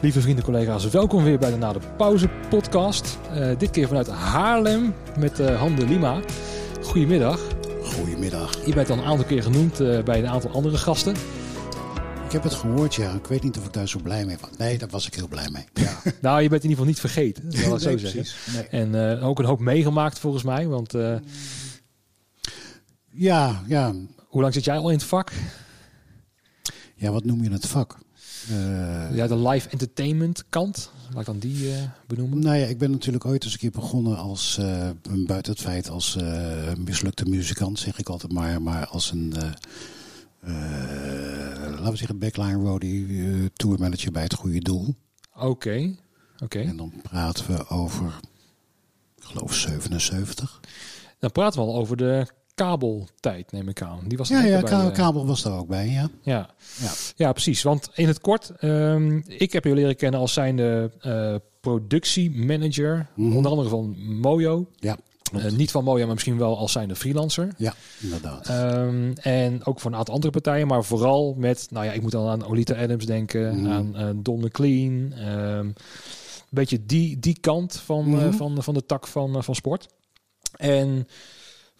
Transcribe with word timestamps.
Lieve 0.00 0.20
vrienden, 0.20 0.44
collega's, 0.44 0.88
welkom 0.88 1.24
weer 1.24 1.38
bij 1.38 1.50
de 1.50 1.56
Na 1.56 1.72
de 1.72 1.80
Pauze 1.96 2.28
podcast. 2.48 3.18
Uh, 3.34 3.58
dit 3.58 3.70
keer 3.70 3.88
vanuit 3.88 4.08
Haarlem 4.08 4.94
met 5.18 5.40
uh, 5.40 5.58
Hande 5.58 5.86
Lima. 5.86 6.20
Goedemiddag. 6.82 7.40
Goedemiddag. 7.82 8.66
Je 8.66 8.74
bent 8.74 8.90
al 8.90 8.98
een 8.98 9.04
aantal 9.04 9.26
keer 9.26 9.42
genoemd 9.42 9.80
uh, 9.80 10.02
bij 10.02 10.18
een 10.18 10.28
aantal 10.28 10.50
andere 10.50 10.76
gasten. 10.76 11.14
Ik 12.24 12.32
heb 12.32 12.42
het 12.42 12.54
gehoord, 12.54 12.94
ja. 12.94 13.12
Ik 13.12 13.26
weet 13.26 13.42
niet 13.42 13.58
of 13.58 13.64
ik 13.64 13.72
daar 13.72 13.88
zo 13.88 13.98
blij 14.02 14.24
mee 14.24 14.36
was. 14.40 14.50
Nee, 14.58 14.78
daar 14.78 14.88
was 14.88 15.06
ik 15.06 15.14
heel 15.14 15.28
blij 15.28 15.48
mee. 15.50 15.64
Ja. 15.74 16.00
nou, 16.20 16.42
je 16.42 16.48
bent 16.48 16.64
in 16.64 16.70
ieder 16.70 16.84
geval 16.84 16.84
niet 16.84 17.00
vergeten, 17.00 17.44
dat 17.44 17.54
zal 17.54 17.76
ik 17.76 17.84
nee, 17.84 17.98
zo 17.98 18.06
zeggen. 18.06 18.52
Nee. 18.52 18.66
En 18.66 19.20
ook 19.20 19.38
een 19.38 19.44
hoop 19.44 19.60
meegemaakt 19.60 20.18
volgens 20.18 20.42
mij, 20.42 20.66
want... 20.66 20.94
ja, 23.10 23.62
ja. 23.66 23.94
Hoe 24.26 24.42
lang 24.42 24.54
zit 24.54 24.64
jij 24.64 24.76
al 24.76 24.90
in 24.90 24.96
het 24.96 25.06
vak? 25.06 25.32
Ja, 26.94 27.10
wat 27.10 27.24
noem 27.24 27.42
je 27.42 27.50
het 27.50 27.66
vak? 27.66 27.98
Uh, 28.50 29.16
ja, 29.16 29.26
de 29.26 29.36
live 29.36 29.68
entertainment 29.68 30.44
kant. 30.48 30.90
Laat 31.10 31.20
ik 31.20 31.26
dan 31.26 31.38
die 31.38 31.68
uh, 31.68 31.82
benoemen. 32.06 32.38
Nou 32.38 32.56
ja, 32.56 32.66
ik 32.66 32.78
ben 32.78 32.90
natuurlijk 32.90 33.24
ooit 33.24 33.44
eens 33.44 33.52
een 33.52 33.58
keer 33.58 33.70
begonnen 33.70 34.16
als, 34.16 34.58
uh, 34.60 34.90
buiten 35.26 35.52
het 35.52 35.60
feit 35.60 35.88
als 35.88 36.16
mislukte 36.78 37.24
muzikant, 37.24 37.78
zeg 37.78 37.98
ik 37.98 38.08
altijd 38.08 38.32
maar, 38.32 38.62
maar 38.62 38.86
als 38.86 39.10
een, 39.10 39.34
laten 40.40 41.90
we 41.90 41.96
zeggen, 41.96 42.18
backline 42.18 42.62
roadie, 42.62 43.52
tourmanager 43.52 44.12
bij 44.12 44.22
het 44.22 44.34
goede 44.34 44.60
doel. 44.60 44.94
Oké, 45.36 45.96
oké. 46.38 46.60
En 46.60 46.76
dan 46.76 46.92
praten 47.02 47.46
we 47.46 47.68
over, 47.68 48.20
ik 49.16 49.24
geloof 49.24 49.54
77. 49.54 50.60
Dan 51.18 51.32
praten 51.32 51.60
we 51.60 51.66
al 51.66 51.76
over 51.76 51.96
de 51.96 52.26
kabeltijd, 52.60 53.52
neem 53.52 53.68
ik 53.68 53.82
aan. 53.82 54.00
Die 54.06 54.18
was 54.18 54.28
ja, 54.28 54.44
ja 54.44 54.60
bij, 54.60 54.90
kabel 54.90 55.26
was 55.26 55.44
er 55.44 55.52
ook 55.52 55.68
bij, 55.68 55.88
ja. 55.88 56.10
Ja, 56.22 56.50
ja. 56.80 56.90
ja 57.16 57.32
precies. 57.32 57.62
Want 57.62 57.90
in 57.94 58.06
het 58.06 58.20
kort, 58.20 58.52
um, 58.60 59.24
ik 59.26 59.52
heb 59.52 59.64
je 59.64 59.74
leren 59.74 59.96
kennen 59.96 60.20
als 60.20 60.32
zijnde 60.32 60.90
uh, 61.02 61.34
productiemanager, 61.60 63.06
mm 63.14 63.36
onder 63.36 63.50
andere 63.50 63.68
van 63.68 63.96
Mojo. 64.20 64.66
Ja. 64.78 64.96
Uh, 65.34 65.50
niet 65.50 65.70
van 65.70 65.84
Mojo, 65.84 66.04
maar 66.04 66.14
misschien 66.14 66.38
wel 66.38 66.58
als 66.58 66.72
zijnde 66.72 66.96
freelancer. 66.96 67.48
Ja, 67.56 67.74
inderdaad. 68.00 68.48
Um, 68.48 69.12
en 69.12 69.64
ook 69.64 69.80
voor 69.80 69.90
een 69.90 69.96
aantal 69.96 70.14
andere 70.14 70.32
partijen, 70.32 70.66
maar 70.66 70.84
vooral 70.84 71.34
met, 71.38 71.66
nou 71.70 71.84
ja, 71.84 71.92
ik 71.92 72.02
moet 72.02 72.12
dan 72.12 72.28
aan 72.28 72.46
Olita 72.46 72.74
Adams 72.74 73.06
denken, 73.06 73.60
mm 73.60 73.70
aan 73.72 73.92
uh, 73.96 74.08
Don 74.16 74.40
McLean. 74.40 75.12
Um, 75.28 75.72
beetje 76.48 76.86
die, 76.86 77.18
die 77.18 77.38
kant 77.40 77.76
van, 77.76 78.08
mm 78.08 78.32
van, 78.32 78.62
van 78.62 78.74
de 78.74 78.86
tak 78.86 79.06
van, 79.06 79.44
van 79.44 79.54
sport. 79.54 79.88
En 80.56 81.06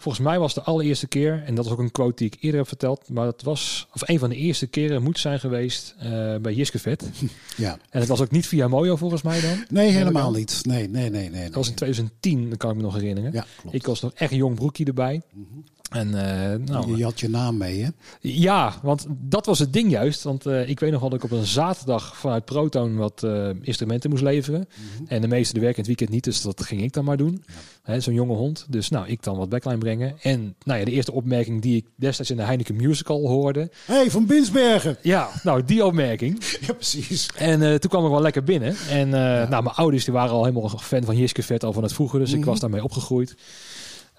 Volgens 0.00 0.24
mij 0.24 0.38
was 0.38 0.54
de 0.54 0.62
allereerste 0.62 1.06
keer, 1.06 1.42
en 1.46 1.54
dat 1.54 1.64
is 1.64 1.70
ook 1.70 1.78
een 1.78 1.90
quote 1.90 2.16
die 2.16 2.26
ik 2.26 2.36
eerder 2.40 2.60
heb 2.60 2.68
verteld, 2.68 3.08
maar 3.08 3.24
dat 3.24 3.42
was, 3.42 3.86
of 3.92 4.08
een 4.08 4.18
van 4.18 4.28
de 4.28 4.36
eerste 4.36 4.66
keren 4.66 5.02
moet 5.02 5.18
zijn 5.18 5.40
geweest 5.40 5.94
uh, 6.02 6.36
bij 6.36 6.54
Jiskevet. 6.54 7.04
Ja. 7.56 7.78
En 7.90 8.00
het 8.00 8.08
was 8.08 8.20
ook 8.20 8.30
niet 8.30 8.46
via 8.46 8.68
Mojo 8.68 8.96
volgens 8.96 9.22
mij 9.22 9.40
dan? 9.40 9.64
Nee, 9.68 9.90
helemaal 9.90 10.30
niet. 10.30 10.60
Nee, 10.62 10.88
nee, 10.88 11.10
nee, 11.10 11.30
nee. 11.30 11.44
Dat 11.44 11.54
was 11.54 11.68
in 11.68 11.74
2010, 11.74 12.48
dat 12.48 12.58
kan 12.58 12.70
ik 12.70 12.76
me 12.76 12.82
nog 12.82 12.94
herinneren. 12.94 13.32
Ja, 13.32 13.46
klopt. 13.60 13.76
Ik 13.76 13.86
was 13.86 14.00
nog 14.00 14.12
echt 14.14 14.34
jong 14.34 14.54
broekje 14.54 14.84
erbij. 14.84 15.22
Mm 15.32 15.46
-hmm. 15.52 15.64
En, 15.90 16.08
uh, 16.08 16.74
nou, 16.74 16.96
je 16.96 17.04
had 17.04 17.20
je 17.20 17.28
naam 17.28 17.56
mee, 17.56 17.82
hè? 17.82 17.88
Ja, 18.20 18.74
want 18.82 19.06
dat 19.08 19.46
was 19.46 19.58
het 19.58 19.72
ding 19.72 19.90
juist. 19.90 20.22
Want 20.22 20.46
uh, 20.46 20.68
ik 20.68 20.80
weet 20.80 20.90
nog 20.90 21.02
dat 21.02 21.14
ik 21.14 21.24
op 21.24 21.30
een 21.30 21.46
zaterdag 21.46 22.16
vanuit 22.16 22.44
Proton 22.44 22.96
wat 22.96 23.22
uh, 23.24 23.48
instrumenten 23.62 24.10
moest 24.10 24.22
leveren. 24.22 24.60
Mm 24.60 24.86
-hmm. 24.96 25.06
En 25.08 25.20
de 25.20 25.28
meeste 25.28 25.54
de 25.54 25.60
werk 25.60 25.72
in 25.72 25.78
het 25.78 25.86
weekend 25.86 26.10
niet, 26.10 26.24
dus 26.24 26.42
dat 26.42 26.62
ging 26.62 26.82
ik 26.82 26.92
dan 26.92 27.04
maar 27.04 27.16
doen. 27.16 27.44
Ja. 27.86 28.00
Zo'n 28.00 28.14
jonge 28.14 28.34
hond. 28.34 28.66
Dus 28.68 28.88
nou, 28.88 29.08
ik 29.08 29.22
dan 29.22 29.36
wat 29.36 29.48
backline 29.48 29.78
brengen. 29.78 30.16
En 30.22 30.54
nou 30.64 30.78
ja, 30.78 30.84
de 30.84 30.90
eerste 30.90 31.12
opmerking 31.12 31.62
die 31.62 31.76
ik 31.76 31.86
destijds 31.94 32.30
in 32.30 32.36
de 32.36 32.42
Heineken 32.42 32.76
Musical 32.76 33.28
hoorde. 33.28 33.70
hey, 33.84 34.10
van 34.10 34.26
Binsbergen! 34.26 34.96
Ja, 35.02 35.28
nou, 35.42 35.64
die 35.64 35.84
opmerking. 35.84 36.44
ja, 36.66 36.72
precies. 36.72 37.30
En 37.36 37.80
toen 37.80 37.90
kwam 37.90 38.04
ik 38.04 38.10
wel 38.10 38.22
lekker 38.22 38.44
binnen. 38.44 38.76
En 38.90 39.08
ja. 39.08 39.48
nou, 39.48 39.62
mijn 39.62 39.76
ouders 39.76 40.04
die 40.04 40.14
waren 40.14 40.30
al 40.30 40.44
helemaal 40.44 40.68
fan 40.68 41.04
van 41.04 41.16
Jiske 41.16 41.42
Vet 41.42 41.64
al 41.64 41.72
van 41.72 41.82
het 41.82 41.92
vroeger. 41.92 42.18
Dus 42.18 42.28
mm 42.28 42.34
-hmm. 42.34 42.42
ik 42.42 42.48
was 42.48 42.60
daarmee 42.60 42.84
opgegroeid. 42.84 43.34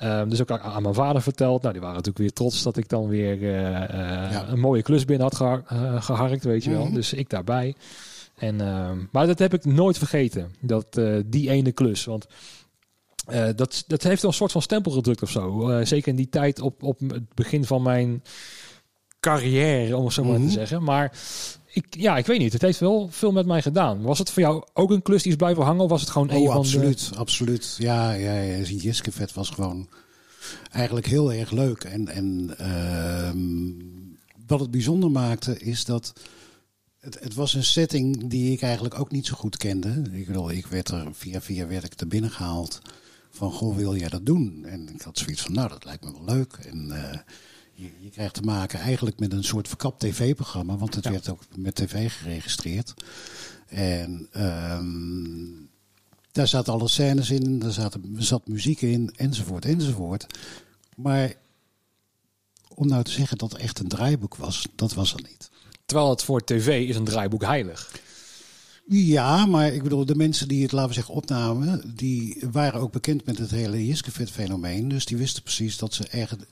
Um, 0.03 0.29
dus 0.29 0.41
ook 0.41 0.51
aan 0.51 0.81
mijn 0.81 0.94
vader 0.94 1.22
verteld. 1.22 1.62
Nou, 1.62 1.73
die 1.73 1.81
waren 1.81 1.97
natuurlijk 1.97 2.23
weer 2.25 2.34
trots 2.34 2.63
dat 2.63 2.78
ik 2.78 2.89
dan 2.89 3.07
weer 3.07 3.38
uh, 3.38 3.51
uh, 3.51 3.81
ja. 4.31 4.47
een 4.47 4.59
mooie 4.59 4.81
klus 4.81 5.06
binnen 5.06 5.28
had 5.28 5.41
uh, 5.72 6.01
geharkt, 6.01 6.44
weet 6.44 6.63
je 6.63 6.69
wel. 6.69 6.79
Mm 6.79 6.85
-hmm. 6.85 6.95
Dus 6.95 7.13
ik 7.13 7.29
daarbij. 7.29 7.75
En, 8.35 8.56
maar 9.12 9.28
dat 9.28 9.39
heb 9.39 9.53
ik 9.53 9.66
nooit 9.66 9.97
vergeten, 9.97 10.56
dat, 10.62 11.01
die 11.25 11.50
ene 11.50 11.72
klus. 11.72 12.06
Want 12.06 12.28
dat, 13.56 13.84
dat 13.88 14.03
heeft 14.03 14.22
wel 14.22 14.31
een 14.31 14.38
soort 14.38 14.51
van 14.51 14.62
stempel 14.62 14.91
gedrukt 14.91 15.22
of 15.22 15.29
zo. 15.29 15.79
zeker 15.84 16.07
in 16.07 16.16
die 16.16 16.29
tijd 16.29 16.59
op, 16.59 16.83
op 16.83 17.00
het 17.00 17.33
begin 17.33 17.66
van 17.66 17.81
mijn 17.81 18.23
carrière, 19.19 19.97
om 19.97 20.06
het 20.06 20.13
zo 20.13 20.23
maar 20.23 20.31
mm 20.31 20.38
-hmm. 20.38 20.47
te 20.47 20.53
zeggen. 20.53 20.83
Maar 20.83 21.12
ik, 21.72 21.86
ja, 21.90 22.18
ik 22.18 22.26
weet 22.26 22.40
niet. 22.40 22.54
Het 22.54 22.62
heeft 22.62 22.80
wel 22.80 23.08
veel 23.12 23.32
met 23.32 23.46
mij 23.46 23.62
gedaan. 23.62 24.02
Was 24.02 24.20
het 24.20 24.32
voor 24.32 24.42
jou 24.42 24.64
ook 24.74 24.92
een 24.92 25.02
klus 25.02 25.22
die 25.22 25.32
is 25.32 25.38
blijven 25.38 25.64
hangen? 25.64 25.84
Of 25.84 25.90
was 25.90 26.02
het 26.02 26.09
gewoon 26.09 26.32
oh, 26.32 26.44
een 26.44 26.50
absoluut, 26.50 27.02
van 27.02 27.14
de... 27.14 27.20
absoluut. 27.20 27.76
Ja, 27.78 28.12
ja, 28.12 28.42
ja. 28.42 28.58
Jiskevet 28.58 29.34
was 29.34 29.50
gewoon 29.50 29.90
eigenlijk 30.72 31.06
heel 31.06 31.34
erg 31.34 31.52
leuk. 31.52 31.84
En, 31.84 32.08
en 32.08 32.56
uh, 32.62 33.31
wat 34.48 34.60
het 34.60 34.72
bijzonder 34.72 35.12
maakte 35.12 35.60
is 35.60 35.86
dat 35.86 36.14
het, 37.00 37.20
het, 37.20 37.34
was 37.34 37.54
een 37.54 37.64
setting 37.64 38.30
die 38.30 38.52
ik 38.52 38.62
eigenlijk 38.62 39.00
ook 39.00 39.12
niet 39.12 39.26
zo 39.26 39.36
goed 39.36 39.58
kende. 39.58 40.04
Ik 40.12 40.28
bedoel, 40.28 40.52
ik 40.52 40.68
werd 40.68 40.90
er 40.90 41.08
via 41.12 41.42
via 41.42 41.68
werd 41.68 41.84
ik 41.84 42.00
er 42.00 42.08
binnen 42.08 42.31
gehaald 42.31 42.81
van 43.30 43.52
goh, 43.52 43.76
wil 43.76 43.96
jij 43.96 44.10
dat 44.10 44.26
doen? 44.26 44.66
En 44.66 44.90
ik 44.94 45.02
had 45.02 45.18
zoiets 45.18 45.42
van, 45.42 45.54
nou, 45.54 45.70
dat 45.70 45.86
lijkt 45.86 46.04
me 46.04 46.12
wel 46.12 46.36
leuk. 46.36 46.54
En 46.54 46.88
uh, 46.90 47.18
je, 47.74 48.09
krijgt 48.12 48.34
te 48.34 48.42
maken 48.42 48.80
eigenlijk 48.80 49.20
met 49.20 49.34
een 49.34 49.44
soort 49.44 49.68
verkapt 49.68 50.00
tv-programma, 50.00 50.78
want 50.78 50.96
het 50.96 51.04
ja. 51.04 51.12
werd 51.12 51.30
ook 51.30 51.42
met 51.56 51.76
tv 51.76 52.12
geregistreerd. 52.12 52.94
En 53.68 54.30
um, 54.38 55.70
daar 56.31 56.48
zaten 56.48 56.74
alle 56.74 56.88
scènes 56.88 57.30
in, 57.30 57.60
daar 57.60 57.72
zat, 57.72 57.98
zat 58.18 58.48
muziek 58.48 58.81
in, 58.81 59.14
enzovoort, 59.16 59.66
enzovoort. 59.66 60.26
Maar 60.96 61.34
om 62.76 62.88
nou 62.88 63.04
te 63.04 63.12
zeggen 63.12 63.38
dat 63.38 63.52
het 63.52 63.62
echt 63.62 63.80
een 63.80 63.88
draaiboek 63.88 64.36
was, 64.36 64.68
dat 64.76 64.94
was 64.94 65.14
er 65.14 65.22
niet. 65.22 65.50
Terwijl 65.86 66.10
het 66.10 66.24
voor 66.24 66.44
tv 66.44 66.88
is 66.88 66.96
een 66.96 67.04
draaiboek 67.04 67.44
heilig. 67.44 67.92
Ja, 68.88 69.46
maar 69.46 69.74
ik 69.74 69.84
bedoel, 69.84 70.06
de 70.06 70.16
mensen 70.16 70.47
die 70.47 70.64
het, 70.64 70.72
laten 70.72 70.90
we 70.90 70.96
zeggen, 70.96 71.14
opnamen, 71.14 71.94
die 71.96 72.44
waren 72.52 72.81
ook 72.81 72.92
bekend 72.92 73.25
met 73.25 73.38
het 73.38 73.52
hele 73.52 73.86
Jiskevet-fenomeen. 73.86 74.88
Dus 74.88 75.06
die 75.06 75.18
wisten 75.18 75.44
precies 75.44 75.78
dat 75.78 75.94
ze 75.94 76.08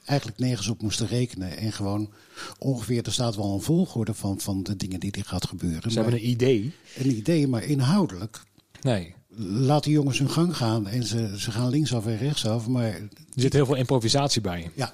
eigenlijk 0.06 0.40
nergens 0.40 0.67
op 0.67 0.81
moesten 0.81 1.07
rekenen. 1.07 1.57
En 1.57 1.72
gewoon 1.72 2.09
ongeveer, 2.57 3.06
er 3.06 3.12
staat 3.12 3.35
wel 3.35 3.53
een 3.53 3.62
volgorde 3.62 4.13
van, 4.13 4.40
van 4.40 4.63
de 4.63 4.75
dingen 4.75 5.00
die 5.00 5.12
er 5.12 5.25
gaat 5.25 5.47
gebeuren. 5.47 5.91
Ze 5.91 6.00
maar, 6.00 6.03
hebben 6.03 6.23
een 6.23 6.29
idee. 6.29 6.73
Een 6.97 7.16
idee, 7.16 7.47
maar 7.47 7.63
inhoudelijk. 7.63 8.44
Nee. 8.81 9.13
Laat 9.38 9.84
die 9.84 9.94
jongens 9.94 10.19
hun 10.19 10.29
gang 10.29 10.57
gaan 10.57 10.88
en 10.88 11.03
ze, 11.03 11.40
ze 11.40 11.51
gaan 11.51 11.69
linksaf 11.69 12.06
en 12.06 12.17
rechtsaf. 12.17 12.67
Maar 12.67 12.94
er 12.94 13.09
zit 13.35 13.53
heel 13.53 13.66
veel 13.66 13.75
improvisatie 13.75 14.41
bij. 14.41 14.72
Ja, 14.75 14.94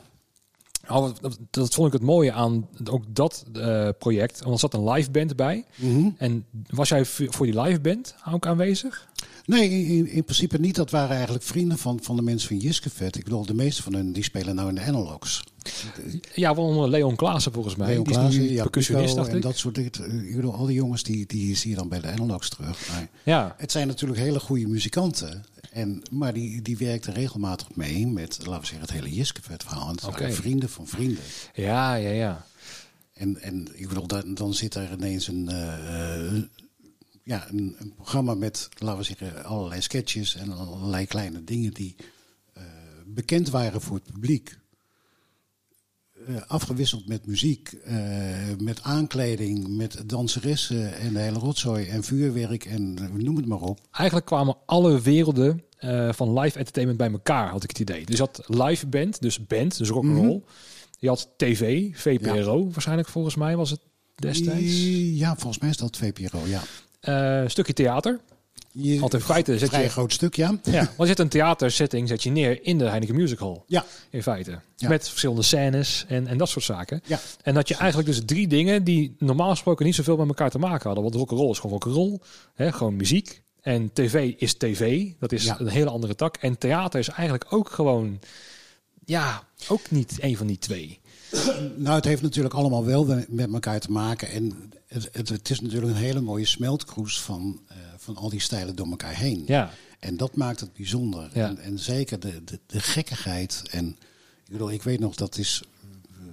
Oh, 0.89 1.13
dat, 1.21 1.37
dat, 1.49 1.73
vond 1.73 1.87
ik 1.87 1.93
het 1.93 2.01
mooie 2.01 2.31
aan 2.31 2.67
ook 2.91 3.03
dat 3.07 3.45
uh, 3.57 3.89
project. 3.99 4.39
Want 4.39 4.53
er 4.53 4.59
zat 4.59 4.73
een 4.73 4.89
live 4.89 5.11
band 5.11 5.35
bij. 5.35 5.65
Mm 5.75 5.95
-hmm. 5.95 6.15
En 6.17 6.45
was 6.69 6.89
jij 6.89 7.05
voor 7.05 7.45
die 7.45 7.61
live 7.61 7.79
band 7.79 8.15
ook 8.31 8.45
aanwezig? 8.45 9.07
Nee, 9.45 9.69
in, 9.69 10.07
in, 10.07 10.23
principe 10.23 10.59
niet. 10.59 10.75
Dat 10.75 10.91
waren 10.91 11.15
eigenlijk 11.15 11.43
vrienden 11.43 11.77
van, 11.77 11.99
van 12.01 12.15
de 12.15 12.21
mensen 12.21 12.47
van 12.47 12.57
Jiskevet. 12.57 13.15
Ik 13.15 13.23
bedoel, 13.23 13.45
de 13.45 13.53
meeste 13.53 13.83
van 13.83 13.93
hen 13.93 14.11
die 14.13 14.23
spelen 14.23 14.55
nou 14.55 14.69
in 14.69 14.75
de 14.75 14.81
analogs. 14.81 15.43
Ja, 16.33 16.55
wel 16.55 16.89
Leon 16.89 17.15
Klaassen 17.15 17.51
volgens 17.51 17.75
mij. 17.75 17.87
Leon 17.87 18.03
Klaassen, 18.03 18.51
ja, 18.51 18.61
percussionist, 18.61 19.15
dacht 19.15 19.29
en 19.29 19.41
dat 19.41 19.57
soort 19.57 19.75
dingen. 19.75 20.27
Ik 20.27 20.35
bedoel, 20.35 20.53
al 20.53 20.65
die 20.65 20.75
jongens 20.75 21.03
die, 21.03 21.25
die 21.25 21.55
zie 21.55 21.69
je 21.69 21.75
dan 21.75 21.89
bij 21.89 21.99
de 21.99 22.07
analogs 22.07 22.49
terug. 22.49 22.89
Maar 22.91 23.07
ja. 23.23 23.55
Het 23.57 23.71
zijn 23.71 23.87
natuurlijk 23.87 24.19
hele 24.19 24.39
goede 24.39 24.67
muzikanten. 24.67 25.45
En, 25.75 26.01
maar 26.11 26.33
die, 26.33 26.61
die 26.61 26.77
werkte 26.77 27.11
regelmatig 27.11 27.75
mee 27.75 28.07
met, 28.07 28.37
laten 28.45 28.59
we 28.61 28.67
zeggen, 28.67 28.81
het 28.81 28.91
hele 28.91 29.15
Jiskevet 29.15 29.63
verhaal. 29.63 29.87
En 29.87 29.95
het 29.95 30.03
okay. 30.03 30.19
waren 30.19 30.35
vrienden 30.35 30.69
van 30.69 30.87
vrienden. 30.87 31.23
Ja, 31.53 31.95
ja, 31.95 32.09
ja. 32.09 32.45
En, 33.13 33.41
en 33.41 33.67
ik 33.73 33.87
bedoel, 33.87 34.07
dan, 34.07 34.33
dan 34.33 34.53
zit 34.53 34.75
er 34.75 34.91
ineens 34.91 35.27
een, 35.27 35.49
uh, 35.49 36.41
ja, 37.23 37.49
een, 37.49 37.75
een, 37.77 37.93
programma 37.95 38.33
met, 38.33 38.69
laten 38.77 38.97
we 38.97 39.03
zeggen, 39.03 39.45
allerlei 39.45 39.81
sketches 39.81 40.35
en 40.35 40.51
allerlei 40.51 41.05
kleine 41.05 41.43
dingen 41.43 41.73
die 41.73 41.95
uh, 42.57 42.63
bekend 43.05 43.49
waren 43.49 43.81
voor 43.81 43.95
het 43.95 44.11
publiek. 44.13 44.57
Uh, 46.29 46.41
afgewisseld 46.47 47.07
met 47.07 47.27
muziek, 47.27 47.73
uh, 47.87 47.95
met 48.57 48.83
aankleding, 48.83 49.67
met 49.67 50.03
danseressen 50.05 50.97
en 50.97 51.13
de 51.13 51.19
hele 51.19 51.39
rotzooi 51.39 51.87
en 51.87 52.03
vuurwerk 52.03 52.65
en 52.65 52.93
noem 53.13 53.35
het 53.35 53.45
maar 53.45 53.61
op. 53.61 53.79
Eigenlijk 53.91 54.25
kwamen 54.25 54.57
alle 54.65 55.01
werelden 55.01 55.63
uh, 55.79 56.13
van 56.13 56.39
live 56.39 56.57
entertainment 56.57 56.97
bij 56.97 57.11
elkaar, 57.11 57.49
had 57.49 57.63
ik 57.63 57.69
het 57.69 57.79
idee. 57.79 58.05
Dus 58.05 58.17
je 58.17 58.21
had 58.21 58.43
live 58.47 58.87
band, 58.87 59.21
dus 59.21 59.47
band, 59.47 59.77
dus 59.77 59.89
rock'n'roll. 59.89 60.23
Mm 60.23 60.29
-hmm. 60.29 60.43
Je 60.99 61.07
had 61.07 61.29
tv, 61.37 61.89
VPRO 61.93 62.57
ja. 62.57 62.71
waarschijnlijk 62.71 63.07
volgens 63.07 63.35
mij 63.35 63.55
was 63.55 63.69
het 63.69 63.79
destijds. 64.15 64.83
Ja, 65.13 65.35
volgens 65.35 65.59
mij 65.59 65.69
is 65.69 65.77
dat 65.77 65.97
VPRO, 65.97 66.39
ja. 66.45 66.61
Uh, 67.41 67.49
stukje 67.49 67.73
theater. 67.73 68.19
Je, 68.77 68.99
Want 68.99 69.13
in 69.13 69.19
feite 69.21 69.57
zet 69.57 69.69
vrij 69.69 69.83
je... 69.83 69.89
groot 69.89 70.13
stuk, 70.13 70.35
ja. 70.35 70.59
Ja, 70.63 70.77
want 70.79 70.95
je 70.97 71.05
zet 71.05 71.19
een 71.19 71.29
theatersetting 71.29 72.07
zet 72.07 72.23
je 72.23 72.29
neer 72.29 72.63
in 72.65 72.77
de 72.77 72.83
Heineken 72.89 73.15
Music 73.15 73.39
Hall. 73.39 73.61
Ja. 73.67 73.85
In 74.09 74.23
feite. 74.23 74.59
Ja. 74.75 74.89
Met 74.89 75.09
verschillende 75.09 75.41
scènes 75.41 76.05
en, 76.07 76.27
en 76.27 76.37
dat 76.37 76.49
soort 76.49 76.65
zaken. 76.65 77.01
Ja. 77.05 77.19
En 77.43 77.53
dat 77.53 77.67
je 77.67 77.75
eigenlijk 77.75 78.09
dus 78.09 78.21
drie 78.25 78.47
dingen 78.47 78.83
die 78.83 79.15
normaal 79.19 79.49
gesproken 79.49 79.85
niet 79.85 79.95
zoveel 79.95 80.17
met 80.17 80.27
elkaar 80.27 80.49
te 80.49 80.59
maken 80.59 80.85
hadden. 80.85 81.03
Want 81.03 81.15
rock'n'roll 81.15 81.49
is 81.51 81.59
gewoon 81.59 81.79
rock'n'roll. 81.81 82.19
Hè, 82.53 82.71
gewoon 82.71 82.95
muziek. 82.95 83.43
En 83.61 83.93
tv 83.93 84.33
is 84.37 84.53
tv. 84.53 85.07
Dat 85.19 85.31
is 85.31 85.43
Ja. 85.43 85.59
een 85.59 85.67
hele 85.67 85.89
andere 85.89 86.15
tak. 86.15 86.35
En 86.37 86.57
theater 86.57 86.99
is 86.99 87.07
eigenlijk 87.09 87.45
ook 87.49 87.69
gewoon... 87.69 88.19
Ja, 89.05 89.43
ook 89.67 89.91
niet 89.91 90.17
een 90.21 90.37
van 90.37 90.47
die 90.47 90.57
twee. 90.57 90.99
Nou, 91.75 91.95
het 91.95 92.05
heeft 92.05 92.21
natuurlijk 92.21 92.53
allemaal 92.55 92.85
wel 92.85 93.07
we- 93.07 93.25
met 93.29 93.53
elkaar 93.53 93.79
te 93.79 93.91
maken. 93.91 94.29
En 94.29 94.71
het, 94.87 95.09
het, 95.11 95.29
het 95.29 95.49
is 95.49 95.59
natuurlijk 95.61 95.91
een 95.91 95.97
hele 96.03 96.21
mooie 96.21 96.45
smeltkroes 96.45 97.21
van, 97.21 97.61
eh, 97.67 97.75
van 98.05 98.15
al 98.15 98.29
die 98.29 98.39
stijlen 98.39 98.75
door 98.75 98.89
elkaar 98.89 99.15
heen. 99.15 99.43
Ja, 99.45 99.71
En 99.99 100.17
dat 100.17 100.35
maakt 100.35 100.59
het 100.59 100.73
bijzonder. 100.73 101.29
Ja. 101.33 101.47
En, 101.47 101.57
en 101.57 101.79
zeker 101.79 102.19
de, 102.19 102.43
de, 102.43 102.59
de 102.65 102.79
gekkigheid. 102.79 103.63
En 103.71 103.87
ik 104.45 104.51
bedoel, 104.51 104.71
ik 104.71 104.83
weet 104.83 104.99
nog, 104.99 105.15
dat 105.15 105.37
is 105.37 105.63
eh, 106.11 106.25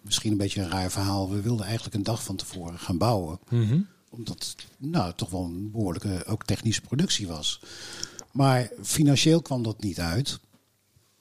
misschien 0.00 0.32
een 0.32 0.38
beetje 0.38 0.62
een 0.62 0.70
raar 0.70 0.90
verhaal. 0.90 1.30
We 1.30 1.40
wilden 1.40 1.66
eigenlijk 1.66 1.94
een 1.94 2.02
dag 2.02 2.22
van 2.22 2.36
tevoren 2.36 2.78
gaan 2.78 2.98
bouwen. 2.98 3.38
Mhm. 3.48 3.80
Omdat 4.10 4.34
het 4.34 4.66
nou, 4.78 5.12
toch 5.16 5.30
wel 5.30 5.44
een 5.44 5.70
behoorlijke 5.70 6.24
ook 6.26 6.44
technische 6.44 6.80
productie 6.80 7.26
was. 7.26 7.60
Maar 8.32 8.70
financieel 8.82 9.42
kwam 9.42 9.62
dat 9.62 9.82
niet 9.82 10.00
uit. 10.00 10.40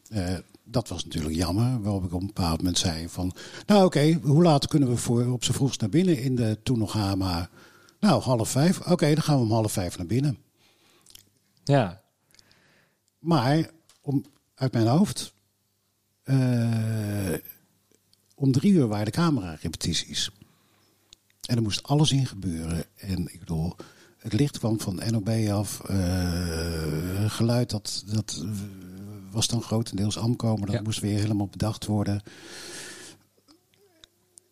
Eh, 0.10 0.36
dat 0.64 0.88
was 0.88 1.04
natuurlijk 1.04 1.36
jammer. 1.36 1.82
Waarop 1.82 2.04
ik 2.04 2.14
op 2.14 2.22
een 2.22 2.28
bepaald 2.28 2.58
moment 2.58 2.78
zei 2.78 3.10
van... 3.10 3.34
Nou 3.66 3.86
oké, 3.86 4.20
hoe 4.24 4.44
laat 4.44 4.68
kunnen 4.68 4.90
we 4.90 4.98
voor, 4.98 5.26
op 5.26 5.44
z'n 5.44 5.52
vroegst 5.52 5.82
naar 5.82 5.90
binnen 5.90 6.18
in 6.18 6.36
de 6.36 6.58
toen 6.64 6.80
nog 6.80 6.94
HMA? 6.94 7.50
Nou, 8.02 8.22
half 8.22 8.50
vijf. 8.50 8.80
Oké, 8.80 9.14
dan 9.14 9.24
gaan 9.24 9.36
we 9.36 9.42
om 9.44 9.52
half 9.52 9.72
vijf 9.72 9.98
naar 9.98 10.08
binnen. 10.08 10.38
ja. 11.64 12.02
Maar 13.20 13.70
om, 14.02 14.26
uit 14.56 14.74
mijn 14.74 14.88
hoofd... 14.88 15.34
eh, 16.24 17.34
om 18.36 18.52
drie 18.52 18.72
uur 18.74 18.88
waren 18.88 19.06
de 19.06 19.12
camera-repetities. 19.12 20.32
En 21.48 21.56
er 21.56 21.62
moest 21.62 21.84
alles 21.84 22.12
in 22.12 22.26
gebeuren. 22.26 22.84
En 22.96 23.34
ik 23.34 23.40
bedoel, 23.40 23.76
het 24.18 24.34
licht 24.34 24.58
kwam 24.60 24.80
van 24.80 25.02
NOB 25.12 25.30
af. 25.52 25.80
eh, 25.80 27.30
geluid, 27.32 27.70
dat, 27.70 28.04
dat 28.08 28.46
was 29.32 29.48
dan 29.48 29.62
grotendeels. 29.62 30.18
Maar 30.58 30.66
dat 30.68 30.76
Ja. 30.76 30.82
moest 30.82 31.00
weer 31.00 31.20
helemaal 31.20 31.48
bedacht 31.48 31.86
worden. 31.86 32.22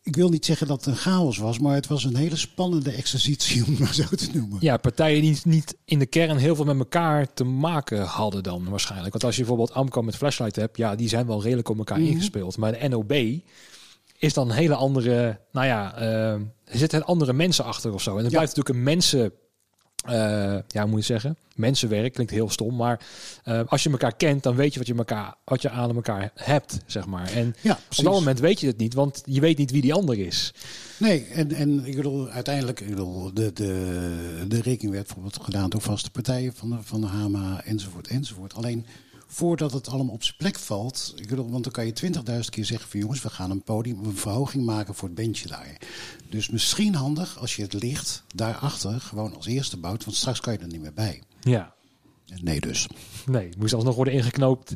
Ik 0.10 0.16
wil 0.16 0.30
niet 0.30 0.46
zeggen 0.46 0.68
dat 0.68 0.86
het 0.86 0.94
een 0.96 1.02
chaos 1.02 1.38
was. 1.38 1.60
Maar 1.60 1.76
het 1.76 1.88
was 1.88 2.04
een 2.04 2.16
hele 2.16 2.36
spannende 2.36 2.92
exercitie, 2.92 3.64
om 3.66 3.70
het 3.72 3.80
maar 3.80 3.94
zo 3.94 4.04
te 4.16 4.30
noemen. 4.34 4.58
Ja, 4.62 4.78
partijen 4.78 5.22
die 5.22 5.40
niet 5.44 5.76
in 5.86 6.00
de 6.00 6.06
kern 6.06 6.38
heel 6.38 6.56
veel 6.56 6.66
met 6.66 6.78
elkaar 6.80 7.34
te 7.34 7.44
maken 7.44 8.02
hadden 8.04 8.44
dan 8.44 8.70
waarschijnlijk. 8.70 9.12
Want 9.12 9.24
als 9.24 9.36
je 9.36 9.40
bijvoorbeeld 9.42 9.74
Amco 9.74 10.02
met 10.02 10.16
Flashlight 10.16 10.56
hebt, 10.56 10.78
ja, 10.78 10.96
die 10.96 11.10
zijn 11.10 11.26
wel 11.28 11.44
redelijk 11.44 11.70
op 11.70 11.78
elkaar 11.78 12.00
Mhm. 12.00 12.08
ingespeeld. 12.10 12.58
Maar 12.58 12.80
de 12.80 12.88
NOB 12.88 13.14
is 14.18 14.34
dan 14.34 14.50
een 14.50 14.56
hele 14.56 14.76
andere, 14.76 15.40
nou 15.52 15.66
ja, 15.68 15.96
eh, 15.96 16.32
er 16.34 16.78
zitten 16.78 17.06
andere 17.06 17.34
mensen 17.34 17.66
achter 17.66 17.94
of 17.94 18.02
zo. 18.02 18.12
En 18.18 18.24
het 18.24 18.32
Ja. 18.32 18.38
blijft 18.38 18.56
natuurlijk 18.56 18.76
een 18.76 18.84
mensen, 18.94 19.32
eh, 20.06 20.14
ja, 20.68 20.82
hoe 20.82 20.90
moet 20.90 21.00
je 21.00 21.14
zeggen, 21.14 21.38
mensenwerk 21.56 22.14
klinkt 22.14 22.32
heel 22.32 22.50
stom, 22.50 22.76
maar 22.76 23.00
eh, 23.44 23.62
als 23.66 23.84
je 23.84 23.90
elkaar 23.90 24.16
kent, 24.16 24.44
dan 24.44 24.56
weet 24.56 24.74
je 24.74 24.80
wat 24.80 24.88
je 24.88 24.96
elkaar, 24.96 25.36
wat 25.44 25.62
je 25.62 25.70
aan 25.70 25.96
elkaar 25.96 26.32
hebt, 26.36 26.78
zeg 26.86 27.06
maar. 27.06 27.32
En 27.32 27.56
Ja, 27.62 27.80
op 27.98 28.04
dat 28.04 28.14
moment 28.14 28.40
weet 28.40 28.60
je 28.60 28.68
het 28.68 28.78
niet, 28.78 28.94
want 28.94 29.22
je 29.26 29.40
weet 29.40 29.58
niet 29.58 29.72
wie 29.72 29.82
die 29.82 29.94
ander 29.94 30.20
is. 30.20 30.54
Nee, 30.98 31.26
en, 31.26 31.52
en 31.52 31.86
ik 31.86 31.96
bedoel, 31.96 32.30
uiteindelijk, 32.30 32.80
ik 32.80 32.90
bedoel, 32.90 33.34
de, 33.34 33.54
de, 33.54 34.46
de 34.48 34.62
rekening 34.62 34.94
werd 34.94 35.06
bijvoorbeeld 35.06 35.44
gedaan 35.44 35.70
door 35.70 35.82
vaste 35.82 36.12
partijen 36.12 36.54
van 36.54 36.70
de, 36.70 36.78
van 36.82 37.02
de 37.02 37.08
HMA, 37.08 37.62
enzovoort, 37.64 38.08
enzovoort. 38.08 38.54
Alleen 38.54 38.86
voordat 39.32 39.72
het 39.74 39.88
allemaal 39.88 40.14
op 40.14 40.24
zijn 40.24 40.38
plek 40.38 40.60
valt, 40.60 41.14
ik 41.16 41.28
bedoel, 41.28 41.50
want 41.50 41.64
dan 41.64 41.72
kan 41.74 41.86
je 41.86 41.94
20.000 42.14 42.40
keer 42.50 42.66
zeggen 42.66 42.90
van 42.90 43.00
jongens, 43.00 43.22
we 43.22 43.30
gaan 43.30 43.52
een 43.52 43.64
podium, 43.64 44.04
een 44.06 44.16
verhoging 44.18 44.66
maken 44.66 44.96
voor 44.96 45.08
het 45.08 45.18
bandje 45.18 45.48
daar. 45.48 45.78
Dus 46.30 46.50
misschien 46.50 46.96
handig 46.96 47.38
als 47.40 47.56
je 47.56 47.62
het 47.62 47.74
licht 47.74 48.24
daarachter 48.36 49.02
gewoon 49.02 49.36
als 49.36 49.46
eerste 49.46 49.78
bouwt, 49.78 50.06
want 50.06 50.18
straks 50.18 50.40
kan 50.40 50.54
je 50.54 50.60
er 50.60 50.68
niet 50.68 50.82
meer 50.82 50.94
bij. 50.94 51.22
Ja, 51.42 51.74
Nee, 52.42 52.60
dus. 52.60 52.88
Nee, 53.26 53.48
het 53.48 53.58
moest 53.58 53.74
alsnog 53.74 53.96
worden 53.96 54.14
ingeknoopt 54.14 54.76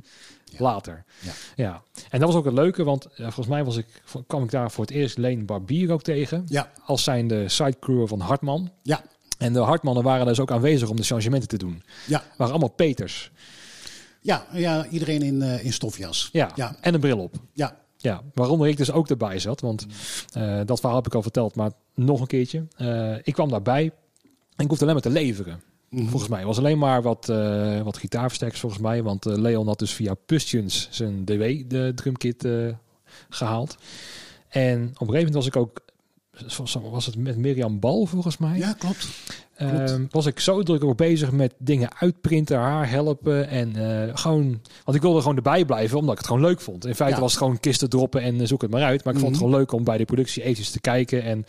later. 0.58 1.04
Ja. 1.22 1.32
Ja, 1.56 1.84
en 2.10 2.20
dat 2.20 2.28
was 2.30 2.38
ook 2.38 2.46
het 2.46 2.54
leuke, 2.54 2.84
want 2.84 3.06
eh, 3.06 3.16
volgens 3.18 3.48
mij 3.48 3.64
was 3.64 3.78
ik, 3.78 4.02
kwam 4.28 4.44
ik 4.44 4.52
daar 4.52 4.72
voor 4.72 4.84
het 4.86 4.94
eerst 4.94 5.18
Leen 5.18 5.46
Barbier 5.46 5.92
ook 5.92 6.02
tegen. 6.04 6.44
Ja, 6.48 6.72
Als 6.86 7.04
zijn 7.04 7.28
de 7.28 7.50
sidecrew 7.50 8.08
van 8.08 8.20
Hartman. 8.20 8.72
ja, 8.84 9.04
En 9.38 9.54
de 9.54 9.60
Hartmannen 9.60 10.04
waren 10.04 10.26
dus 10.26 10.40
ook 10.40 10.52
aanwezig 10.52 10.90
om 10.90 10.96
de 10.96 11.04
changementen 11.04 11.50
te 11.50 11.58
doen. 11.58 11.84
ja. 12.08 12.24
Waren 12.38 12.54
allemaal 12.54 12.70
Peters. 12.76 13.32
Ja, 14.24 14.46
ja 14.54 14.88
iedereen 14.88 15.22
in, 15.22 15.42
eh, 15.42 15.66
in 15.66 15.74
stofjas. 15.74 16.30
Ja, 16.32 16.52
Ja. 16.56 16.76
en 16.82 16.94
een 16.94 17.00
bril 17.00 17.20
op. 17.20 17.36
Ja, 17.54 17.82
Ja, 17.98 18.22
waaronder 18.34 18.68
ik 18.68 18.78
dus 18.78 18.92
ook 18.92 19.10
erbij 19.10 19.40
zat. 19.40 19.62
Want 19.62 19.86
eh, 20.34 20.60
dat 20.66 20.80
verhaal 20.80 20.98
heb 20.98 21.06
ik 21.08 21.16
al 21.16 21.22
verteld, 21.22 21.56
maar 21.56 21.72
nog 21.96 22.22
een 22.22 22.28
keertje. 22.28 22.68
Eh, 22.76 23.16
ik 23.24 23.34
kwam 23.34 23.50
daarbij 23.50 23.84
en 24.56 24.64
ik 24.64 24.68
hoefde 24.68 24.82
alleen 24.82 24.94
maar 24.94 25.04
te 25.04 25.10
leveren. 25.10 25.62
Mhm. 25.90 26.08
Volgens 26.08 26.30
mij 26.32 26.46
was 26.46 26.58
alleen 26.58 26.78
maar 26.78 27.02
wat, 27.02 27.30
eh 27.30 27.82
wat 27.82 27.98
gitaarversterkers 27.98 28.60
volgens 28.60 28.82
mij. 28.82 29.04
Want 29.04 29.26
Leon 29.26 29.68
had 29.68 29.80
dus 29.80 29.94
via 29.94 30.14
Pustunes 30.14 30.88
zijn 30.92 31.26
DW, 31.26 31.42
de 31.68 31.92
drumkit, 31.96 32.46
eh, 32.46 32.52
gehaald. 33.30 33.78
En 34.50 34.82
op 34.82 34.88
een 34.88 34.92
gegeven 34.94 35.14
moment 35.16 35.34
was 35.34 35.46
ik 35.48 35.56
ook... 35.56 35.80
Was 36.92 37.06
het 37.06 37.16
met 37.16 37.38
Mirjam 37.38 37.80
Bal 37.80 38.06
volgens 38.06 38.38
mij? 38.38 38.58
ja 38.58 38.74
klopt. 38.74 39.08
Ehm, 39.56 40.06
was 40.10 40.26
ik 40.26 40.40
zo 40.40 40.64
druk 40.64 40.84
ook 40.84 40.98
bezig 40.98 41.32
met 41.32 41.54
dingen 41.58 41.90
uitprinten, 42.00 42.58
haar 42.58 42.90
helpen 42.90 43.48
en 43.48 43.76
eh, 43.76 44.18
gewoon, 44.18 44.62
want 44.84 44.98
ik 44.98 45.02
wilde 45.04 45.22
gewoon 45.22 45.36
erbij 45.36 45.66
blijven 45.66 45.98
omdat 45.98 46.12
ik 46.14 46.18
het 46.20 46.28
gewoon 46.28 46.42
leuk 46.42 46.62
vond. 46.62 46.86
In 46.86 46.96
feite 46.96 47.16
Ja. 47.16 47.22
was 47.22 47.32
het 47.32 47.42
gewoon 47.42 47.60
kisten 47.60 47.90
droppen 47.90 48.22
en 48.22 48.40
eh, 48.42 48.48
zoek 48.48 48.62
het 48.62 48.72
maar 48.72 48.84
uit, 48.84 49.04
maar 49.04 49.14
ik 49.14 49.20
vond 49.20 49.32
het 49.32 49.42
Mhm. 49.42 49.50
gewoon 49.50 49.60
leuk 49.60 49.72
om 49.72 49.84
bij 49.84 49.98
de 49.98 50.06
productie 50.06 50.42
eventjes 50.44 50.70
te 50.72 50.80
kijken 50.82 51.24
en 51.24 51.46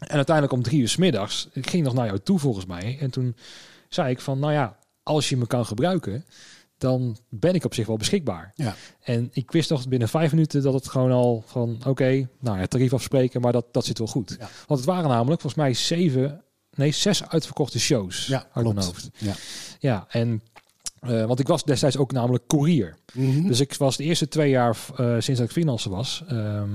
en 0.00 0.16
uiteindelijk 0.16 0.54
om 0.56 0.62
drie 0.62 0.80
uur 0.80 0.88
's 0.88 0.96
middags, 0.96 1.48
ik 1.52 1.70
ging 1.70 1.84
nog 1.84 1.94
naar 1.94 2.06
jou 2.06 2.18
toe 2.18 2.38
volgens 2.38 2.66
mij 2.66 2.96
en 3.00 3.10
toen 3.10 3.36
zei 3.88 4.10
ik 4.10 4.20
van, 4.20 4.38
nou 4.38 4.52
ja, 4.52 4.76
als 5.02 5.28
je 5.28 5.36
me 5.36 5.46
kan 5.46 5.66
gebruiken, 5.66 6.24
dan 6.80 7.16
ben 7.28 7.54
ik 7.54 7.64
op 7.64 7.74
zich 7.74 7.86
wel 7.86 7.96
beschikbaar. 7.96 8.52
Ja. 8.54 8.74
En 9.00 9.28
ik 9.32 9.50
wist 9.50 9.68
toch 9.68 9.88
binnen 9.88 10.08
vijf 10.08 10.32
minuten 10.32 10.62
dat 10.62 10.74
het 10.74 10.88
gewoon 10.88 11.12
al 11.12 11.42
van, 11.46 11.78
oké, 11.86 12.28
nou 12.40 12.58
ja, 12.58 12.66
tarief 12.66 12.92
afspreken, 12.92 13.40
maar 13.40 13.52
dat, 13.52 13.66
dat 13.72 13.84
zit 13.84 13.98
wel 13.98 14.06
goed. 14.06 14.36
Ja. 14.38 14.48
Want 14.66 14.80
het 14.80 14.88
waren 14.88 15.08
namelijk 15.10 15.40
volgens 15.40 15.62
mij 15.62 15.74
zeven, 15.74 16.42
nee, 16.74 16.90
zes 16.92 17.28
uitverkochte 17.28 17.80
shows 17.80 18.26
Ja, 18.26 18.36
uit 18.52 18.52
mijn 18.54 18.64
klopt. 18.64 18.84
hoofd. 18.86 19.10
Ja. 19.18 19.34
Ja, 19.78 20.06
en 20.08 20.42
eh, 21.00 21.24
want 21.24 21.40
ik 21.40 21.46
was 21.46 21.64
destijds 21.64 21.96
ook 21.96 22.12
namelijk 22.12 22.46
courier. 22.46 22.96
Mhm. 23.12 23.46
Dus 23.46 23.60
ik 23.60 23.74
was 23.74 23.96
de 23.96 24.04
eerste 24.04 24.28
twee 24.28 24.50
jaar 24.50 24.76
eh, 24.96 25.06
sinds 25.18 25.26
dat 25.26 25.48
ik 25.48 25.50
freelancer 25.50 25.90
was, 25.90 26.22
ehm, 26.28 26.70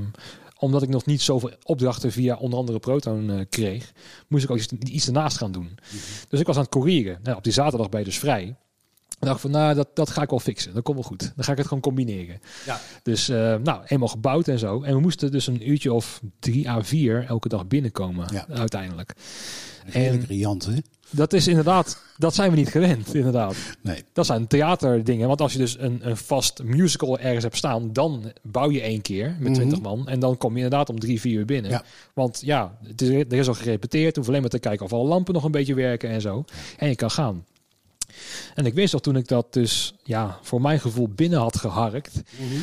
omdat 0.60 0.82
ik 0.82 0.90
nog 0.90 1.06
niet 1.06 1.22
zoveel 1.22 1.52
opdrachten 1.64 2.12
via 2.12 2.36
onder 2.36 2.60
andere 2.60 2.80
Proton 2.80 3.30
eh, 3.32 3.40
kreeg, 3.50 3.92
moest 4.28 4.44
ik 4.44 4.50
ook 4.50 4.58
iets, 4.58 4.68
iets 4.72 5.08
ernaast 5.08 5.38
gaan 5.38 5.52
doen. 5.52 5.78
Dus 6.30 6.40
ik 6.40 6.46
was 6.46 6.56
aan 6.56 6.62
het 6.62 6.72
courieren. 6.72 7.20
Nou, 7.24 7.38
op 7.38 7.44
die 7.44 7.54
zaterdag 7.54 7.90
ben 7.90 8.00
je 8.00 8.06
dus 8.06 8.18
vrij. 8.20 8.56
Dacht 9.20 9.42
van, 9.42 9.52
nou, 9.52 9.76
dat, 9.76 9.88
dat 9.94 10.10
ga 10.10 10.22
ik 10.22 10.30
wel 10.30 10.40
fixen. 10.40 10.74
Dat 10.74 10.84
komt 10.84 10.98
wel 10.98 11.08
goed. 11.08 11.32
Dan 11.36 11.44
ga 11.44 11.52
ik 11.52 11.58
het 11.58 11.68
gewoon 11.68 11.84
combineren. 11.84 12.40
Ja. 12.66 12.80
Dus, 13.04 13.30
eh, 13.30 13.56
nou, 13.64 13.82
eenmaal 13.88 14.08
gebouwd 14.08 14.48
en 14.48 14.60
zo. 14.60 14.82
En 14.84 14.94
we 14.94 15.00
moesten 15.00 15.32
dus 15.32 15.48
een 15.48 15.70
uurtje 15.70 15.94
of 15.94 16.22
drie 16.40 16.70
à 16.70 16.82
vier 16.84 17.26
elke 17.28 17.48
dag 17.50 17.68
binnenkomen, 17.68 18.28
Ja. 18.34 18.46
uiteindelijk. 18.50 19.14
En- 19.92 20.26
riant, 20.28 20.66
hè? 20.66 20.74
Dat 21.10 21.34
is 21.34 21.48
inderdaad, 21.48 22.02
dat 22.18 22.36
zijn 22.36 22.52
we 22.52 22.58
niet 22.58 22.70
gewend, 22.70 23.14
inderdaad. 23.16 23.56
Nee. 23.82 24.04
Dat 24.14 24.26
zijn 24.26 24.48
theaterdingen. 24.48 25.28
Want 25.28 25.42
als 25.42 25.52
je 25.54 25.58
dus 25.58 25.80
een, 25.80 26.00
een 26.02 26.18
vast 26.18 26.64
musical 26.64 27.20
ergens 27.20 27.44
hebt 27.44 27.58
staan, 27.58 27.94
dan 27.94 28.32
bouw 28.42 28.72
je 28.72 28.82
één 28.82 29.02
keer 29.02 29.36
met 29.40 29.54
20 29.54 29.82
man. 29.82 30.08
En 30.08 30.20
dan 30.20 30.38
kom 30.38 30.52
je 30.58 30.64
inderdaad 30.64 30.90
om 30.90 31.00
drie, 31.00 31.20
vier 31.22 31.40
uur 31.40 31.46
binnen. 31.46 31.72
Ja. 31.72 31.84
Want 32.14 32.42
ja, 32.44 32.78
het 32.84 33.02
is, 33.02 33.10
er 33.10 33.34
is 33.34 33.48
al 33.48 33.54
gerepeteerd. 33.54 34.16
Hoef 34.16 34.28
alleen 34.28 34.42
maar 34.42 34.50
te 34.50 34.60
kijken 34.60 34.86
of 34.86 34.94
alle 34.94 35.08
lampen 35.08 35.34
nog 35.34 35.44
een 35.44 35.52
beetje 35.52 35.74
werken 35.74 36.10
en 36.10 36.22
zo. 36.22 36.46
En 36.78 36.90
je 36.90 36.96
kan 36.96 37.12
gaan. 37.12 37.46
En 38.56 38.66
ik 38.66 38.74
wist 38.74 38.94
al 38.94 39.00
toen 39.00 39.16
ik 39.16 39.28
dat 39.28 39.54
dus 39.54 39.94
ja, 40.04 40.40
voor 40.42 40.62
mijn 40.62 40.80
gevoel 40.80 41.08
binnen 41.08 41.40
had 41.40 41.58
geharkt, 41.58 42.22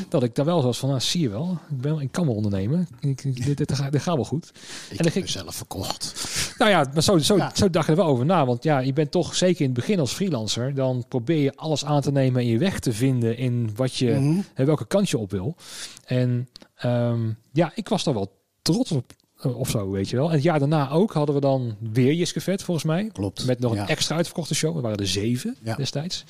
dat 0.08 0.22
ik 0.22 0.34
daar 0.34 0.44
wel 0.44 0.60
zoals 0.60 0.78
van, 0.78 0.88
nou, 0.88 1.00
zie 1.00 1.20
je 1.20 1.28
wel, 1.28 1.58
ik, 1.70 1.80
ben, 1.80 2.00
ik 2.00 2.12
kan 2.12 2.26
wel 2.26 2.34
ondernemen. 2.34 2.88
Ik, 3.00 3.24
ik- 3.24 3.44
dit, 3.44 3.56
dit, 3.56 3.72
gaat- 3.72 3.92
dit 3.92 4.02
gaat 4.02 4.14
wel 4.14 4.24
goed. 4.24 4.48
Ik 4.90 4.96
dan 4.96 4.96
heb 5.06 5.12
ging- 5.12 5.24
mezelf 5.24 5.54
verkocht. 5.54 6.14
Nou 6.58 6.70
ja, 6.70 6.90
maar 6.94 7.02
zo, 7.02 7.18
zo, 7.18 7.36
Ja. 7.36 7.50
zo 7.54 7.70
dacht 7.70 7.86
je 7.86 7.92
er 7.92 7.98
wel 7.98 8.06
over 8.06 8.24
na. 8.24 8.46
Want 8.46 8.62
ja, 8.62 8.78
je 8.78 8.92
bent 8.92 9.10
toch 9.10 9.34
zeker 9.34 9.60
in 9.60 9.66
het 9.66 9.74
begin 9.74 10.00
als 10.00 10.12
freelancer. 10.12 10.74
Dan 10.74 11.04
probeer 11.08 11.42
je 11.42 11.56
alles 11.56 11.84
aan 11.84 12.00
te 12.00 12.12
nemen 12.12 12.40
en 12.40 12.46
je 12.46 12.58
weg 12.58 12.78
te 12.78 12.92
vinden 12.92 13.36
in 13.36 13.70
wat 13.76 13.94
je, 13.96 14.10
Mhm. 14.10 14.40
hè, 14.54 14.64
welke 14.64 14.86
kant 14.86 15.10
je 15.10 15.18
op 15.18 15.30
wil. 15.30 15.56
En 16.04 16.48
ehm, 16.76 17.30
ja, 17.52 17.72
ik 17.74 17.88
was 17.88 18.04
daar 18.04 18.14
wel 18.14 18.32
trots 18.62 18.92
op. 18.92 19.12
eh, 19.44 19.58
Of 19.58 19.70
zo, 19.70 19.90
weet 19.90 20.08
je 20.08 20.16
wel. 20.16 20.26
En 20.28 20.32
het 20.34 20.42
jaar 20.42 20.58
daarna 20.58 20.90
ook 20.90 21.12
hadden 21.12 21.34
we 21.34 21.40
dan 21.40 21.76
weer 21.92 22.12
Jiske 22.12 22.40
Vet, 22.40 22.62
volgens 22.62 22.86
mij. 22.86 23.10
Klopt. 23.12 23.46
Met 23.46 23.58
nog 23.60 23.74
Ja. 23.74 23.82
een 23.82 23.88
extra 23.88 24.16
uitverkochte 24.16 24.54
show. 24.54 24.74
We 24.74 24.80
waren 24.80 24.98
er 24.98 25.06
zeven 25.08 25.56
Ja. 25.62 25.74
destijds. 25.76 26.24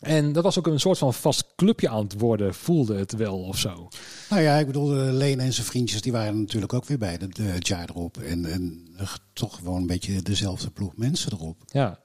En 0.00 0.32
dat 0.32 0.42
was 0.42 0.58
ook 0.58 0.66
een 0.66 0.80
soort 0.80 0.98
van 0.98 1.14
vast 1.14 1.44
clubje 1.56 1.88
aan 1.88 2.02
het 2.02 2.18
worden, 2.20 2.54
voelde 2.54 2.96
het 2.98 3.12
wel 3.12 3.38
of 3.38 3.58
zo. 3.58 3.88
Nou 4.30 4.42
ja, 4.42 4.56
ik 4.56 4.66
bedoel, 4.66 5.00
eh, 5.00 5.12
Leen 5.12 5.40
en 5.40 5.52
zijn 5.52 5.66
vriendjes, 5.66 6.02
die 6.02 6.12
waren 6.12 6.40
natuurlijk 6.40 6.72
ook 6.72 6.84
weer 6.84 6.98
bij 6.98 7.18
de, 7.18 7.28
de, 7.28 7.42
het 7.42 7.66
jaar 7.66 7.88
erop. 7.90 8.16
En, 8.18 8.44
en 8.52 8.86
eh, 8.96 9.08
toch 9.32 9.54
gewoon 9.56 9.80
een 9.80 9.86
beetje 9.86 10.22
dezelfde 10.22 10.70
ploeg 10.70 10.92
mensen 10.96 11.32
erop. 11.32 11.56
Ja. 11.66 11.98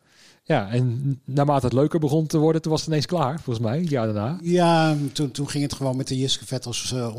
Ja, 0.44 0.70
en 0.70 1.22
naarmate 1.26 1.66
het 1.66 1.74
leuker 1.74 2.00
begon 2.00 2.28
te 2.28 2.38
worden, 2.38 2.62
toen 2.62 2.72
was 2.72 2.82
het 2.82 2.90
ineens 2.90 3.06
klaar, 3.06 3.40
volgens 3.40 3.66
mij, 3.66 3.86
ja 3.90 4.06
daarna. 4.06 4.40
Ja, 4.42 4.98
toen, 5.14 5.32
toen 5.32 5.50
ging 5.50 5.64
het 5.64 5.74
gewoon 5.74 5.96
met 5.96 6.08
de 6.08 6.18
Jiske 6.18 6.46
Vettels 6.46 6.92
uh, 6.92 7.16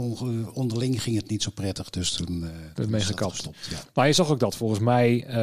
onderling 0.55 1.03
ging 1.03 1.17
het 1.17 1.31
niet 1.31 1.43
zo 1.43 1.51
prettig. 1.51 1.91
Dus 1.91 2.13
toen 2.13 2.51
uh, 2.79 2.87
mee 2.87 3.01
gekapt. 3.01 3.43
Ja. 3.71 3.77
Maar 3.95 4.07
je 4.07 4.13
zag 4.13 4.31
ook 4.31 4.41
dat 4.41 4.57
volgens 4.57 4.81
mij 4.81 5.27
uh, 5.29 5.35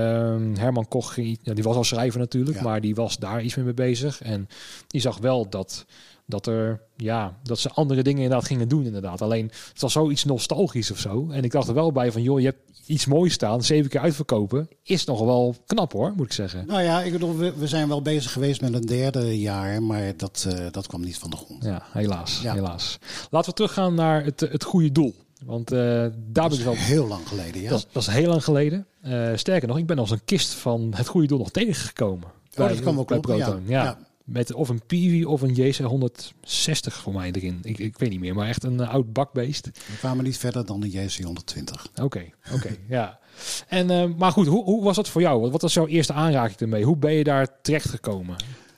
Herman 0.58 0.88
Koch, 0.88 1.16
ja, 1.16 1.54
die 1.54 1.64
was 1.64 1.76
al 1.76 1.84
schrijver 1.84 2.20
natuurlijk, 2.20 2.58
ja. 2.58 2.64
maar 2.64 2.82
die 2.82 2.96
was 2.96 3.18
daar 3.18 3.44
iets 3.44 3.56
meer 3.56 3.66
mee 3.66 3.74
bezig. 3.74 4.22
En 4.22 4.48
die 4.88 5.02
zag 5.02 5.18
wel 5.18 5.50
dat 5.50 5.86
dat 6.30 6.48
er 6.48 6.82
ja, 6.98 7.38
dat 7.44 7.60
ze 7.60 7.70
andere 7.70 8.04
dingen 8.04 8.22
inderdaad 8.22 8.48
gingen 8.48 8.68
doen 8.68 8.86
inderdaad. 8.86 9.22
Alleen 9.22 9.46
het 9.46 9.82
was 9.82 9.92
zoiets 9.92 10.24
nostalgisch 10.24 10.92
of 10.92 10.98
zo. 10.98 11.28
En 11.32 11.44
ik 11.44 11.52
dacht 11.52 11.68
er 11.68 11.74
wel 11.74 11.92
bij 11.92 12.12
van 12.12 12.22
joh, 12.22 12.40
je 12.40 12.46
hebt 12.46 12.82
iets 12.86 13.06
moois 13.06 13.34
staan, 13.34 13.64
zeven 13.64 13.90
keer 13.90 14.00
uitverkopen, 14.00 14.70
is 14.84 15.06
nog 15.06 15.20
wel 15.20 15.56
knap 15.66 15.92
hoor, 15.92 16.14
moet 16.16 16.26
ik 16.26 16.34
zeggen. 16.34 16.68
Nou 16.68 16.82
ja, 16.82 17.02
ik 17.02 17.12
bedoel, 17.12 17.38
we, 17.38 17.54
we 17.54 17.68
zijn 17.68 17.88
wel 17.88 18.02
bezig 18.02 18.32
geweest 18.32 18.62
met 18.62 18.74
een 18.74 18.82
derde 18.82 19.40
jaar, 19.40 19.84
maar 19.84 20.18
dat, 20.18 20.46
uh, 20.48 20.66
dat 20.72 20.88
kwam 20.88 21.02
niet 21.02 21.18
van 21.18 21.30
de 21.30 21.36
grond. 21.36 21.64
Ja, 21.64 21.84
helaas, 21.92 22.42
ja. 22.42 22.54
helaas. 22.54 22.98
Laten 23.30 23.50
we 23.50 23.56
teruggaan 23.56 23.96
naar 23.96 24.24
het, 24.24 24.40
het 24.40 24.64
goede 24.64 24.92
doel. 24.92 25.16
Want 25.46 25.72
uh, 25.72 25.80
daar 26.16 26.50
ben 26.50 26.58
ik 26.58 26.64
wel 26.64 26.74
heel 26.74 27.08
lang 27.08 27.28
geleden. 27.28 27.62
Ja, 27.62 27.70
dat, 27.70 27.88
dat 27.92 28.02
is 28.02 28.08
heel 28.08 28.30
lang 28.30 28.44
geleden. 28.44 28.88
Uh, 29.06 29.30
sterker 29.36 29.68
nog, 29.68 29.78
ik 29.78 29.86
ben 29.86 30.00
als 30.00 30.12
een 30.12 30.26
kist 30.26 30.54
van 30.54 30.94
het 30.96 31.08
goede 31.08 31.28
doel 31.28 31.38
nog 31.38 31.52
tegengekomen. 31.52 32.28
Oh, 32.28 32.56
bij, 32.56 32.68
dat 32.68 32.80
kan 32.80 32.96
wel 32.96 33.06
kloppen. 33.06 33.38
Ja. 33.38 33.60
ja. 33.66 33.84
ja 33.84 33.98
met 34.32 34.54
of 34.54 34.70
een 34.70 34.86
Peewee 34.86 35.30
of 35.30 35.42
een 35.42 35.56
JC160 35.56 36.94
voor 36.94 37.14
mij 37.14 37.32
erin. 37.32 37.60
Ik, 37.62 37.78
ik 37.80 37.98
weet 37.98 38.10
niet 38.10 38.20
meer, 38.20 38.36
maar 38.36 38.48
echt 38.48 38.64
een 38.64 38.82
uh, 38.82 38.90
oud 38.90 39.14
bakbeest. 39.14 39.66
We 39.66 39.98
kwamen 39.98 40.24
niet 40.24 40.38
verder 40.38 40.66
dan 40.66 40.80
de 40.80 40.92
JC120. 40.92 42.02
Oké, 42.02 42.26
oké, 42.54 42.78
ja. 42.90 43.20
En, 43.68 43.92
uh, 43.92 44.06
maar 44.18 44.32
goed, 44.32 44.48
hoe, 44.48 44.64
hoe 44.64 44.84
was 44.84 44.96
dat 44.96 45.10
voor 45.10 45.22
jou? 45.22 45.52
Wat 45.52 45.62
was 45.62 45.74
jouw 45.74 45.88
eerste 45.88 46.14
aanraking 46.14 46.60
ermee? 46.60 46.84
Hoe 46.84 46.98
ben 46.98 47.14
je 47.14 47.24
daar 47.24 47.62
terecht 47.62 47.90
gekomen? 47.90 48.36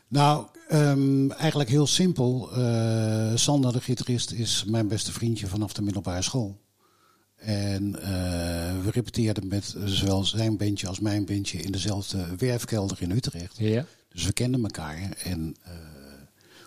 Nou, 0.08 0.46
um, 0.72 1.32
eigenlijk 1.32 1.70
heel 1.70 1.88
simpel. 1.88 2.50
Uh, 2.58 3.32
Sander, 3.36 3.74
de 3.74 3.82
gitarist, 3.82 4.32
is 4.32 4.64
mijn 4.68 4.88
beste 4.88 5.12
vriendje 5.12 5.48
vanaf 5.48 5.74
de 5.74 5.82
middelbare 5.82 6.22
school. 6.22 6.60
En 7.36 7.92
we 8.84 8.92
repeteerden 8.92 9.48
met 9.48 9.76
zowel 9.86 10.24
zijn 10.24 10.58
bandje 10.58 10.88
als 10.88 11.00
mijn 11.00 11.26
bandje 11.26 11.58
in 11.58 11.72
dezelfde 11.72 12.26
werfkelder 12.38 13.02
in 13.02 13.12
Utrecht. 13.12 13.58
Ja. 13.58 13.86
Dus 14.14 14.26
we 14.26 14.34
kenden 14.34 14.64
elkaar. 14.64 15.12
En 15.24 15.56
uh, 15.68 15.74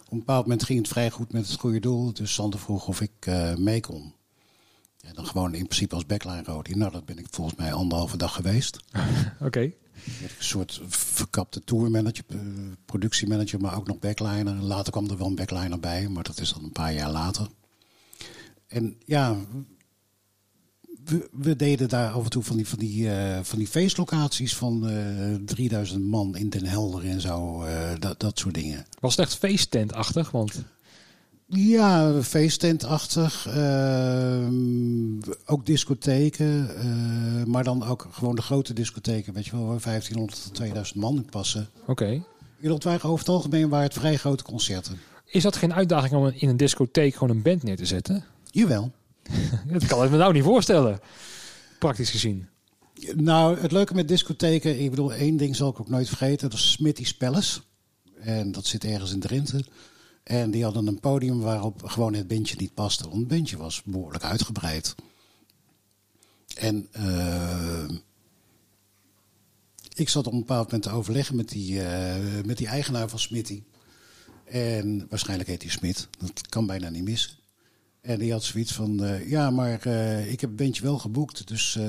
op 0.05 0.13
een 0.13 0.19
bepaald 0.19 0.43
moment 0.43 0.65
ging 0.65 0.79
het 0.79 0.89
vrij 0.89 1.11
goed 1.11 1.33
met 1.33 1.49
het 1.49 1.61
goede 1.61 1.81
doel. 1.81 2.13
Dus 2.13 2.35
Sander 2.35 2.61
vroeg 2.61 2.89
of 2.89 3.01
ik 3.01 3.27
uh, 3.29 3.55
mee 3.55 3.81
kon. 3.81 4.15
En 5.01 5.15
dan 5.15 5.27
gewoon 5.27 5.55
in 5.55 5.65
principe 5.65 5.95
als 5.95 6.07
backline 6.07 6.43
Rodi. 6.43 6.75
Nou, 6.75 6.93
dat 6.93 7.05
ben 7.05 7.19
ik 7.19 7.27
volgens 7.31 7.59
mij 7.59 7.73
anderhalve 7.73 8.17
dag 8.17 8.35
geweest. 8.35 8.79
Oké. 9.35 9.45
Okay. 9.45 9.77
Een 10.23 10.29
soort 10.39 10.81
verkapte 10.89 11.61
tourmanager, 11.65 12.25
uh, 12.29 12.41
productiemanager, 12.85 13.61
maar 13.61 13.77
ook 13.77 13.87
nog 13.87 13.99
backliner. 13.99 14.55
Later 14.55 14.93
kwam 14.93 15.11
er 15.11 15.19
wel 15.19 15.27
een 15.27 15.35
backliner 15.35 15.81
bij, 15.81 16.09
maar 16.09 16.23
dat 16.23 16.41
is 16.41 16.53
dan 16.53 16.65
een 16.65 16.73
paar 16.73 16.93
jaar 16.93 17.11
later. 17.11 17.49
En 18.67 18.97
ja, 19.05 19.37
we, 21.05 21.29
we, 21.33 21.57
deden 21.57 21.89
daar 21.89 22.11
af 22.11 22.25
en 22.25 22.31
toe 22.31 22.43
van 22.43 22.57
die, 22.57 22.69
van 22.69 22.79
die, 22.79 23.03
uh, 23.03 23.39
van 23.43 23.59
die 23.59 23.69
feestlocaties 23.69 24.57
van 24.57 24.91
uh, 24.91 25.35
3000 25.45 26.05
man 26.05 26.37
in 26.37 26.49
Den 26.49 26.67
Helder 26.67 27.05
en 27.05 27.21
zo. 27.21 27.65
Uh, 27.65 27.69
dat, 27.99 28.21
dat 28.21 28.39
soort 28.39 28.55
dingen. 28.55 28.87
Was 29.01 29.17
het 29.17 29.27
echt 29.27 29.37
feesttentachtig? 29.37 30.31
Want... 30.31 30.63
Ja, 31.47 32.23
feesttentachtig. 32.23 33.47
Ehm, 33.47 35.21
ook 35.47 35.67
discotheken. 35.67 36.77
Eh, 36.77 37.45
maar 37.45 37.65
dan 37.65 37.85
ook 37.85 38.09
gewoon 38.11 38.35
de 38.35 38.43
grote 38.43 38.73
discotheken. 38.73 39.33
Weet 39.33 39.45
je 39.47 39.51
wel, 39.51 39.67
waar 39.67 39.81
1500 39.81 40.43
tot 40.43 40.55
2000 40.55 41.01
man 41.01 41.17
in 41.17 41.25
passen. 41.25 41.69
Oké. 41.87 41.91
Okay. 41.91 42.79
Waren 42.79 43.03
over 43.03 43.19
het 43.19 43.29
algemeen 43.29 43.69
waren 43.69 43.85
het 43.85 43.95
vrij 43.95 44.17
grote 44.17 44.45
concerten. 44.45 44.99
Is 45.27 45.43
dat 45.43 45.57
geen 45.57 45.75
uitdaging 45.75 46.15
om 46.15 46.33
in 46.35 46.49
een 46.49 46.57
discotheek 46.57 47.15
gewoon 47.15 47.37
een 47.37 47.43
band 47.43 47.63
neer 47.63 47.77
te 47.77 47.87
zetten? 47.87 48.25
Jawel. 48.51 48.93
dat 49.73 49.87
kan 49.87 50.05
ik 50.05 50.11
me 50.11 50.17
nou 50.17 50.33
niet 50.33 50.43
voorstellen, 50.43 51.01
praktisch 51.79 52.11
gezien. 52.11 52.49
Nou, 53.15 53.61
het 53.61 53.73
leuke 53.73 53.95
met 53.95 54.09
discotheken, 54.09 54.81
ik 54.81 54.91
bedoel, 54.91 55.13
één 55.13 55.37
ding 55.37 55.57
zal 55.57 55.71
ik 55.71 55.81
ook 55.81 55.89
nooit 55.89 56.09
vergeten, 56.09 56.51
dat 56.51 56.59
is 56.59 56.71
Smitty's 56.71 57.15
Palace. 57.15 57.61
En 58.25 58.53
dat 58.53 58.67
zit 58.67 58.85
ergens 58.85 59.13
in 59.13 59.21
Drenthe. 59.21 59.65
En 60.23 60.51
die 60.51 60.65
hadden 60.65 60.87
een 60.87 61.01
podium 61.01 61.41
waarop 61.41 61.83
gewoon 61.85 62.15
het 62.15 62.29
bandje 62.29 62.57
niet 62.59 62.75
paste. 62.75 63.03
Want 63.03 63.17
het 63.17 63.29
bandje 63.29 63.57
was 63.57 63.83
behoorlijk 63.83 64.25
uitgebreid. 64.25 64.95
En 66.55 66.89
uh, 66.97 67.89
ik 69.95 70.09
zat 70.09 70.27
op 70.27 70.33
een 70.33 70.39
bepaald 70.39 70.65
moment 70.65 70.83
te 70.83 70.91
overleggen 70.91 71.37
met 71.37 71.49
die, 71.49 71.73
uh, 71.73 72.15
met 72.45 72.57
die 72.57 72.67
eigenaar 72.67 73.09
van 73.09 73.19
Smitty. 73.19 73.63
En 74.45 75.07
waarschijnlijk 75.09 75.49
heet 75.49 75.63
hij 75.63 75.71
Smit. 75.71 76.09
Dat 76.19 76.49
kan 76.49 76.67
bijna 76.67 76.89
niet 76.89 77.05
missen. 77.05 77.33
En 78.05 78.19
die 78.19 78.33
had 78.33 78.45
zoiets 78.45 78.73
van, 78.73 79.05
uh, 79.05 79.29
ja, 79.31 79.51
maar 79.51 79.87
uh, 79.87 80.33
ik 80.33 80.41
heb 80.41 80.51
het 80.51 80.59
bandje 80.59 80.83
wel 80.83 80.99
geboekt, 80.99 81.49
dus... 81.49 81.77
Uh, 81.81 81.85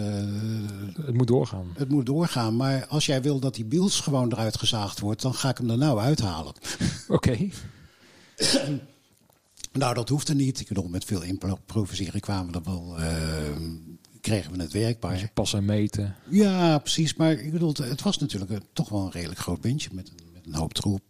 het 1.06 1.14
moet 1.14 1.28
doorgaan. 1.28 1.66
Het 1.78 1.90
moet 1.90 2.06
doorgaan, 2.06 2.56
maar 2.56 2.88
als 2.88 3.06
jij 3.06 3.22
wil 3.22 3.40
dat 3.40 3.56
die 3.56 3.66
Biels 3.66 4.00
gewoon 4.00 4.32
eruit 4.32 4.58
gezaagd 4.58 5.00
wordt, 5.00 5.22
dan 5.22 5.34
ga 5.34 5.50
ik 5.50 5.58
hem 5.58 5.70
er 5.70 5.78
nou 5.78 6.00
uithalen. 6.00 6.54
Oké. 7.08 7.14
Okay. 7.14 7.52
nou, 9.72 9.94
dat 9.94 10.10
hoefde 10.10 10.36
niet. 10.36 10.60
Ik 10.60 10.68
bedoel, 10.68 10.88
met 10.88 11.06
veel 11.06 11.22
improviseren 11.22 12.22
kwamen 12.22 12.52
we 12.52 12.58
er 12.58 12.64
wel... 12.64 12.96
kregen 14.22 14.52
we 14.52 14.62
het 14.62 14.74
werkbaar. 14.74 15.12
Dus 15.18 15.28
passen 15.34 15.60
en 15.60 15.66
meten. 15.66 16.16
Ja, 16.30 16.78
precies. 16.78 17.16
Maar 17.16 17.32
ik 17.32 17.52
bedoel, 17.52 17.74
het 17.82 18.02
was 18.02 18.18
natuurlijk 18.18 18.62
toch 18.74 18.90
wel 18.90 19.02
een 19.02 19.12
redelijk 19.12 19.40
groot 19.40 19.62
bandje 19.62 19.90
met 19.92 20.10
een, 20.10 20.32
met 20.34 20.46
een 20.46 20.56
hoop 20.56 20.74
troep 20.74 21.04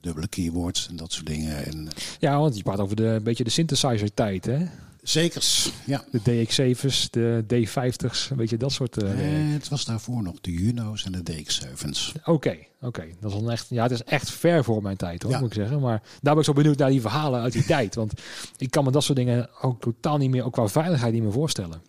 dubbele 0.00 0.28
keyboards 0.28 0.88
en 0.88 0.96
dat 0.96 1.12
soort 1.12 1.26
dingen. 1.26 1.64
En, 1.64 1.88
ja, 2.18 2.38
want 2.38 2.56
je 2.56 2.62
praat 2.62 2.80
over 2.80 2.96
de 2.96 3.04
een 3.04 3.22
beetje 3.22 3.44
de 3.44 3.50
synthesizer 3.50 4.14
tijd, 4.14 4.44
hè? 4.44 4.66
Zekers, 5.02 5.72
ja. 5.86 6.04
De 6.10 6.20
DX7's, 6.20 7.10
de 7.10 7.44
D50's, 7.54 8.28
weet 8.36 8.50
je, 8.50 8.56
dat 8.56 8.72
soort... 8.72 9.02
Uh, 9.02 9.10
het 9.52 9.68
was 9.68 9.84
daarvoor 9.84 10.22
nog 10.22 10.40
de 10.40 10.52
Juno's 10.52 11.04
en 11.04 11.12
de 11.12 11.32
DX7's. 11.32 12.12
Oké, 12.16 12.30
okay, 12.30 12.68
oké. 12.76 12.86
Okay. 12.86 13.14
Dat 13.20 13.32
is 13.32 13.38
dan 13.40 13.50
echt, 13.50 13.66
ja, 13.70 13.82
het 13.82 13.92
is 13.92 14.02
echt 14.02 14.30
ver 14.30 14.64
voor 14.64 14.82
mijn 14.82 14.96
tijd, 14.96 15.22
hoor, 15.22 15.32
ja. 15.32 15.38
moet 15.38 15.48
ik 15.48 15.54
zeggen. 15.54 15.80
Maar 15.80 16.02
daar 16.02 16.32
ben 16.34 16.38
ik 16.38 16.44
zo 16.44 16.52
benieuwd 16.52 16.78
naar 16.78 16.90
die 16.90 17.00
verhalen 17.00 17.40
uit 17.40 17.52
die 17.52 17.64
tijd. 17.74 17.94
Want 17.94 18.12
ik 18.56 18.70
kan 18.70 18.84
me 18.84 18.90
dat 18.90 19.04
soort 19.04 19.18
dingen 19.18 19.48
ook 19.62 19.80
totaal 19.80 20.16
niet 20.16 20.30
meer, 20.30 20.44
ook 20.44 20.52
qua 20.52 20.68
veiligheid 20.68 21.12
niet 21.12 21.22
meer 21.22 21.32
voorstellen. 21.32 21.82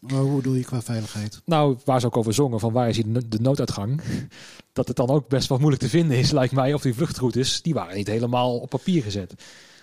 Maar 0.00 0.20
hoe 0.20 0.42
doe 0.42 0.58
je 0.58 0.64
qua 0.64 0.82
veiligheid? 0.82 1.40
Nou, 1.44 1.76
waar 1.84 2.00
ze 2.00 2.06
ook 2.06 2.16
over 2.16 2.34
zongen, 2.34 2.60
van 2.60 2.72
waar 2.72 2.88
is 2.88 2.96
de 3.26 3.40
nooduitgang? 3.40 4.00
Dat 4.74 4.88
het 4.88 4.96
dan 4.96 5.08
ook 5.08 5.28
best 5.28 5.48
wel 5.48 5.58
moeilijk 5.58 5.82
te 5.82 5.88
vinden 5.88 6.18
is, 6.18 6.30
lijkt 6.30 6.52
mij, 6.52 6.74
of 6.74 6.82
die 6.82 6.94
vluchtroutes, 6.94 7.62
die 7.62 7.74
waren 7.74 7.96
niet 7.96 8.06
helemaal 8.06 8.58
op 8.58 8.70
papier 8.70 9.02
gezet. 9.02 9.34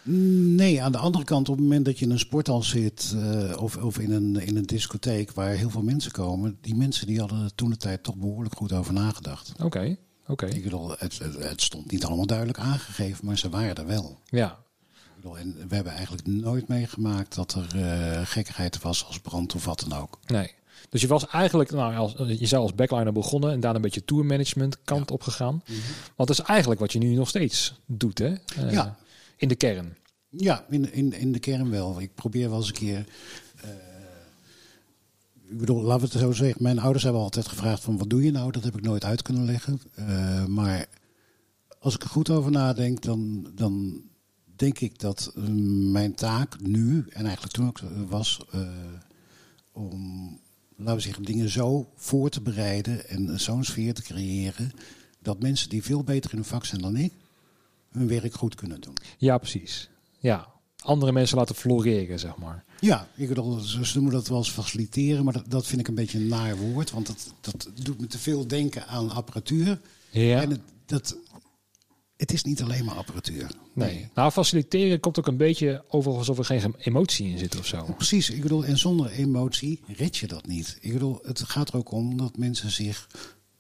Nee, 0.04 0.82
aan 0.82 0.92
de 0.92 0.98
andere 0.98 1.24
kant, 1.24 1.50
op 1.50 1.56
het 1.56 1.64
moment 1.64 1.86
dat 1.86 2.00
je 2.00 2.06
in 2.06 2.12
een 2.12 2.20
sporthal 2.20 2.64
zit 2.64 3.14
uh, 3.16 3.62
of, 3.62 3.78
of 3.78 4.00
in, 4.00 4.12
een, 4.12 4.36
in 4.36 4.58
een 4.58 4.66
discotheek 4.66 5.32
waar 5.32 5.50
heel 5.50 5.70
veel 5.70 5.82
mensen 5.82 6.12
komen, 6.12 6.58
die 6.62 6.76
mensen 6.76 7.08
die 7.08 7.20
hadden 7.20 7.44
er 7.44 7.56
toen 7.56 7.70
de 7.70 7.78
tijd 7.78 8.04
toch 8.04 8.16
behoorlijk 8.16 8.56
goed 8.56 8.74
over 8.74 8.94
nagedacht. 8.94 9.52
Oké, 9.52 9.64
oké. 9.64 9.98
Okay. 10.28 10.50
Ik 10.50 10.64
bedoel, 10.64 10.90
het, 10.90 11.20
het, 11.20 11.44
het, 11.44 11.62
stond 11.62 11.92
niet 11.92 12.06
allemaal 12.06 12.26
duidelijk 12.26 12.60
aangegeven, 12.60 13.26
maar 13.26 13.38
ze 13.38 13.50
waren 13.50 13.76
er 13.76 13.86
wel. 13.86 14.20
Ja. 14.26 14.60
Ik 14.92 15.16
bedoel, 15.16 15.38
en 15.38 15.56
we 15.68 15.76
hebben 15.76 15.94
eigenlijk 15.94 16.28
nooit 16.28 16.68
meegemaakt 16.68 17.36
dat 17.36 17.54
er 17.54 17.76
uh, 17.76 18.22
gekkigheid 18.24 18.82
was 18.82 19.06
als 19.06 19.20
brand 19.20 19.56
of 19.56 19.66
wat 19.66 19.86
dan 19.88 20.00
ook. 20.00 20.20
Nee. 20.26 20.54
Dus 20.90 21.02
je 21.02 21.08
was 21.08 21.28
eigenlijk, 21.28 21.72
nou, 21.72 21.96
als, 21.96 22.14
je 22.40 22.46
zou 22.46 22.62
als 22.62 22.76
backliner 22.76 23.14
begonnen 23.14 23.52
en 23.52 23.60
daar 23.60 23.76
een 23.76 23.82
beetje 23.82 24.06
tourmanagement 24.06 24.78
kant 24.84 25.10
ja. 25.10 25.16
op 25.16 25.22
gegaan. 25.22 25.54
Mm 25.54 25.62
-hmm. 25.66 25.82
Want 26.16 26.30
dat 26.30 26.40
is 26.40 26.46
eigenlijk 26.46 26.80
wat 26.80 26.94
je 26.94 27.00
nu 27.00 27.14
nog 27.14 27.30
steeds 27.30 27.80
doet, 27.86 28.18
hè? 28.18 28.30
Uh, 28.30 28.72
ja. 28.72 28.98
In 29.38 29.48
de 29.48 29.56
kern. 29.56 29.96
Ja, 30.30 30.66
in, 30.70 30.94
in, 30.94 31.14
in 31.14 31.32
de 31.32 31.40
kern 31.40 31.70
wel. 31.70 32.02
Ik 32.02 32.16
probeer 32.16 32.50
wel 32.50 32.58
eens 32.58 32.68
een 32.68 32.74
keer. 32.74 33.06
Uh, 33.66 33.70
ik 35.50 35.58
bedoel, 35.58 35.82
laten 35.82 36.08
we 36.08 36.12
het 36.12 36.22
zo 36.22 36.32
zeggen. 36.32 36.64
Mijn 36.64 36.80
ouders 36.80 37.04
hebben 37.04 37.22
altijd 37.22 37.48
gevraagd: 37.48 37.84
van 37.84 37.98
wat 37.98 38.10
doe 38.10 38.24
je 38.24 38.32
nou? 38.32 38.52
Dat 38.52 38.64
heb 38.64 38.78
ik 38.78 38.84
nooit 38.84 39.06
uit 39.06 39.22
kunnen 39.22 39.46
leggen. 39.46 39.82
Uh, 40.00 40.46
maar 40.46 40.86
als 41.80 41.96
ik 41.96 42.04
er 42.04 42.10
goed 42.10 42.30
over 42.30 42.52
nadenk, 42.52 43.02
dan, 43.02 43.52
dan 43.56 44.02
denk 44.56 44.80
ik 44.80 45.00
dat 45.00 45.32
mijn 45.92 46.16
taak 46.16 46.62
nu 46.62 47.06
en 47.10 47.26
eigenlijk 47.26 47.54
toen 47.54 47.68
ook 47.68 47.80
was 48.10 48.40
om 49.72 50.40
laten 50.84 50.96
we 50.96 51.02
zeggen, 51.02 51.24
dingen 51.24 51.50
zo 51.50 51.92
voor 51.96 52.30
te 52.30 52.42
bereiden 52.42 53.10
en 53.10 53.40
zo'n 53.40 53.64
sfeer 53.64 53.94
te 53.94 54.02
creëren. 54.02 54.72
dat 55.22 55.42
mensen 55.42 55.70
die 55.70 55.84
veel 55.84 56.04
beter 56.04 56.32
in 56.32 56.38
hun 56.38 56.46
vak 56.46 56.66
zijn 56.66 56.82
dan 56.82 56.96
ik, 56.96 57.14
hun 57.92 58.08
werk 58.08 58.34
goed 58.34 58.56
kunnen 58.56 58.82
doen. 58.82 58.94
Ja, 59.18 59.38
precies. 59.38 59.90
Ja, 60.20 60.48
andere 60.82 61.12
mensen 61.12 61.38
laten 61.38 61.56
floreren, 61.56 62.20
zeg 62.20 62.36
maar. 62.38 62.64
Ja, 62.80 63.08
ik 63.16 63.28
bedoel, 63.28 63.60
ze 63.60 63.92
noemen 63.94 64.14
dat 64.14 64.28
wel 64.28 64.38
eens 64.38 64.52
faciliteren, 64.52 65.24
maar 65.24 65.34
dat, 65.34 65.46
dat 65.48 65.68
vind 65.68 65.82
ik 65.82 65.88
een 65.88 65.96
beetje 65.96 66.18
een 66.18 66.28
naar 66.28 66.58
woord. 66.58 66.92
Want 66.92 67.08
dat, 67.08 67.34
dat 67.42 67.70
doet 67.84 68.00
me 68.00 68.08
te 68.08 68.20
veel 68.20 68.48
denken 68.48 68.88
aan 68.88 69.10
apparatuur. 69.10 69.80
Ja. 70.10 70.42
En 70.42 70.50
het, 70.50 70.62
dat, 70.86 71.18
het 72.22 72.34
is 72.34 72.44
niet 72.44 72.62
alleen 72.62 72.86
maar 72.86 72.96
apparatuur. 72.96 73.52
Nee. 73.74 74.10
Nou, 74.14 74.32
faciliteren 74.32 75.00
komt 75.00 75.20
ook 75.20 75.28
een 75.28 75.38
beetje 75.38 75.84
over 75.88 76.12
alsof 76.12 76.38
er 76.38 76.46
geen 76.46 76.76
emotie 76.78 77.30
in 77.30 77.38
zit 77.38 77.60
of 77.60 77.66
zo. 77.66 77.84
Precies. 77.84 78.30
Ik 78.30 78.42
bedoel, 78.42 78.66
en 78.66 78.78
zonder 78.78 79.12
emotie 79.12 79.80
red 79.88 80.18
je 80.18 80.28
dat 80.28 80.48
niet. 80.48 80.78
Ik 80.82 80.94
bedoel, 80.94 81.20
het 81.24 81.42
gaat 81.42 81.70
er 81.70 81.76
ook 81.76 81.92
om 81.92 82.18
dat 82.18 82.38
mensen 82.38 82.72
zich 82.72 83.08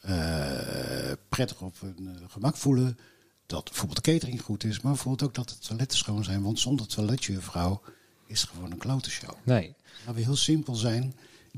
uh, 0.05 1.11
prettig 1.29 1.61
op 1.61 1.79
hun 1.79 2.07
eh, 2.07 2.29
gemak 2.29 2.57
voelen. 2.57 2.97
Dat 3.45 3.63
bijvoorbeeld 3.63 4.05
de 4.05 4.11
catering 4.11 4.41
goed 4.41 4.63
is, 4.63 4.81
maar 4.81 4.91
bijvoorbeeld 4.91 5.29
ook 5.29 5.35
dat 5.35 5.49
de 5.49 5.67
toiletten 5.67 5.97
schoon 5.97 6.23
zijn. 6.23 6.41
Want 6.41 6.59
zonder 6.59 6.87
toiletjuffrouw 6.87 7.81
is 8.27 8.41
het 8.41 8.49
gewoon 8.49 8.71
een 8.71 8.77
klote 8.77 9.09
show. 9.09 9.33
Nee. 9.43 9.75
Laten 9.99 10.15
we 10.15 10.21
heel 10.21 10.35
simpel 10.35 10.75
zijn. 10.75 11.15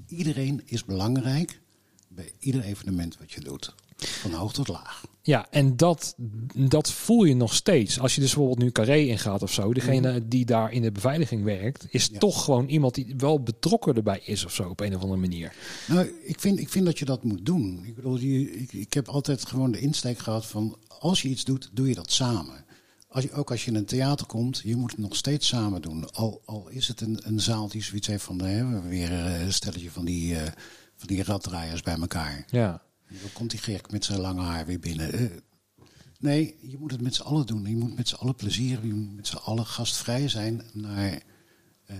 Iedereen 0.07 0.61
is 0.65 0.85
belangrijk 0.85 1.59
bij 2.07 2.31
ieder 2.39 2.63
evenement 2.63 3.17
wat 3.17 3.31
je 3.31 3.41
doet. 3.41 3.73
Van 4.07 4.33
hoog 4.33 4.53
tot 4.53 4.67
laag. 4.67 5.03
Ja, 5.25 5.47
en 5.49 5.77
dat, 5.77 6.15
dat 6.53 6.91
voel 6.91 7.23
je 7.23 7.35
nog 7.35 7.53
steeds. 7.53 7.99
Als 7.99 8.15
je 8.15 8.21
dus 8.21 8.29
bijvoorbeeld 8.29 8.63
nu 8.63 8.71
Carré 8.71 8.97
ingaat 8.97 9.43
of 9.43 9.53
zo. 9.53 9.73
Degene 9.73 10.11
mhm. 10.11 10.21
die 10.27 10.45
daar 10.45 10.71
in 10.71 10.81
de 10.81 10.91
beveiliging 10.91 11.43
werkt, 11.43 11.85
is 11.89 12.09
toch 12.17 12.43
gewoon 12.43 12.67
iemand 12.67 12.95
die 12.95 13.13
wel 13.17 13.43
betrokken 13.43 13.95
erbij 13.95 14.21
is 14.23 14.45
of 14.45 14.53
zo 14.53 14.69
op 14.69 14.79
een 14.79 14.95
of 14.95 15.01
andere 15.01 15.19
manier. 15.19 15.55
Nou, 15.87 16.11
ik 16.23 16.39
vind, 16.39 16.59
ik 16.59 16.69
vind 16.69 16.85
dat 16.85 16.99
je 16.99 17.05
dat 17.05 17.23
moet 17.23 17.45
doen. 17.45 17.83
Ik 17.85 17.95
bedoel, 17.95 18.19
ik, 18.19 18.73
ik 18.73 18.93
heb 18.93 19.07
altijd 19.07 19.45
gewoon 19.45 19.71
de 19.71 19.79
insteek 19.79 20.19
gehad 20.19 20.45
van 20.45 20.77
als 20.99 21.21
je 21.21 21.29
iets 21.29 21.43
doet, 21.43 21.69
doe 21.73 21.87
je 21.87 21.95
dat 21.95 22.11
samen. 22.11 22.65
Als 23.07 23.23
je, 23.23 23.31
ook 23.31 23.51
als 23.51 23.65
je 23.65 23.71
in 23.71 23.77
een 23.77 23.85
theater 23.85 24.25
komt, 24.25 24.61
je 24.63 24.75
moet 24.75 24.91
het 24.91 24.99
nog 24.99 25.15
steeds 25.15 25.47
samen 25.47 25.81
doen. 25.81 26.11
Al, 26.11 26.41
al 26.45 26.67
is 26.69 26.87
het 26.87 27.01
een, 27.01 27.19
een 27.23 27.39
zaal 27.39 27.67
die 27.67 27.83
zoiets 27.83 28.07
heeft 28.07 28.23
van, 28.23 28.41
hè, 28.41 28.65
we 28.65 28.73
hebben 28.73 28.89
weer 28.89 29.11
een 29.11 29.53
stelletje 29.53 29.91
van 29.91 30.05
die, 30.05 30.33
uh, 30.33 30.41
van 30.95 31.07
die 31.07 31.23
raddraaiers 31.23 31.81
bij 31.81 31.97
elkaar. 31.99 32.45
Ja. 32.49 32.81
Dan 33.21 33.31
komt 33.33 33.51
die 33.51 33.59
gek 33.59 33.91
met 33.91 34.05
zijn 34.05 34.19
lange 34.19 34.41
haar 34.41 34.65
weer 34.65 34.79
binnen. 34.79 35.13
Eh, 35.13 35.25
nee, 36.19 36.55
je 36.61 36.77
moet 36.77 36.91
het 36.91 37.01
met 37.01 37.15
z'n 37.15 37.21
allen 37.21 37.45
doen. 37.45 37.65
Je 37.65 37.75
moet 37.75 37.95
met 37.95 38.07
z'n 38.07 38.15
allen 38.15 38.35
plezier, 38.35 38.85
je 38.85 38.93
moet 38.93 39.15
met 39.15 39.27
z'n 39.27 39.35
allen 39.35 39.65
gastvrij 39.65 40.27
zijn 40.29 40.63
naar 40.73 41.21
uh, 41.91 41.97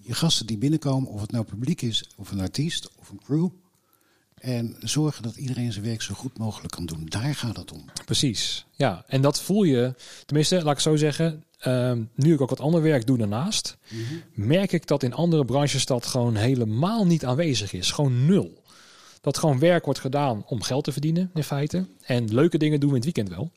je 0.00 0.14
gasten 0.14 0.46
die 0.46 0.58
binnenkomen. 0.58 1.10
Of 1.10 1.20
het 1.20 1.30
nou 1.32 1.44
publiek 1.44 1.82
is, 1.82 2.04
of 2.16 2.30
een 2.30 2.40
artiest, 2.40 2.90
of 2.96 3.10
een 3.10 3.20
crew. 3.24 3.48
En 4.34 4.76
zorgen 4.80 5.22
dat 5.22 5.36
iedereen 5.36 5.72
zijn 5.72 5.84
werk 5.84 6.02
zo 6.02 6.14
goed 6.14 6.38
mogelijk 6.38 6.74
kan 6.74 6.86
doen. 6.86 7.06
Daar 7.06 7.34
gaat 7.34 7.56
het 7.56 7.72
om. 7.72 7.84
Precies. 8.04 8.66
Ja, 8.72 9.04
en 9.06 9.20
dat 9.22 9.40
voel 9.40 9.62
je. 9.62 9.94
Tenminste, 10.26 10.62
laat 10.62 10.74
ik 10.74 10.80
zo 10.80 10.96
zeggen. 10.96 11.44
Uh, 11.66 11.92
nu 12.14 12.32
ik 12.32 12.40
ook 12.40 12.50
wat 12.50 12.60
ander 12.60 12.82
werk 12.82 13.06
doe 13.06 13.18
daarnaast, 13.18 13.76
mhm. 13.88 14.48
merk 14.48 14.72
ik 14.72 14.86
dat 14.86 15.02
in 15.02 15.14
andere 15.14 15.44
branches 15.44 15.86
dat 15.86 16.06
gewoon 16.06 16.36
helemaal 16.36 17.06
niet 17.06 17.24
aanwezig 17.24 17.72
is. 17.72 17.90
Gewoon 17.90 18.26
nul 18.26 18.59
dat 19.20 19.38
gewoon 19.38 19.58
werk 19.58 19.84
wordt 19.84 20.00
gedaan 20.00 20.44
om 20.46 20.62
geld 20.62 20.84
te 20.84 20.92
verdienen, 20.92 21.30
in 21.34 21.44
feite. 21.44 21.86
En 22.02 22.34
leuke 22.34 22.58
dingen 22.58 22.80
doen 22.80 22.90
we 22.90 22.96
in 22.96 23.02
het 23.02 23.14
weekend 23.14 23.36
wel. 23.36 23.50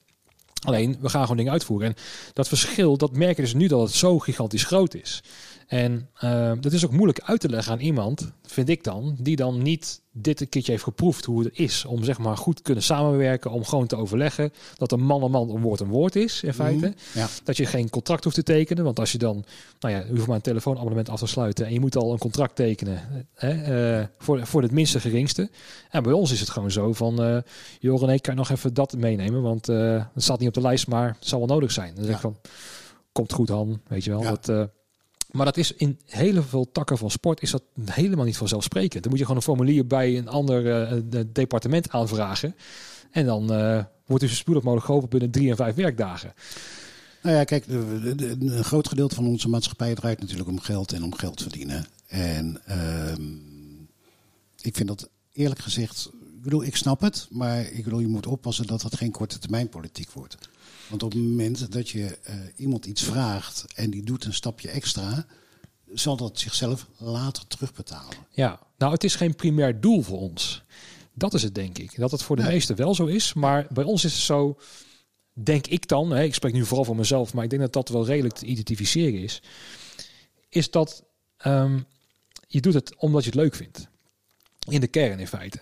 Alleen, 0.64 0.98
we 1.00 1.10
gaan 1.10 1.22
gewoon 1.22 1.38
dingen 1.38 1.52
uitvoeren. 1.52 1.88
En 1.88 1.96
dat 2.34 2.48
verschil, 2.48 2.98
dat 2.98 3.16
merken 3.16 3.44
dus 3.44 3.54
nu 3.54 3.68
dat 3.68 3.82
het 3.82 3.92
zo 3.92 4.20
gigantisch 4.20 4.64
groot 4.64 4.94
is. 4.94 5.24
En 5.68 6.10
uh, 6.24 6.52
dat 6.60 6.74
is 6.74 6.86
ook 6.86 6.92
moeilijk 6.92 7.22
uit 7.22 7.40
te 7.40 7.50
leggen 7.50 7.74
aan 7.74 7.80
iemand, 7.80 8.32
vind 8.44 8.70
ik 8.70 8.84
dan, 8.84 9.16
die 9.20 9.36
dan 9.36 9.62
niet 9.62 10.02
dit 10.16 10.42
een 10.42 10.50
keertje 10.50 10.72
heeft 10.72 10.84
geproefd 10.84 11.26
hoe 11.26 11.44
het 11.44 11.60
is 11.60 11.86
om 11.86 12.04
zeg 12.04 12.18
maar 12.18 12.38
goed 12.38 12.62
kunnen 12.62 12.84
samenwerken, 12.84 13.52
om 13.52 13.66
gewoon 13.66 13.88
te 13.88 13.96
overleggen 13.96 14.54
dat 14.78 14.92
een 14.92 15.04
man 15.06 15.24
een 15.24 15.32
man, 15.32 15.50
een 15.50 15.62
woord 15.62 15.80
een 15.80 15.88
woord 15.88 16.16
is 16.16 16.44
in 16.44 16.54
feite. 16.54 16.88
Mhm, 16.88 17.20
ja. 17.20 17.28
Dat 17.44 17.58
je 17.58 17.66
geen 17.66 17.90
contract 17.90 18.24
hoeft 18.24 18.36
te 18.36 18.44
tekenen, 18.44 18.84
want 18.84 19.00
als 19.00 19.12
je 19.12 19.18
dan, 19.18 19.46
nou 19.80 19.94
ja, 19.94 20.00
je 20.00 20.10
hoeft 20.10 20.28
maar 20.28 20.36
een 20.36 20.42
telefoonabonnement 20.42 21.10
af 21.10 21.20
te 21.20 21.28
sluiten 21.28 21.66
en 21.66 21.74
je 21.74 21.80
moet 21.80 21.96
al 21.96 22.12
een 22.12 22.18
contract 22.18 22.56
tekenen 22.56 23.28
hè, 23.34 24.00
uh, 24.00 24.06
voor, 24.18 24.48
voor 24.48 24.62
het 24.62 24.72
minste 24.72 25.00
geringste. 25.00 25.50
En 25.90 26.04
bij 26.04 26.14
ons 26.14 26.32
is 26.32 26.40
het 26.40 26.50
gewoon 26.50 26.72
zo 26.72 26.94
van, 26.94 27.26
uh, 27.26 27.38
joh 27.80 28.00
René, 28.00 28.18
kan 28.20 28.34
je 28.34 28.40
nog 28.40 28.50
even 28.50 28.74
dat 28.74 28.98
meenemen, 28.98 29.42
want 29.42 29.70
uh, 29.70 30.04
het 30.14 30.24
staat 30.24 30.40
niet 30.40 30.48
op 30.48 30.54
de 30.54 30.62
lijst, 30.62 30.88
maar 30.88 31.08
het 31.08 31.28
zal 31.28 31.40
wel 31.40 31.48
nodig 31.48 31.72
zijn. 31.72 31.96
Dan 31.96 32.06
zeg 32.06 32.16
ik 32.16 32.22
van, 32.22 32.38
komt 33.12 33.34
goed 33.34 33.50
Han, 33.50 33.82
weet 33.88 34.04
je 34.04 34.10
wel. 34.10 34.22
Ja. 34.22 34.30
Dat, 34.30 34.70
maar 35.34 35.46
dat 35.46 35.58
is 35.58 35.74
in 35.74 36.00
hele 36.06 36.42
veel 36.42 36.72
takken 36.72 36.98
van 36.98 37.12
sport 37.12 37.42
is 37.42 37.52
dat 37.52 37.64
helemaal 37.86 38.26
niet 38.26 38.38
vanzelfsprekend. 38.38 39.04
Dan 39.04 39.12
moet 39.12 39.20
je 39.20 39.26
gewoon 39.26 39.40
een 39.40 39.48
formulier 39.48 39.88
bij 39.88 40.18
een 40.18 40.28
ander 40.28 40.92
uh, 40.92 41.22
departement 41.28 41.90
aanvragen. 41.90 42.56
En 43.12 43.26
dan 43.26 43.60
uh, 43.60 43.84
wordt 44.06 44.24
u 44.24 44.28
zo 44.28 44.36
spoedig 44.36 44.64
mogelijk 44.64 44.86
geholpen 44.86 45.10
binnen 45.10 45.32
drie 45.32 45.50
en 45.50 45.56
vijf 45.56 45.76
werkdagen. 45.76 46.34
Nou 47.22 47.36
ja, 47.36 47.44
kijk, 47.44 47.66
een 47.68 48.64
groot 48.64 48.88
gedeelte 48.88 49.16
van 49.16 49.28
onze 49.28 49.50
maatschappij 49.50 49.96
draait 49.96 50.20
natuurlijk 50.20 50.50
om 50.50 50.60
geld 50.60 50.92
en 50.92 51.04
om 51.04 51.16
geld 51.16 51.42
verdienen. 51.42 51.86
En 52.08 52.62
uh, 52.70 53.14
ik 54.62 54.76
vind 54.76 54.88
dat 54.88 55.10
eerlijk 55.32 55.60
gezegd, 55.60 56.10
ik 56.36 56.42
bedoel, 56.42 56.64
ik 56.64 56.76
snap 56.76 57.02
het, 57.02 57.28
maar 57.30 57.72
ik 57.72 57.84
bedoel, 57.84 58.00
je 58.00 58.08
moet 58.08 58.28
oppassen 58.28 58.68
dat 58.68 58.82
dat 58.82 58.98
geen 58.98 59.12
korte 59.12 59.40
termijn 59.40 59.70
politiek 59.70 60.12
wordt. 60.12 60.38
Want 60.90 61.04
op 61.04 61.12
het 61.12 61.22
moment 61.22 61.72
dat 61.72 61.90
je 61.90 62.18
uh, 62.30 62.36
iemand 62.56 62.86
iets 62.86 63.04
vraagt 63.04 63.66
en 63.76 63.90
die 63.90 64.04
doet 64.04 64.26
een 64.26 64.34
stapje 64.34 64.70
extra, 64.70 65.26
zal 65.94 66.18
dat 66.18 66.40
zichzelf 66.40 66.88
later 66.98 67.48
terugbetalen. 67.48 68.16
Ja, 68.30 68.60
nou 68.78 68.94
het 68.94 69.04
is 69.04 69.16
geen 69.16 69.36
primair 69.36 69.80
doel 69.82 70.02
voor 70.02 70.20
ons. 70.20 70.64
Dat 71.14 71.34
is 71.34 71.44
het 71.44 71.56
denk 71.56 71.78
ik. 71.78 71.96
Dat 71.98 72.12
het 72.12 72.24
voor 72.24 72.36
de 72.36 72.42
nee. 72.42 72.52
meesten 72.52 72.76
wel 72.76 72.96
zo 72.96 73.06
is. 73.06 73.34
Maar 73.34 73.68
bij 73.70 73.84
ons 73.84 74.04
is 74.04 74.14
het 74.14 74.22
zo, 74.22 74.58
denk 75.34 75.68
ik 75.68 75.88
dan, 75.88 76.12
hè, 76.12 76.24
ik 76.24 76.34
spreek 76.34 76.54
nu 76.54 76.66
vooral 76.66 76.86
voor 76.86 76.96
mezelf, 76.96 77.34
maar 77.34 77.44
ik 77.44 77.50
denk 77.50 77.62
dat 77.62 77.74
dat 77.74 77.90
wel 77.90 78.06
redelijk 78.06 78.36
te 78.36 78.46
identificeren 78.46 79.20
is. 79.20 79.42
Is 80.50 80.72
dat 80.72 81.04
um, 81.46 81.86
je 82.48 82.62
doet 82.62 82.74
het 82.74 82.96
omdat 82.96 83.24
je 83.24 83.30
het 83.30 83.40
leuk 83.40 83.56
vindt. 83.56 83.88
In 84.70 84.82
de 84.82 84.88
kern 84.88 85.20
in 85.20 85.28
feite. 85.28 85.62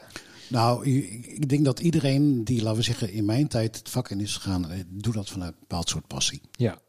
Nou, 0.52 0.86
ik 1.24 1.50
denk 1.50 1.66
dat 1.66 1.80
iedereen 1.80 2.44
die, 2.44 2.62
laten 2.62 2.78
we 2.78 2.84
zeggen, 2.84 3.12
in 3.12 3.26
mijn 3.26 3.48
tijd 3.48 3.78
het 3.78 3.90
vak 3.90 4.10
in 4.10 4.20
is 4.20 4.36
gegaan, 4.36 4.72
eh, 4.72 4.80
doet 4.90 5.14
dat 5.14 5.30
vanuit 5.30 5.52
een 5.52 5.60
bepaald 5.60 5.90
soort 5.90 6.08
passie. 6.08 6.42
Ja. 6.52 6.80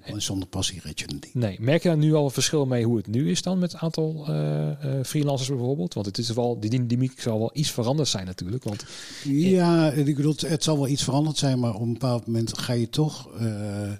En 0.00 0.22
zonder 0.22 0.48
passie 0.48 0.80
red 0.82 0.98
je 0.98 1.04
het 1.04 1.14
niet. 1.14 1.34
Nee, 1.34 1.56
merk 1.60 1.82
je 1.82 1.88
daar 1.88 1.96
nu 1.96 2.14
al 2.14 2.24
een 2.24 2.30
verschil 2.30 2.66
mee 2.66 2.84
hoe 2.84 2.96
het 2.96 3.06
nu 3.06 3.30
is 3.30 3.42
dan 3.42 3.58
met 3.58 3.72
het 3.72 3.80
aantal 3.80 4.26
uh, 4.28 4.66
uh, 4.66 5.04
freelancers 5.04 5.48
bijvoorbeeld? 5.48 5.94
Want 5.94 6.06
het 6.06 6.18
is 6.18 6.30
wel, 6.30 6.60
die 6.60 6.70
dynamiek 6.70 7.20
zal 7.20 7.38
wel 7.38 7.50
iets 7.54 7.70
veranderd 7.70 8.08
zijn 8.08 8.26
natuurlijk. 8.26 8.64
Want 8.64 8.84
ja, 9.24 9.90
ik 9.90 10.16
bedoel, 10.16 10.34
het 10.46 10.62
zal 10.62 10.76
wel 10.76 10.88
iets 10.88 11.04
veranderd 11.04 11.36
zijn, 11.36 11.60
maar 11.60 11.74
op 11.74 11.80
een 11.80 11.92
bepaald 11.92 12.26
moment 12.26 12.58
ga 12.58 12.72
je 12.72 12.88
toch, 12.88 13.40
uh, 13.40 13.92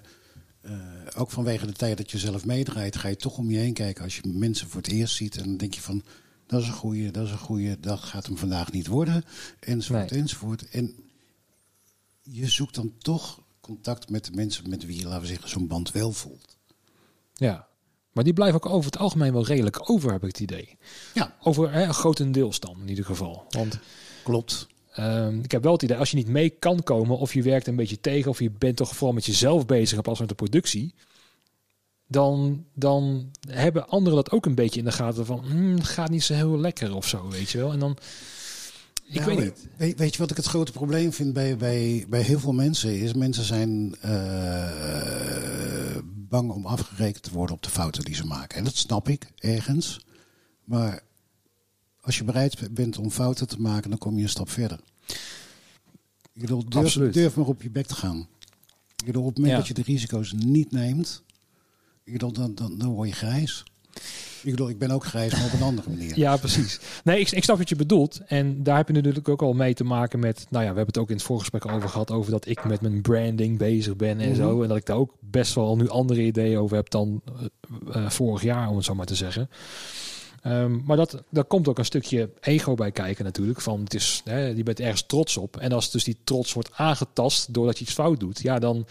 ook 1.17 1.31
vanwege 1.31 1.65
de 1.65 1.73
tijd 1.73 1.97
dat 1.97 2.11
je 2.11 2.17
zelf 2.17 2.45
meedraait, 2.45 2.97
ga 2.97 3.07
je 3.07 3.15
toch 3.15 3.37
om 3.37 3.51
je 3.51 3.57
heen 3.57 3.73
kijken 3.73 4.03
als 4.03 4.15
je 4.15 4.21
mensen 4.25 4.67
voor 4.67 4.81
het 4.81 4.91
eerst 4.91 5.15
ziet. 5.15 5.37
En 5.37 5.43
dan 5.43 5.57
denk 5.57 5.73
je 5.73 5.81
van, 5.81 6.03
dat 6.47 6.61
is 6.61 6.67
een 6.67 6.73
goede, 6.73 7.11
dat 7.11 7.25
is 7.25 7.31
een 7.31 7.37
goede, 7.37 7.79
dat 7.79 7.99
gaat 7.99 8.25
hem 8.25 8.37
vandaag 8.37 8.71
niet 8.71 8.87
worden, 8.87 9.23
enzovoort, 9.59 10.11
nee. 10.11 10.19
enzovoort. 10.19 10.69
En 10.69 10.95
je 12.21 12.47
zoekt 12.47 12.75
dan 12.75 12.93
toch 12.97 13.43
contact 13.61 14.09
met 14.09 14.25
de 14.25 14.31
mensen 14.31 14.69
met 14.69 14.85
wie 14.85 14.99
je, 14.99 15.05
laten 15.05 15.21
we 15.21 15.27
zeggen, 15.27 15.49
zo'n 15.49 15.67
band 15.67 15.91
wel 15.91 16.11
voelt. 16.11 16.57
Ja, 17.33 17.67
maar 18.11 18.23
die 18.23 18.33
blijven 18.33 18.63
ook 18.63 18.73
over 18.73 18.91
het 18.91 18.99
algemeen 18.99 19.33
wel 19.33 19.45
redelijk 19.45 19.89
over, 19.89 20.11
heb 20.11 20.21
ik 20.21 20.27
het 20.27 20.39
idee. 20.39 20.77
Ja. 21.13 21.35
Over 21.41 21.71
hè, 21.71 21.83
een 21.83 21.93
grotendeels 21.93 22.59
dan, 22.59 22.81
in 22.81 22.89
ieder 22.89 23.05
geval. 23.05 23.45
Want, 23.49 23.79
Klopt. 24.23 24.67
Um, 24.99 25.39
ik 25.43 25.51
heb 25.51 25.63
wel 25.63 25.71
het 25.71 25.81
idee, 25.81 25.97
als 25.97 26.11
je 26.11 26.17
niet 26.17 26.27
mee 26.27 26.49
kan 26.49 26.83
komen, 26.83 27.17
of 27.17 27.33
je 27.33 27.41
werkt 27.41 27.67
een 27.67 27.75
beetje 27.75 27.99
tegen, 27.99 28.31
of 28.31 28.39
je 28.39 28.51
bent 28.51 28.75
toch 28.75 28.95
vooral 28.95 29.13
met 29.13 29.25
jezelf 29.25 29.65
bezig 29.65 29.97
in 29.97 30.01
plaats 30.01 30.17
van 30.17 30.27
met 30.27 30.37
de 30.37 30.43
productie, 30.45 30.93
dan, 32.07 32.65
dan 32.73 33.31
hebben 33.47 33.87
anderen 33.87 34.15
dat 34.15 34.31
ook 34.31 34.45
een 34.45 34.55
beetje 34.55 34.79
in 34.79 34.85
de 34.85 34.91
gaten 34.91 35.25
van, 35.25 35.39
hmm, 35.39 35.81
gaat 35.81 36.09
niet 36.09 36.23
zo 36.23 36.33
heel 36.33 36.59
lekker 36.59 36.95
of 36.95 37.07
zo, 37.07 37.29
weet 37.29 37.49
je 37.49 37.57
wel. 37.57 37.71
En 37.71 37.79
dan, 37.79 37.97
ik 39.05 39.15
ja, 39.15 39.25
weet 39.25 39.39
niet. 39.39 39.67
Weet, 39.77 39.97
weet, 39.97 40.13
je 40.13 40.19
wat 40.19 40.31
ik 40.31 40.37
het 40.37 40.45
grote 40.45 40.71
probleem 40.71 41.13
vind 41.13 41.33
bij, 41.33 41.57
bij, 41.57 42.05
bij 42.09 42.21
heel 42.21 42.39
veel 42.39 42.53
mensen? 42.53 42.99
Is 42.99 43.13
mensen 43.13 43.43
zijn 43.43 43.95
uh, 44.05 45.97
bang 46.05 46.51
om 46.51 46.65
afgerekend 46.65 47.23
te 47.23 47.31
worden 47.31 47.55
op 47.55 47.63
de 47.63 47.69
fouten 47.69 48.03
die 48.03 48.15
ze 48.15 48.25
maken. 48.25 48.57
En 48.57 48.63
dat 48.63 48.75
snap 48.75 49.09
ik 49.09 49.31
ergens. 49.35 50.05
Maar 50.63 51.03
als 52.01 52.17
je 52.17 52.23
bereid 52.23 52.73
bent 52.73 52.97
om 52.97 53.11
fouten 53.11 53.47
te 53.47 53.61
maken, 53.61 53.89
dan 53.89 53.99
kom 53.99 54.17
je 54.17 54.23
een 54.23 54.29
stap 54.29 54.49
verder. 54.49 54.79
Bedoel, 56.33 56.69
durf, 56.69 56.93
durf 56.93 57.35
maar 57.35 57.47
op 57.47 57.61
je 57.61 57.69
bek 57.69 57.85
te 57.85 57.95
gaan. 57.95 58.27
Bedoel, 59.05 59.21
op 59.21 59.27
het 59.27 59.37
moment 59.37 59.53
ja. 59.53 59.59
dat 59.59 59.67
je 59.67 59.83
de 59.83 59.91
risico's 59.91 60.33
niet 60.33 60.71
neemt, 60.71 61.23
ik 62.05 62.11
bedoel, 62.11 62.31
dan, 62.31 62.55
dan, 62.55 62.77
dan 62.77 62.89
word 62.89 63.09
je 63.09 63.15
grijs. 63.15 63.63
Ik 64.43 64.51
bedoel, 64.51 64.69
ik 64.69 64.77
ben 64.77 64.91
ook 64.91 65.05
grijs, 65.05 65.31
maar 65.31 65.45
op 65.45 65.53
een 65.53 65.61
andere 65.61 65.89
manier. 65.89 66.19
Ja, 66.25 66.37
precies. 66.37 66.79
Nee, 67.03 67.19
ik, 67.19 67.31
ik 67.31 67.43
snap 67.43 67.57
wat 67.57 67.69
je 67.69 67.75
bedoelt. 67.75 68.21
En 68.27 68.63
daar 68.63 68.77
heb 68.77 68.87
je 68.87 68.93
natuurlijk 68.93 69.29
ook 69.29 69.41
al 69.41 69.53
mee 69.53 69.73
te 69.73 69.83
maken 69.83 70.19
met... 70.19 70.45
Nou 70.49 70.63
ja, 70.63 70.69
we 70.69 70.75
hebben 70.77 70.85
het 70.85 70.97
ook 70.97 71.09
in 71.09 71.15
het 71.15 71.25
voorgesprek 71.25 71.65
over 71.65 71.89
gehad... 71.89 72.11
over 72.11 72.31
dat 72.31 72.47
ik 72.47 72.63
met 72.63 72.81
mijn 72.81 73.01
branding 73.01 73.57
bezig 73.57 73.95
ben 73.95 74.09
en 74.09 74.15
mm 74.15 74.23
-hmm. 74.23 74.35
zo. 74.35 74.61
En 74.61 74.67
dat 74.67 74.77
ik 74.77 74.85
daar 74.85 74.97
ook 74.97 75.13
best 75.19 75.53
wel 75.53 75.75
nu 75.75 75.89
andere 75.89 76.21
ideeën 76.21 76.57
over 76.57 76.75
heb 76.75 76.89
dan 76.89 77.21
uh, 77.29 77.95
uh, 77.95 78.09
vorig 78.09 78.41
jaar, 78.41 78.69
om 78.69 78.75
het 78.75 78.85
zo 78.85 78.95
maar 78.95 79.05
te 79.05 79.15
zeggen. 79.15 79.49
Um, 80.45 80.83
maar 80.85 80.97
dat, 80.97 81.23
daar 81.29 81.45
komt 81.45 81.67
ook 81.67 81.77
een 81.77 81.85
stukje 81.85 82.29
ego 82.39 82.73
bij 82.73 82.91
kijken 82.91 83.25
natuurlijk. 83.25 83.61
Van 83.61 83.79
het 83.83 83.93
is, 83.93 84.21
hè, 84.23 84.45
je 84.45 84.63
bent 84.63 84.79
ergens 84.79 85.05
trots 85.05 85.37
op. 85.37 85.57
En 85.57 85.71
als 85.71 85.91
dus 85.91 86.03
die 86.03 86.17
trots 86.23 86.53
wordt 86.53 86.71
aangetast 86.73 87.53
doordat 87.53 87.77
je 87.77 87.83
iets 87.83 87.93
fout 87.93 88.19
doet... 88.19 88.41
Ja, 88.41 88.59
dan... 88.59 88.85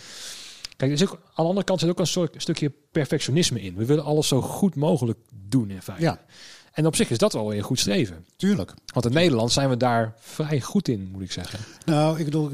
Kijk, 0.77 0.91
er 0.91 0.97
is 0.97 1.03
ook, 1.03 1.13
aan 1.13 1.21
de 1.35 1.43
andere 1.43 1.65
kant 1.65 1.81
zit 1.81 1.89
ook 1.89 1.99
een 1.99 2.07
soort 2.07 2.35
stukje 2.37 2.73
perfectionisme 2.93 3.61
in. 3.61 3.75
We 3.75 3.85
willen 3.85 4.05
alles 4.05 4.29
zo 4.29 4.41
goed 4.41 4.75
mogelijk 4.75 5.19
doen 5.49 5.71
in 5.71 5.83
feite. 5.83 6.05
Ja. 6.05 6.21
En 6.73 6.87
op 6.87 6.97
zich 6.97 7.11
is 7.11 7.19
dat 7.19 7.33
wel 7.33 7.49
weer 7.49 7.59
een 7.59 7.65
goed 7.65 7.79
streven. 7.79 8.27
Tuurlijk. 8.37 8.75
Want 8.93 9.07
in 9.07 9.13
Nederland 9.13 9.53
zijn 9.53 9.69
we 9.69 9.77
daar 9.77 10.15
vrij 10.19 10.61
goed 10.61 10.89
in, 10.89 11.09
moet 11.13 11.23
ik 11.23 11.33
zeggen. 11.33 11.59
Nou, 11.85 12.19
ik 12.19 12.25
bedoel, 12.25 12.51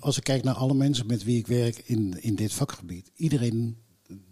als 0.00 0.16
ik 0.16 0.24
kijk 0.24 0.42
naar 0.42 0.54
alle 0.54 0.74
mensen 0.74 1.06
met 1.06 1.24
wie 1.24 1.38
ik 1.38 1.46
werk 1.46 1.82
in, 1.84 2.22
in 2.22 2.34
dit 2.34 2.52
vakgebied. 2.52 3.10
Iedereen 3.14 3.76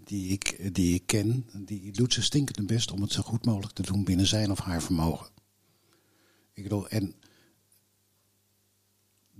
die 0.05 0.33
ik, 0.33 0.75
die 0.75 0.95
ik 0.95 1.03
ken, 1.07 1.47
die 1.53 1.93
doet 1.93 2.13
zijn 2.13 2.25
stinkende 2.25 2.75
best 2.75 2.93
om 2.93 3.03
het 3.03 3.13
zo 3.13 3.23
goed 3.23 3.45
mogelijk 3.45 3.73
te 3.73 3.83
doen 3.83 4.05
binnen 4.05 4.27
zijn 4.27 4.51
of 4.51 4.59
haar 4.59 4.83
vermogen. 4.83 5.27
Ik 6.53 6.63
bedoel, 6.63 6.89
en 6.89 7.15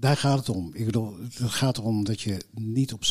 daar 0.05 0.17
gaat 0.17 0.39
het 0.39 0.49
om. 0.49 0.71
Ik 0.73 0.85
bedoel, 0.87 1.17
het 1.21 1.51
gaat 1.51 1.79
erom 1.79 2.05
dat 2.05 2.21
je 2.21 2.41
niet 2.51 2.93
op 2.93 3.01
70% 3.05 3.07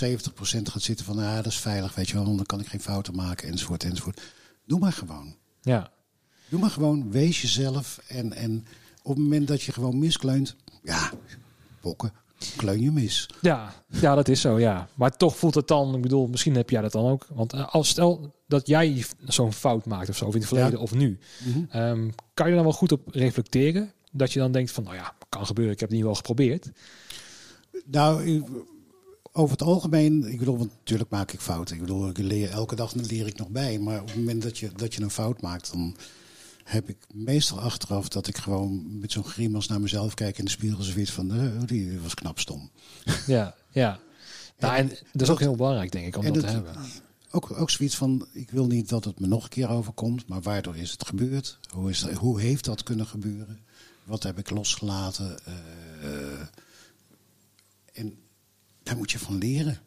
gaat 0.63 0.81
zitten 0.81 1.05
van, 1.05 1.17
ah, 1.19 1.35
dat 1.35 1.45
is 1.45 1.57
veilig, 1.59 1.95
weet 1.95 2.07
je 2.09 2.13
wel, 2.13 2.35
dan 2.35 2.45
kan 2.45 2.59
ik 2.59 2.67
geen 2.67 2.81
fouten 2.81 3.15
maken, 3.15 3.47
enzovoort, 3.49 3.83
enzovoort. 3.83 4.21
Doe 4.65 4.79
maar 4.79 4.93
gewoon. 4.93 5.35
Ja. 5.61 5.91
Doe 6.49 6.59
maar 6.59 6.69
gewoon, 6.69 7.11
wees 7.11 7.41
jezelf. 7.41 7.99
En, 8.07 8.33
en 8.33 8.65
op 9.01 9.15
het 9.15 9.23
moment 9.23 9.47
dat 9.47 9.61
je 9.61 9.71
gewoon 9.71 9.99
miskleunt, 9.99 10.55
ja, 10.83 11.11
bokken, 11.81 12.13
kleun 12.57 12.81
je 12.81 12.91
mis. 12.91 13.29
Ja, 13.41 13.73
ja, 13.87 14.15
dat 14.15 14.27
is 14.27 14.41
zo, 14.41 14.59
ja. 14.59 14.87
Maar 14.93 15.17
toch 15.17 15.37
voelt 15.37 15.55
het 15.55 15.67
dan, 15.67 15.95
ik 15.95 16.01
bedoel, 16.01 16.27
misschien 16.27 16.55
heb 16.55 16.69
jij 16.69 16.81
dat 16.81 16.91
dan 16.91 17.05
ook. 17.05 17.27
Want 17.33 17.53
eh, 17.53 17.67
als 17.73 17.87
stel 17.89 18.35
dat 18.47 18.67
jij 18.67 19.05
zo'n 19.25 19.53
fout 19.53 19.85
maakt 19.85 20.09
of 20.09 20.17
zo, 20.17 20.25
of 20.25 20.33
in 20.33 20.39
het 20.39 20.47
verleden 20.49 20.71
Ja. 20.71 20.77
of 20.79 20.93
nu, 20.93 21.19
Mhm. 21.45 21.59
ehm, 21.69 22.09
kan 22.33 22.49
je 22.49 22.55
dan 22.55 22.63
wel 22.63 22.73
goed 22.73 22.91
op 22.91 23.07
reflecteren? 23.11 23.91
Dat 24.15 24.33
je 24.33 24.39
dan 24.39 24.51
denkt 24.51 24.71
van, 24.71 24.83
nou 24.83 24.95
ja, 24.95 25.15
kan 25.29 25.45
gebeuren, 25.45 25.73
ik 25.73 25.79
heb 25.79 25.89
het 25.89 25.97
niet 25.97 26.07
wel 26.07 26.15
geprobeerd. 26.15 26.71
Nou, 27.85 28.43
over 29.31 29.51
het 29.51 29.61
algemeen, 29.61 30.23
ik 30.23 30.39
bedoel, 30.39 30.57
want 30.57 30.71
natuurlijk 30.77 31.09
maak 31.09 31.31
ik 31.31 31.39
fouten. 31.39 31.75
Ik 31.75 31.81
bedoel, 31.81 32.09
ik 32.09 32.17
leer, 32.17 32.49
elke 32.49 32.75
dag 32.75 32.93
leer 32.93 33.27
ik 33.27 33.37
nog 33.37 33.49
bij. 33.49 33.79
Maar 33.79 34.01
op 34.01 34.07
het 34.07 34.15
moment 34.15 34.41
dat 34.41 34.57
je, 34.57 34.69
dat 34.75 34.93
je 34.93 35.01
een 35.01 35.09
fout 35.09 35.41
maakt, 35.41 35.71
dan 35.71 35.95
heb 36.63 36.89
ik 36.89 36.97
meestal 37.13 37.59
achteraf 37.59 38.07
dat 38.07 38.27
ik 38.27 38.37
gewoon 38.37 38.99
met 38.99 39.11
zo'n 39.11 39.23
grimas 39.23 39.67
naar 39.67 39.81
mezelf 39.81 40.13
kijk 40.13 40.37
in 40.37 40.45
de 40.45 40.51
spiegel 40.51 40.83
zoiets 40.83 41.11
van, 41.11 41.33
eh, 41.33 41.47
die 41.65 41.99
was 41.99 42.13
knap 42.13 42.39
stom. 42.39 42.69
Ja, 43.27 43.55
ja. 43.69 43.99
Nou, 44.59 44.75
en 44.75 44.87
dat 45.11 45.21
is 45.21 45.29
ook 45.29 45.39
heel 45.39 45.55
belangrijk, 45.55 45.91
denk 45.91 46.05
ik, 46.05 46.17
om 46.17 46.25
dat 46.25 46.39
te 46.39 46.45
hebben. 46.45 46.75
Ook, 47.31 47.59
ook 47.59 47.69
zoiets 47.69 47.95
van, 47.95 48.27
ik 48.31 48.51
wil 48.51 48.67
niet 48.67 48.89
dat 48.89 49.05
het 49.05 49.19
me 49.19 49.27
nog 49.27 49.43
een 49.43 49.49
keer 49.49 49.69
overkomt, 49.69 50.27
maar 50.27 50.41
waardoor 50.41 50.77
is 50.77 50.91
het 50.91 51.05
gebeurd? 51.05 51.59
Hoe, 51.69 51.89
is, 51.89 52.01
hoe 52.11 52.41
heeft 52.41 52.65
dat 52.65 52.83
kunnen 52.83 53.05
gebeuren? 53.05 53.59
Wat 54.03 54.23
heb 54.23 54.37
ik 54.39 54.49
losgelaten? 54.49 55.39
Eh, 55.45 56.41
en 57.93 58.17
daar 58.83 58.97
moet 58.97 59.11
je 59.11 59.19
van 59.19 59.37
leren. 59.37 59.79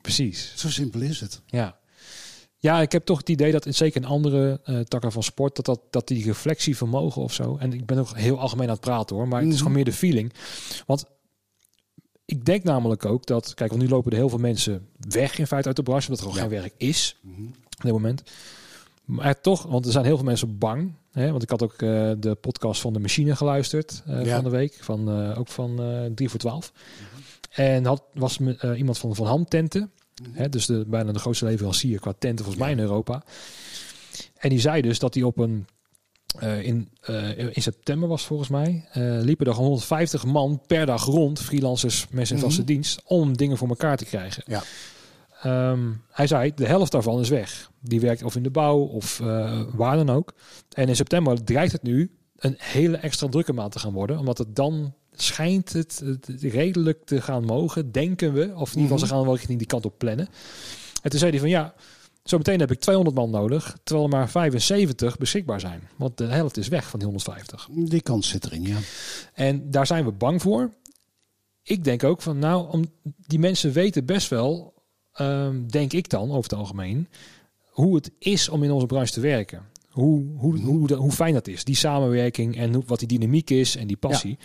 Precies. 0.00 0.52
Zo 0.56 0.70
simpel 0.70 1.00
is 1.00 1.20
het. 1.20 1.40
Ja. 1.46 1.78
Ja, 2.60 2.80
ik 2.80 2.92
heb 2.92 3.04
toch 3.04 3.18
het 3.18 3.28
idee 3.28 3.52
dat 3.52 3.66
in, 3.66 3.74
zeker 3.74 4.00
in 4.02 4.06
andere 4.08 4.60
eh, 4.64 4.80
takken 4.80 5.12
van 5.12 5.22
sport, 5.22 5.56
dat, 5.56 5.64
dat, 5.64 5.80
dat 5.90 6.08
die 6.08 6.24
reflectievermogen 6.24 7.22
of 7.22 7.32
zo. 7.32 7.56
En 7.56 7.72
ik 7.72 7.86
ben 7.86 7.98
ook 7.98 8.16
heel 8.16 8.38
algemeen 8.38 8.66
aan 8.66 8.72
het 8.72 8.80
praten 8.80 9.16
hoor, 9.16 9.28
maar 9.28 9.38
het 9.40 9.46
is 9.48 9.52
Mhm. 9.54 9.58
gewoon 9.62 9.76
meer 9.76 9.84
de 9.84 9.92
feeling. 9.92 10.32
Want 10.86 11.04
ik 12.24 12.44
denk 12.44 12.64
namelijk 12.64 13.04
ook 13.04 13.26
dat, 13.26 13.54
kijk, 13.54 13.70
want 13.70 13.82
nu 13.82 13.88
lopen 13.88 14.10
er 14.10 14.16
heel 14.16 14.28
veel 14.28 14.38
mensen 14.38 14.88
weg 15.08 15.38
in 15.38 15.46
feite 15.46 15.66
uit 15.68 15.76
de 15.76 15.82
branche, 15.82 16.08
omdat 16.08 16.24
er 16.24 16.30
gewoon 16.32 16.48
Ja. 16.50 16.54
geen 16.54 16.60
werk 16.62 16.74
is 16.76 17.16
Mhm. 17.20 17.42
op 17.46 17.82
dit 17.82 17.92
moment. 17.92 18.22
Maar 19.04 19.40
toch, 19.40 19.62
want 19.62 19.86
er 19.86 19.92
zijn 19.92 20.04
heel 20.04 20.16
veel 20.16 20.24
mensen 20.24 20.58
bang. 20.58 20.92
Hè? 21.18 21.30
Want 21.30 21.42
ik 21.42 21.50
had 21.50 21.62
ook 21.62 21.72
eh, 21.72 22.10
de 22.18 22.36
podcast 22.40 22.80
van 22.80 22.92
de 22.92 22.98
machine 22.98 23.36
geluisterd 23.36 24.02
eh, 24.06 24.24
Ja. 24.24 24.34
van 24.34 24.44
de 24.44 24.50
week, 24.50 24.76
van, 24.80 25.10
eh, 25.10 25.38
ook 25.38 25.48
van 25.48 25.82
eh 25.82 26.04
3 26.14 26.28
voor 26.28 26.38
12. 26.38 26.72
En 27.50 27.84
had, 27.84 28.02
was 28.14 28.38
me, 28.38 28.76
iemand 28.76 28.98
van 28.98 29.14
Van 29.14 29.26
Ham 29.26 29.44
Tenten. 29.48 29.90
Hè, 30.32 30.48
dus 30.48 30.66
de, 30.66 30.84
bijna 30.86 31.12
de 31.12 31.18
grootste 31.18 31.44
leverancier 31.44 32.00
qua 32.00 32.12
tenten 32.18 32.44
volgens 32.44 32.64
mij 32.64 32.72
in 32.72 32.78
Europa. 32.80 33.22
En 34.36 34.48
die 34.48 34.60
zei 34.60 34.82
dus 34.82 34.98
dat 34.98 35.14
hij 35.14 35.22
op 35.22 35.38
een... 35.38 35.66
in, 36.62 36.88
in 37.52 37.62
september 37.62 38.08
was 38.08 38.26
volgens 38.26 38.48
mij. 38.48 38.84
liepen 39.22 39.46
er 39.46 39.52
150 39.54 40.24
man 40.24 40.60
per 40.66 40.86
dag 40.86 41.04
rond. 41.04 41.40
Freelancers, 41.40 42.06
mensen 42.10 42.36
in 42.36 42.42
vaste 42.42 42.60
Mhm. 42.60 42.66
dienst. 42.70 43.02
Om 43.04 43.36
dingen 43.36 43.56
voor 43.56 43.68
elkaar 43.68 43.96
te 43.96 44.04
krijgen. 44.04 44.42
Ja. 44.46 44.62
Ehm, 45.42 45.90
hij 46.10 46.26
zei, 46.26 46.52
de 46.54 46.66
helft 46.66 46.92
daarvan 46.92 47.20
is 47.20 47.28
weg. 47.28 47.70
Die 47.80 48.00
werkt 48.00 48.22
of 48.22 48.36
in 48.36 48.42
de 48.42 48.50
bouw 48.50 48.78
of 48.78 49.20
eh, 49.20 49.60
waar 49.74 49.96
dan 49.96 50.10
ook. 50.10 50.34
En 50.72 50.88
in 50.88 50.96
september 50.96 51.44
dreigt 51.44 51.72
het 51.72 51.82
nu 51.82 52.10
een 52.36 52.54
hele 52.58 52.96
extra 52.96 53.28
drukke 53.28 53.52
maand 53.52 53.72
te 53.72 53.78
gaan 53.78 53.92
worden. 53.92 54.18
Omdat 54.18 54.38
het 54.38 54.56
dan 54.56 54.94
schijnt 55.12 55.72
het, 55.72 56.02
het 56.04 56.28
redelijk 56.42 57.04
te 57.04 57.20
gaan 57.20 57.44
mogen, 57.44 57.92
denken 57.92 58.32
we. 58.32 58.40
Of 58.40 58.48
in 58.48 58.56
ieder 58.56 58.82
geval, 58.82 58.96
Mhm. 58.96 58.98
ze 58.98 59.06
gaan 59.06 59.22
wel 59.24 59.34
richting 59.34 59.58
die 59.58 59.66
kant 59.66 59.84
op 59.84 59.98
plannen. 59.98 60.28
En 61.02 61.10
toen 61.10 61.18
zei 61.18 61.30
hij 61.30 61.40
van 61.40 61.48
ja, 61.48 61.74
zo 62.24 62.36
meteen 62.36 62.60
heb 62.60 62.70
ik 62.70 62.80
200 62.80 63.16
man 63.16 63.30
nodig. 63.30 63.76
Terwijl 63.82 64.06
er 64.08 64.16
maar 64.16 64.28
75 64.28 65.18
beschikbaar 65.18 65.60
zijn. 65.60 65.88
Want 65.96 66.16
de 66.16 66.24
helft 66.24 66.56
is 66.56 66.68
weg 66.68 66.88
van 66.88 66.98
die 66.98 67.08
150. 67.08 67.68
Die 67.70 68.00
kans 68.02 68.28
zit 68.28 68.44
erin, 68.46 68.62
ja. 68.62 68.76
En 69.34 69.70
daar 69.70 69.86
zijn 69.86 70.04
we 70.04 70.12
bang 70.12 70.42
voor. 70.42 70.70
Ik 71.62 71.84
denk 71.84 72.04
ook 72.04 72.22
van, 72.22 72.38
nou, 72.38 72.70
om, 72.70 72.84
die 73.26 73.38
mensen 73.38 73.72
weten 73.72 74.04
best 74.04 74.28
wel, 74.28 74.74
ehm, 75.18 75.66
denk 75.66 75.92
ik 75.92 76.08
dan 76.08 76.28
over 76.30 76.42
het 76.50 76.58
algemeen, 76.58 77.08
hoe 77.66 77.94
het 77.94 78.10
is 78.18 78.48
om 78.48 78.62
in 78.62 78.70
onze 78.70 78.86
branche 78.86 79.12
te 79.12 79.20
werken. 79.20 79.62
Hoe, 79.88 80.24
hoe, 80.36 80.58
hoe, 80.60 80.86
de- 80.86 80.94
hoe 80.94 81.10
fijn 81.12 81.34
dat 81.34 81.48
is, 81.48 81.64
die 81.64 81.76
samenwerking 81.76 82.56
en 82.56 82.74
hoe, 82.74 82.82
wat 82.86 82.98
die 82.98 83.08
dynamiek 83.08 83.50
is 83.50 83.76
en 83.76 83.86
die 83.86 83.96
passie. 83.96 84.38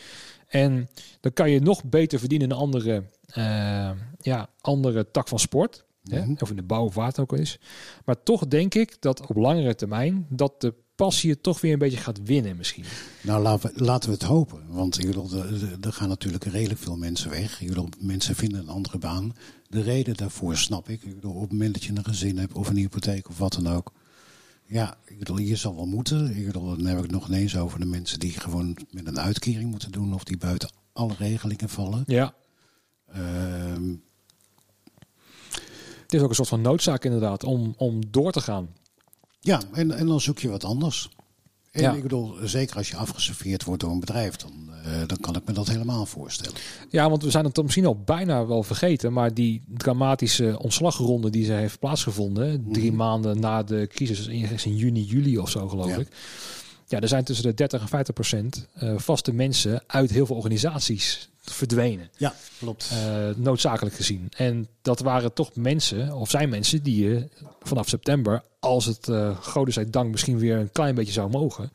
En 0.47 0.89
dan 1.19 1.33
kan 1.33 1.49
je 1.51 1.59
nog 1.59 1.83
beter 1.83 2.19
verdienen 2.19 2.47
in 2.49 2.53
een 2.53 2.61
andere, 2.61 3.03
eh, 3.27 3.91
ja, 4.21 4.49
andere 4.61 5.11
tak 5.11 5.27
van 5.27 5.39
sport. 5.39 5.83
Hè? 6.03 6.21
Mhm. 6.25 6.35
Of 6.39 6.49
in 6.49 6.55
de 6.55 6.63
bouw 6.63 6.85
of 6.85 6.95
waar 6.95 7.07
het 7.07 7.19
ook 7.19 7.33
is. 7.33 7.59
Maar 8.05 8.23
toch 8.23 8.47
denk 8.47 8.75
ik 8.75 8.97
dat 8.99 9.27
op 9.27 9.35
langere 9.35 9.75
termijn 9.75 10.25
dat 10.29 10.61
de 10.61 10.73
passie 11.03 11.31
het 11.31 11.43
toch 11.43 11.61
weer 11.61 11.73
een 11.73 11.79
beetje 11.79 11.97
gaat 11.97 12.23
winnen 12.23 12.57
misschien. 12.57 12.83
Nou, 13.21 13.41
laten 13.75 14.09
we, 14.09 14.15
het 14.15 14.23
hopen. 14.23 14.61
Want 14.67 14.97
er, 15.85 15.93
gaan 15.93 16.09
natuurlijk 16.09 16.43
redelijk 16.43 16.79
veel 16.79 16.97
mensen 16.97 17.29
weg. 17.29 17.61
Mensen 17.99 18.35
vinden 18.35 18.59
een 18.59 18.69
andere 18.69 18.97
baan. 18.97 19.35
De 19.69 19.81
reden 19.81 20.15
daarvoor 20.15 20.57
snap 20.57 20.89
ik. 20.89 21.01
Op 21.23 21.41
het 21.41 21.51
moment 21.51 21.73
dat 21.73 21.83
je 21.83 21.91
een 21.95 22.03
gezin 22.03 22.37
hebt 22.37 22.53
of 22.53 22.69
een 22.69 22.75
hypotheek 22.75 23.29
of 23.29 23.37
wat 23.37 23.53
dan 23.53 23.67
ook. 23.67 23.91
Ja, 24.65 24.97
ik 25.05 25.19
bedoel, 25.19 25.37
je 25.37 25.55
zal 25.55 25.75
wel 25.75 25.85
moeten. 25.85 26.35
Ik 26.37 26.45
bedoel, 26.45 26.77
dan 26.77 26.85
heb 26.85 26.97
ik 26.97 27.03
het 27.03 27.11
nog 27.11 27.27
ineens 27.27 27.57
over 27.57 27.79
de 27.79 27.85
mensen 27.85 28.19
die 28.19 28.31
gewoon 28.31 28.77
met 28.91 29.07
een 29.07 29.19
uitkering 29.19 29.69
moeten 29.69 29.91
doen. 29.91 30.13
Of 30.13 30.23
die 30.23 30.37
buiten 30.37 30.71
alle 30.93 31.13
regelingen 31.17 31.69
vallen. 31.69 32.03
Ja, 32.05 32.33
Ehm, 33.13 33.95
Het 36.03 36.13
is 36.13 36.21
ook 36.21 36.29
een 36.29 36.35
soort 36.35 36.47
van 36.47 36.61
noodzaak 36.61 37.05
inderdaad 37.05 37.43
om, 37.43 37.73
om 37.77 38.11
door 38.11 38.31
te 38.31 38.41
gaan. 38.41 38.69
Ja, 39.43 39.61
en, 39.73 39.91
en 39.91 40.07
dan 40.07 40.21
zoek 40.21 40.39
je 40.39 40.49
wat 40.49 40.63
anders. 40.63 41.09
En 41.71 41.81
Ja. 41.81 41.93
ik 41.93 42.01
bedoel, 42.01 42.35
zeker 42.43 42.75
als 42.77 42.89
je 42.89 42.95
afgeserveerd 42.95 43.63
wordt 43.63 43.81
door 43.81 43.91
een 43.91 43.99
bedrijf, 43.99 44.35
dan, 44.35 44.51
eh, 44.83 44.91
dan 45.07 45.17
kan 45.21 45.35
ik 45.35 45.41
me 45.45 45.53
dat 45.53 45.67
helemaal 45.67 46.05
voorstellen. 46.05 46.57
Ja, 46.89 47.09
want 47.09 47.23
we 47.23 47.29
zijn 47.29 47.45
het 47.45 47.63
misschien 47.63 47.85
al 47.85 48.01
bijna 48.05 48.45
wel 48.45 48.63
vergeten. 48.63 49.13
Maar 49.13 49.33
die 49.33 49.61
dramatische 49.67 50.59
ontslagronde 50.59 51.29
die 51.29 51.45
ze 51.45 51.51
heeft 51.53 51.79
plaatsgevonden. 51.79 52.65
Drie 52.71 52.91
maanden 52.91 53.39
na 53.39 53.63
de 53.63 53.87
crisis, 53.87 54.27
ergens 54.27 54.65
in 54.65 54.75
juni, 54.75 55.03
juli 55.03 55.37
of 55.37 55.49
zo 55.49 55.67
geloof 55.67 55.87
Ja. 55.87 55.97
ik. 55.97 56.07
Ja, 56.87 56.99
er 56.99 57.07
zijn 57.07 57.23
tussen 57.23 57.45
de 57.45 57.53
30 57.53 57.81
en 57.81 57.87
50 57.87 58.13
procent 58.13 58.67
eh, 58.73 58.93
vaste 58.97 59.33
mensen 59.33 59.83
uit 59.87 60.11
heel 60.11 60.25
veel 60.25 60.35
organisaties 60.35 61.29
verdwenen. 61.51 62.09
Ja, 62.17 62.35
klopt. 62.59 62.89
eh, 62.91 63.29
noodzakelijk 63.35 63.95
gezien. 63.95 64.29
En 64.37 64.67
dat 64.81 64.99
waren 64.99 65.33
toch 65.33 65.55
mensen, 65.55 66.13
of 66.13 66.29
zijn 66.29 66.49
mensen, 66.49 66.83
die 66.83 67.05
je 67.05 67.29
vanaf 67.61 67.89
september, 67.89 68.43
als 68.59 68.85
het 68.85 69.07
uh, 69.07 69.37
Goden 69.41 69.91
dank 69.91 70.11
misschien 70.11 70.39
weer 70.39 70.57
een 70.57 70.71
klein 70.71 70.95
beetje 70.95 71.13
zou 71.13 71.29
mogen, 71.29 71.71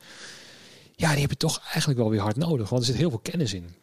ja, 0.95 1.11
die 1.11 1.21
heb 1.21 1.29
je 1.29 1.37
toch 1.37 1.61
eigenlijk 1.63 1.99
wel 1.99 2.09
weer 2.09 2.21
hard 2.21 2.35
nodig. 2.35 2.69
Want 2.69 2.81
er 2.81 2.87
zit 2.87 2.97
heel 2.97 3.09
veel 3.09 3.19
kennis 3.19 3.53
in. 3.53 3.75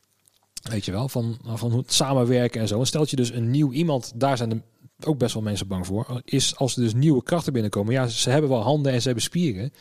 Weet 0.63 0.85
je 0.85 0.93
wel, 0.93 1.09
van, 1.09 1.39
van 1.45 1.71
hoe 1.71 1.81
het 1.81 1.93
samenwerken 1.93 2.61
en 2.61 2.69
zo. 2.69 2.81
En 2.81 2.87
stelt 2.87 3.11
je 3.11 3.17
dus 3.17 3.31
een 3.31 3.51
nieuw 3.51 3.73
iemand, 3.73 4.13
daar 4.15 4.37
zijn 4.37 4.51
er 4.51 4.63
ook 5.09 5.19
best 5.19 5.35
wel 5.35 5.43
mensen 5.43 5.67
bang 5.67 5.87
voor, 5.87 6.21
is 6.25 6.57
als 6.57 6.77
er 6.77 6.83
dus 6.83 6.95
nieuwe 6.95 7.23
krachten 7.23 7.53
binnenkomen. 7.53 7.93
Ja, 7.93 8.07
ze 8.07 8.31
hebben 8.31 8.51
wel 8.51 8.63
handen 8.63 8.93
en 8.93 8.99
ze 9.01 9.07
hebben 9.07 9.25
spieren, 9.25 9.73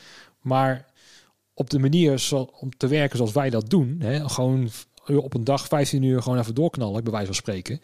maar 0.42 0.86
op 1.54 1.70
de 1.70 1.80
manier 1.80 2.20
zo, 2.20 2.50
om 2.60 2.78
te 2.78 2.88
werken 2.88 3.18
zoals 3.18 3.32
wij 3.32 3.50
dat 3.50 3.70
doen, 3.70 3.96
hè, 4.00 4.30
gewoon 4.30 4.70
op 5.08 5.34
een 5.34 5.44
dag 5.44 5.68
15 5.68 6.04
uur 6.04 6.22
gewoon 6.22 6.40
even 6.40 6.56
doorknallen, 6.56 7.04
bij 7.04 7.12
wijze 7.12 7.26
van 7.28 7.36
spreken. 7.36 7.82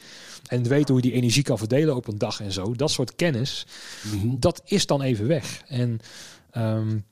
En 0.47 0.63
weten 0.63 0.93
hoe 0.93 1.03
je 1.03 1.09
die 1.09 1.17
energie 1.17 1.43
kan 1.43 1.57
verdelen 1.57 1.95
op 1.95 2.07
een 2.07 2.17
dag 2.17 2.41
en 2.41 2.51
zo. 2.51 2.75
Dat 2.75 2.91
soort 2.91 3.15
kennis, 3.15 3.65
Mhm. 4.13 4.35
dat 4.39 4.61
is 4.65 4.85
dan 4.85 5.01
even 5.01 5.27
weg. 5.27 5.61
En 5.67 5.99
um, 6.57 7.05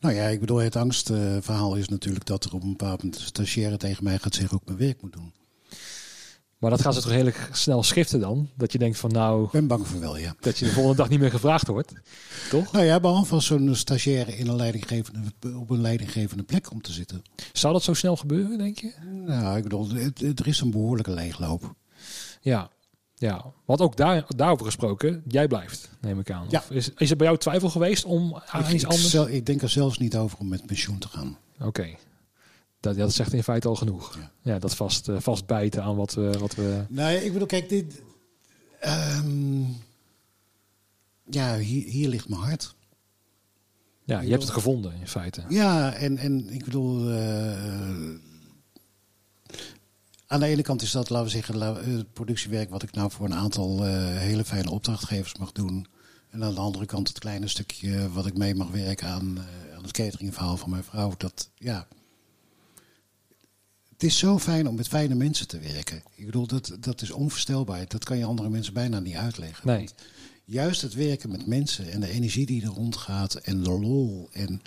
Nou 0.00 0.14
ja, 0.14 0.26
ik 0.26 0.40
bedoel, 0.40 0.56
het 0.56 0.76
angstverhaal 0.76 1.74
is 1.74 1.88
natuurlijk 1.88 2.26
dat 2.26 2.44
er 2.44 2.54
op 2.54 2.62
een 2.62 2.68
bepaald 2.68 3.02
moment 3.02 3.20
stagiaire 3.20 3.76
tegen 3.76 4.04
mij 4.04 4.18
gaat 4.18 4.34
zeggen 4.34 4.50
hoe 4.50 4.60
ik 4.60 4.66
mijn 4.66 4.78
werk 4.88 5.02
moet 5.02 5.12
doen. 5.12 5.32
Maar 6.62 6.70
dat 6.70 6.80
gaan 6.80 6.92
ze 6.92 7.00
toch 7.00 7.10
redelijk 7.10 7.48
snel 7.52 7.82
schiften 7.82 8.20
dan? 8.20 8.48
Dat 8.54 8.72
je 8.72 8.78
denkt 8.78 8.98
van 8.98 9.10
nou... 9.10 9.44
Ik 9.44 9.50
ben 9.50 9.66
bang 9.66 9.86
voor 9.86 10.00
wel, 10.00 10.16
ja. 10.16 10.34
Dat 10.40 10.58
je 10.58 10.64
de 10.64 10.70
volgende 10.70 10.96
dag 10.96 11.08
niet 11.08 11.20
meer 11.20 11.30
gevraagd 11.30 11.66
wordt, 11.66 11.92
toch? 12.50 12.72
Nou 12.72 12.84
ja, 12.84 13.00
behalve 13.00 13.34
als 13.34 13.46
zo'n 13.46 13.74
stagiaire 13.74 14.36
in 14.36 14.48
een 14.48 14.56
leidinggevende, 14.56 15.20
op 15.56 15.70
een 15.70 15.80
leidinggevende 15.80 16.42
plek 16.42 16.62
komt 16.62 16.82
te 16.82 16.92
zitten. 16.92 17.22
Zou 17.52 17.72
dat 17.72 17.82
zo 17.82 17.94
snel 17.94 18.16
gebeuren, 18.16 18.58
denk 18.58 18.78
je? 18.78 18.92
Nou, 19.26 19.56
ik 19.56 19.62
bedoel, 19.62 19.88
er 20.36 20.46
is 20.46 20.60
een 20.60 20.70
behoorlijke 20.70 21.10
leegloop. 21.10 21.74
Ja. 22.40 22.70
Ja, 23.14 23.44
want 23.64 23.80
ook 23.80 23.96
daar, 23.96 24.24
daarover 24.28 24.64
gesproken, 24.66 25.22
jij 25.28 25.46
blijft, 25.46 25.90
neem 26.00 26.18
ik 26.18 26.30
aan. 26.30 26.46
Ja. 26.48 26.58
Of 26.58 26.70
is, 26.70 26.90
is 26.96 27.10
er 27.10 27.16
bij 27.16 27.26
jou 27.26 27.38
twijfel 27.38 27.70
geweest 27.70 28.04
om 28.04 28.42
aan 28.46 28.60
ik, 28.60 28.68
iets 28.68 28.84
ik 28.84 28.90
anders? 28.90 29.14
ik 29.14 29.46
denk 29.46 29.62
er 29.62 29.68
zelfs 29.68 29.98
niet 29.98 30.16
over 30.16 30.38
om 30.38 30.48
met 30.48 30.66
pensioen 30.66 30.98
te 30.98 31.08
gaan. 31.08 31.38
Oké. 31.60 31.88
Dat, 32.82 32.94
ja, 32.96 33.00
dat 33.02 33.12
zegt 33.14 33.32
in 33.32 33.42
feite 33.42 33.68
al 33.68 33.74
genoeg. 33.76 34.16
Ja. 34.16 34.30
Ja, 34.52 34.58
dat 34.58 34.74
vast, 34.76 35.08
eh, 35.08 35.16
vastbijten 35.20 35.82
aan 35.82 35.96
wat 35.96 36.14
we... 36.14 36.38
Wat 36.38 36.54
we 36.54 36.84
Nee, 36.88 37.24
ik 37.24 37.32
bedoel, 37.32 37.46
kijk, 37.48 37.68
dit. 37.68 38.02
ehm, 38.80 39.62
ja, 41.30 41.56
hier, 41.58 41.84
hier 41.88 42.08
ligt 42.08 42.28
mijn 42.28 42.40
hart. 42.40 42.74
ja, 44.04 44.20
je 44.20 44.30
hebt 44.30 44.42
het 44.42 44.52
gevonden 44.52 44.92
in 45.00 45.08
feite. 45.08 45.42
Ja, 45.48 45.92
en, 45.92 46.18
en 46.18 46.48
ik 46.52 46.64
bedoel. 46.64 47.10
eh, 47.10 48.14
aan 50.26 50.40
de 50.40 50.46
ene 50.46 50.62
kant 50.62 50.82
is 50.82 50.90
dat, 50.90 51.10
laten 51.10 51.26
we 51.26 51.32
zeggen, 51.32 51.62
eh, 51.62 51.74
het 51.96 52.12
productiewerk 52.12 52.70
wat 52.70 52.82
ik 52.82 52.92
nou 52.92 53.10
voor 53.10 53.26
een 53.26 53.34
aantal 53.34 53.82
hele 53.84 54.44
fijne 54.44 54.70
opdrachtgevers 54.70 55.34
mag 55.38 55.52
doen. 55.52 55.86
En 56.30 56.44
aan 56.44 56.54
de 56.54 56.60
andere 56.60 56.86
kant 56.86 57.08
het 57.08 57.18
kleine 57.18 57.48
stukje 57.48 58.10
wat 58.12 58.26
ik 58.26 58.36
mee 58.36 58.54
mag 58.54 58.68
werken 58.70 59.08
aan, 59.08 59.38
aan 59.76 59.82
het 59.82 59.92
cateringverhaal 59.92 60.56
van 60.56 60.70
mijn 60.70 60.84
vrouw. 60.84 61.14
Dat, 61.16 61.50
ja. 61.54 61.86
Het 64.02 64.10
is 64.10 64.18
zo 64.18 64.38
fijn 64.38 64.68
om 64.68 64.74
met 64.74 64.88
fijne 64.88 65.14
mensen 65.14 65.48
te 65.48 65.58
werken. 65.58 66.02
Ik 66.14 66.24
bedoel, 66.24 66.46
dat, 66.46 66.76
dat 66.80 67.02
is 67.02 67.10
onvoorstelbaar. 67.10 67.88
Dat 67.88 68.04
kan 68.04 68.18
je 68.18 68.24
andere 68.24 68.48
mensen 68.48 68.74
bijna 68.74 69.00
niet 69.00 69.14
uitleggen. 69.14 69.66
Nee. 69.66 69.76
Want 69.76 69.94
juist 70.44 70.82
het 70.82 70.94
werken 70.94 71.30
met 71.30 71.46
mensen 71.46 71.90
en 71.90 72.00
de 72.00 72.08
energie 72.08 72.46
die 72.46 72.62
er 72.62 72.68
rondgaat 72.68 73.34
en 73.34 73.62
de 73.62 73.70
lol 73.70 74.28
en 74.32 74.62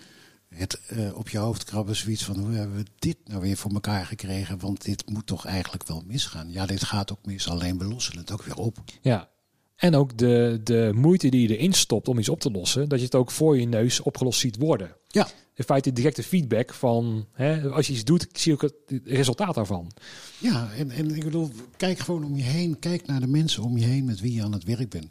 het 0.50 0.80
eh, 0.88 1.17
op 1.17 1.30
je 1.30 1.38
hoofd 1.38 1.63
krabben, 1.63 1.95
zoiets 1.95 2.24
van 2.24 2.39
hoe 2.39 2.54
hebben 2.54 2.78
we 2.78 2.86
dit 3.00 3.17
nou 3.26 3.41
weer 3.41 3.58
voor 3.58 3.71
elkaar 3.71 4.06
gekregen? 4.06 4.60
Want 4.60 4.84
dit 4.84 5.10
moet 5.10 5.28
toch 5.28 5.45
eigenlijk 5.45 5.88
wel 5.88 6.04
misgaan. 6.06 6.52
Ja, 6.52 6.65
dit 6.65 6.84
gaat 6.84 7.12
ook 7.12 7.26
mis, 7.26 7.50
alleen 7.50 7.78
we 7.78 7.86
lossen 7.86 8.17
het 8.17 8.32
ook 8.32 8.43
weer 8.43 8.58
op. 8.58 8.78
Ja. 9.02 9.30
En 9.76 9.95
ook 9.95 10.17
de, 10.17 10.60
de 10.63 10.91
moeite 10.93 11.30
die 11.30 11.48
je 11.48 11.58
erin 11.58 11.74
stopt 11.74 12.08
om 12.08 12.17
iets 12.17 12.30
op 12.30 12.39
te 12.39 12.52
lossen, 12.52 12.89
dat 12.89 13.00
je 13.00 13.06
het 13.06 13.15
ook 13.15 13.32
voor 13.32 13.60
je 13.60 13.67
neus 13.67 14.00
opgelost 14.00 14.39
ziet 14.39 14.58
worden. 14.58 14.95
Ja, 15.08 15.28
In 15.57 15.63
feite 15.63 15.93
directe 15.93 16.23
feedback 16.23 16.73
van, 16.73 17.25
hè, 17.31 17.69
als 17.69 17.87
je 17.87 17.93
iets 17.93 18.03
doet, 18.03 18.27
zie 18.31 18.53
ook 18.53 18.61
het 18.61 18.73
resultaat 19.03 19.55
daarvan. 19.55 19.91
ja 20.39 20.71
en, 20.71 20.91
en 20.91 21.15
ik 21.15 21.23
bedoel, 21.23 21.51
kijk 21.77 21.99
gewoon 21.99 22.23
om 22.23 22.35
je 22.35 22.43
heen. 22.43 22.79
Kijk 22.79 23.05
naar 23.07 23.19
de 23.19 23.27
mensen 23.27 23.63
om 23.63 23.77
je 23.77 23.85
heen 23.85 24.05
met 24.05 24.19
wie 24.19 24.33
je 24.33 24.43
aan 24.43 24.51
het 24.53 24.63
werk 24.63 24.89
bent. 24.89 25.05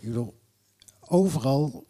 Ik 0.00 0.08
bedoel, 0.08 0.34
overal. 1.00 1.86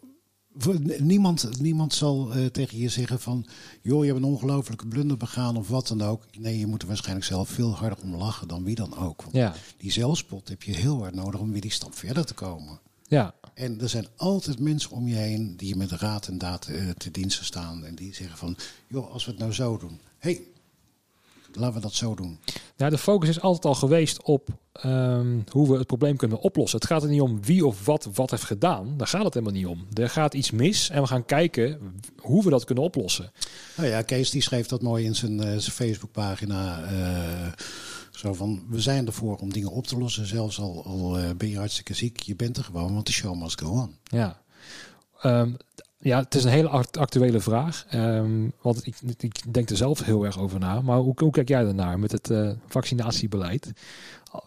Niemand, 0.97 1.61
niemand 1.61 1.93
zal 1.93 2.33
eh, 2.33 2.45
tegen 2.45 2.77
je 2.77 2.89
zeggen 2.89 3.19
van... 3.19 3.45
joh, 3.81 4.01
je 4.05 4.11
hebt 4.11 4.23
een 4.23 4.29
ongelofelijke 4.29 4.87
blunder 4.87 5.17
begaan 5.17 5.57
of 5.57 5.67
wat 5.69 5.87
dan 5.87 6.01
ook. 6.01 6.23
Nee, 6.37 6.59
je 6.59 6.67
moet 6.67 6.81
er 6.81 6.87
waarschijnlijk 6.87 7.25
zelf 7.25 7.49
veel 7.49 7.75
harder 7.75 7.97
om 8.03 8.15
lachen 8.15 8.47
dan 8.47 8.63
wie 8.63 8.75
dan 8.75 8.97
ook. 8.97 9.21
Want 9.21 9.35
Ja. 9.35 9.53
die 9.77 9.91
zelfspot 9.91 10.49
heb 10.49 10.63
je 10.63 10.75
heel 10.75 10.97
hard 10.99 11.15
nodig 11.15 11.39
om 11.39 11.51
weer 11.51 11.61
die 11.61 11.71
stap 11.71 11.95
verder 11.95 12.25
te 12.25 12.33
komen. 12.33 12.79
Ja. 13.13 13.33
En 13.53 13.81
er 13.81 13.89
zijn 13.89 14.07
altijd 14.15 14.59
mensen 14.59 14.91
om 14.91 15.07
je 15.07 15.15
heen 15.15 15.57
die 15.57 15.67
je 15.67 15.75
met 15.75 15.91
raad 15.91 16.27
en 16.27 16.37
daad 16.37 16.65
eh, 16.67 16.89
te 16.89 17.11
diensten 17.11 17.45
staan. 17.45 17.85
En 17.85 17.95
die 17.95 18.13
zeggen 18.13 18.37
van, 18.37 18.57
joh, 18.87 19.11
als 19.11 19.25
we 19.25 19.31
het 19.31 19.39
nou 19.39 19.51
zo 19.53 19.77
doen. 19.77 19.99
hey, 20.17 20.41
laten 21.53 21.75
we 21.75 21.81
dat 21.81 21.93
zo 21.93 22.15
doen. 22.15 22.39
Ja, 22.75 22.89
de 22.89 22.97
focus 22.97 23.29
is 23.29 23.41
altijd 23.41 23.65
al 23.65 23.75
geweest 23.75 24.23
op 24.23 24.47
ehm, 24.71 25.39
hoe 25.49 25.71
we 25.71 25.77
het 25.77 25.87
probleem 25.87 26.17
kunnen 26.17 26.39
oplossen. 26.39 26.79
Het 26.79 26.87
gaat 26.87 27.03
er 27.03 27.09
niet 27.09 27.21
om 27.21 27.43
wie 27.43 27.65
of 27.65 27.85
wat 27.85 28.09
wat 28.13 28.31
heeft 28.31 28.43
gedaan. 28.43 28.97
Daar 28.97 29.07
gaat 29.07 29.23
het 29.23 29.33
helemaal 29.33 29.55
niet 29.55 29.65
om. 29.65 29.87
Er 29.93 30.09
gaat 30.09 30.33
iets 30.33 30.51
mis 30.51 30.89
en 30.89 31.01
we 31.01 31.07
gaan 31.07 31.25
kijken 31.25 31.79
hoe 32.17 32.43
we 32.43 32.49
dat 32.49 32.63
kunnen 32.65 32.83
oplossen. 32.83 33.31
Nou 33.77 33.89
ja, 33.89 34.01
Kees 34.01 34.29
die 34.29 34.41
schreef 34.41 34.67
dat 34.67 34.81
mooi 34.81 35.05
in 35.05 35.15
zijn, 35.15 35.39
eh, 35.39 35.47
zijn 35.47 35.61
Facebookpagina. 35.75 36.83
eh, 36.83 37.51
zo 38.13 38.33
van, 38.33 38.63
we 38.69 38.81
zijn 38.81 39.05
ervoor 39.07 39.35
om 39.37 39.53
dingen 39.53 39.71
op 39.71 39.87
te 39.87 39.97
lossen. 39.97 40.25
Zelfs 40.27 40.59
al, 40.59 40.83
al 40.85 41.17
eh, 41.19 41.29
ben 41.37 41.49
je 41.49 41.57
hartstikke 41.57 41.93
ziek, 41.93 42.19
je 42.19 42.35
bent 42.35 42.57
er 42.57 42.63
gewoon, 42.63 42.93
want 42.93 43.05
de 43.05 43.11
show 43.11 43.41
must 43.41 43.61
go 43.61 43.69
on. 43.69 43.95
Ja, 44.03 44.41
Ehm, 45.21 45.51
ja 45.99 46.19
het 46.19 46.35
is 46.35 46.43
een 46.43 46.49
hele 46.49 46.67
act- 46.69 46.97
actuele 46.97 47.39
vraag. 47.39 47.85
Ehm, 47.89 48.47
want 48.61 48.85
ik, 48.85 48.95
ik 49.17 49.53
denk 49.53 49.69
er 49.69 49.77
zelf 49.77 50.03
heel 50.03 50.23
erg 50.25 50.39
over 50.39 50.59
na. 50.59 50.81
Maar 50.81 50.97
hoe, 50.97 51.13
hoe 51.17 51.31
kijk 51.31 51.47
jij 51.47 51.63
daarnaar 51.63 51.99
met 51.99 52.11
het 52.11 52.29
eh, 52.29 52.49
vaccinatiebeleid? 52.67 53.71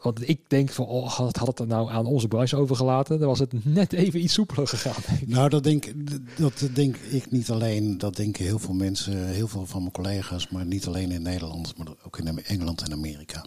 Want 0.03 0.29
ik 0.29 0.41
denk 0.49 0.71
van, 0.71 0.87
oh, 0.87 1.09
had, 1.11 1.37
had 1.37 1.47
het 1.47 1.59
er 1.59 1.67
nou 1.67 1.91
aan 1.91 2.07
onze 2.07 2.29
branche 2.29 2.57
overgelaten, 2.57 3.19
dan 3.19 3.29
was 3.29 3.39
het 3.39 3.65
net 3.65 3.93
even 3.93 4.23
iets 4.23 4.33
soepeler 4.35 4.69
gegaan. 4.69 5.03
Nou, 5.27 5.49
dat 5.49 5.65
denk, 5.65 5.93
dat 6.37 6.69
denk 6.75 6.97
ik 6.97 7.31
niet 7.31 7.51
alleen. 7.51 7.99
Dat 7.99 8.17
denken 8.17 8.45
heel 8.45 8.59
veel 8.59 8.75
mensen, 8.75 9.27
heel 9.27 9.49
veel 9.49 9.67
van 9.67 9.81
mijn 9.81 9.93
collega's. 9.93 10.49
Maar 10.49 10.67
niet 10.67 10.87
alleen 10.87 11.11
in 11.11 11.23
Nederland, 11.23 11.77
maar 11.79 11.87
ook 12.07 12.19
in 12.19 12.45
Engeland 12.45 12.83
en 12.83 12.93
Amerika. 12.93 13.45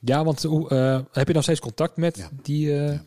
Ja, 0.00 0.24
want 0.24 0.42
hoe, 0.42 0.68
eh, 0.68 1.00
heb 1.12 1.26
je 1.28 1.34
nog 1.34 1.42
steeds 1.42 1.60
contact 1.60 1.96
met 1.96 2.16
Ja. 2.16 2.28
die... 2.42 2.72
eh, 2.72 2.86
Ja. 2.92 3.02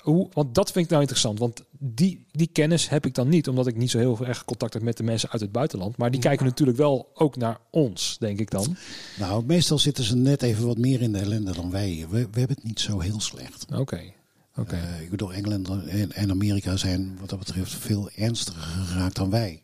hoe, 0.00 0.28
want 0.32 0.54
dat 0.54 0.70
vind 0.70 0.84
ik 0.84 0.90
nou 0.90 1.00
interessant. 1.02 1.38
Want 1.38 1.62
die, 1.78 2.26
die 2.32 2.46
kennis 2.52 2.88
heb 2.88 3.06
ik 3.06 3.14
dan 3.14 3.28
niet. 3.28 3.48
Omdat 3.48 3.66
ik 3.66 3.76
niet 3.76 3.90
zo 3.90 3.98
heel 3.98 4.26
erg 4.26 4.44
contact 4.44 4.72
heb 4.74 4.82
met 4.82 4.96
de 4.96 5.02
mensen 5.02 5.30
uit 5.30 5.40
het 5.40 5.52
buitenland. 5.52 5.96
Maar 5.96 6.10
die 6.10 6.20
kijken 6.20 6.46
natuurlijk 6.46 6.78
wel 6.78 7.10
ook 7.14 7.36
naar 7.36 7.58
ons, 7.70 8.16
denk 8.18 8.38
ik 8.40 8.50
dan. 8.50 8.76
Nou, 9.18 9.44
meestal 9.46 9.78
zitten 9.78 10.04
ze 10.04 10.16
net 10.16 10.42
even 10.42 10.66
wat 10.66 10.78
meer 10.78 11.02
in 11.02 11.12
de 11.12 11.18
ellende 11.18 11.52
dan 11.52 11.70
wij. 11.70 12.06
We, 12.10 12.18
we 12.30 12.38
hebben 12.38 12.56
het 12.56 12.64
niet 12.64 12.80
zo 12.80 13.00
heel 13.00 13.20
slecht. 13.20 13.66
Oké, 13.74 14.00
oké. 14.56 14.76
Eh, 14.76 15.00
ik 15.02 15.10
bedoel, 15.10 15.32
Engeland 15.32 15.68
en, 15.68 16.12
en 16.12 16.30
Amerika 16.30 16.76
zijn 16.76 17.16
wat 17.20 17.28
dat 17.28 17.38
betreft 17.38 17.74
veel 17.74 18.10
ernstiger 18.16 18.62
geraakt 18.62 19.16
dan 19.16 19.30
wij. 19.30 19.62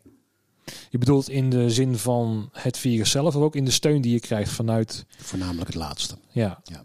Je 0.89 0.97
bedoelt 0.97 1.29
in 1.29 1.49
de 1.49 1.69
zin 1.69 1.97
van 1.97 2.49
het 2.51 2.77
virus 2.77 3.11
zelf, 3.11 3.35
of 3.35 3.41
ook 3.43 3.55
in 3.55 3.65
de 3.65 3.71
steun 3.71 4.01
die 4.01 4.11
je 4.11 4.19
krijgt 4.19 4.51
vanuit... 4.51 5.05
Voornamelijk 5.17 5.67
het 5.67 5.75
laatste. 5.75 6.15
Ja, 6.31 6.61
Ja. 6.63 6.83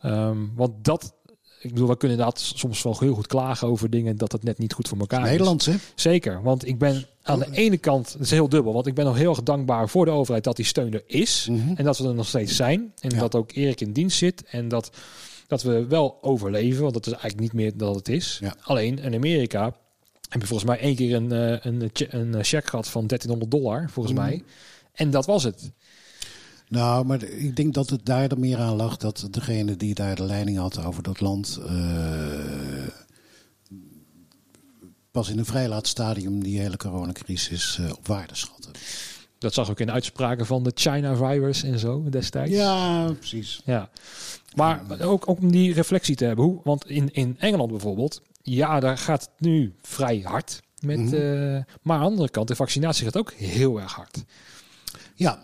Ehm, 0.00 0.38
want 0.54 0.84
dat... 0.84 1.14
Ik 1.60 1.72
bedoel, 1.72 1.88
we 1.88 1.96
kunnen 1.96 2.18
inderdaad 2.18 2.40
soms 2.54 2.82
wel 2.82 2.96
heel 2.98 3.14
goed 3.14 3.26
klagen 3.26 3.68
over 3.68 3.90
dingen 3.90 4.16
dat 4.16 4.32
het 4.32 4.42
net 4.42 4.58
niet 4.58 4.72
goed 4.72 4.88
voor 4.88 4.98
elkaar 4.98 5.22
is. 5.22 5.28
Nederlands, 5.30 5.66
hè? 5.66 5.74
Zeker, 5.94 6.42
want 6.42 6.66
ik 6.66 6.78
ben 6.78 7.06
aan 7.22 7.38
de 7.38 7.48
ene 7.50 7.76
kant, 7.78 8.12
het 8.12 8.20
is 8.22 8.30
heel 8.30 8.48
dubbel, 8.48 8.72
want 8.72 8.86
ik 8.86 8.94
ben 8.94 9.04
nog 9.04 9.16
heel 9.16 9.30
erg 9.30 9.42
dankbaar 9.42 9.88
voor 9.88 10.04
de 10.04 10.10
overheid 10.10 10.44
dat 10.44 10.56
die 10.56 10.64
steun 10.64 10.92
er 10.94 11.02
is. 11.06 11.46
Mhm. 11.50 11.74
En 11.74 11.84
dat 11.84 11.98
we 11.98 12.08
er 12.08 12.14
nog 12.14 12.26
steeds 12.26 12.56
zijn. 12.56 12.92
En 13.00 13.10
Ja. 13.10 13.18
dat 13.18 13.34
ook 13.34 13.52
Erik 13.52 13.80
in 13.80 13.92
dienst 13.92 14.18
zit. 14.18 14.44
En 14.44 14.68
dat, 14.68 14.90
dat 15.46 15.62
we 15.62 15.86
wel 15.86 16.18
overleven, 16.20 16.82
want 16.82 16.94
dat 16.94 17.06
is 17.06 17.12
eigenlijk 17.12 17.42
niet 17.42 17.52
meer 17.52 17.76
dan 17.76 17.94
het 17.96 18.08
is. 18.08 18.38
Ja. 18.40 18.54
Alleen 18.60 18.98
in 18.98 19.14
Amerika 19.14 19.74
heb 20.34 20.42
je 20.42 20.48
volgens 20.48 20.68
mij 20.70 20.78
één 20.78 20.96
keer 20.96 21.14
een, 21.14 21.32
eh, 21.32 21.56
een, 21.72 21.90
che- 21.92 22.06
een 22.10 22.44
check 22.44 22.66
gehad 22.68 22.88
van 22.88 23.06
1300 23.06 23.50
dollar, 23.50 23.90
volgens 23.90 24.14
Mhm. 24.14 24.24
mij. 24.24 24.42
En 24.92 25.10
dat 25.10 25.26
was 25.26 25.42
het. 25.42 25.70
Nou, 26.68 27.04
maar 27.06 27.22
ik 27.22 27.56
denk 27.56 27.74
dat 27.74 27.90
het 27.90 28.06
daar 28.06 28.30
er 28.30 28.38
meer 28.38 28.58
aan 28.58 28.76
lag 28.76 28.96
dat 28.96 29.28
degene 29.30 29.76
die 29.76 29.94
daar 29.94 30.14
de 30.14 30.24
leiding 30.24 30.58
had 30.58 30.84
over 30.84 31.02
dat 31.02 31.20
land. 31.20 31.58
eh, 31.66 32.86
pas 35.10 35.28
in 35.28 35.38
een 35.38 35.44
vrij 35.44 35.68
laat 35.68 35.86
stadium 35.86 36.42
die 36.42 36.60
hele 36.60 36.76
coronacrisis 36.76 37.78
eh, 37.80 37.90
op 37.90 38.06
waarde 38.06 38.34
schatten. 38.34 38.72
Dat 39.38 39.54
zag 39.54 39.68
ik 39.68 39.80
in 39.80 39.90
uitspraken 39.90 40.46
van 40.46 40.62
de 40.62 40.72
China 40.74 41.16
virus 41.16 41.62
en 41.62 41.78
zo 41.78 42.04
destijds. 42.10 42.52
Ja, 42.52 43.12
precies. 43.18 43.60
Ja, 43.64 43.90
maar 44.54 44.82
ook, 45.00 45.28
ook 45.28 45.40
om 45.42 45.50
die 45.52 45.72
reflectie 45.72 46.16
te 46.16 46.24
hebben. 46.24 46.44
Hoe, 46.44 46.60
want 46.64 46.88
in, 46.88 47.12
in 47.12 47.36
Engeland 47.38 47.70
bijvoorbeeld, 47.70 48.22
ja, 48.44 48.80
daar 48.80 48.98
gaat 48.98 49.20
het 49.20 49.30
nu 49.38 49.74
vrij 49.82 50.20
hard. 50.24 50.62
Met, 50.80 50.98
Mhm. 50.98 51.14
eh, 51.14 51.62
maar 51.82 51.96
aan 51.96 52.02
de 52.04 52.10
andere 52.10 52.30
kant, 52.30 52.48
de 52.48 52.56
vaccinatie 52.56 53.04
gaat 53.04 53.16
ook 53.16 53.32
heel 53.32 53.80
erg 53.80 53.92
hard. 53.92 54.24
Ja, 55.14 55.42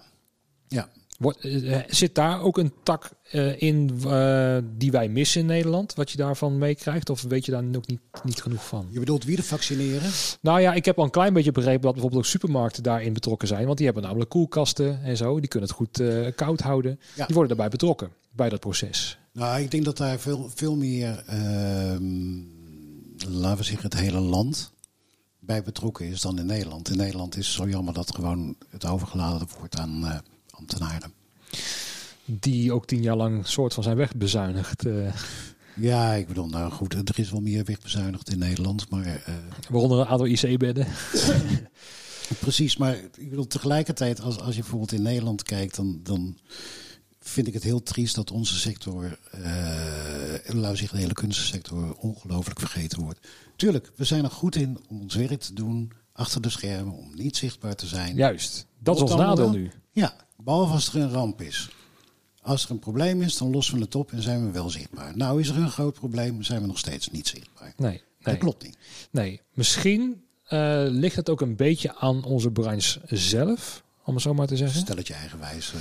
ja. 0.69 0.89
Wordt, 1.19 1.45
eh, 1.45 1.79
zit 1.89 2.15
daar 2.15 2.41
ook 2.43 2.59
een 2.59 2.73
tak 2.83 3.11
eh, 3.31 3.63
in 3.63 3.91
eh, 4.07 4.57
die 4.77 4.91
wij 4.91 5.09
missen 5.09 5.41
in 5.41 5.47
Nederland? 5.47 5.95
Wat 5.95 6.11
je 6.11 6.17
daarvan 6.17 6.59
meekrijgt? 6.59 7.11
Of 7.11 7.23
weet 7.23 7.45
je 7.45 7.53
daar 7.53 7.65
ook 7.77 7.87
niet, 7.87 8.01
niet 8.25 8.43
genoeg 8.43 8.67
van? 8.67 8.87
Je 8.91 8.99
bedoelt 8.99 9.25
wie 9.25 9.37
de 9.37 9.43
vaccineren? 9.43 10.11
Nou 10.41 10.61
ja, 10.61 10.73
ik 10.73 10.85
heb 10.85 10.99
al 10.99 11.05
een 11.05 11.11
klein 11.11 11.33
beetje 11.33 11.53
begrepen 11.53 11.83
dat 11.83 11.93
bijvoorbeeld 11.93 12.23
ook 12.23 12.29
supermarkten 12.31 12.83
daarin 12.83 13.13
betrokken 13.13 13.49
zijn. 13.49 13.65
Want 13.65 13.77
die 13.77 13.87
hebben 13.87 14.05
namelijk 14.05 14.31
koelkasten 14.31 15.03
en 15.03 15.17
zo. 15.17 15.41
Die 15.41 15.49
kunnen 15.49 15.69
het 15.69 15.79
goed 15.79 16.01
eh, 16.01 16.27
koud 16.35 16.61
houden. 16.61 17.01
Ja. 17.15 17.27
Die 17.27 17.35
worden 17.35 17.57
daarbij 17.57 17.69
betrokken 17.79 18.11
bij 18.33 18.49
dat 18.49 18.61
proces. 18.61 19.19
Nou, 19.33 19.61
ik 19.63 19.71
denk 19.71 19.85
dat 19.85 19.97
daar 19.97 20.19
veel, 20.19 20.51
veel 20.55 20.77
meer, 20.77 21.23
ehm, 21.27 22.59
laten 23.29 23.59
we 23.59 23.65
zeggen, 23.65 23.91
het 23.91 23.99
hele 23.99 24.21
land 24.21 24.73
bij 25.39 25.63
betrokken 25.63 26.07
is 26.07 26.21
dan 26.21 26.39
in 26.39 26.47
Nederland. 26.47 26.91
In 26.91 26.97
Nederland 26.97 27.37
is 27.37 27.47
het 27.47 27.57
zo 27.57 27.69
jammer 27.69 27.95
dat 27.95 28.15
gewoon 28.15 28.57
het 28.69 28.87
overgeladen 28.87 29.49
wordt 29.59 29.79
aan 29.79 30.07
eh, 30.07 30.19
ambtenaren. 30.51 31.13
Die 32.25 32.73
ook 32.73 32.87
tien 32.87 33.03
jaar 33.03 33.17
lang 33.17 33.47
soort 33.47 33.75
van 33.75 33.83
zijn 33.83 33.97
wegbezuinigd. 33.97 34.87
eh 34.87 35.15
Ja, 35.77 36.13
ik 36.13 36.27
bedoel, 36.27 36.47
nou 36.47 36.73
goed, 36.73 36.95
er 36.95 37.19
is 37.19 37.31
wel 37.31 37.41
meer 37.41 37.65
wegbezuinigd 37.65 38.31
in 38.31 38.39
Nederland, 38.39 38.91
maar 38.91 39.05
eh, 39.07 39.35
waaronder 39.69 39.99
een 39.99 40.07
aantal 40.07 40.27
IC-bedden. 40.27 40.87
precies. 42.39 42.77
Maar 42.77 42.97
ik 43.17 43.31
bedoel, 43.31 43.47
tegelijkertijd, 43.47 44.21
als, 44.21 44.39
als 44.39 44.55
je 44.55 44.61
bijvoorbeeld 44.61 44.93
in 44.93 45.03
Nederland 45.03 45.43
kijkt, 45.43 45.77
dan, 45.77 46.01
dan 46.03 46.39
vind 47.31 47.47
ik 47.47 47.55
het 47.55 47.63
heel 47.63 47.83
triest 47.83 48.15
dat 48.15 48.31
onze 48.31 48.59
sector, 48.59 49.19
eh 49.31 49.41
laten 50.47 50.71
we 50.71 50.77
zeggen 50.77 50.97
de 50.97 51.03
hele 51.03 51.13
kunstensector, 51.13 51.95
ongelooflijk 51.95 52.59
vergeten 52.59 53.03
wordt. 53.03 53.29
Tuurlijk, 53.57 53.93
we 53.97 54.05
zijn 54.05 54.25
er 54.25 54.31
goed 54.31 54.57
in 54.57 54.79
om 54.89 55.01
ons 55.01 55.15
werk 55.15 55.41
te 55.41 55.55
doen 55.55 55.93
achter 56.13 56.43
de 56.43 56.51
schermen, 56.51 56.95
om 56.95 57.15
niet 57.15 57.37
zichtbaar 57.37 57.75
te 57.75 57.87
zijn. 57.87 58.17
Juist. 58.17 58.67
Dat 58.79 58.97
is 58.97 59.03
ons 59.03 59.15
nadeel 59.15 59.51
nu. 59.51 59.71
Ja, 59.93 60.15
behalve 60.37 60.73
als 60.73 60.89
er 60.89 61.01
een 61.01 61.11
ramp 61.11 61.43
is. 61.43 61.71
Als 62.43 62.65
er 62.65 62.71
een 62.71 62.79
probleem 62.79 63.23
is, 63.23 63.37
dan 63.37 63.51
lossen 63.51 63.75
we 63.75 63.81
het 63.81 63.95
op 63.95 64.13
en 64.13 64.23
zijn 64.23 64.47
we 64.47 64.51
wel 64.51 64.71
zichtbaar. 64.71 65.17
Nou 65.17 65.41
is 65.41 65.49
er 65.49 65.57
een 65.57 65.71
groot 65.71 65.95
probleem, 65.95 66.43
zijn 66.43 66.61
we 66.61 66.67
nog 66.67 66.79
steeds 66.79 67.11
niet 67.11 67.29
zichtbaar. 67.29 67.73
Nee, 67.77 67.91
nee. 67.91 68.03
Dat 68.21 68.39
klopt 68.39 68.63
niet. 68.63 68.77
Nee, 69.11 69.41
misschien 69.53 70.25
uh, 70.49 70.85
ligt 70.89 71.17
het 71.17 71.31
ook 71.31 71.41
een 71.41 71.57
beetje 71.57 71.97
aan 71.97 72.25
onze 72.25 72.51
branche 72.51 73.01
zelf, 73.07 73.83
om 74.11 74.17
het 74.17 74.25
zo 74.25 74.35
maar 74.35 74.47
te 74.47 74.57
zeggen. 74.57 74.81
Stel 74.81 74.97
het 74.97 75.07
je 75.07 75.15
eigenwijs 75.15 75.73
uh, 75.73 75.81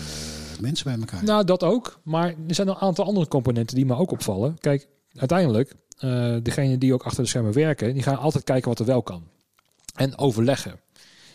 mensen 0.62 0.86
bij 0.86 1.00
elkaar. 1.00 1.24
Nou, 1.24 1.44
dat 1.44 1.64
ook. 1.64 2.00
Maar 2.04 2.28
er 2.48 2.56
zijn 2.56 2.68
een 2.68 2.76
aantal 2.76 3.06
andere 3.06 3.28
componenten 3.28 3.76
die 3.76 3.86
me 3.86 3.96
ook 3.96 4.12
opvallen. 4.12 4.58
Kijk, 4.60 4.88
uiteindelijk, 5.16 5.76
uh, 6.00 6.36
degene 6.44 6.78
die 6.78 6.94
ook 6.94 7.04
achter 7.04 7.24
de 7.24 7.30
schermen 7.30 7.54
werken, 7.54 7.94
die 7.94 8.04
gaan 8.04 8.18
altijd 8.18 8.44
kijken 8.44 8.70
wat 8.70 8.80
er 8.80 8.86
wel 8.86 9.02
kan. 9.02 9.24
En 9.96 10.18
overleggen. 10.18 10.80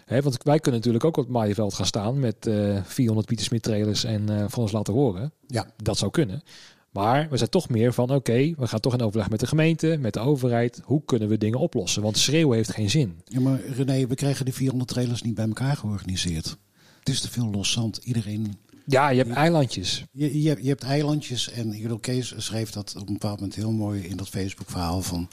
He, 0.04 0.22
want 0.22 0.42
wij 0.42 0.58
kunnen 0.58 0.80
natuurlijk 0.80 1.04
ook 1.04 1.16
op 1.16 1.24
het 1.24 1.32
Maaienveld 1.32 1.74
gaan 1.74 1.86
staan 1.86 2.18
met 2.18 2.46
uh, 2.46 2.78
400 2.84 3.26
Pieter 3.26 3.46
Smit 3.46 3.62
trailers 3.62 4.04
en 4.04 4.30
uh, 4.30 4.44
van 4.48 4.62
ons 4.62 4.72
laten 4.72 4.94
horen. 4.94 5.32
Ja. 5.46 5.66
Dat 5.76 5.98
zou 5.98 6.10
kunnen. 6.10 6.42
Maar 6.90 7.26
we 7.30 7.36
zijn 7.36 7.50
toch 7.50 7.68
meer 7.68 7.92
van 7.92 8.04
oké, 8.04 8.14
okay, 8.14 8.54
we 8.58 8.66
gaan 8.66 8.80
toch 8.80 8.92
in 8.92 9.02
overleg 9.02 9.30
met 9.30 9.40
de 9.40 9.46
gemeente, 9.46 9.96
met 10.00 10.12
de 10.12 10.20
overheid. 10.20 10.80
Hoe 10.84 11.02
kunnen 11.04 11.28
we 11.28 11.38
dingen 11.38 11.58
oplossen? 11.58 12.02
Want 12.02 12.18
schreeuwen 12.18 12.56
heeft 12.56 12.72
geen 12.72 12.90
zin. 12.90 13.20
Ja, 13.24 13.40
maar 13.40 13.60
René, 13.60 14.06
we 14.06 14.14
krijgen 14.14 14.44
die 14.44 14.54
400 14.54 14.90
trailers 14.90 15.22
niet 15.22 15.34
bij 15.34 15.46
elkaar 15.46 15.76
georganiseerd. 15.76 16.56
Het 17.04 17.14
is 17.14 17.20
te 17.20 17.30
veel 17.30 17.50
los 17.50 17.72
zand. 17.72 17.96
Iedereen. 17.96 18.58
Ja, 18.86 19.08
je 19.08 19.22
hebt 19.22 19.34
eilandjes. 19.34 20.04
Je, 20.12 20.42
je, 20.42 20.48
hebt, 20.48 20.62
je 20.62 20.68
hebt 20.68 20.82
eilandjes. 20.82 21.50
En 21.50 21.70
Hero 21.70 21.98
Kees 21.98 22.34
schreef 22.36 22.70
dat 22.70 22.94
op 22.96 23.06
een 23.06 23.12
bepaald 23.12 23.38
moment 23.38 23.54
heel 23.54 23.72
mooi 23.72 24.02
in 24.02 24.16
dat 24.16 24.28
Facebook-verhaal 24.28 25.02
van. 25.02 25.28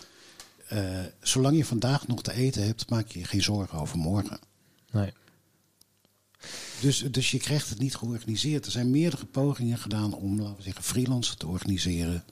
Uh, 0.73 0.99
zolang 1.21 1.57
je 1.57 1.65
vandaag 1.65 2.07
nog 2.07 2.21
te 2.21 2.33
eten 2.33 2.65
hebt, 2.65 2.89
maak 2.89 3.07
je 3.07 3.19
je 3.19 3.25
geen 3.25 3.43
zorgen 3.43 3.79
over 3.79 3.97
morgen. 3.97 4.39
Nee. 4.91 5.13
Dus, 6.81 6.99
dus 7.11 7.31
je 7.31 7.37
krijgt 7.39 7.69
het 7.69 7.79
niet 7.79 7.95
georganiseerd. 7.95 8.65
Er 8.65 8.71
zijn 8.71 8.91
meerdere 8.91 9.25
pogingen 9.25 9.77
gedaan 9.77 10.13
om, 10.13 10.39
laten 10.39 10.55
we 10.55 10.63
zeggen, 10.63 10.83
freelancers 10.83 11.37
te 11.37 11.47
organiseren. 11.47 12.23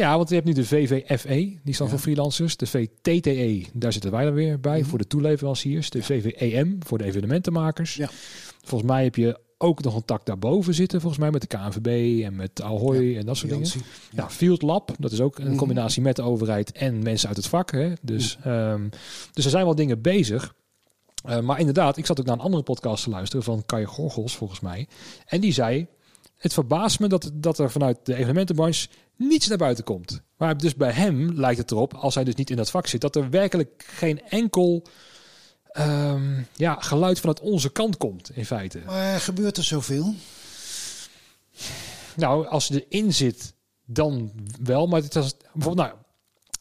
Ja, 0.00 0.16
want 0.16 0.28
je 0.28 0.34
hebt 0.34 0.46
nu 0.46 0.52
de 0.52 0.64
VVFE, 0.64 1.58
die 1.64 1.74
staat 1.74 1.86
ja. 1.86 1.92
voor 1.92 1.98
freelancers. 1.98 2.56
De 2.56 2.66
VTTE, 2.66 3.64
daar 3.72 3.92
zitten 3.92 4.10
wij 4.10 4.24
er 4.24 4.34
weer 4.34 4.60
bij, 4.60 4.72
mm 4.72 4.80
-hmm. 4.80 4.88
voor 4.88 4.98
de 4.98 5.06
toeleveranciers. 5.06 5.90
De. 5.90 6.02
VVEM, 6.02 6.78
voor 6.86 6.98
de 6.98 7.04
evenementenmakers. 7.04 7.94
Ja. 7.94 8.08
Volgens 8.64 8.90
mij 8.90 9.04
heb 9.04 9.16
je 9.16 9.40
ook 9.58 9.82
nog 9.82 9.94
een 9.94 10.04
tak 10.04 10.26
daarboven 10.26 10.74
zitten, 10.74 11.00
volgens 11.00 11.20
mij 11.20 11.30
met 11.30 11.40
de 11.40 11.46
KNVB 11.46 12.22
en 12.24 12.36
met 12.36 12.62
Ahoy 12.62 13.02
ja, 13.02 13.18
en 13.18 13.26
dat 13.26 13.36
soort 13.36 13.50
dingen. 13.50 13.66
Ja. 13.66 13.80
ja, 14.10 14.30
Field 14.30 14.62
Lab, 14.62 14.90
dat 14.98 15.12
is 15.12 15.20
ook 15.20 15.38
een 15.38 15.56
combinatie 15.56 16.02
met 16.02 16.16
de 16.16 16.22
overheid 16.22 16.72
en 16.72 17.02
mensen 17.02 17.28
uit 17.28 17.36
het 17.36 17.46
vak. 17.46 17.70
Hè? 17.70 17.92
Dus, 18.02 18.38
um, 18.46 18.88
dus 19.32 19.44
er 19.44 19.50
zijn 19.50 19.64
wel 19.64 19.74
dingen 19.74 20.00
bezig. 20.00 20.54
Uh, 21.28 21.40
maar 21.40 21.58
inderdaad, 21.58 21.96
ik 21.96 22.06
zat 22.06 22.20
ook 22.20 22.26
naar 22.26 22.34
een 22.34 22.42
andere 22.42 22.62
podcast 22.62 23.04
te 23.04 23.10
luisteren 23.10 23.44
van 23.44 23.62
Kai 23.66 23.84
Gorgels, 23.84 24.36
volgens 24.36 24.60
mij. 24.60 24.88
En 25.26 25.40
die 25.40 25.52
zei, 25.52 25.86
het 26.36 26.52
verbaast 26.52 27.00
me 27.00 27.06
dat, 27.06 27.30
dat 27.34 27.58
er 27.58 27.70
vanuit 27.70 27.98
de 28.02 28.14
evenementenbranche 28.14 28.88
niets 29.20 29.48
naar 29.48 29.58
buiten 29.58 29.84
komt. 29.84 30.22
Maar 30.36 30.56
dus 30.56 30.74
bij 30.74 30.92
hem 30.92 31.32
lijkt 31.32 31.58
het 31.58 31.70
erop, 31.70 31.94
als 31.94 32.14
hij 32.14 32.24
dus 32.24 32.34
niet 32.34 32.50
in 32.50 32.56
dat 32.56 32.70
vak 32.70 32.86
zit, 32.86 33.00
dat 33.00 33.16
er 33.16 33.30
werkelijk 33.30 33.84
geen 33.86 34.22
enkel 34.22 34.86
um, 35.78 36.46
ja, 36.56 36.74
geluid 36.80 37.20
vanuit 37.20 37.40
onze 37.40 37.72
kant 37.72 37.96
komt, 37.96 38.30
in 38.34 38.46
feite. 38.46 38.80
Maar 38.86 39.20
gebeurt 39.20 39.56
er 39.56 39.64
zoveel? 39.64 40.14
Nou, 42.16 42.46
als 42.46 42.66
je 42.66 42.86
erin 42.88 43.14
zit, 43.14 43.54
dan 43.84 44.32
wel. 44.62 44.86
Maar 44.86 45.02
het 45.02 45.14
was 45.14 45.36
bijvoorbeeld, 45.52 45.88
nou, 45.88 45.98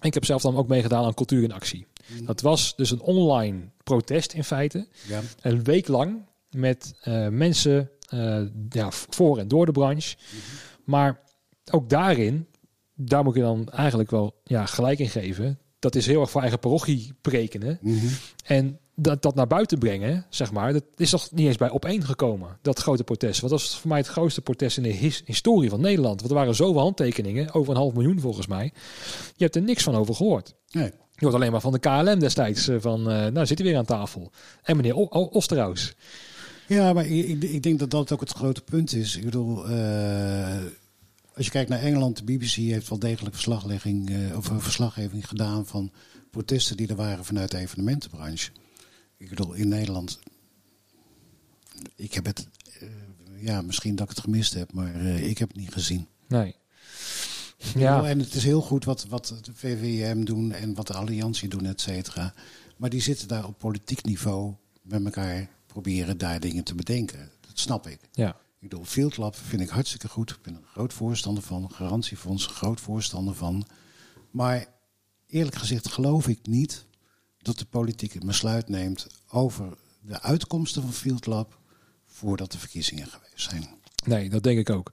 ik 0.02 0.14
heb 0.14 0.26
zelf 0.26 0.42
dan 0.42 0.58
ook 0.58 0.68
meegedaan 0.68 1.06
aan 1.06 1.14
Cultuur 1.14 1.44
in 1.44 1.52
Actie. 1.52 1.88
Mm. 2.08 2.26
Dat 2.26 2.42
was 2.42 2.76
dus 2.76 2.92
een 2.92 3.02
online 3.02 3.70
protest 3.84 4.34
in 4.34 4.44
feite. 4.44 4.88
Ja. 5.08 5.22
Een 5.42 5.64
week 5.64 5.88
lang 5.88 6.26
met 6.50 6.94
uh, 7.04 7.28
mensen 7.28 7.90
uh, 8.14 8.42
ja, 8.70 8.92
voor 8.92 9.38
en 9.38 9.48
door 9.48 9.66
de 9.66 9.72
branche. 9.72 10.16
Mm 10.18 10.40
-hmm. 10.40 10.60
Maar 10.84 11.20
ook 11.72 11.90
daarin, 11.90 12.48
daar 12.94 13.24
moet 13.24 13.36
je 13.36 13.42
dan 13.42 13.70
eigenlijk 13.70 14.12
wel 14.12 14.42
ja, 14.44 14.66
gelijk 14.66 15.00
in 15.00 15.10
geven. 15.10 15.60
Dat 15.80 15.96
is 15.96 16.06
heel 16.06 16.22
erg 16.22 16.30
voor 16.30 16.42
eigen 16.42 16.60
parochie 16.60 17.14
prekenen. 17.22 17.78
Mm 17.82 17.98
-hmm. 17.98 18.10
En 18.44 18.80
dat, 19.02 19.22
dat 19.22 19.36
naar 19.36 19.48
buiten 19.48 19.80
brengen, 19.80 20.26
zeg 20.30 20.52
maar, 20.52 20.74
dat 20.74 20.84
is 20.96 21.10
toch 21.10 21.32
niet 21.32 21.48
eens 21.48 21.58
bij 21.58 21.70
opeen 21.70 22.06
gekomen, 22.06 22.58
dat 22.62 22.80
grote 22.80 23.04
protest. 23.04 23.40
Want 23.40 23.52
dat 23.52 23.62
was 23.62 23.80
voor 23.80 23.90
mij 23.90 23.98
het 23.98 24.08
grootste 24.08 24.42
protest 24.42 24.78
in 24.78 24.84
de 24.84 24.90
his, 24.90 25.22
historie 25.26 25.70
van 25.70 25.82
Nederland. 25.82 26.20
Want 26.20 26.32
er 26.32 26.38
waren 26.38 26.56
zoveel 26.56 26.82
handtekeningen, 26.82 27.54
over 27.54 27.72
een 27.72 27.80
half 27.80 27.94
miljoen 27.94 28.20
volgens 28.20 28.48
mij. 28.48 28.74
Je 29.36 29.44
hebt 29.44 29.56
er 29.56 29.62
niks 29.62 29.84
van 29.84 29.96
over 29.96 30.16
gehoord. 30.16 30.56
Nee. 30.72 30.92
Je 31.14 31.26
hoort 31.26 31.34
alleen 31.34 31.52
maar 31.52 31.62
van 31.62 31.72
de 31.72 31.80
KLM 31.80 32.20
destijds, 32.20 32.70
van, 32.80 33.00
uh, 33.00 33.26
nou 33.26 33.46
zit 33.46 33.58
hij 33.58 33.68
weer 33.68 33.78
aan 33.78 33.86
tafel. 33.86 34.32
En 34.64 34.76
meneer 34.76 34.96
o 34.96 35.08
o 35.10 35.22
Osterhaus. 35.22 35.94
Ja, 36.68 36.94
maar 36.94 37.06
ik, 37.06 37.44
ik, 37.44 37.64
denk 37.64 37.80
dat 37.80 37.92
dat 37.92 38.12
ook 38.12 38.20
het 38.20 38.32
grote 38.32 38.62
punt 38.62 38.94
is. 38.94 39.16
Ik 39.16 39.26
bedoel, 39.26 39.70
uh, 39.70 40.56
als 41.40 41.48
je 41.48 41.54
kijkt 41.54 41.70
naar 41.70 41.82
Engeland, 41.82 42.18
de 42.18 42.24
BBC 42.24 42.52
heeft 42.52 42.90
wel 42.90 43.00
degelijk 43.00 43.34
verslaglegging, 43.36 44.10
uh, 44.10 44.38
of 44.38 44.52
verslaggeving 44.58 45.28
gedaan 45.28 45.66
van 45.66 45.92
protesten 46.32 46.78
die 46.78 46.88
er 46.88 46.96
waren 46.96 47.26
vanuit 47.26 47.52
de 47.52 47.58
evenementenbranche. 47.58 48.52
Ik 49.18 49.30
bedoel, 49.30 49.54
in 49.54 49.68
Nederland. 49.68 50.20
Ik 51.96 52.14
heb 52.14 52.26
het. 52.26 52.48
Uh, 52.84 52.90
ja, 53.44 53.62
misschien 53.62 53.96
dat 53.96 54.10
ik 54.10 54.16
het 54.16 54.24
gemist 54.24 54.54
heb, 54.54 54.74
maar 54.74 54.96
uh, 54.96 55.28
ik 55.30 55.38
heb 55.38 55.48
het 55.48 55.58
niet 55.58 55.74
gezien. 55.74 56.08
Nee. 56.28 56.56
Ja. 57.74 58.04
En 58.04 58.20
het 58.20 58.34
is 58.34 58.44
heel 58.44 58.62
goed 58.62 58.86
wat, 58.86 59.06
wat 59.06 59.36
de 59.42 59.52
VVM 59.54 60.24
doen 60.24 60.52
en 60.52 60.74
wat 60.74 60.88
de 60.88 60.94
Alliantie 60.94 61.50
doen, 61.50 61.66
et 61.66 61.82
cetera. 61.82 62.34
Maar 62.78 62.90
die 62.90 63.02
zitten 63.02 63.28
daar 63.28 63.48
op 63.48 63.58
politiek 63.58 64.04
niveau 64.04 64.54
met 64.82 65.06
elkaar 65.06 65.50
proberen 65.66 66.18
daar 66.18 66.40
dingen 66.40 66.64
te 66.64 66.76
bedenken. 66.76 67.30
Dat 67.42 67.60
snap 67.60 67.88
ik. 67.88 68.00
Ja. 68.12 68.36
Ik 68.60 68.70
bedoel, 68.70 68.86
Field 68.86 69.18
Lab 69.18 69.36
vind 69.36 69.62
ik 69.62 69.70
hartstikke 69.70 70.08
goed. 70.08 70.30
Ik 70.30 70.42
ben 70.42 70.56
een 70.56 70.66
groot 70.72 70.94
voorstander 70.94 71.44
van. 71.44 71.72
Garantiefonds, 71.72 72.46
groot 72.46 72.80
voorstander 72.80 73.36
van. 73.36 73.66
Maar 74.32 74.68
eerlijk 75.28 75.56
gezegd 75.56 75.92
geloof 75.92 76.28
ik 76.28 76.40
niet 76.48 76.86
dat 77.38 77.58
de 77.58 77.66
politiek 77.66 78.14
een 78.14 78.26
besluit 78.26 78.70
neemt 78.70 79.08
over 79.30 79.78
de 80.02 80.22
uitkomsten 80.22 80.82
van 80.82 80.94
Field 80.94 81.26
Lab 81.26 81.60
voordat 82.06 82.52
de 82.52 82.58
verkiezingen 82.58 83.08
geweest 83.08 83.50
zijn. 83.50 83.68
Nee, 84.06 84.30
dat 84.30 84.44
denk 84.44 84.60
ik 84.60 84.70
ook. 84.70 84.92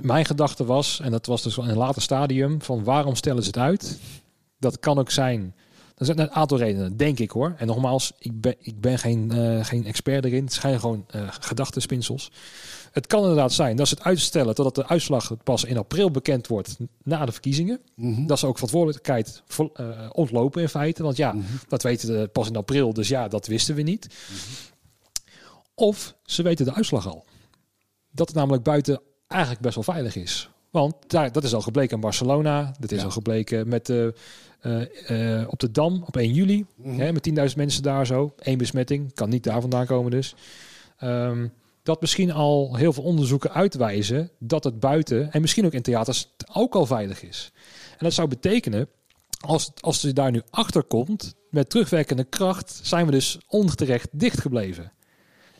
Mijn 0.00 0.24
gedachte 0.24 0.64
was, 0.64 1.00
en 1.00 1.10
dat 1.10 1.26
was 1.26 1.42
dus 1.42 1.56
in 1.56 1.64
een 1.64 1.76
later 1.76 2.02
stadium, 2.02 2.62
van 2.62 2.84
waarom 2.84 3.14
stellen 3.14 3.42
ze 3.42 3.48
het 3.48 3.58
uit? 3.58 3.98
Dat 4.58 4.78
kan 4.78 4.98
ook 4.98 5.10
zijn. 5.10 5.54
Er 5.96 6.04
zijn 6.04 6.20
een 6.20 6.30
aantal 6.30 6.58
redenen, 6.58 6.96
denk 6.96 7.18
ik 7.18 7.30
hoor. 7.30 7.54
En 7.58 7.66
nogmaals, 7.66 8.12
ik 8.18 8.40
ben, 8.40 8.54
ik 8.58 8.80
ben 8.80 8.98
geen, 8.98 9.30
uh, 9.34 9.64
geen 9.64 9.86
expert 9.86 10.24
erin. 10.24 10.44
Het 10.44 10.52
zijn 10.52 10.80
gewoon 10.80 11.06
uh, 11.14 11.28
gedachtenspinsels. 11.40 12.30
Het 12.92 13.06
kan 13.06 13.20
inderdaad 13.20 13.52
zijn 13.52 13.76
dat 13.76 13.88
ze 13.88 13.94
het 13.94 14.04
uitstellen 14.04 14.54
totdat 14.54 14.74
de 14.74 14.88
uitslag 14.88 15.32
pas 15.42 15.64
in 15.64 15.76
april 15.76 16.10
bekend 16.10 16.46
wordt 16.46 16.76
na 17.02 17.26
de 17.26 17.32
verkiezingen. 17.32 17.80
Mhm. 17.94 18.08
Mm 18.08 18.14
-hmm. 18.14 18.26
Dat 18.26 18.38
ze 18.38 18.46
ook 18.46 18.54
verantwoordelijkheid 18.54 19.42
uh, 19.58 19.66
ontlopen 20.12 20.62
in 20.62 20.68
feite. 20.68 21.02
Want 21.02 21.16
ja, 21.16 21.32
mm 21.32 21.40
-hmm. 21.40 21.58
dat 21.68 21.82
weten 21.82 22.20
we 22.20 22.28
pas 22.28 22.48
in 22.48 22.56
april. 22.56 22.92
Dus 22.92 23.08
ja, 23.08 23.28
dat 23.28 23.46
wisten 23.46 23.74
we 23.74 23.82
niet. 23.82 24.08
Mhm. 24.08 24.32
Mm 24.32 24.38
-hmm. 24.38 24.72
Of 25.74 26.14
ze 26.24 26.42
weten 26.42 26.64
de 26.64 26.74
uitslag 26.74 27.08
al. 27.08 27.24
Dat 28.10 28.28
het 28.28 28.36
namelijk 28.36 28.62
buiten 28.62 29.00
eigenlijk 29.26 29.62
best 29.62 29.74
wel 29.74 29.84
veilig 29.84 30.16
is. 30.16 30.48
Want 30.74 30.94
daar, 31.06 31.32
dat 31.32 31.44
is 31.44 31.54
al 31.54 31.60
gebleken 31.60 31.94
in 31.94 32.00
Barcelona. 32.00 32.74
Dat 32.78 32.92
is 32.92 32.98
ja. 32.98 33.04
al 33.04 33.10
gebleken 33.10 33.68
met 33.68 33.86
de, 33.86 34.14
uh, 34.62 35.40
uh, 35.40 35.48
op 35.48 35.60
de 35.60 35.70
Dam 35.70 36.02
op 36.06 36.16
1 36.16 36.32
juli. 36.32 36.64
Mhm. 36.76 36.88
Mm 36.88 36.94
-hmm. 36.94 37.00
hè, 37.00 37.12
met 37.12 37.50
10.000 37.50 37.56
mensen 37.56 37.82
daar 37.82 38.06
zo. 38.06 38.34
Eén 38.38 38.58
besmetting. 38.58 39.14
Kan 39.14 39.28
niet 39.28 39.44
daar 39.44 39.60
vandaan 39.60 39.86
komen 39.86 40.10
dus. 40.10 40.34
Um, 41.02 41.52
dat 41.82 42.00
misschien 42.00 42.32
al 42.32 42.76
heel 42.76 42.92
veel 42.92 43.02
onderzoeken 43.02 43.52
uitwijzen 43.52 44.30
dat 44.38 44.64
het 44.64 44.80
buiten 44.80 45.32
en 45.32 45.40
misschien 45.40 45.66
ook 45.66 45.72
in 45.72 45.82
theaters 45.82 46.34
ook 46.52 46.74
al 46.74 46.86
veilig 46.86 47.22
is. 47.22 47.52
En 47.90 48.04
dat 48.04 48.12
zou 48.12 48.28
betekenen, 48.28 48.88
als, 49.40 49.70
als 49.80 50.00
je 50.00 50.12
daar 50.12 50.30
nu 50.30 50.42
achter 50.50 50.82
komt, 50.82 51.34
met 51.50 51.70
terugwerkende 51.70 52.24
kracht, 52.24 52.80
zijn 52.82 53.06
we 53.06 53.12
dus 53.12 53.38
onterecht 53.48 54.08
dichtgebleven. 54.12 54.92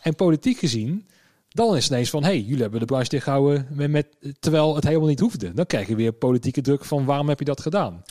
En 0.00 0.14
politiek 0.14 0.58
gezien, 0.58 1.06
dan 1.54 1.76
is 1.76 1.82
het 1.82 1.92
ineens 1.92 2.10
van, 2.10 2.22
hé, 2.22 2.28
hey, 2.28 2.40
jullie 2.40 2.62
hebben 2.62 2.80
de 2.80 2.86
branche 2.86 3.08
dichtgehouden, 3.08 3.66
met, 3.70 3.90
met, 3.90 4.06
terwijl 4.40 4.74
het 4.74 4.84
helemaal 4.84 5.08
niet 5.08 5.20
hoefde. 5.20 5.54
Dan 5.54 5.66
krijg 5.66 5.88
je 5.88 5.94
weer 5.94 6.12
politieke 6.12 6.60
druk 6.60 6.84
van, 6.84 7.04
waarom 7.04 7.28
heb 7.28 7.38
je 7.38 7.44
dat 7.44 7.60
gedaan? 7.60 8.02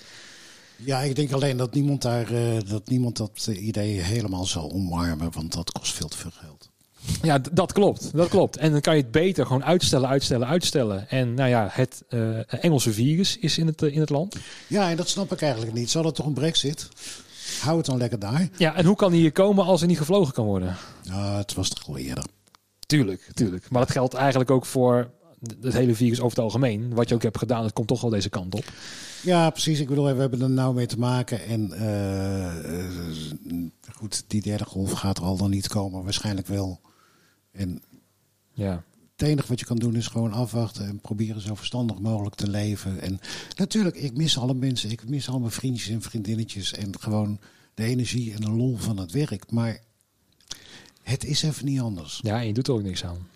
Ja, 0.75 0.99
ik 0.99 1.15
denk 1.15 1.31
alleen 1.31 1.57
dat 1.57 1.73
niemand, 1.73 2.01
daar, 2.01 2.31
uh, 2.31 2.57
dat, 2.67 2.89
niemand 2.89 3.17
dat 3.17 3.47
idee 3.47 3.99
helemaal 3.99 4.45
zal 4.45 4.71
omarmen, 4.71 5.31
want 5.31 5.53
dat 5.53 5.71
kost 5.71 5.93
veel 5.93 6.07
te 6.07 6.17
veel 6.17 6.31
geld. 6.33 6.69
Ja, 7.21 7.39
dat 7.51 7.71
klopt. 7.71 8.13
Dat 8.13 8.29
klopt. 8.29 8.57
En 8.57 8.71
dan 8.71 8.81
kan 8.81 8.95
je 8.95 9.01
het 9.01 9.11
beter 9.11 9.45
gewoon 9.45 9.63
uitstellen, 9.63 10.09
uitstellen, 10.09 10.47
uitstellen. 10.47 11.09
En 11.09 11.33
nou 11.33 11.49
ja, 11.49 11.67
het 11.71 12.03
uh, 12.09 12.63
Engelse 12.63 12.93
virus 12.93 13.37
is 13.37 13.57
in 13.57 13.67
het, 13.67 13.81
uh, 13.81 13.93
in 13.93 13.99
het 13.99 14.09
land. 14.09 14.35
Ja, 14.67 14.89
en 14.89 14.97
dat 14.97 15.09
snap 15.09 15.31
ik 15.31 15.41
eigenlijk 15.41 15.73
niet. 15.73 15.89
Zal 15.89 16.05
het 16.05 16.15
toch 16.15 16.25
een 16.25 16.33
brexit? 16.33 16.89
Hou 17.61 17.77
het 17.77 17.85
dan 17.85 17.97
lekker 17.97 18.19
daar. 18.19 18.49
Ja, 18.57 18.75
en 18.75 18.85
hoe 18.85 18.95
kan 18.95 19.11
die 19.11 19.21
hier 19.21 19.31
komen 19.31 19.65
als 19.65 19.81
er 19.81 19.87
niet 19.87 19.97
gevlogen 19.97 20.33
kan 20.33 20.45
worden? 20.45 20.75
Ja, 21.01 21.37
het 21.37 21.53
was 21.53 21.69
toch 21.69 21.87
al 21.87 21.97
eerder. 21.97 22.23
Tuurlijk, 22.85 23.29
tuurlijk. 23.33 23.69
Maar 23.69 23.81
dat 23.81 23.91
geldt 23.91 24.13
eigenlijk 24.13 24.51
ook 24.51 24.65
voor 24.65 25.11
het 25.61 25.73
hele 25.73 25.95
virus 25.95 26.19
over 26.19 26.35
het 26.35 26.45
algemeen. 26.45 26.93
Wat 26.93 27.09
je 27.09 27.15
ook 27.15 27.21
hebt 27.21 27.37
gedaan, 27.37 27.63
het 27.63 27.73
komt 27.73 27.87
toch 27.87 28.01
wel 28.01 28.09
deze 28.09 28.29
kant 28.29 28.55
op. 28.55 28.65
Ja, 29.23 29.49
precies. 29.49 29.79
Ik 29.79 29.87
bedoel, 29.87 30.13
we 30.13 30.19
hebben 30.19 30.41
er 30.41 30.49
nou 30.49 30.73
mee 30.73 30.85
te 30.85 30.99
maken. 30.99 31.45
En 31.45 31.71
uh, 31.73 32.53
goed, 33.91 34.23
die 34.27 34.41
derde 34.41 34.65
golf 34.65 34.91
gaat 34.91 35.17
er 35.17 35.23
al 35.23 35.37
dan 35.37 35.49
niet 35.49 35.67
komen. 35.67 36.03
Waarschijnlijk 36.03 36.47
wel. 36.47 36.79
En 37.51 37.81
ja. 38.53 38.83
enige 39.15 39.47
wat 39.47 39.59
je 39.59 39.65
kan 39.65 39.77
doen 39.77 39.95
is 39.95 40.07
gewoon 40.07 40.33
afwachten 40.33 40.87
en 40.87 40.99
proberen 40.99 41.41
zo 41.41 41.55
verstandig 41.55 41.99
mogelijk 41.99 42.35
te 42.35 42.49
leven. 42.49 43.01
En 43.01 43.19
natuurlijk, 43.55 43.95
ik 43.95 44.17
mis 44.17 44.37
alle 44.37 44.53
mensen. 44.53 44.91
Ik 44.91 45.09
mis 45.09 45.29
al 45.29 45.39
mijn 45.39 45.51
vriendjes 45.51 45.89
en 45.89 46.01
vriendinnetjes 46.01 46.73
en 46.73 46.99
gewoon 46.99 47.39
de 47.73 47.83
energie 47.83 48.33
en 48.33 48.41
de 48.41 48.51
lol 48.51 48.77
van 48.77 48.97
het 48.97 49.11
werk. 49.11 49.51
Maar 49.51 49.79
het 51.03 51.25
is 51.25 51.43
even 51.43 51.65
niet 51.65 51.79
anders. 51.79 52.19
Ja, 52.23 52.39
en 52.39 52.47
je 52.47 52.53
doet 52.53 52.67
er 52.67 52.73
ook 52.73 52.83
niks 52.83 53.05
aan. 53.05 53.27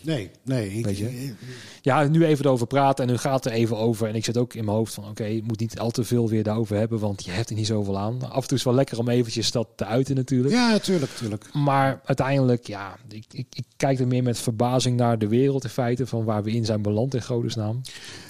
Nee, 0.00 0.30
nee. 0.42 0.70
Ik, 0.70 0.84
Weet 0.84 0.98
je? 0.98 1.34
Ja, 1.82 2.04
nu 2.04 2.24
even 2.24 2.44
erover 2.44 2.66
praten 2.66 3.04
en 3.06 3.10
nu 3.10 3.16
gaat 3.18 3.44
het 3.44 3.52
er 3.52 3.58
even 3.58 3.76
over. 3.76 4.08
En 4.08 4.14
ik 4.14 4.24
zit 4.24 4.36
ook 4.36 4.54
in 4.54 4.64
mijn 4.64 4.76
hoofd 4.76 4.94
van, 4.94 5.08
oké, 5.08 5.24
je 5.24 5.42
moet 5.42 5.60
niet 5.60 5.78
al 5.78 5.90
te 5.90 6.04
veel 6.04 6.28
weer 6.28 6.42
daarover 6.42 6.76
hebben, 6.76 6.98
want 6.98 7.24
je 7.24 7.30
hebt 7.30 7.50
er 7.50 7.56
niet 7.56 7.66
zoveel 7.66 7.98
aan. 7.98 8.22
Af 8.22 8.22
en 8.22 8.30
toe 8.32 8.42
is 8.42 8.50
het 8.50 8.62
wel 8.64 8.74
lekker 8.74 8.98
om 8.98 9.08
eventjes 9.08 9.50
dat 9.50 9.68
te 9.76 9.84
uiten 9.84 10.14
natuurlijk. 10.14 10.54
Ja, 10.54 10.78
tuurlijk, 10.78 11.12
tuurlijk. 11.12 11.52
Maar 11.52 12.00
uiteindelijk, 12.04 12.66
ja, 12.66 12.96
ik, 13.08 13.24
ik, 13.32 13.46
ik 13.52 13.64
kijk 13.76 13.98
er 13.98 14.06
meer 14.06 14.22
met 14.22 14.38
verbazing 14.38 14.96
naar 14.96 15.18
de 15.18 15.28
wereld 15.28 15.64
in 15.64 15.70
feite, 15.70 16.06
van 16.06 16.24
waar 16.24 16.42
we 16.42 16.50
in 16.50 16.64
zijn 16.64 16.82
beland 16.82 17.14
in 17.14 17.22
godesnaam. 17.22 17.80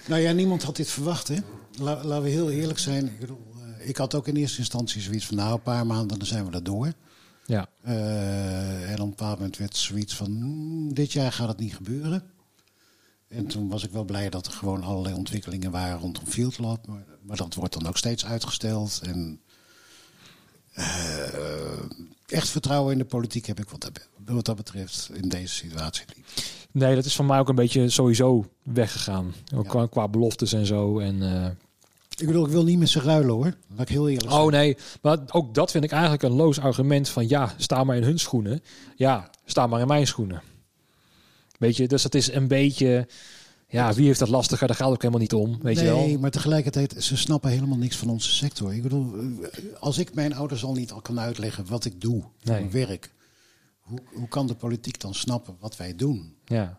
Nou 0.08 0.20
ja, 0.20 0.32
niemand 0.32 0.62
had 0.62 0.76
dit 0.76 0.90
verwacht, 0.90 1.28
hè? 1.28 1.36
La- 1.80 2.04
laten 2.04 2.22
we 2.22 2.28
heel 2.30 2.50
eerlijk 2.50 2.78
zijn. 2.78 3.06
Ik, 3.06 3.20
bedoel, 3.20 3.40
eh, 3.78 3.88
ik 3.88 3.96
had 3.96 4.14
ook 4.14 4.26
in 4.28 4.36
eerste 4.36 4.58
instantie 4.58 5.00
zoiets 5.02 5.26
van, 5.26 5.36
nou, 5.36 5.52
een 5.52 5.62
paar 5.62 5.86
maanden, 5.86 6.18
dan 6.18 6.26
zijn 6.26 6.46
we 6.50 6.52
er 6.56 6.64
door. 6.64 6.92
Ja, 7.46 7.68
Eh, 7.82 8.90
en 8.90 8.94
op 8.94 9.00
een 9.00 9.08
bepaald 9.10 9.36
moment 9.38 9.56
werd 9.56 9.76
zoiets 9.76 10.14
van, 10.14 10.26
"Hmm, 10.26 10.94
dit 10.94 11.12
jaar 11.12 11.32
gaat 11.32 11.48
het 11.48 11.58
niet 11.58 11.74
gebeuren. 11.74 12.22
En 13.28 13.46
toen 13.46 13.68
was 13.68 13.84
ik 13.84 13.90
wel 13.90 14.04
blij 14.04 14.30
dat 14.30 14.46
er 14.46 14.52
gewoon 14.52 14.82
allerlei 14.82 15.14
ontwikkelingen 15.14 15.70
waren 15.70 15.98
rondom 15.98 16.26
Field 16.26 16.58
Lab. 16.58 16.86
Maar, 16.86 17.04
maar 17.22 17.36
dat 17.36 17.54
wordt 17.54 17.72
dan 17.72 17.86
ook 17.86 17.96
steeds 17.96 18.24
uitgesteld. 18.26 19.00
En 19.04 19.40
eh, 20.72 21.78
echt 22.26 22.48
vertrouwen 22.48 22.92
in 22.92 22.98
de 22.98 23.04
politiek 23.04 23.46
heb 23.46 23.60
ik 23.60 23.68
wat 23.70 23.80
dat, 23.80 24.08
wat 24.24 24.44
dat 24.44 24.56
betreft 24.56 25.10
in 25.12 25.28
deze 25.28 25.54
situatie 25.54 26.04
niet. 26.16 26.52
nee, 26.72 26.94
dat 26.94 27.04
is 27.04 27.16
van 27.16 27.26
mij 27.26 27.38
ook 27.38 27.48
een 27.48 27.54
beetje 27.54 27.88
sowieso 27.88 28.46
weggegaan. 28.62 29.34
Ook 29.54 29.64
Ja. 29.64 29.70
qua, 29.70 29.86
qua 29.86 30.08
beloftes 30.08 30.52
en 30.52 30.66
zo. 30.66 30.98
En, 30.98 31.22
eh, 31.22 31.50
Ik 32.16 32.26
bedoel, 32.26 32.44
ik 32.44 32.50
wil 32.52 32.64
niet 32.64 32.78
met 32.78 32.88
ze 32.88 33.00
ruilen 33.00 33.34
hoor. 33.34 33.54
Laat 33.68 33.80
ik 33.80 33.88
heel 33.88 34.08
eerlijk 34.08 34.30
zijn. 34.30 34.42
Oh 34.42 34.50
nee, 34.50 34.76
maar 35.02 35.18
ook 35.32 35.54
dat 35.54 35.70
vind 35.70 35.84
ik 35.84 35.90
eigenlijk 35.90 36.22
een 36.22 36.32
loos 36.32 36.58
argument 36.60 37.08
van 37.08 37.28
ja, 37.28 37.54
sta 37.56 37.84
maar 37.84 37.96
in 37.96 38.02
hun 38.02 38.18
schoenen. 38.18 38.62
Ja, 38.96 39.30
sta 39.44 39.66
maar 39.66 39.80
in 39.80 39.86
mijn 39.86 40.06
schoenen. 40.06 40.42
Weet 41.58 41.76
je, 41.76 41.88
dus 41.88 42.02
dat 42.02 42.14
is 42.14 42.32
een 42.32 42.48
beetje, 42.48 43.08
ja, 43.68 43.92
wie 43.92 44.06
heeft 44.06 44.18
dat 44.18 44.28
lastiger? 44.28 44.66
Daar 44.66 44.76
gaat 44.76 44.88
ook 44.90 45.00
helemaal 45.02 45.20
niet 45.20 45.32
om, 45.34 45.58
weet 45.62 45.76
nee, 45.76 45.84
je 45.84 45.90
wel. 45.90 46.18
maar 46.18 46.30
tegelijkertijd, 46.30 46.94
ze 46.98 47.16
snappen 47.16 47.50
helemaal 47.50 47.76
niks 47.78 47.96
van 47.96 48.08
onze 48.08 48.32
sector. 48.32 48.74
Ik 48.74 48.82
bedoel, 48.82 49.14
als 49.78 49.98
ik 49.98 50.14
mijn 50.14 50.34
ouders 50.34 50.64
al 50.64 50.72
niet 50.74 50.92
al 50.92 51.00
kan 51.00 51.20
uitleggen 51.20 51.66
wat 51.66 51.84
ik 51.84 52.00
doe, 52.00 52.22
Nee. 52.42 52.60
mijn 52.60 52.70
werk, 52.70 53.12
hoe, 53.80 53.98
hoe 54.14 54.28
kan 54.28 54.46
de 54.46 54.54
politiek 54.54 55.00
dan 55.00 55.14
snappen 55.14 55.56
wat 55.60 55.76
wij 55.76 55.96
doen? 55.96 56.34
Ja. 56.44 56.78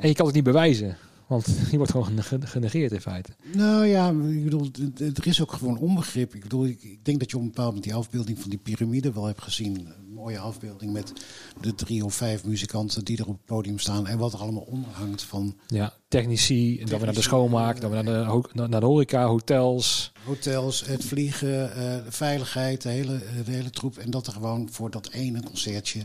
En 0.00 0.08
je 0.08 0.14
kan 0.14 0.26
het 0.26 0.34
niet 0.34 0.44
bewijzen, 0.44 0.96
want 1.26 1.46
je 1.70 1.76
wordt 1.76 1.92
gewoon 1.92 2.22
ge- 2.22 2.46
genegeerd 2.46 2.92
in 2.92 3.00
feite. 3.00 3.30
Nou 3.52 3.86
ja, 3.86 4.08
ik 4.10 4.44
bedoel, 4.44 4.70
er 4.98 5.26
is 5.26 5.40
ook 5.42 5.52
gewoon 5.52 5.78
onbegrip. 5.78 6.34
Ik 6.34 6.42
bedoel, 6.42 6.66
ik, 6.66 6.98
denk 7.04 7.18
dat 7.20 7.30
je 7.30 7.36
op 7.36 7.42
een 7.42 7.48
bepaald 7.48 7.66
moment 7.68 7.84
die 7.84 7.94
afbeelding 7.94 8.38
van 8.40 8.50
die 8.50 8.58
piramide 8.58 9.12
wel 9.12 9.24
hebt 9.24 9.42
gezien. 9.42 9.76
Een 9.76 10.12
mooie 10.14 10.38
afbeelding 10.38 10.92
met 10.92 11.12
de 11.60 11.74
drie 11.74 12.04
of 12.04 12.14
vijf 12.14 12.44
muzikanten 12.44 13.04
die 13.04 13.18
er 13.18 13.26
op 13.28 13.32
het 13.36 13.44
podium 13.44 13.78
staan 13.78 14.06
en 14.06 14.18
wat 14.18 14.32
er 14.32 14.38
allemaal 14.38 14.62
onder 14.62 14.90
hangt 14.90 15.22
van 15.22 15.56
Ja, 15.66 15.92
technici, 16.08 16.78
en 16.80 16.86
dan 16.86 16.96
weer 16.96 17.06
naar 17.06 17.14
de 17.14 17.22
schoonmaak, 17.22 17.80
dan 17.80 17.90
weer 17.90 18.04
naar 18.04 18.26
de, 18.52 18.66
naar 18.68 18.80
de 18.80 18.86
horeca, 18.86 19.26
hotels. 19.26 20.12
hotels, 20.24 20.86
het 20.86 21.04
vliegen, 21.04 21.70
eh, 21.74 22.04
de 22.04 22.12
veiligheid, 22.12 22.82
de 22.82 22.88
hele, 22.88 23.14
eh, 23.14 23.44
de 23.44 23.50
hele 23.50 23.70
troep. 23.70 23.96
En 23.96 24.10
dat 24.10 24.26
er 24.26 24.32
gewoon 24.32 24.68
voor 24.70 24.90
dat 24.90 25.08
ene 25.10 25.42
concertje 25.42 26.00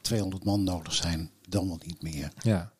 200 0.00 0.44
man 0.44 0.64
nodig 0.64 0.94
zijn, 0.94 1.30
dan 1.48 1.66
wel 1.68 1.78
niet 1.86 2.02
meer. 2.02 2.32
Ja, 2.42 2.72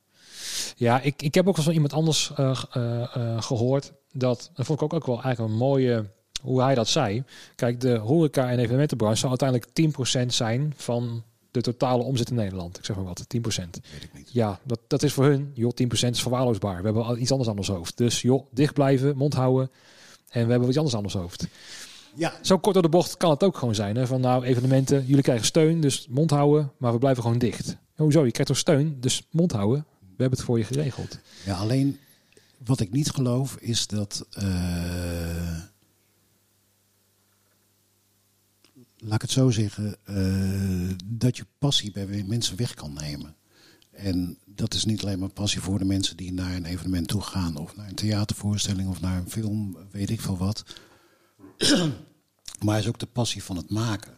ja 0.77 1.01
ik, 1.01 1.23
ik 1.23 1.35
heb 1.35 1.49
ook 1.49 1.57
van 1.57 1.73
iemand 1.73 1.93
anders 1.93 2.33
eh, 2.37 2.63
eh, 2.73 3.17
eh, 3.17 3.43
gehoord. 3.43 3.93
Dat, 4.13 4.51
dat 4.55 4.67
vond 4.67 4.79
ik 4.79 4.85
ook, 4.85 4.93
ook 4.93 5.07
wel 5.07 5.23
eigenlijk 5.23 5.53
een 5.53 5.59
mooie, 5.59 6.05
hoe 6.43 6.63
hij 6.63 6.75
dat 6.75 6.89
zei. 6.89 7.25
Kijk, 7.55 7.81
de 7.81 7.97
horeca- 7.97 8.51
en 8.51 8.59
evenementenbranche 8.59 9.19
zal 9.19 9.29
uiteindelijk 9.29 9.71
10% 9.73 10.27
zijn 10.27 10.73
van 10.77 11.23
de 11.51 11.61
totale 11.61 12.03
omzet 12.03 12.31
in 12.31 12.35
Nederland. 12.37 12.79
Ik 12.79 12.85
zeg 12.85 12.97
maar 12.97 13.05
wat, 13.05 13.25
10%. 13.29 13.81
Weet 13.93 14.03
ik 14.03 14.15
niet. 14.15 14.33
Ja, 14.33 14.61
dat, 14.63 14.81
dat 14.87 15.03
is 15.03 15.13
voor 15.13 15.25
hun, 15.25 15.51
joh, 15.55 15.71
10% 15.71 16.11
is 16.11 16.23
verwaarloosbaar. 16.23 16.79
We 16.79 16.85
hebben 16.85 17.05
al 17.05 17.17
iets 17.17 17.31
anders 17.31 17.51
aan 17.51 17.57
ons 17.57 17.69
hoofd. 17.69 17.97
Dus 17.97 18.23
joh, 18.23 18.47
dicht 18.51 18.75
blijven, 18.75 19.17
mond 19.17 19.35
houden. 19.35 19.71
En 20.31 20.45
we 20.45 20.51
hebben 20.51 20.69
iets 20.69 20.79
anders 20.79 20.97
aan 20.97 21.03
ons 21.03 21.15
hoofd. 21.15 21.47
Ja, 22.15 22.33
Zo 22.43 22.59
kort 22.59 22.75
door 22.75 22.83
de 22.83 22.89
bocht 22.89 23.17
kan 23.17 23.31
het 23.31 23.43
ook 23.43 23.57
gewoon 23.57 23.75
zijn. 23.75 23.97
Hè? 23.97 24.07
Van 24.07 24.21
nou, 24.21 24.45
evenementen, 24.45 25.05
jullie 25.07 25.23
krijgen 25.23 25.47
steun, 25.47 25.81
dus 25.81 26.07
mond 26.11 26.31
houden, 26.31 26.73
maar 26.77 26.93
we 26.93 26.99
blijven 26.99 27.23
gewoon 27.23 27.39
dicht. 27.39 27.77
Hoezo? 27.97 28.25
Je 28.25 28.31
krijgt 28.31 28.51
toch 28.51 28.61
steun, 28.61 28.97
dus 29.01 29.23
mond 29.31 29.53
houden. 29.53 29.87
We 30.17 30.23
hebben 30.23 30.39
het 30.39 30.49
voor 30.49 30.59
je 30.59 30.65
geregeld. 30.65 31.19
ja, 31.45 31.57
alleen 31.57 31.99
wat 32.65 32.81
ik 32.81 32.93
niet 32.93 33.11
geloof 33.11 33.57
is 33.57 33.87
dat. 33.87 34.27
eh, 34.31 35.61
laat 38.99 39.15
ik 39.15 39.23
het 39.23 39.31
zo 39.31 39.51
zeggen. 39.51 39.97
eh, 40.05 40.97
dat 41.05 41.37
je 41.37 41.47
passie 41.59 41.91
bij 41.93 42.25
mensen 42.27 42.57
weg 42.57 42.75
kan 42.75 42.93
nemen. 42.93 43.35
En 43.91 44.39
dat 44.45 44.75
is 44.75 44.85
niet 44.85 45.03
alleen 45.03 45.19
maar 45.19 45.29
passie 45.29 45.61
voor 45.61 45.79
de 45.79 45.85
mensen 45.85 46.17
die 46.17 46.33
naar 46.33 46.55
een 46.55 46.65
evenement 46.65 47.09
toe 47.09 47.21
gaan. 47.23 47.57
Of 47.57 47.77
naar 47.77 47.89
een 47.89 47.95
theatervoorstelling 47.95 48.89
of 48.89 49.01
naar 49.01 49.19
een 49.19 49.31
film, 49.31 49.77
weet 49.91 50.11
ik 50.11 50.21
veel 50.21 50.37
wat. 50.37 50.65
maar 52.65 52.79
is 52.79 52.87
ook 52.89 52.99
de 52.99 53.07
passie 53.07 53.43
van 53.43 53.57
het 53.57 53.71
maken. 53.71 54.15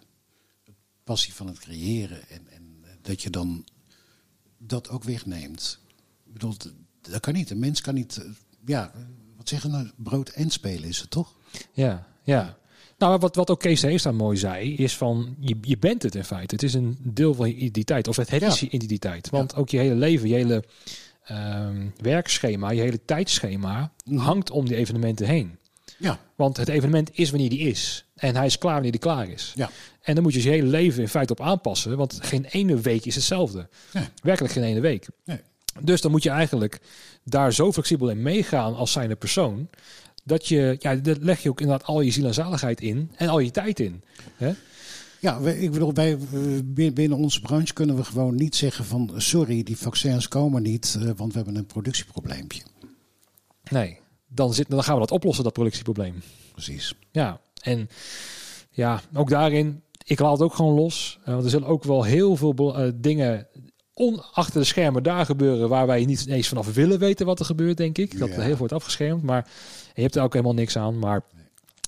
De 0.64 0.72
passie 1.04 1.34
van 1.34 1.46
het 1.46 1.58
creëren. 1.58 2.28
En, 2.28 2.48
en 2.48 2.84
dat 3.02 3.22
je 3.22 3.30
dan 3.30 3.64
dat 4.58 4.88
ook 4.88 5.04
wegneemt. 5.04 5.78
Bedoel, 6.38 6.54
dat 7.10 7.20
kan 7.20 7.34
niet. 7.34 7.50
Een 7.50 7.58
mens 7.58 7.80
kan 7.80 7.94
niet, 7.94 8.16
eh, 8.16 8.24
ja, 8.66 8.92
wat 9.36 9.48
zeggen 9.48 9.70
nou, 9.70 9.90
brood 9.96 10.28
en 10.28 10.50
spelen 10.50 10.88
is 10.88 11.00
het 11.00 11.10
toch? 11.10 11.34
Ja, 11.72 12.06
ja. 12.22 12.56
Nou, 12.98 13.18
wat, 13.18 13.34
wat 13.36 13.50
ook 13.50 13.60
Kees 13.60 14.02
daar 14.02 14.14
mooi 14.14 14.36
zei, 14.36 14.74
is 14.74 14.96
van 14.96 15.36
je, 15.40 15.56
je 15.60 15.78
bent 15.78 16.02
het 16.02 16.14
in 16.14 16.24
feite. 16.24 16.54
Het 16.54 16.64
is 16.64 16.74
een 16.74 16.96
deel 17.02 17.34
van 17.34 17.48
je 17.48 17.54
identiteit. 17.54 18.08
Of 18.08 18.16
het, 18.16 18.30
het 18.30 18.40
Ja. 18.40 18.48
is 18.48 18.60
je 18.60 18.68
identiteit. 18.70 19.30
Want 19.30 19.54
ook 19.54 19.68
je 19.68 19.78
hele 19.78 19.94
leven, 19.94 20.28
je 20.28 20.34
hele 20.34 20.64
ehm, 21.24 21.86
werkschema, 22.00 22.70
je 22.70 22.80
hele 22.80 23.04
tijdschema 23.04 23.92
Mhm. 24.04 24.16
hangt 24.24 24.50
om 24.50 24.68
die 24.68 24.76
evenementen 24.76 25.26
heen. 25.26 25.58
Ja, 25.98 26.18
Want 26.36 26.56
het 26.56 26.68
evenement 26.68 27.10
is 27.12 27.30
wanneer 27.30 27.48
die 27.50 27.58
is. 27.58 28.04
En 28.14 28.36
hij 28.36 28.46
is 28.46 28.58
klaar 28.58 28.72
wanneer 28.72 28.90
die 28.90 29.00
klaar 29.00 29.28
is. 29.28 29.52
ja. 29.56 29.70
En 30.02 30.14
dan 30.14 30.22
moet 30.22 30.34
je 30.34 30.42
je 30.42 30.48
hele 30.48 30.66
leven 30.66 31.02
in 31.02 31.08
feite 31.08 31.32
op 31.32 31.40
aanpassen. 31.40 31.96
Want 31.96 32.18
geen 32.22 32.44
ene 32.44 32.80
week 32.80 33.04
is 33.04 33.14
hetzelfde. 33.14 33.68
Nee. 33.92 34.04
Werkelijk 34.22 34.52
geen 34.54 34.62
ene 34.62 34.80
week. 34.80 35.06
Nee. 35.24 35.40
Dus 35.82 36.00
dan 36.00 36.10
moet 36.10 36.22
je 36.22 36.30
eigenlijk 36.30 36.80
daar 37.24 37.52
zo 37.52 37.72
flexibel 37.72 38.10
in 38.10 38.22
meegaan 38.22 38.74
als 38.76 38.92
zijnde 38.92 39.16
persoon. 39.16 39.68
Dat 40.24 40.46
je, 40.46 40.76
ja, 40.78 40.94
daar 40.94 41.16
leg 41.20 41.42
je 41.42 41.48
ook 41.48 41.60
inderdaad 41.60 41.86
al 41.86 42.00
je 42.00 42.10
ziel 42.10 42.26
en 42.26 42.34
zaligheid 42.34 42.80
in. 42.80 43.10
En 43.16 43.28
al 43.28 43.38
je 43.38 43.50
tijd 43.50 43.80
in. 43.80 44.02
Hè? 44.36 44.52
Ja, 45.20 45.40
wij- 45.40 45.58
ik 45.58 45.70
bedoel, 45.70 45.92
bij, 45.92 46.12
eh, 46.12 46.18
bin- 46.64 46.94
binnen 46.94 47.18
onze 47.18 47.40
branche 47.40 47.72
kunnen 47.72 47.96
we 47.96 48.04
gewoon 48.04 48.34
niet 48.34 48.56
zeggen 48.56 48.84
van... 48.84 49.10
sorry, 49.16 49.62
die 49.62 49.76
vaccins 49.78 50.28
komen 50.28 50.62
niet, 50.62 50.96
eh, 51.00 51.10
want 51.16 51.30
we 51.32 51.36
hebben 51.36 51.56
een 51.56 51.66
productieprobleempje. 51.66 52.62
Nee, 53.70 53.98
dan, 54.28 54.54
zit, 54.54 54.70
dan 54.70 54.82
gaan 54.84 54.94
we 54.94 55.00
dat 55.00 55.10
oplossen, 55.10 55.44
dat 55.44 55.52
productieprobleem. 55.52 56.22
Precies. 56.52 56.94
Ja, 57.10 57.40
en 57.62 57.88
ja, 58.70 59.00
ook 59.14 59.28
daarin, 59.30 59.82
ik 60.04 60.18
laat 60.18 60.32
het 60.32 60.42
ook 60.42 60.54
gewoon 60.54 60.74
los. 60.74 61.18
Eh, 61.24 61.32
want 61.32 61.44
er 61.44 61.50
zullen 61.50 61.68
ook 61.68 61.84
wel 61.84 62.02
heel 62.02 62.36
veel 62.36 62.54
dingen 62.94 63.46
on, 63.98 64.32
achter 64.32 64.60
de 64.60 64.66
schermen 64.66 65.02
daar 65.02 65.24
gebeuren 65.26 65.68
waar 65.68 65.86
wij 65.86 66.04
niet 66.04 66.26
eens 66.26 66.48
vanaf 66.48 66.74
willen 66.74 66.98
weten 66.98 67.26
wat 67.26 67.38
er 67.38 67.44
gebeurt, 67.44 67.76
denk 67.76 67.98
ik. 67.98 68.18
Dat 68.18 68.28
Ja. 68.28 68.34
heel 68.34 68.44
veel 68.44 68.56
wordt 68.56 68.72
afgeschermd, 68.72 69.22
maar 69.22 69.48
je 69.94 70.02
hebt 70.02 70.16
er 70.16 70.22
ook 70.22 70.32
helemaal 70.32 70.54
niks 70.54 70.76
aan. 70.76 70.98
Maar 70.98 71.22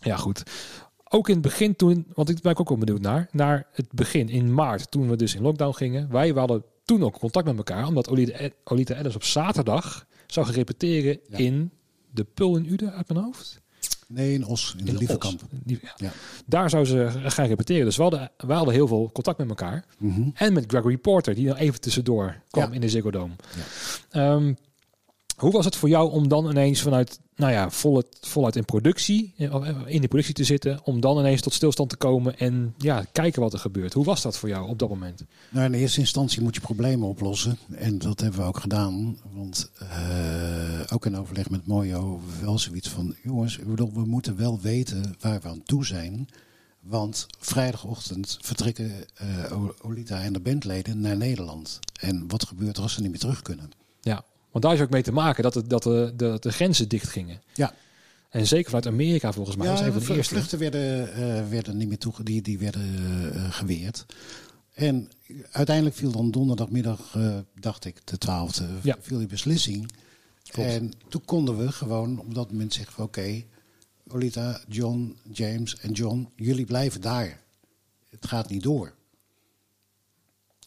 ja, 0.02 0.16
goed. 0.16 0.42
Ook 1.12 1.28
in 1.28 1.34
het 1.34 1.42
begin 1.42 1.76
toen, 1.76 2.06
want 2.14 2.28
ik 2.28 2.40
ben 2.40 2.56
ook 2.58 2.68
wel 2.68 2.78
benieuwd 2.78 3.00
naar, 3.00 3.28
naar 3.32 3.66
het 3.72 3.92
begin 3.92 4.28
in 4.28 4.54
maart, 4.54 4.90
toen 4.90 5.08
we 5.08 5.16
dus 5.16 5.34
in 5.34 5.42
lockdown 5.42 5.74
gingen. 5.76 6.11
Wij 6.11 6.28
hadden 6.28 6.64
toen 6.84 7.02
ook 7.04 7.18
contact 7.18 7.46
met 7.46 7.56
elkaar, 7.56 7.86
omdat 7.86 8.08
Olita, 8.08 8.48
Olita 8.64 8.94
Adams 8.94 9.14
op 9.14 9.24
zaterdag 9.24 10.06
zou 10.26 10.46
gaan 10.46 10.54
repeteren 10.54 11.18
Ja. 11.28 11.38
in 11.38 11.70
de 12.11 12.24
Pul 12.34 12.56
in 12.56 12.72
Uden 12.72 12.92
uit 12.92 13.08
mijn 13.08 13.24
hoofd. 13.24 13.61
Nee, 14.12 14.34
in 14.34 14.46
Os, 14.46 14.74
in 14.78 14.84
de 14.84 14.90
In 14.90 14.98
Lievekamp. 14.98 15.40
Ja. 15.96 16.12
Daar 16.46 16.70
zou 16.70 16.84
ze 16.84 17.11
gaan 17.12 17.46
repeteren. 17.46 17.84
Dus 17.84 17.96
we 17.96 18.02
hadden, 18.02 18.30
we 18.36 18.52
hadden 18.52 18.74
heel 18.74 18.86
veel 18.86 19.11
contact 19.12 19.38
met 19.38 19.48
elkaar. 19.48 19.84
Mhm. 19.98 20.28
En 20.34 20.52
met 20.52 20.64
Gregory 20.66 20.96
Porter, 20.96 21.34
die 21.34 21.46
nog 21.46 21.58
even 21.58 21.80
tussendoor 21.80 22.36
kwam 22.50 22.72
in 22.72 22.80
de 22.80 22.88
Ziggo 22.88 23.11
Dome. 23.11 23.32
Ja. 24.11 24.54
Hoe 25.41 25.53
was 25.53 25.64
het 25.64 25.76
voor 25.76 25.88
jou 25.88 26.11
om 26.11 26.28
dan 26.28 26.51
ineens 26.51 26.82
vanuit, 26.82 27.20
nou 27.36 27.53
ja, 27.53 27.70
voluit, 27.70 28.07
voluit 28.20 28.57
in 28.57 28.64
productie, 28.64 29.34
eh, 29.36 29.55
eh, 29.55 29.76
in 29.86 30.01
de 30.01 30.09
productie 30.09 30.34
te 30.34 30.45
zitten, 30.45 30.80
om 30.84 31.01
dan 31.01 31.18
ineens 31.18 31.41
tot 31.41 31.53
stilstand 31.53 31.91
te 31.91 31.97
komen 31.97 32.38
en 32.38 32.74
ja, 32.78 33.05
kijken 33.12 33.43
wat 33.43 33.53
er 33.53 33.59
gebeurt? 33.59 33.93
Hoe 33.93 34.05
was 34.05 34.22
dat 34.22 34.38
voor 34.38 34.49
jou 34.49 34.68
op 34.68 34.78
dat 34.78 34.88
moment? 34.88 35.24
Nou, 35.51 35.66
in 35.66 35.74
eerste 35.74 36.01
instantie 36.01 36.43
moet 36.43 36.55
je 36.55 36.61
problemen 36.61 37.09
oplossen. 37.09 37.59
En 37.70 37.99
dat 37.99 38.20
hebben 38.20 38.41
we 38.41 38.47
ook 38.47 38.61
gedaan. 38.61 39.18
Want 39.32 39.70
eh, 39.78 40.80
ook 40.93 41.07
in 41.07 41.16
overleg 41.16 41.51
met 41.51 41.66
Mojo 41.66 42.20
wel 42.41 42.59
zoiets 42.59 42.88
van... 42.88 43.14
jongens, 43.22 43.59
we 43.95 44.05
moeten 44.05 44.36
wel 44.36 44.61
weten 44.61 45.14
waar 45.20 45.41
we 45.41 45.49
aan 45.49 45.62
toe 45.62 45.86
zijn. 45.86 46.28
Want 46.80 47.26
vrijdagochtend 47.38 48.38
vertrekken 48.41 48.93
Olita 49.82 50.22
en 50.22 50.32
de 50.32 50.41
bandleden 50.41 51.01
naar 51.01 51.16
Nederland. 51.16 51.78
En 52.01 52.24
wat 52.28 52.47
gebeurt 52.47 52.76
er 52.76 52.82
als 52.82 52.93
ze 52.93 53.01
niet 53.01 53.11
meer 53.11 53.18
terug 53.18 53.43
kunnen? 53.43 53.70
Ja, 54.01 54.24
want 54.51 54.64
daar 54.64 54.74
is 54.74 54.80
ook 54.80 54.90
mee 54.90 55.03
te 55.03 55.12
maken 55.12 55.42
dat, 55.42 55.55
het, 55.55 55.70
dat 55.70 55.82
de, 55.82 56.12
de, 56.16 56.36
de 56.40 56.53
grenzen 56.53 56.88
dicht 56.88 57.09
gingen. 57.09 57.42
Ja. 57.55 57.74
En 58.30 58.46
zeker 58.46 58.64
vanuit 58.64 58.86
Amerika 58.86 59.32
volgens 59.32 59.57
mij. 59.57 59.66
ja, 59.66 59.72
een 59.72 59.92
van 59.92 60.03
de 60.07 60.14
eerste. 60.14 60.34
vluchten 60.34 60.59
werden, 60.59 61.12
eh, 61.14 61.48
werden 61.48 61.76
niet 61.76 61.88
meer 61.88 61.98
toe, 61.98 62.12
die, 62.22 62.42
die 62.42 62.59
werden 62.59 62.94
eh, 63.34 63.53
geweerd. 63.53 64.07
En 64.74 65.09
uiteindelijk 65.51 65.96
viel 65.96 66.11
dan 66.11 66.30
donderdagmiddag, 66.30 67.14
eh, 67.16 67.36
dacht 67.61 67.84
ik, 67.84 68.07
de 68.07 68.18
twaalfde, 68.18 68.66
Ja. 68.82 68.96
viel 69.01 69.18
die 69.18 69.26
beslissing. 69.26 69.92
Klopt. 70.51 70.68
En 70.68 70.92
toen 71.09 71.24
konden 71.24 71.59
we 71.59 71.72
gewoon 71.72 72.18
op 72.18 72.34
dat 72.34 72.51
moment 72.51 72.74
zeggen 72.74 72.94
van 72.94 73.05
oké, 73.05 73.42
Olita, 74.09 74.61
John, 74.68 75.16
James 75.32 75.76
en 75.76 75.92
John, 75.92 76.28
jullie 76.36 76.64
blijven 76.64 77.01
daar. 77.01 77.40
Het 78.11 78.26
gaat 78.26 78.48
niet 78.48 78.62
door. 78.62 78.94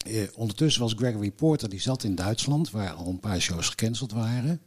Eh, 0.04 0.24
ondertussen 0.36 0.82
was 0.82 0.94
Gregory 0.98 1.32
Porter, 1.32 1.70
die 1.70 1.82
zat 1.82 2.04
in 2.04 2.16
Duitsland, 2.16 2.72
waar 2.72 2.92
al 2.94 3.08
een 3.08 3.20
paar 3.20 3.40
shows 3.42 3.70
gecanceld 3.70 4.12
waren. 4.12 4.62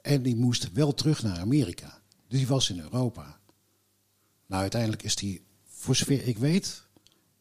En 0.00 0.22
die 0.22 0.36
moest 0.36 0.72
wel 0.72 0.94
terug 0.94 1.22
naar 1.22 1.38
Amerika. 1.38 2.00
Dus 2.28 2.38
die 2.38 2.48
was 2.48 2.70
in 2.70 2.80
Europa. 2.80 3.38
Nou, 4.46 4.60
uiteindelijk 4.62 5.02
is 5.02 5.16
die, 5.16 5.42
voor 5.66 5.96
zover 5.96 6.26
ik 6.26 6.38
weet, 6.38 6.82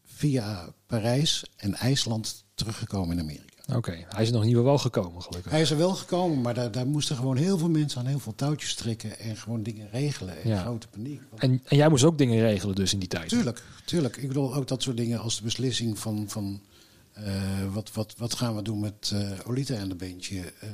via 0.05 0.73
Parijs 0.85 1.45
en 1.55 1.73
IJsland 1.75 2.45
teruggekomen 2.55 3.17
in 3.17 3.23
Amerika. 3.23 3.75
Oké, 3.75 4.05
hij 4.09 4.21
is 4.23 4.27
er 4.27 4.33
nog 4.35 4.43
niet 4.43 4.55
wel 4.55 4.77
gekomen 4.77 5.21
gelukkig. 5.21 5.51
Hij 5.51 5.61
is 5.61 5.71
er 5.71 5.77
wel 5.77 5.93
gekomen, 5.95 6.41
maar 6.41 6.53
daar, 6.53 6.71
daar 6.71 6.87
moesten 6.87 7.15
gewoon 7.15 7.37
heel 7.37 7.57
veel 7.57 7.69
mensen 7.69 7.99
aan 7.99 8.05
heel 8.05 8.19
veel 8.19 8.35
touwtjes 8.35 8.75
trekken 8.75 9.19
en 9.19 9.37
gewoon 9.37 9.63
dingen 9.63 9.89
regelen. 9.91 10.41
En 10.43 10.49
Ja. 10.49 10.61
grote 10.61 10.87
paniek. 10.87 11.21
En, 11.35 11.61
en 11.65 11.77
jij 11.77 11.89
moest 11.89 12.03
ook 12.03 12.17
dingen 12.17 12.39
regelen 12.39 12.75
dus 12.75 12.93
in 12.93 12.99
die 12.99 13.07
tijd. 13.07 13.29
Tuurlijk, 13.29 13.63
tuurlijk. 13.85 14.17
Ik 14.17 14.27
bedoel 14.27 14.55
ook 14.55 14.67
dat 14.67 14.81
soort 14.83 14.97
dingen 14.97 15.19
als 15.19 15.37
de 15.37 15.43
beslissing 15.43 15.99
van, 15.99 16.25
van 16.29 16.61
wat, 17.71 17.93
wat, 17.93 18.15
wat 18.17 18.33
gaan 18.33 18.55
we 18.55 18.61
doen 18.61 18.79
met 18.79 19.11
eh, 19.13 19.47
Olita 19.47 19.75
en 19.75 19.89
de 19.89 19.95
bandje. 19.95 20.53
Eh, 20.59 20.69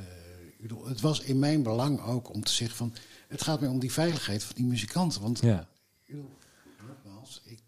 bedoel, 0.60 0.86
het 0.86 1.00
was 1.00 1.20
in 1.20 1.38
mijn 1.38 1.62
belang 1.62 2.00
ook 2.00 2.34
om 2.34 2.44
te 2.44 2.52
zeggen 2.52 2.76
van 2.76 2.94
het 3.28 3.42
gaat 3.42 3.60
mij 3.60 3.68
om 3.68 3.78
die 3.78 3.92
veiligheid 3.92 4.44
van 4.44 4.54
die 4.54 4.64
muzikanten. 4.64 5.22
Want 5.22 5.40
Ja, 5.40 5.68
nogmaals, 6.86 7.40
ik 7.44 7.62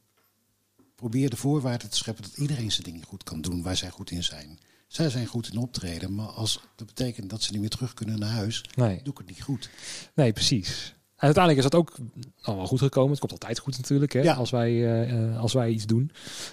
probeer 0.95 1.31
de 1.31 1.37
voorwaarden 1.37 1.91
te 1.91 1.97
scheppen 1.97 2.25
dat 2.25 2.37
iedereen 2.37 2.73
zijn 2.73 2.83
dingen 2.83 3.05
goed 3.05 3.23
kan 3.23 3.41
doen 3.41 3.63
waar 3.63 3.77
zij 3.77 3.91
goed 3.91 4.11
in 4.11 4.25
zijn. 4.25 4.59
Zij 4.89 5.11
zijn 5.11 5.27
goed 5.27 5.51
in 5.53 5.59
optreden, 5.59 6.15
maar 6.15 6.27
als 6.27 6.61
dat 6.77 6.87
betekent 6.87 7.31
dat 7.31 7.43
ze 7.43 7.53
niet 7.53 7.61
meer 7.61 7.71
terug 7.71 7.95
kunnen 7.95 8.19
naar 8.19 8.31
huis, 8.31 8.65
nee. 8.75 9.03
doe 9.03 9.13
ik 9.13 9.19
het 9.19 9.27
niet 9.27 9.43
goed. 9.43 9.71
nee, 10.15 10.33
precies. 10.33 10.96
En 11.17 11.23
uiteindelijk 11.23 11.65
is 11.65 11.71
dat 11.71 11.81
ook 11.81 11.97
allemaal 12.43 12.67
goed 12.67 12.79
gekomen. 12.79 13.11
Het 13.11 13.19
komt 13.21 13.33
altijd 13.33 13.59
goed 13.59 13.77
natuurlijk, 13.77 14.13
hè, 14.13 14.21
Ja. 14.21 14.35
als, 14.35 14.51
wij, 14.51 14.71
eh, 14.71 15.11
eh, 15.33 15.41
als 15.41 15.53
wij 15.53 15.71
iets 15.71 15.87
doen. 15.87 16.11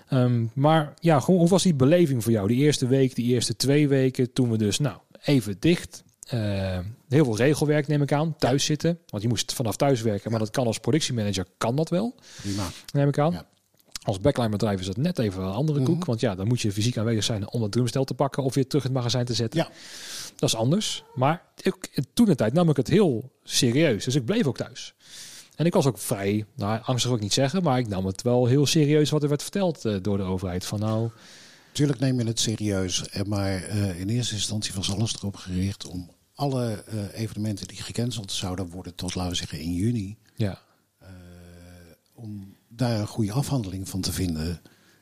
Ehm, 0.08 0.46
maar 0.54 0.94
ja, 1.00 1.20
gewoon, 1.20 1.40
hoe 1.40 1.50
was 1.50 1.64
die 1.64 1.74
beleving 1.74 2.24
voor 2.24 2.32
jou? 2.32 2.48
Die 2.48 2.58
eerste 2.64 2.88
week, 2.88 3.16
die 3.16 3.34
eerste 3.34 3.56
twee 3.56 3.88
weken, 3.88 4.34
toen 4.34 4.50
we 4.52 4.58
dus, 4.58 4.80
nou, 4.80 4.98
even 5.24 5.56
dicht. 5.60 6.04
Eh, 6.28 6.80
heel 7.10 7.26
veel 7.26 7.36
regelwerk 7.38 7.88
neem 7.88 8.02
ik 8.02 8.12
aan, 8.12 8.36
thuis 8.38 8.66
zitten. 8.66 9.00
Want 9.08 9.24
je 9.24 9.30
moest 9.30 9.54
vanaf 9.54 9.76
thuis 9.76 10.02
werken, 10.02 10.32
maar 10.32 10.40
dat 10.40 10.50
kan 10.50 10.66
als 10.68 10.80
productiemanager, 10.80 11.46
kan 11.58 11.76
dat 11.76 11.90
wel, 11.90 12.16
Prima. 12.42 12.68
neem 12.94 13.08
ik 13.08 13.18
aan. 13.20 13.32
Ja. 13.32 13.46
Als 14.04 14.20
backline 14.20 14.50
bedrijf 14.50 14.80
is 14.80 14.86
dat 14.86 14.98
net 14.98 15.20
even 15.20 15.44
een 15.44 15.52
andere 15.52 15.84
koek. 15.84 15.98
Mhm. 15.98 16.06
Want 16.06 16.20
ja, 16.20 16.36
dan 16.36 16.48
moet 16.48 16.62
je 16.62 16.72
fysiek 16.72 16.98
aanwezig 16.98 17.24
zijn 17.24 17.50
om 17.50 17.62
het 17.62 17.72
drumstel 17.72 18.04
te 18.04 18.14
pakken 18.14 18.44
of 18.44 18.54
weer 18.54 18.68
terug 18.68 18.84
het 18.84 18.94
magazijn 18.94 19.26
te 19.26 19.34
zetten. 19.34 19.60
Ja. 19.60 19.70
Dat 20.36 20.50
is 20.50 20.56
anders. 20.56 21.04
Maar 21.16 21.44
ik, 21.62 22.02
toen 22.14 22.26
de 22.26 22.36
tijd 22.36 22.54
nam 22.54 22.70
ik 22.70 22.78
het 22.78 22.88
heel 22.88 23.32
serieus. 23.44 24.04
Dus 24.04 24.16
ik 24.16 24.26
bleef 24.26 24.48
ook 24.48 24.58
thuis. 24.58 24.94
En 25.56 25.66
ik 25.66 25.74
was 25.74 25.86
ook 25.86 25.98
vrij, 25.98 26.46
nou 26.56 26.82
angstig 26.84 27.10
wil 27.10 27.16
ik 27.18 27.24
niet 27.24 27.34
zeggen, 27.34 27.64
maar 27.64 27.80
ik 27.80 27.88
nam 27.88 28.06
het 28.06 28.22
wel 28.22 28.46
heel 28.46 28.66
serieus 28.66 29.10
wat 29.10 29.24
er 29.24 29.30
werd 29.30 29.42
verteld 29.42 29.86
eh, 29.86 29.96
door 30.02 30.18
de 30.18 30.24
overheid. 30.24 30.66
Van 30.66 30.80
nou, 30.80 31.10
Tuurlijk 31.72 32.00
neem 32.00 32.20
je 32.20 32.26
het 32.26 32.40
serieus, 32.40 33.10
eh, 33.10 33.22
maar 33.24 33.64
eh, 33.64 34.00
in 34.00 34.10
eerste 34.10 34.34
instantie 34.34 34.74
was 34.74 34.92
alles 34.92 35.16
erop 35.16 35.36
gericht 35.36 35.88
om 35.88 36.12
alle 36.36 36.84
evenementen 37.14 37.68
die 37.68 37.82
gecanceld 37.82 38.32
zouden 38.32 38.70
worden 38.70 38.96
tot, 38.96 39.16
laten 39.16 39.32
we 39.32 39.38
zeggen, 39.38 39.60
in 39.60 39.74
juni, 39.74 40.18
ja, 40.36 40.62
om 42.14 42.53
daar 42.76 43.00
een 43.00 43.08
goede 43.08 43.32
afhandeling 43.32 43.90
van 43.90 44.02
te 44.02 44.12
vinden. 44.14 44.52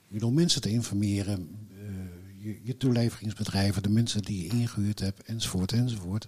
Ik 0.07 0.13
bedoel, 0.17 0.31
mensen 0.31 0.61
te 0.61 0.69
informeren, 0.69 1.67
eh, 1.71 2.43
je, 2.45 2.59
je 2.63 2.77
toeleveringsbedrijven, 2.77 3.83
de 3.83 3.89
mensen 3.89 4.21
die 4.21 4.43
je 4.43 4.49
ingehuurd 4.49 4.99
hebt, 4.99 5.23
enzovoort, 5.23 5.71
enzovoort. 5.71 6.27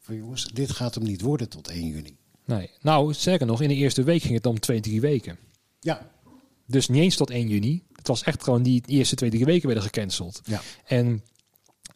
Van 0.00 0.16
jongens, 0.16 0.46
dit 0.52 0.70
gaat 0.70 0.94
hem 0.94 1.04
niet 1.04 1.20
worden 1.20 1.48
tot 1.48 1.68
1 1.68 1.86
juni. 1.86 2.16
nee. 2.44 2.70
Nou, 2.80 3.14
sterker 3.14 3.46
nog, 3.46 3.62
in 3.62 3.68
de 3.68 3.74
eerste 3.74 4.02
week 4.02 4.22
ging 4.22 4.34
het 4.34 4.46
om 4.46 4.60
twee, 4.60 4.80
drie 4.80 5.00
weken. 5.00 5.38
Ja, 5.80 6.10
Dus 6.66 6.88
niet 6.88 7.02
eens 7.02 7.16
tot 7.16 7.30
1 7.30 7.48
juni. 7.48 7.82
Het 7.92 8.06
was 8.08 8.22
echt 8.22 8.42
gewoon 8.44 8.62
die 8.62 8.82
eerste 8.86 9.14
twee, 9.14 9.30
drie 9.30 9.44
weken 9.44 9.66
werden 9.66 9.84
gecanceld. 9.84 10.40
ja. 10.44 10.60
En 10.86 11.22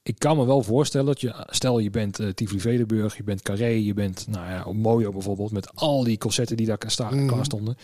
ik 0.05 0.19
kan 0.19 0.37
me 0.37 0.45
wel 0.47 0.63
voorstellen 0.63 1.07
dat 1.07 1.21
je, 1.21 1.45
stel 1.49 1.79
je 1.79 1.91
bent 1.91 2.21
uh, 2.21 2.29
Tivoli 2.31 2.61
Vredenburg, 2.61 3.17
je 3.17 3.23
bent 3.23 3.43
Carré, 3.43 3.67
je 3.67 3.95
bent 3.95 4.27
nou 4.29 4.51
ja, 4.51 4.73
Mojo 4.73 5.11
bijvoorbeeld, 5.13 5.53
met 5.53 5.75
al 5.75 6.05
die 6.05 6.19
concerten 6.19 6.57
die 6.57 6.67
daar 6.67 6.79
sta, 6.87 7.11
Mhm. 7.11 7.27
klaar 7.27 7.45
stonden. 7.45 7.77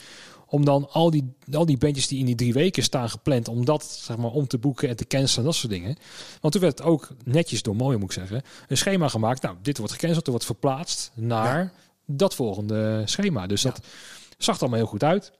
Om 0.46 0.64
dan 0.64 0.88
al 0.90 1.10
die, 1.10 1.32
al 1.52 1.66
die 1.66 1.78
bandjes 1.78 2.06
die 2.08 2.18
in 2.18 2.26
die 2.26 2.34
drie 2.34 2.52
weken 2.52 2.82
staan 2.82 3.10
gepland, 3.10 3.48
om 3.48 3.64
dat 3.64 3.84
zeg 3.84 4.16
maar 4.16 4.30
om 4.30 4.46
te 4.46 4.58
boeken 4.58 4.88
en 4.88 4.96
te 4.96 5.06
cancelen 5.06 5.38
en 5.38 5.44
dat 5.44 5.54
soort 5.54 5.72
dingen. 5.72 5.96
Want 6.40 6.52
toen 6.52 6.62
werd 6.62 6.78
het 6.78 6.86
ook 6.86 7.08
netjes 7.24 7.62
door 7.62 7.76
Mojo, 7.76 7.98
moet 7.98 8.14
ik 8.14 8.18
zeggen, 8.18 8.42
een 8.68 8.76
schema 8.76 9.08
gemaakt. 9.08 9.42
Nou, 9.42 9.56
dit 9.62 9.78
wordt 9.78 9.92
gecanceld, 9.92 10.24
er 10.24 10.30
wordt 10.30 10.46
verplaatst 10.46 11.10
naar 11.14 11.58
Ja. 11.58 11.72
dat 12.06 12.34
volgende 12.34 13.02
schema. 13.04 13.46
Dus 13.46 13.62
Ja. 13.62 13.70
dat 13.70 13.80
zag 14.38 14.54
er 14.54 14.60
allemaal 14.60 14.78
heel 14.80 14.88
goed 14.88 15.04
uit. 15.04 15.32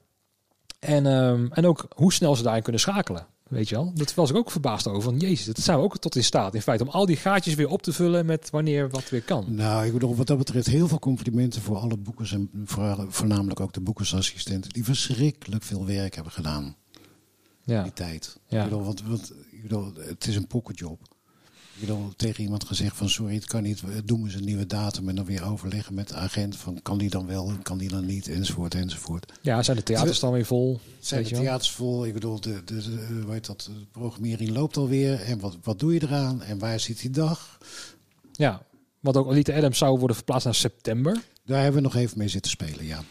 En, 0.78 1.07
ehm, 1.07 1.47
en 1.53 1.66
ook 1.66 1.87
hoe 1.95 2.12
snel 2.12 2.37
ze 2.37 2.43
daarin 2.43 2.62
kunnen 2.62 2.81
schakelen. 2.81 3.26
Weet 3.51 3.68
je 3.68 3.74
wel? 3.74 3.92
Dat 3.94 4.14
was 4.14 4.30
ik 4.30 4.36
ook 4.36 4.51
verbaasd 4.51 4.86
over. 4.86 5.03
Van 5.03 5.16
jezus, 5.16 5.46
dat 5.46 5.59
zijn 5.59 5.78
we 5.78 5.84
ook 5.84 5.98
tot 5.98 6.16
in 6.16 6.24
staat. 6.24 6.55
In 6.55 6.62
feite 6.62 6.84
om 6.84 6.90
al 6.90 7.07
die 7.07 7.16
gaatjes 7.16 7.55
weer 7.55 7.68
op 7.68 7.82
te 7.82 7.92
vullen 7.92 8.26
met 8.26 8.51
wanneer 8.51 8.90
wat 8.90 9.09
weer 9.09 9.22
kan. 9.22 9.44
Nou, 9.48 9.86
ik 9.86 9.92
bedoel, 9.92 10.16
wat 10.16 10.26
dat 10.26 10.38
betreft 10.38 10.66
heel 10.66 10.88
veel 10.88 10.98
complimenten 10.98 11.62
voor 11.62 11.76
alle 11.76 11.96
boekers 11.96 12.32
en 12.32 12.51
voor, 12.64 13.07
voornamelijk 13.09 13.61
ook 13.61 13.72
de 13.72 13.80
boekersassistenten 13.80 14.70
die 14.70 14.84
verschrikkelijk 14.84 15.62
veel 15.62 15.86
werk 15.86 16.14
hebben 16.14 16.32
gedaan 16.32 16.76
Ja, 17.64 17.82
die 17.82 17.92
tijd. 17.92 18.38
Ja. 18.46 18.59
Ik 18.64 18.70
bedoel, 18.70 18.84
want, 18.84 19.03
want, 19.03 19.32
ik 19.51 19.62
bedoel, 19.62 19.92
het 19.96 20.26
is 20.26 20.36
een 20.36 20.46
pokkenjob. 20.46 21.09
Ik 21.81 21.87
bedoel, 21.87 22.12
tegen 22.16 22.43
iemand 22.43 22.64
gezegd 22.64 22.97
van 22.97 23.09
sorry, 23.09 23.35
het 23.35 23.45
kan 23.45 23.62
niet, 23.62 23.83
doen 24.05 24.18
we 24.20 24.24
eens 24.24 24.35
een 24.35 24.45
nieuwe 24.45 24.66
datum 24.66 25.09
en 25.09 25.14
dan 25.14 25.24
weer 25.24 25.45
overleggen 25.45 25.95
met 25.95 26.09
de 26.09 26.14
agent 26.14 26.57
van 26.57 26.83
kan 26.83 26.99
die 26.99 27.11
dan 27.11 27.26
wel, 27.26 27.53
kan 27.62 27.78
die 27.78 27.89
dan 27.89 28.07
niet, 28.07 28.28
enzovoort, 28.28 28.74
enzovoort. 28.74 29.33
ja 29.41 29.62
zijn 29.62 29.76
de 29.76 29.83
theaters 29.83 30.20
dan 30.20 30.33
weer 30.33 30.45
vol? 30.45 30.81
Zijn 30.99 31.20
Weet 31.20 31.31
de 31.31 31.37
je 31.37 31.43
theaters 31.43 31.70
vol? 31.70 32.07
Ik 32.07 32.12
bedoel, 32.12 32.41
de, 32.41 32.64
de, 32.64 32.83
de, 32.83 33.20
hoe 33.22 33.33
heet 33.33 33.47
dat, 33.47 33.61
de 33.61 33.87
programmering 33.93 34.51
loopt 34.51 34.76
alweer 34.76 35.20
en 35.20 35.41
wat, 35.41 35.57
wat 35.62 35.78
doe 35.78 35.95
je 35.95 36.03
eraan 36.03 36.43
en 36.43 36.59
waar 36.59 36.81
zit 36.81 37.01
die 37.01 37.11
dag? 37.11 37.59
Ja, 38.33 38.62
want 39.01 39.16
ook 39.16 39.31
Elite 39.31 39.55
Adams 39.55 39.78
zou 39.78 39.99
worden 39.99 40.16
verplaatst 40.16 40.45
naar 40.45 40.55
september. 40.55 41.22
Daar 41.45 41.62
hebben 41.62 41.83
we 41.83 41.89
nog 41.89 41.97
even 41.97 42.18
mee 42.18 42.28
zitten 42.28 42.51
spelen, 42.51 42.87
ja. 42.87 43.03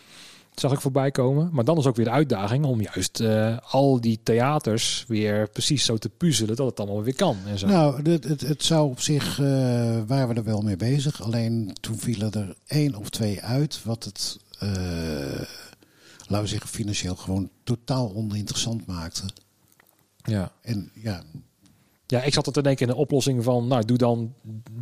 Zag 0.60 0.72
ik 0.72 0.82
voorbij 0.82 1.12
komen. 1.12 1.49
Maar 1.51 1.66
dan 1.66 1.78
is 1.78 1.86
ook 1.86 1.95
weer 1.95 2.05
de 2.05 2.12
uitdaging 2.12 2.66
om 2.66 2.82
juist 2.82 3.20
eh, 3.20 3.57
al 3.70 4.01
die 4.01 4.20
theaters 4.24 5.05
weer 5.07 5.49
precies 5.49 5.86
zo 5.86 5.97
te 5.97 6.10
puzzelen 6.10 6.55
dat 6.55 6.66
het 6.70 6.80
allemaal 6.80 7.03
weer 7.03 7.16
kan. 7.16 7.38
En 7.45 7.60
zo. 7.60 7.68
Nou, 7.68 8.10
het, 8.10 8.24
het, 8.24 8.41
het 8.41 8.64
zou 8.64 8.89
op 8.89 8.99
zich, 8.99 9.39
eh, 9.39 9.45
waren 10.07 10.28
we 10.28 10.34
er 10.34 10.43
wel 10.43 10.62
mee 10.62 10.76
bezig. 10.76 11.22
Alleen 11.22 11.74
toen 11.80 11.97
vielen 11.97 12.32
er 12.32 12.55
één 12.68 12.95
of 12.95 13.10
twee 13.10 13.41
uit, 13.41 13.84
wat 13.84 14.03
het, 14.03 14.39
eh, 14.60 14.70
laten 16.20 16.41
we 16.41 16.47
zeggen, 16.47 16.70
financieel 16.70 17.16
gewoon 17.16 17.49
totaal 17.64 18.16
oninteressant 18.16 18.86
maakte. 18.86 19.24
Ja. 20.24 20.51
En 20.62 20.91
ja, 20.93 21.24
ja, 22.12 22.22
ik 22.24 22.34
zat 22.34 22.47
er 22.47 22.53
te 22.53 22.62
denken 22.62 22.86
in 22.88 22.91
een 22.91 22.97
oplossing 22.99 23.43
van, 23.43 23.68
nou 23.68 23.86
doe 23.86 23.97
dan 23.97 24.34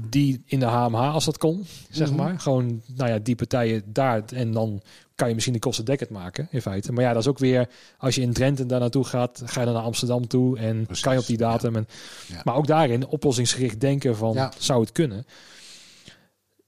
die 0.09 0.41
in 0.45 0.59
de 0.59 0.65
HMH 0.65 1.13
als 1.13 1.25
dat 1.25 1.37
kon, 1.37 1.65
zeg 1.89 2.07
Mhm. 2.07 2.17
maar. 2.17 2.39
Gewoon, 2.39 2.81
nou 2.95 3.09
ja, 3.09 3.19
die 3.19 3.35
partijen 3.35 3.83
daar 3.85 4.23
en 4.33 4.51
dan 4.51 4.81
kan 5.15 5.27
je 5.27 5.33
misschien 5.33 5.53
de 5.53 5.59
kosten 5.59 5.85
dekkend 5.85 6.09
maken, 6.09 6.47
in 6.51 6.61
feite. 6.61 6.91
Maar 6.91 7.03
ja, 7.03 7.13
dat 7.13 7.21
is 7.21 7.27
ook 7.27 7.37
weer, 7.37 7.69
als 7.97 8.15
je 8.15 8.21
in 8.21 8.33
Drenthe 8.33 8.65
daar 8.65 8.79
naartoe 8.79 9.03
gaat, 9.03 9.41
ga 9.45 9.59
je 9.59 9.65
dan 9.65 9.75
naar 9.75 9.83
Amsterdam 9.83 10.27
toe 10.27 10.57
en 10.57 10.85
Precies, 10.85 11.03
kan 11.03 11.13
je 11.13 11.19
op 11.19 11.25
die 11.25 11.37
datum. 11.37 11.75
En, 11.75 11.87
Ja. 12.27 12.41
Maar 12.43 12.55
ook 12.55 12.67
daarin 12.67 13.07
oplossingsgericht 13.07 13.79
denken 13.81 14.15
van, 14.17 14.33
Ja. 14.33 14.51
zou 14.57 14.81
het 14.81 14.91
kunnen? 14.91 15.25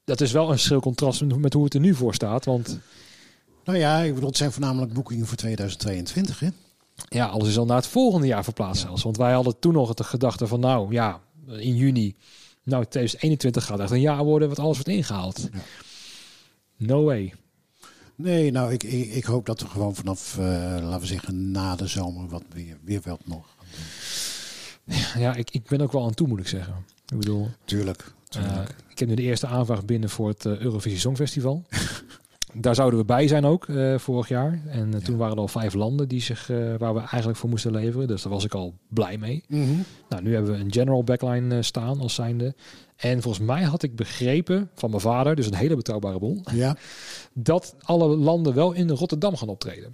Dat 0.04 0.22
is 0.22 0.32
wel 0.32 0.52
een 0.52 0.60
schril 0.60 0.80
contrast 0.80 1.22
met 1.22 1.38
met 1.38 1.54
hoe 1.54 1.64
het 1.64 1.74
er 1.74 1.80
nu 1.80 1.96
voor 1.96 2.14
staat, 2.14 2.46
want 2.46 2.80
nou 3.64 3.78
ja, 3.78 4.00
ik 4.02 4.14
bedoel, 4.14 4.30
het 4.30 4.38
zijn 4.38 4.52
voornamelijk 4.52 4.94
boekingen 4.94 5.26
voor 5.26 5.38
2022, 5.38 6.40
hè? 6.40 6.48
Ja, 7.08 7.26
alles 7.26 7.48
is 7.48 7.58
al 7.58 7.66
naar 7.66 7.76
het 7.78 7.88
volgende 7.88 8.28
jaar 8.28 8.44
verplaatst 8.44 8.82
Ja. 8.82 8.88
zelfs. 8.88 9.04
Want 9.04 9.18
wij 9.18 9.34
hadden 9.34 9.60
toen 9.60 9.74
nog 9.74 9.94
de 9.94 10.04
gedachte 10.04 10.48
van, 10.48 10.60
nou 10.60 10.94
ja, 10.94 11.20
in 11.48 11.76
juni, 11.76 12.16
nou 12.64 12.86
2021 12.86 13.66
gaat 13.66 13.80
echt 13.80 13.92
een 13.92 14.02
jaar 14.02 14.24
worden 14.24 14.50
wat 14.50 14.60
alles 14.60 14.76
wordt 14.76 14.90
ingehaald. 14.90 15.48
Ja. 15.54 15.60
No 16.78 17.04
way. 17.04 17.34
Nee, 18.16 18.52
nou, 18.52 18.74
ik, 18.74 18.84
ik, 18.84 19.14
ik 19.14 19.24
hoop 19.24 19.46
dat 19.46 19.60
we 19.62 19.68
gewoon 19.68 19.96
vanaf, 19.96 20.38
eh, 20.38 20.46
laten 20.82 21.00
we 21.00 21.06
zeggen, 21.06 21.52
na 21.52 21.76
de 21.76 21.88
zomer 21.88 22.28
wat 22.28 22.44
weer, 22.54 22.78
weer 22.84 23.02
wat 23.04 23.22
nog. 23.26 23.46
Ja, 25.18 25.36
ik, 25.36 25.52
ik 25.52 25.68
ben 25.68 25.82
ook 25.82 25.92
wel 25.92 26.04
aan 26.04 26.14
toe, 26.14 26.28
moet 26.28 26.40
ik 26.40 26.48
zeggen. 26.48 26.74
Ik 27.08 27.18
bedoel, 27.18 27.50
Tuurlijk, 27.66 28.00
eh, 28.02 28.42
tuurlijk. 28.42 28.76
ik 28.90 29.00
heb 29.00 29.08
nu 29.08 29.16
de 29.16 29.22
eerste 29.22 29.48
aanvraag 29.48 29.86
binnen 29.86 30.10
voor 30.10 30.28
het 30.28 30.46
eh, 30.46 30.58
Eurovisie 30.58 31.00
Songfestival. 31.00 31.64
Daar 32.54 32.76
zouden 32.76 33.00
we 33.00 33.06
bij 33.06 33.28
zijn 33.28 33.46
ook 33.46 33.68
uh, 33.68 33.98
vorig 33.98 34.28
jaar. 34.28 34.62
En 34.68 34.92
uh, 34.96 35.02
toen 35.02 35.18
waren 35.18 35.36
er 35.36 35.42
al 35.42 35.48
vijf 35.48 35.74
landen 35.74 36.08
die 36.08 36.22
zich, 36.22 36.50
uh, 36.50 36.76
waar 36.78 36.94
we 36.94 37.00
eigenlijk 37.00 37.38
voor 37.38 37.50
moesten 37.50 37.72
leveren. 37.72 38.08
Dus 38.08 38.22
daar 38.22 38.32
was 38.32 38.46
ik 38.46 38.54
al 38.54 38.74
blij 38.88 39.18
mee. 39.18 39.44
Mm 39.48 39.64
-hmm. 39.64 39.84
Nou, 40.10 40.24
nu 40.24 40.34
hebben 40.34 40.52
we 40.54 40.60
een 40.60 40.72
general 40.72 41.04
backline 41.04 41.62
staan 41.62 42.00
als 42.00 42.14
zijnde. 42.14 42.56
En 42.96 43.22
volgens 43.22 43.46
mij 43.46 43.64
had 43.64 43.84
ik 43.84 43.96
begrepen 43.96 44.70
van 44.74 44.90
mijn 44.90 45.02
vader, 45.02 45.36
dus 45.36 45.46
een 45.46 45.56
hele 45.56 45.76
betrouwbare 45.76 46.18
bron, 46.18 46.46
ja. 46.54 46.78
dat 47.34 47.76
alle 47.82 48.08
landen 48.08 48.54
wel 48.54 48.72
in 48.72 48.90
Rotterdam 48.90 49.36
gaan 49.36 49.50
optreden. 49.50 49.92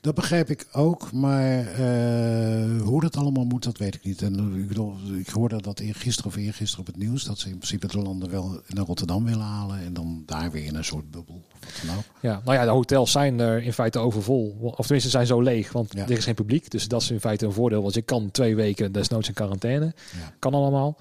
Dat 0.00 0.14
begrijp 0.14 0.50
ik 0.50 0.66
ook, 0.72 1.12
maar 1.12 1.80
uh, 1.80 2.82
hoe 2.82 3.00
dat 3.00 3.16
allemaal 3.16 3.44
moet, 3.44 3.64
dat 3.64 3.78
weet 3.78 3.94
ik 3.94 4.04
niet. 4.04 4.22
En 4.22 4.56
ik, 4.56 4.68
bedoel, 4.68 4.94
ik 5.18 5.28
hoorde 5.28 5.62
dat 5.62 5.82
gisteren 5.84 6.30
of 6.30 6.36
eergisteren 6.36 6.80
op 6.80 6.86
het 6.86 6.96
nieuws 6.96 7.24
dat 7.24 7.38
ze 7.38 7.48
in 7.48 7.56
principe 7.56 7.86
de 7.86 7.98
landen 7.98 8.30
wel 8.30 8.60
naar 8.66 8.84
Rotterdam 8.84 9.24
willen 9.24 9.44
halen 9.44 9.78
en 9.78 9.92
dan 9.92 10.22
daar 10.26 10.50
weer 10.50 10.64
in 10.64 10.74
een 10.74 10.84
soort 10.84 11.10
bubbel. 11.10 11.42
Wat 11.60 11.82
dan 11.86 11.96
ook. 11.96 12.02
Ja, 12.20 12.40
nou 12.44 12.56
ja, 12.56 12.64
de 12.64 12.70
hotels 12.70 13.10
zijn 13.10 13.40
er 13.40 13.62
in 13.62 13.72
feite 13.72 13.98
overvol. 13.98 14.56
Of 14.60 14.86
tenminste 14.86 15.10
zijn 15.10 15.26
zo 15.26 15.40
leeg, 15.40 15.72
want 15.72 15.92
ja. 15.92 16.02
er 16.02 16.10
is 16.10 16.24
geen 16.24 16.34
publiek. 16.34 16.70
Dus 16.70 16.88
dat 16.88 17.02
is 17.02 17.10
in 17.10 17.20
feite 17.20 17.46
een 17.46 17.52
voordeel, 17.52 17.82
want 17.82 17.94
je 17.94 18.02
kan 18.02 18.30
twee 18.30 18.56
weken 18.56 18.92
desnoods 18.92 19.28
in 19.28 19.34
quarantaine. 19.34 19.84
Ja. 19.84 20.32
Kan 20.38 20.54
allemaal. 20.54 20.98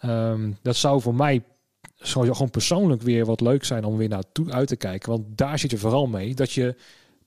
Ja. 0.00 0.30
Um, 0.30 0.56
dat 0.62 0.76
zou 0.76 1.00
voor 1.00 1.14
mij 1.14 1.42
zou 1.94 2.32
gewoon 2.32 2.50
persoonlijk 2.50 3.02
weer 3.02 3.24
wat 3.24 3.40
leuk 3.40 3.64
zijn 3.64 3.84
om 3.84 3.96
weer 3.96 4.08
naartoe 4.08 4.52
uit 4.52 4.68
te 4.68 4.76
kijken. 4.76 5.10
Want 5.10 5.24
daar 5.38 5.58
zit 5.58 5.70
je 5.70 5.78
vooral 5.78 6.06
mee 6.06 6.34
dat 6.34 6.52
je 6.52 6.76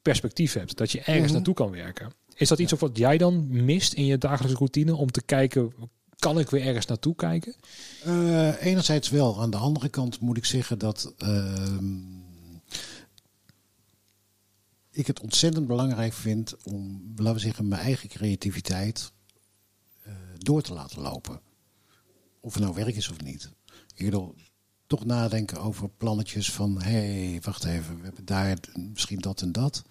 perspectief 0.01 0.53
hebt. 0.53 0.77
Dat 0.77 0.91
je 0.91 0.99
ergens 0.99 1.23
Mhm. 1.25 1.33
naartoe 1.33 1.53
kan 1.53 1.71
werken. 1.71 2.11
Is 2.35 2.47
dat 2.47 2.59
iets 2.59 2.73
of 2.73 2.79
wat 2.79 2.97
jij 2.97 3.17
dan 3.17 3.63
mist 3.65 3.93
in 3.93 4.05
je 4.05 4.17
dagelijkse 4.17 4.57
routine 4.57 4.95
om 4.95 5.11
te 5.11 5.21
kijken, 5.21 5.73
kan 6.15 6.39
ik 6.39 6.49
weer 6.49 6.65
ergens 6.65 6.85
naartoe 6.85 7.15
kijken? 7.15 7.55
Uh, 8.07 8.63
enerzijds 8.65 9.09
wel. 9.09 9.41
Aan 9.41 9.49
de 9.51 9.57
andere 9.57 9.89
kant 9.89 10.19
moet 10.19 10.37
ik 10.37 10.45
zeggen 10.45 10.79
dat 10.79 11.13
uh, 11.23 11.77
ik 14.91 15.07
het 15.07 15.19
ontzettend 15.19 15.67
belangrijk 15.67 16.13
vind 16.13 16.55
om, 16.63 17.11
laten 17.15 17.33
we 17.33 17.39
zeggen, 17.39 17.67
mijn 17.67 17.81
eigen 17.81 18.09
creativiteit 18.09 19.11
uh, 20.07 20.13
door 20.37 20.61
te 20.61 20.73
laten 20.73 21.01
lopen. 21.01 21.41
Of 22.39 22.53
het 22.53 22.63
nou 22.63 22.75
werk 22.75 22.95
is 22.95 23.09
of 23.09 23.21
niet. 23.23 23.49
Ik 23.95 24.05
bedoel, 24.05 24.35
toch 24.91 25.05
nadenken 25.05 25.61
over 25.61 25.89
plannetjes 25.89 26.51
van... 26.51 26.81
hé, 26.81 27.29
hey, 27.29 27.39
wacht 27.41 27.63
even, 27.63 27.97
we 27.97 28.03
hebben 28.03 28.25
daar 28.25 28.57
misschien 28.75 29.19
dat 29.19 29.41
en 29.41 29.51
dat. 29.51 29.83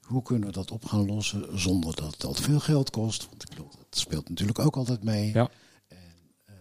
Hoe 0.00 0.22
kunnen 0.22 0.48
we 0.48 0.54
dat 0.54 0.70
op 0.70 0.84
gaan 0.84 1.06
lossen 1.06 1.60
zonder 1.60 1.96
dat 1.96 2.12
het 2.12 2.24
al 2.24 2.32
te 2.32 2.42
veel 2.42 2.60
geld 2.60 2.90
kost? 2.90 3.28
Want 3.28 3.42
ik 3.42 3.48
bedoel, 3.48 3.70
dat 3.70 3.98
speelt 3.98 4.28
natuurlijk 4.28 4.58
ook 4.58 4.76
altijd 4.76 5.02
mee. 5.04 5.32
Ja. 5.32 5.50
En, 5.88 5.96
uh, 6.48 6.54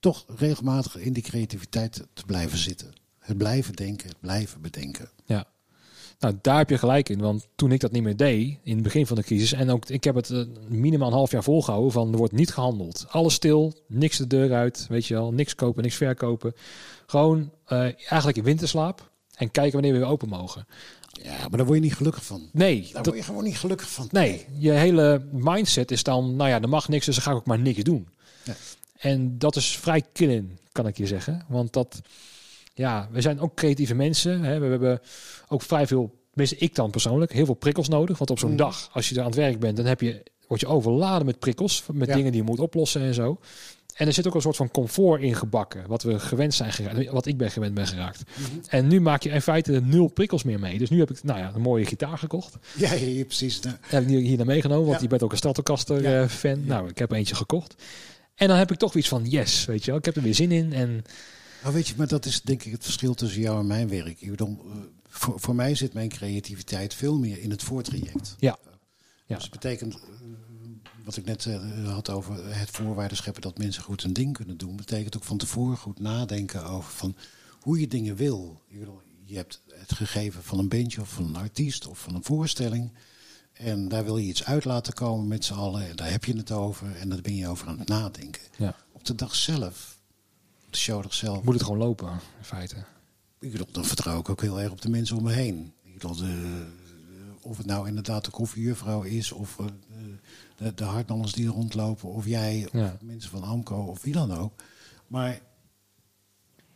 toch 0.00 0.24
regelmatig 0.26 0.96
in 0.96 1.12
die 1.12 1.22
creativiteit 1.22 2.06
te 2.12 2.24
blijven 2.24 2.58
zitten. 2.58 2.92
Het 3.18 3.36
blijven 3.38 3.74
denken, 3.74 4.08
het 4.08 4.20
blijven 4.20 4.60
bedenken. 4.60 5.10
Ja. 5.24 5.51
Nou, 6.22 6.34
daar 6.40 6.56
heb 6.56 6.70
je 6.70 6.78
gelijk 6.78 7.08
in. 7.08 7.20
Want 7.20 7.46
toen 7.54 7.72
ik 7.72 7.80
dat 7.80 7.92
niet 7.92 8.02
meer 8.02 8.16
deed, 8.16 8.58
in 8.62 8.74
het 8.74 8.82
begin 8.82 9.06
van 9.06 9.16
de 9.16 9.22
crisis... 9.22 9.52
en 9.52 9.70
ook 9.70 9.88
ik 9.88 10.04
heb 10.04 10.14
het 10.14 10.30
uh, 10.30 10.44
minimaal 10.68 11.08
een 11.08 11.14
half 11.14 11.30
jaar 11.30 11.42
volgehouden 11.42 11.92
van... 11.92 12.12
er 12.12 12.18
wordt 12.18 12.32
niet 12.32 12.52
gehandeld. 12.52 13.06
Alles 13.08 13.34
stil, 13.34 13.72
niks 13.86 14.16
de 14.16 14.26
deur 14.26 14.52
uit, 14.52 14.86
weet 14.88 15.06
je 15.06 15.14
wel. 15.14 15.32
Niks 15.32 15.54
kopen, 15.54 15.82
niks 15.82 15.94
verkopen. 15.94 16.54
Gewoon 17.06 17.50
uh, 17.68 17.78
eigenlijk 17.80 18.36
in 18.36 18.44
winterslaap. 18.44 19.10
En 19.34 19.50
kijken 19.50 19.72
wanneer 19.72 19.92
we 19.92 19.98
weer 19.98 20.08
open 20.08 20.28
mogen. 20.28 20.66
Ja, 21.22 21.38
maar 21.38 21.56
daar 21.56 21.66
word 21.66 21.78
je 21.78 21.84
niet 21.84 21.94
gelukkig 21.94 22.24
van. 22.24 22.48
Nee. 22.52 22.82
Daar 22.82 22.92
dat, 22.92 23.06
word 23.06 23.18
je 23.18 23.24
gewoon 23.24 23.44
niet 23.44 23.58
gelukkig 23.58 23.90
van. 23.90 24.08
Nee, 24.10 24.46
je 24.58 24.70
hele 24.70 25.26
mindset 25.32 25.90
is 25.90 26.02
dan... 26.02 26.36
nou 26.36 26.50
ja, 26.50 26.60
er 26.60 26.68
mag 26.68 26.88
niks, 26.88 27.06
dus 27.06 27.14
dan 27.14 27.24
ga 27.24 27.30
ik 27.30 27.36
ook 27.36 27.46
maar 27.46 27.58
niks 27.58 27.82
doen. 27.82 28.08
Ja. 28.44 28.54
En 28.98 29.38
dat 29.38 29.56
is 29.56 29.76
vrij 29.76 30.02
killing, 30.12 30.60
kan 30.72 30.86
ik 30.86 30.96
je 30.96 31.06
zeggen. 31.06 31.44
Want 31.48 31.72
dat... 31.72 32.00
Ja, 32.74 33.08
we 33.10 33.20
zijn 33.20 33.40
ook 33.40 33.54
creatieve 33.54 33.94
mensen. 33.94 34.42
Hè. 34.42 34.58
We 34.58 34.66
hebben 34.66 35.00
ook 35.48 35.62
vrij 35.62 35.86
veel, 35.86 36.14
tenminste 36.30 36.56
ik 36.56 36.74
dan 36.74 36.90
persoonlijk, 36.90 37.32
heel 37.32 37.44
veel 37.44 37.54
prikkels 37.54 37.88
nodig. 37.88 38.18
Want 38.18 38.30
op 38.30 38.38
zo'n 38.38 38.50
mm. 38.50 38.56
dag, 38.56 38.88
als 38.92 39.08
je 39.08 39.14
er 39.14 39.20
aan 39.20 39.26
het 39.26 39.36
werk 39.36 39.58
bent, 39.58 39.76
dan 39.76 39.86
heb 39.86 40.00
je, 40.00 40.22
word 40.48 40.60
je 40.60 40.66
overladen 40.66 41.26
met 41.26 41.38
prikkels. 41.38 41.84
Met 41.92 42.08
ja. 42.08 42.14
dingen 42.14 42.32
die 42.32 42.40
je 42.40 42.46
moet 42.46 42.60
oplossen 42.60 43.00
en 43.00 43.14
zo. 43.14 43.38
En 43.92 44.06
er 44.06 44.12
zit 44.12 44.26
ook 44.26 44.34
een 44.34 44.40
soort 44.40 44.56
van 44.56 44.70
comfort 44.70 45.22
in 45.22 45.34
gebakken. 45.34 45.84
Wat 45.86 46.02
we 46.02 46.18
gewend 46.18 46.54
zijn 46.54 46.72
geraakt. 46.72 47.10
Wat 47.10 47.26
ik 47.26 47.36
ben 47.36 47.50
gewend 47.50 47.74
ben 47.74 47.86
geraakt. 47.86 48.22
Mhm. 48.28 48.40
Mm 48.40 48.46
-hmm. 48.46 48.62
En 48.68 48.88
nu 48.88 49.00
maak 49.00 49.22
je 49.22 49.30
in 49.30 49.42
feite 49.42 49.80
nul 49.84 50.08
prikkels 50.08 50.42
meer 50.42 50.58
mee. 50.58 50.78
Dus 50.78 50.90
nu 50.90 50.98
heb 50.98 51.10
ik 51.10 51.22
nou 51.22 51.38
ja, 51.38 51.52
een 51.54 51.60
mooie 51.60 51.84
gitaar 51.84 52.18
gekocht. 52.18 52.56
Ja, 52.76 52.92
ja 52.92 53.24
precies. 53.24 53.60
Nou. 53.60 53.76
Heb 53.80 54.02
ik 54.02 54.08
hier 54.08 54.36
naar 54.36 54.46
meegenomen. 54.46 54.84
Want 54.84 54.96
ja. 54.96 55.02
je 55.02 55.08
bent 55.08 55.22
ook 55.22 55.30
een 55.30 55.36
Stratocaster 55.36 56.02
ja. 56.02 56.22
uh, 56.22 56.28
fan. 56.28 56.64
Nou, 56.64 56.88
ik 56.88 56.98
heb 56.98 57.12
eentje 57.12 57.34
gekocht. 57.34 57.74
En 58.34 58.48
dan 58.48 58.56
heb 58.56 58.72
ik 58.72 58.78
toch 58.78 58.94
iets 58.94 59.08
van 59.08 59.24
yes, 59.24 59.64
weet 59.64 59.84
je 59.84 59.90
wel. 59.90 59.98
Ik 59.98 60.04
heb 60.04 60.16
er 60.16 60.22
weer 60.22 60.34
zin 60.34 60.52
in. 60.52 60.72
En 60.72 61.04
nou 61.62 61.74
weet 61.74 61.88
je, 61.88 61.94
maar 61.96 62.06
dat 62.06 62.26
is 62.26 62.42
denk 62.42 62.62
ik 62.62 62.72
het 62.72 62.84
verschil 62.84 63.14
tussen 63.14 63.40
jou 63.40 63.58
en 63.58 63.66
mijn 63.66 63.88
werk. 63.88 64.20
Ik 64.20 64.30
bedoel, 64.30 64.58
uh, 64.66 64.72
voor, 65.08 65.40
voor 65.40 65.54
mij 65.54 65.74
zit 65.74 65.92
mijn 65.92 66.08
creativiteit 66.08 66.94
veel 66.94 67.18
meer 67.18 67.38
in 67.38 67.50
het 67.50 67.62
voortraject. 67.62 68.34
Ja. 68.38 68.58
ja. 69.26 69.34
Dus 69.34 69.42
het 69.42 69.52
betekent, 69.52 69.94
uh, 69.94 70.00
wat 71.04 71.16
ik 71.16 71.24
net 71.24 71.48
had 71.84 72.10
over 72.10 72.56
het 72.56 72.70
voorwaarden 72.70 73.16
scheppen 73.16 73.42
dat 73.42 73.58
mensen 73.58 73.82
goed 73.82 74.02
een 74.02 74.12
ding 74.12 74.32
kunnen 74.32 74.56
doen, 74.56 74.76
betekent 74.76 75.16
ook 75.16 75.24
van 75.24 75.38
tevoren 75.38 75.76
goed 75.76 76.00
nadenken 76.00 76.64
over 76.64 76.92
van 76.92 77.16
hoe 77.60 77.80
je 77.80 77.88
dingen 77.88 78.16
wil. 78.16 78.62
Je 79.24 79.36
hebt 79.36 79.62
het 79.68 79.94
gegeven 79.94 80.42
van 80.42 80.58
een 80.58 80.68
bandje 80.68 81.00
of 81.00 81.08
van 81.08 81.24
een 81.24 81.36
artiest 81.36 81.86
of 81.86 81.98
van 81.98 82.14
een 82.14 82.24
voorstelling. 82.24 82.92
En 83.52 83.88
daar 83.88 84.04
wil 84.04 84.16
je 84.16 84.28
iets 84.28 84.44
uit 84.44 84.64
laten 84.64 84.92
komen 84.92 85.28
met 85.28 85.44
z'n 85.44 85.54
allen. 85.54 85.88
En 85.88 85.96
daar 85.96 86.10
heb 86.10 86.24
je 86.24 86.36
het 86.36 86.50
over. 86.50 86.96
En 86.96 87.08
daar 87.08 87.20
ben 87.20 87.36
je 87.36 87.48
over 87.48 87.68
aan 87.68 87.78
het 87.78 87.88
nadenken. 87.88 88.42
Ja. 88.58 88.76
Op 88.92 89.04
de 89.04 89.14
dag 89.14 89.34
zelf 89.34 89.91
de 90.72 90.78
show 90.78 91.12
zelf. 91.12 91.42
Moet 91.44 91.54
het 91.54 91.62
gewoon 91.62 91.78
lopen, 91.78 92.10
in 92.38 92.44
feite. 92.44 92.76
Ik 93.38 93.50
bedoel, 93.52 93.66
dan 93.70 93.84
vertrouw 93.84 94.20
ik 94.20 94.28
ook 94.28 94.40
heel 94.40 94.60
erg 94.60 94.70
op 94.72 94.80
de 94.80 94.90
mensen 94.90 95.16
om 95.16 95.22
me 95.22 95.32
heen. 95.32 95.72
Ik 95.82 95.92
bedoel, 95.92 96.16
de, 96.16 96.66
of 97.40 97.56
het 97.56 97.66
nou 97.66 97.88
inderdaad 97.88 98.24
de 98.24 98.30
koffiejuffrouw 98.30 99.02
is, 99.02 99.32
of 99.32 99.58
uh, 99.58 99.66
de, 100.56 100.74
de 100.74 101.30
die 101.32 101.46
er 101.46 101.52
rondlopen, 101.52 102.08
of 102.08 102.26
jij, 102.26 102.64
of 102.66 102.72
Ja. 102.72 102.96
mensen 103.00 103.30
van 103.30 103.42
Amco, 103.42 103.76
of 103.76 104.02
wie 104.02 104.12
dan 104.12 104.32
ook. 104.32 104.62
Maar 105.06 105.40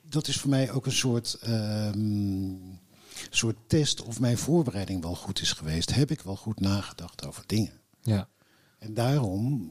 dat 0.03 0.29
is 0.29 0.37
voor 0.37 0.51
mij 0.51 0.71
ook 0.71 0.87
een 0.87 0.93
soort, 0.93 1.35
ehm, 1.35 2.55
soort 3.31 3.57
test 3.67 4.03
of 4.03 4.21
mijn 4.21 4.39
voorbereiding 4.39 5.03
wel 5.03 5.15
goed 5.15 5.41
is 5.41 5.53
geweest. 5.53 5.95
Heb 5.95 6.11
ik 6.11 6.21
wel 6.21 6.37
goed 6.37 6.61
nagedacht 6.61 7.27
over 7.27 7.45
dingen? 7.47 7.73
Ja. 8.03 8.29
En 8.79 8.95
daarom 8.95 9.71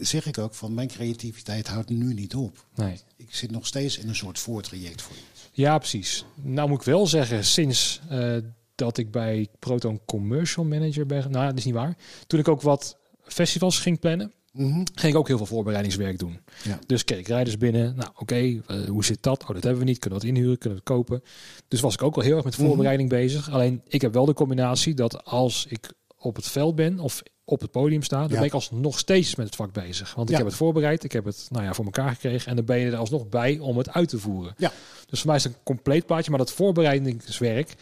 zeg 0.00 0.26
ik 0.26 0.38
ook 0.38 0.54
van 0.54 0.74
mijn 0.74 0.88
creativiteit 0.88 1.66
houdt 1.66 1.88
nu 1.88 2.14
niet 2.14 2.34
op. 2.34 2.66
Nee. 2.74 3.00
Ik 3.16 3.34
zit 3.34 3.50
nog 3.50 3.66
steeds 3.66 3.98
in 3.98 4.08
een 4.08 4.16
soort 4.16 4.38
voortraject 4.38 5.02
voor 5.02 5.16
iets. 5.16 5.48
Ja, 5.52 5.78
precies. 5.78 6.24
Nou 6.34 6.68
moet 6.68 6.78
ik 6.78 6.84
wel 6.84 7.06
zeggen, 7.06 7.44
sinds 7.44 8.00
uh, 8.12 8.36
dat 8.74 8.98
ik 8.98 9.10
bij 9.10 9.48
Proton 9.58 10.00
Commercial 10.06 10.64
Manager 10.64 11.06
ben... 11.06 11.30
Nou, 11.30 11.46
dat 11.46 11.58
is 11.58 11.64
niet 11.64 11.74
waar. 11.74 11.96
Toen 12.26 12.40
ik 12.40 12.48
ook 12.48 12.62
wat 12.62 12.96
festivals 13.22 13.78
ging 13.78 13.98
plannen... 13.98 14.32
Mm 14.52 14.72
-hmm. 14.72 14.86
ging 14.94 15.12
ik 15.12 15.18
ook 15.18 15.28
heel 15.28 15.36
veel 15.36 15.46
voorbereidingswerk 15.46 16.18
doen. 16.18 16.40
Ja. 16.64 16.78
Dus 16.86 17.04
keek 17.04 17.28
rijders 17.28 17.56
binnen. 17.56 17.96
Nou, 17.96 18.08
oké, 18.10 18.20
okay, 18.20 18.62
uh, 18.68 18.88
hoe 18.88 19.04
zit 19.04 19.22
dat? 19.22 19.42
Oh, 19.42 19.48
dat 19.48 19.62
hebben 19.62 19.78
we 19.82 19.88
niet. 19.88 19.98
Kunnen 19.98 20.20
we 20.20 20.26
het 20.26 20.36
inhuren? 20.36 20.58
Kunnen 20.58 20.78
we 20.78 20.84
het 20.84 20.96
kopen? 20.96 21.22
Dus 21.68 21.80
was 21.80 21.94
ik 21.94 22.02
ook 22.02 22.16
al 22.16 22.22
heel 22.22 22.36
erg 22.36 22.44
met 22.44 22.54
voorbereiding 22.54 23.08
mm 23.08 23.16
-hmm. 23.16 23.26
bezig. 23.26 23.50
Alleen, 23.50 23.82
ik 23.88 24.00
heb 24.00 24.12
wel 24.12 24.24
de 24.24 24.34
combinatie 24.34 24.94
dat 24.94 25.24
als 25.24 25.66
ik 25.68 25.92
op 26.16 26.36
het 26.36 26.48
veld 26.48 26.74
ben... 26.74 26.98
of 26.98 27.22
op 27.50 27.60
het 27.60 27.70
podium 27.70 28.02
sta, 28.02 28.18
dan 28.18 28.28
ben 28.28 28.42
ik 28.42 28.52
alsnog 28.52 28.98
steeds 28.98 29.34
met 29.34 29.46
het 29.46 29.56
vak 29.56 29.72
bezig. 29.72 30.14
Want 30.14 30.30
ik 30.30 30.36
heb 30.36 30.46
het 30.46 30.54
voorbereid, 30.54 31.04
ik 31.04 31.12
heb 31.12 31.24
het 31.24 31.46
nou 31.50 31.64
ja, 31.64 31.74
voor 31.74 31.84
elkaar 31.84 32.10
gekregen 32.10 32.50
en 32.50 32.56
dan 32.56 32.64
ben 32.64 32.78
je 32.78 32.90
er 32.90 32.96
alsnog 32.96 33.28
bij 33.28 33.58
om 33.58 33.78
het 33.78 33.92
uit 33.92 34.08
te 34.08 34.18
voeren. 34.18 34.54
Ja. 34.56 34.72
Dus 35.06 35.18
voor 35.18 35.28
mij 35.28 35.36
is 35.36 35.44
het 35.44 35.52
een 35.52 35.58
compleet 35.62 36.06
plaatje, 36.06 36.30
maar 36.30 36.38
dat 36.38 36.52
voorbereidingswerk 36.52 37.74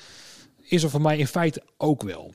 is 0.63 0.83
er 0.83 0.91
voor 0.91 1.01
mij 1.01 1.19
in 1.19 1.27
feite 1.27 1.63
ook 1.77 2.03
wel. 2.03 2.35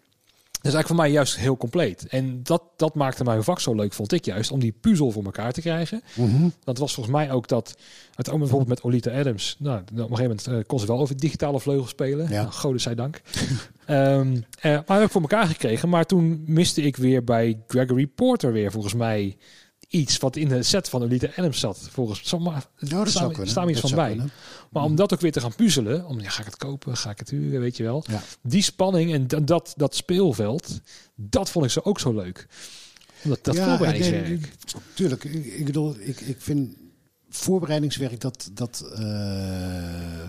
Dat 0.64 0.72
is 0.72 0.78
eigenlijk 0.78 0.88
voor 0.88 1.12
mij 1.12 1.24
juist 1.24 1.38
heel 1.38 1.58
compleet. 1.58 2.08
En 2.08 2.44
dat, 2.44 2.64
dat 2.76 2.96
maakte 2.96 3.24
mijn 3.24 3.44
vak 3.44 3.60
zo 3.60 3.76
leuk, 3.76 3.94
vond 3.94 4.12
ik 4.12 4.26
juist, 4.26 4.52
om 4.52 4.60
die 4.60 4.72
puzzel 4.72 5.12
voor 5.12 5.24
elkaar 5.24 5.52
te 5.52 5.62
krijgen. 5.62 6.02
Mhm. 6.16 6.50
Dat 6.64 6.78
was 6.78 6.94
volgens 6.94 7.16
mij 7.16 7.32
ook 7.32 7.48
dat, 7.48 7.78
het 8.16 8.30
ook 8.30 8.40
bijvoorbeeld 8.40 8.70
met 8.70 8.82
Olita 8.82 9.12
Adams, 9.12 9.56
nou, 9.60 9.80
op 9.80 9.90
een 9.90 9.98
gegeven 9.98 10.22
moment 10.24 10.48
uh, 10.48 10.58
kon 10.68 10.80
ze 10.80 10.86
wel 10.86 11.00
over 11.00 11.18
digitale 11.18 11.60
vleugel 11.60 11.88
spelen. 11.88 12.30
Ja. 12.30 12.42
Nou, 12.42 12.52
Gode 12.54 12.80
zij 12.80 12.96
dank. 12.96 13.22
um, 13.88 14.34
uh, 14.34 14.44
maar 14.62 14.98
heb 14.98 15.06
ik 15.06 15.12
voor 15.12 15.22
elkaar 15.22 15.48
gekregen. 15.48 15.90
Maar 15.90 16.06
toen 16.06 16.44
miste 16.46 16.82
ik 16.82 16.96
weer 16.96 17.24
bij 17.24 17.62
Gregory 17.68 18.08
Porter 18.08 18.52
weer 18.52 18.72
volgens 18.72 18.94
mij 18.94 19.38
iets 19.94 20.18
wat 20.18 20.36
in 20.36 20.48
de 20.48 20.64
set 20.64 20.90
van 20.90 21.02
Olita 21.04 21.28
Adams 21.36 21.60
zat. 21.60 21.88
Volgens 21.92 22.20
Ja, 22.30 22.40
dat 22.50 22.64
staan, 22.80 23.08
zou 23.08 23.32
kunnen. 23.32 23.50
staan 23.50 23.70
iets 23.70 23.82
Dat 23.82 23.90
van 23.90 24.00
bij. 24.00 24.10
kunnen. 24.10 24.32
Maar 24.70 24.84
om 24.84 24.96
dat 24.96 25.14
ook 25.14 25.20
weer 25.22 25.32
te 25.32 25.40
gaan 25.42 25.56
puzzelen, 25.56 26.06
om 26.06 26.20
ja, 26.20 26.30
ga 26.30 26.40
ik 26.40 26.46
het 26.46 26.58
kopen, 26.58 26.98
ga 26.98 27.10
ik 27.10 27.20
het 27.20 27.30
huren, 27.30 27.60
weet 27.60 27.78
je 27.78 27.84
wel. 27.84 28.04
Ja. 28.08 28.22
Die 28.42 28.62
spanning 28.62 29.14
en 29.14 29.28
dat, 29.28 29.48
dat, 29.48 29.74
dat 29.78 29.96
speelveld, 29.96 30.80
dat 31.16 31.50
vond 31.50 31.66
ik 31.66 31.72
zo 31.72 31.80
ook 31.84 32.00
zo 32.00 32.14
leuk. 32.14 32.48
Dat, 33.24 33.40
dat 33.44 33.56
Ja, 33.56 33.68
voorbereidingswerk. 33.68 34.28
nee, 34.28 34.40
Tuurlijk, 34.94 35.24
ik, 35.24 35.46
ik 35.46 35.66
bedoel, 35.66 35.96
ik, 36.00 36.22
ik 36.22 36.42
vind 36.42 36.76
voorbereidingswerk 37.30 38.22
dat. 38.22 38.50
dat 38.54 38.86
uh, 39.00 40.28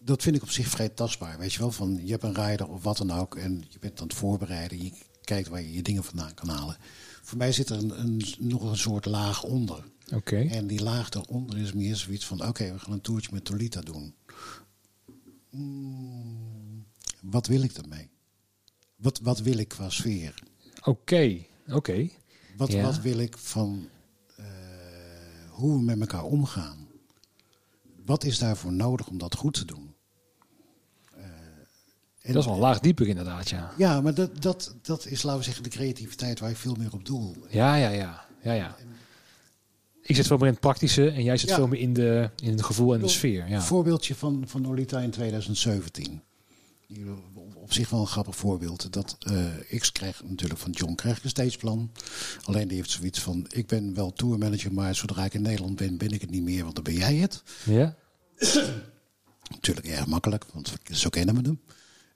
dat 0.00 0.22
vind 0.22 0.36
ik 0.36 0.42
op 0.42 0.50
zich 0.50 0.68
vrij 0.68 0.88
tastbaar. 0.88 1.38
Weet 1.38 1.52
je 1.52 1.58
wel, 1.58 1.70
van 1.70 2.00
je 2.04 2.10
hebt 2.10 2.22
een 2.22 2.34
rider 2.44 2.68
of 2.68 2.82
wat 2.82 2.96
dan 2.96 3.10
ook. 3.10 3.36
En 3.36 3.64
je 3.68 3.78
bent 3.78 4.00
aan 4.00 4.06
het 4.06 4.16
voorbereiden. 4.16 4.82
Je 4.84 4.92
kijkt 5.24 5.48
waar 5.48 5.60
je 5.60 5.72
je 5.72 5.82
dingen 5.82 6.04
vandaan 6.04 6.34
kan 6.34 6.48
halen. 6.48 6.76
Voor 7.28 7.38
mij 7.38 7.52
zit 7.52 7.68
er 7.68 7.76
een, 7.78 8.00
een, 8.00 8.22
nog 8.38 8.62
een 8.62 8.76
soort 8.76 9.04
laag 9.04 9.42
onder. 9.42 9.84
Oké. 10.14 10.36
En 10.36 10.66
die 10.66 10.82
laag 10.82 11.08
daaronder 11.08 11.58
is 11.58 11.72
meer 11.72 11.96
zoiets 11.96 12.26
van: 12.26 12.38
oké, 12.38 12.48
okay, 12.48 12.72
we 12.72 12.78
gaan 12.78 12.92
een 12.92 13.00
toertje 13.00 13.30
met 13.32 13.44
Tolita 13.44 13.80
doen. 13.80 14.14
mm, 15.50 16.84
wat 17.20 17.46
wil 17.46 17.62
ik 17.62 17.72
ermee? 17.72 18.08
Wat, 18.96 19.20
wat 19.22 19.38
wil 19.40 19.58
ik 19.58 19.68
qua 19.68 19.90
sfeer? 19.90 20.42
Oké, 20.84 21.44
oké. 21.66 22.08
Wat, 22.56 22.72
Ja. 22.72 22.82
wat 22.82 23.00
wil 23.00 23.18
ik 23.18 23.38
van 23.38 23.88
eh, 24.36 24.44
hoe 25.50 25.76
we 25.78 25.82
met 25.84 26.00
elkaar 26.00 26.24
omgaan? 26.24 26.88
Wat 28.04 28.24
is 28.24 28.38
daarvoor 28.38 28.72
nodig 28.72 29.08
om 29.08 29.18
dat 29.18 29.34
goed 29.34 29.54
te 29.54 29.64
doen? 29.64 29.87
En- 32.28 32.34
Dat 32.34 32.42
is 32.42 32.48
wel 32.48 32.58
een 32.58 32.64
laag 32.64 32.80
dieper 32.80 33.08
inderdaad, 33.08 33.48
ja. 33.48 33.72
Ja, 33.76 34.00
maar 34.00 34.14
dat, 34.14 34.42
dat, 34.42 34.74
dat 34.82 35.06
is, 35.06 35.22
laten 35.22 35.38
we 35.38 35.44
zeggen, 35.44 35.62
de 35.62 35.68
creativiteit 35.68 36.40
waar 36.40 36.50
ik 36.50 36.56
veel 36.56 36.74
meer 36.74 36.92
op 36.92 37.04
doel. 37.06 37.36
Ja, 37.48 37.74
ja, 37.74 37.88
ja. 37.88 38.24
ja, 38.42 38.52
ja. 38.52 38.76
Ik 40.02 40.16
zit 40.16 40.26
veel 40.26 40.36
meer 40.36 40.46
in 40.46 40.52
het 40.52 40.60
praktische 40.60 41.10
en 41.10 41.22
jij 41.22 41.36
zit 41.36 41.48
Ja. 41.48 41.54
veel 41.54 41.66
meer 41.66 41.80
in, 41.80 41.92
de, 41.92 42.30
in 42.42 42.50
het 42.50 42.62
gevoel 42.64 42.94
en 42.94 43.00
de 43.00 43.08
sfeer. 43.08 43.48
Ja. 43.48 43.60
voorbeeldje 43.62 44.14
van, 44.14 44.42
van 44.46 44.78
in 44.78 45.10
2017. 45.10 46.22
Hier, 46.86 47.06
Op 47.54 47.72
zich 47.72 47.90
wel 47.90 48.00
een 48.00 48.06
grappig 48.06 48.36
voorbeeld. 48.36 48.92
Dat, 48.92 49.18
ik 49.68 49.88
krijg 49.92 50.22
natuurlijk 50.24 50.60
van 50.60 50.70
John 50.70 50.94
krijg 50.94 51.16
ik 51.16 51.24
een 51.24 51.30
stageplan. 51.30 51.90
Alleen 52.44 52.68
die 52.68 52.76
heeft 52.76 52.90
zoiets 52.90 53.20
van, 53.20 53.46
ik 53.48 53.66
ben 53.66 53.94
wel 53.94 54.12
tourmanager, 54.12 54.72
maar 54.72 54.94
zodra 54.94 55.24
ik 55.24 55.34
in 55.34 55.42
Nederland 55.42 55.76
ben, 55.76 55.96
ben 55.98 56.10
ik 56.10 56.20
het 56.20 56.30
niet 56.30 56.42
meer, 56.42 56.62
want 56.62 56.74
dan 56.74 56.84
ben 56.84 56.94
jij 56.94 57.14
het. 57.16 57.42
Ja? 57.64 57.94
Natuurlijk 59.50 59.86
erg 59.86 60.06
makkelijk, 60.06 60.44
want 60.52 60.72
zo 60.92 61.08
kennen 61.08 61.34
we 61.34 61.40
hem. 61.48 61.60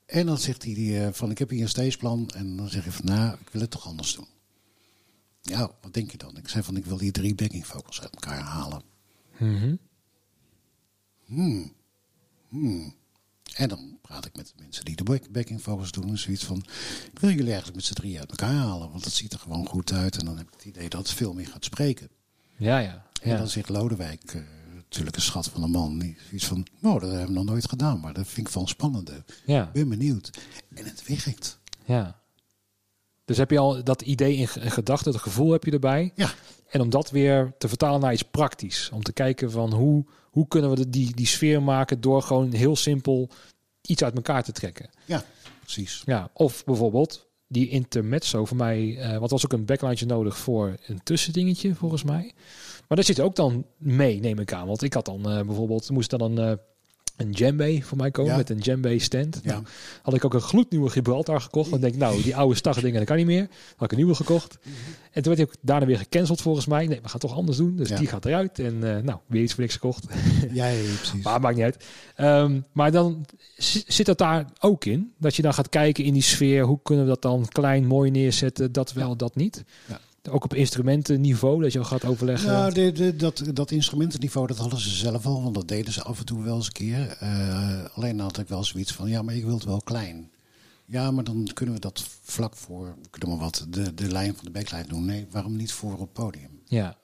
En 0.05 0.25
dan 0.25 0.37
zegt 0.37 0.63
hij 0.63 1.05
eh, 1.05 1.13
van, 1.13 1.31
ik 1.31 1.37
heb 1.37 1.49
hier 1.49 1.61
een 1.61 1.69
stageplan. 1.69 2.29
En 2.35 2.57
dan 2.57 2.69
zeg 2.69 2.83
je 2.83 2.91
van, 2.91 3.05
nou, 3.05 3.37
ik 3.39 3.49
wil 3.51 3.61
het 3.61 3.71
toch 3.71 3.87
anders 3.87 4.15
doen. 4.15 4.27
Ja, 5.41 5.71
wat 5.81 5.93
denk 5.93 6.11
je 6.11 6.17
dan? 6.17 6.37
Ik 6.37 6.47
zei 6.49 6.63
van, 6.63 6.77
ik 6.77 6.85
wil 6.85 6.97
die 6.97 7.11
drie 7.11 7.35
backing 7.35 7.67
vocals 7.67 8.01
uit 8.01 8.13
elkaar 8.13 8.39
halen. 8.39 8.81
Mhm. 9.37 9.75
Hmm. 12.47 12.95
En 13.55 13.69
dan 13.69 13.97
praat 14.01 14.25
ik 14.25 14.35
met 14.35 14.47
de 14.47 14.53
mensen 14.57 14.85
die 14.85 14.95
de 14.95 15.03
back- 15.03 15.31
backing 15.31 15.61
vocals 15.61 15.91
doen. 15.91 16.09
En 16.09 16.17
zoiets 16.17 16.43
van, 16.43 16.57
ik 17.11 17.19
wil 17.19 17.29
jullie 17.29 17.45
eigenlijk 17.45 17.75
met 17.75 17.85
z'n 17.85 17.93
drie 17.93 18.19
uit 18.19 18.29
elkaar 18.29 18.53
halen. 18.53 18.89
Want 18.91 19.03
dat 19.03 19.13
ziet 19.13 19.33
er 19.33 19.39
gewoon 19.39 19.67
goed 19.67 19.91
uit. 19.93 20.17
En 20.17 20.25
dan 20.25 20.37
heb 20.37 20.47
ik 20.47 20.53
het 20.53 20.65
idee 20.65 20.89
dat 20.89 21.07
het 21.07 21.17
veel 21.17 21.33
meer 21.33 21.47
gaat 21.47 21.65
spreken. 21.65 22.09
Ja, 22.57 22.77
ja. 22.79 23.05
En 23.21 23.29
ja. 23.29 23.37
dan 23.37 23.47
zegt 23.47 23.69
Lodewijk, 23.69 24.33
eh, 24.33 24.41
natuurlijk 24.93 25.15
een 25.15 25.21
schat 25.21 25.47
van 25.49 25.63
een 25.63 25.71
man. 25.71 26.15
Zoiets 26.27 26.45
van, 26.45 26.65
nou, 26.79 26.99
dat 26.99 27.09
hebben 27.09 27.27
we 27.27 27.33
nog 27.33 27.45
nooit 27.45 27.69
gedaan. 27.69 27.99
Maar 27.99 28.13
dat 28.13 28.27
vind 28.27 28.47
ik 28.47 28.53
wel 28.53 28.67
spannend. 28.67 29.11
Ik 29.11 29.23
ja. 29.45 29.69
ben 29.73 29.89
benieuwd. 29.89 30.29
En 30.73 30.85
het 30.85 31.07
werkt. 31.07 31.59
ja. 31.85 32.21
Dus 33.25 33.37
heb 33.37 33.51
je 33.51 33.59
al 33.59 33.83
dat 33.83 34.01
idee 34.01 34.35
in, 34.35 34.47
ge- 34.47 34.59
in 34.59 34.71
gedachten, 34.71 35.11
dat 35.11 35.21
gevoel 35.21 35.51
heb 35.51 35.63
je 35.63 35.71
erbij. 35.71 36.11
Ja, 36.15 36.29
En 36.69 36.81
om 36.81 36.89
dat 36.89 37.09
weer 37.11 37.53
te 37.57 37.67
vertalen 37.67 37.99
naar 37.99 38.13
iets 38.13 38.21
praktisch. 38.23 38.89
Om 38.93 39.03
te 39.03 39.13
kijken 39.13 39.51
van 39.51 39.73
hoe, 39.73 40.05
hoe 40.31 40.47
kunnen 40.47 40.69
we 40.69 40.75
de, 40.75 40.89
die, 40.89 41.15
die 41.15 41.25
sfeer 41.27 41.63
maken 41.63 42.01
door 42.01 42.21
gewoon 42.21 42.51
heel 42.51 42.75
simpel 42.75 43.29
iets 43.81 44.03
uit 44.03 44.15
elkaar 44.15 44.43
te 44.43 44.51
trekken. 44.51 44.89
ja, 45.05 45.23
precies. 45.61 46.01
Ja, 46.05 46.29
of 46.33 46.63
bijvoorbeeld 46.63 47.27
die 47.53 47.69
intermezzo 47.69 48.45
voor 48.45 48.57
mij, 48.57 48.97
eh 48.97 49.17
wat 49.17 49.31
was 49.31 49.45
ook 49.45 49.53
een 49.53 49.65
backline 49.65 50.05
nodig 50.05 50.37
voor 50.37 50.75
een 50.87 51.03
tussendingetje 51.03 51.75
volgens 51.75 52.03
mij. 52.03 52.31
Maar 52.87 52.97
daar 52.97 53.03
zit 53.03 53.19
ook 53.19 53.35
dan 53.35 53.65
mee, 53.77 54.19
neem 54.19 54.39
ik 54.39 54.53
aan. 54.53 54.67
Want 54.67 54.83
ik 54.83 54.93
had 54.93 55.05
dan 55.05 55.29
eh, 55.29 55.45
bijvoorbeeld, 55.45 55.89
moest 55.89 56.09
dan 56.09 56.21
een, 56.21 56.37
eh, 56.37 56.57
een 57.17 57.31
djembe 57.31 57.79
voor 57.81 57.97
mij 57.97 58.11
komen 58.11 58.31
Ja. 58.31 58.37
met 58.37 58.49
een 58.49 58.59
djembe 58.59 58.99
stand. 58.99 59.39
Ja. 59.43 59.51
Nou, 59.51 59.63
had 60.01 60.13
ik 60.13 60.25
ook 60.25 60.33
een 60.33 60.41
gloednieuwe 60.41 60.89
Gibraltar 60.89 61.41
gekocht. 61.41 61.73
Ik 61.73 61.81
denk, 61.81 61.95
nou, 61.95 62.21
die 62.23 62.35
oude 62.35 62.55
stagge 62.55 62.81
dingen, 62.81 62.97
dat 62.97 63.07
kan 63.07 63.17
niet 63.17 63.25
meer. 63.25 63.47
Had 63.75 63.83
ik 63.85 63.91
een 63.91 63.97
nieuwe 63.97 64.15
gekocht. 64.15 64.57
En 65.11 65.21
toen 65.23 65.35
werd 65.35 65.37
hij 65.37 65.45
ook 65.45 65.55
daarna 65.61 65.85
weer 65.85 65.97
gecanceld 65.97 66.41
volgens 66.41 66.65
mij. 66.65 66.79
Nee, 66.87 66.87
we 67.01 67.03
gaan 67.03 67.11
het 67.11 67.21
toch 67.21 67.35
anders 67.35 67.57
doen. 67.57 67.75
Dus 67.75 67.89
Ja. 67.89 67.97
die 67.97 68.07
gaat 68.07 68.25
eruit. 68.25 68.59
En 68.59 68.95
eh, 68.97 69.03
nou, 69.03 69.19
weer 69.27 69.41
iets 69.43 69.53
voor 69.53 69.61
niks 69.61 69.73
gekocht. 69.73 70.05
Ja, 70.53 70.71
precies. 70.97 71.23
Maar 71.23 71.39
maakt 71.41 71.55
niet 71.55 71.63
uit. 71.63 71.85
Ehm, 72.15 72.59
maar 72.71 72.91
dan 72.91 73.25
zi- 73.57 73.83
zit 73.87 74.05
dat 74.05 74.17
daar 74.17 74.45
ook 74.59 74.85
in. 74.85 75.13
Dat 75.19 75.35
je 75.35 75.41
dan 75.41 75.53
gaat 75.53 75.69
kijken 75.69 76.03
in 76.03 76.13
die 76.13 76.21
sfeer. 76.21 76.63
Hoe 76.63 76.79
kunnen 76.83 77.03
we 77.05 77.09
dat 77.09 77.21
dan 77.21 77.47
klein, 77.47 77.85
mooi 77.85 78.11
neerzetten? 78.11 78.71
Dat 78.71 78.93
wel, 78.93 79.15
dat 79.15 79.35
niet. 79.35 79.63
Ja. 79.87 79.99
Ook 80.29 80.43
op 80.43 80.53
instrumentenniveau. 80.53 81.61
Dat 81.61 81.73
je 81.73 81.79
al 81.79 81.85
gaat 81.85 82.05
overleggen. 82.05 82.47
Nou, 82.47 82.73
de, 82.73 82.91
de, 82.91 83.15
dat, 83.15 83.43
dat 83.53 83.71
instrumentenniveau, 83.71 84.47
dat 84.47 84.57
hadden 84.57 84.79
ze 84.79 84.89
zelf 84.89 85.25
al, 85.25 85.43
want 85.43 85.55
dat 85.55 85.67
deden 85.67 85.93
ze 85.93 86.03
af 86.03 86.19
en 86.19 86.25
toe 86.25 86.43
wel 86.43 86.55
eens 86.55 86.65
een 86.65 86.71
keer. 86.71 87.17
Eh, 87.19 87.85
alleen 87.93 88.19
had 88.19 88.37
ik 88.37 88.47
wel 88.47 88.63
zoiets 88.63 88.93
van, 88.93 89.09
ja, 89.09 89.21
maar 89.21 89.35
ik 89.35 89.43
wil 89.43 89.53
het 89.53 89.63
wel 89.63 89.81
klein. 89.81 90.31
Ja, 90.85 91.11
maar 91.11 91.23
dan 91.23 91.49
kunnen 91.53 91.75
we 91.75 91.81
dat 91.81 92.05
vlak 92.21 92.55
voor, 92.55 92.95
kunnen 93.09 93.37
we 93.37 93.43
wat, 93.43 93.65
de, 93.69 93.93
de 93.93 94.11
lijn 94.11 94.35
van 94.35 94.45
de 94.45 94.51
backlight 94.51 94.89
doen. 94.89 95.05
Nee, 95.05 95.27
waarom 95.31 95.55
niet 95.55 95.71
voor 95.71 95.93
op 95.93 95.99
het 95.99 96.13
podium? 96.13 96.61
ja. 96.65 96.97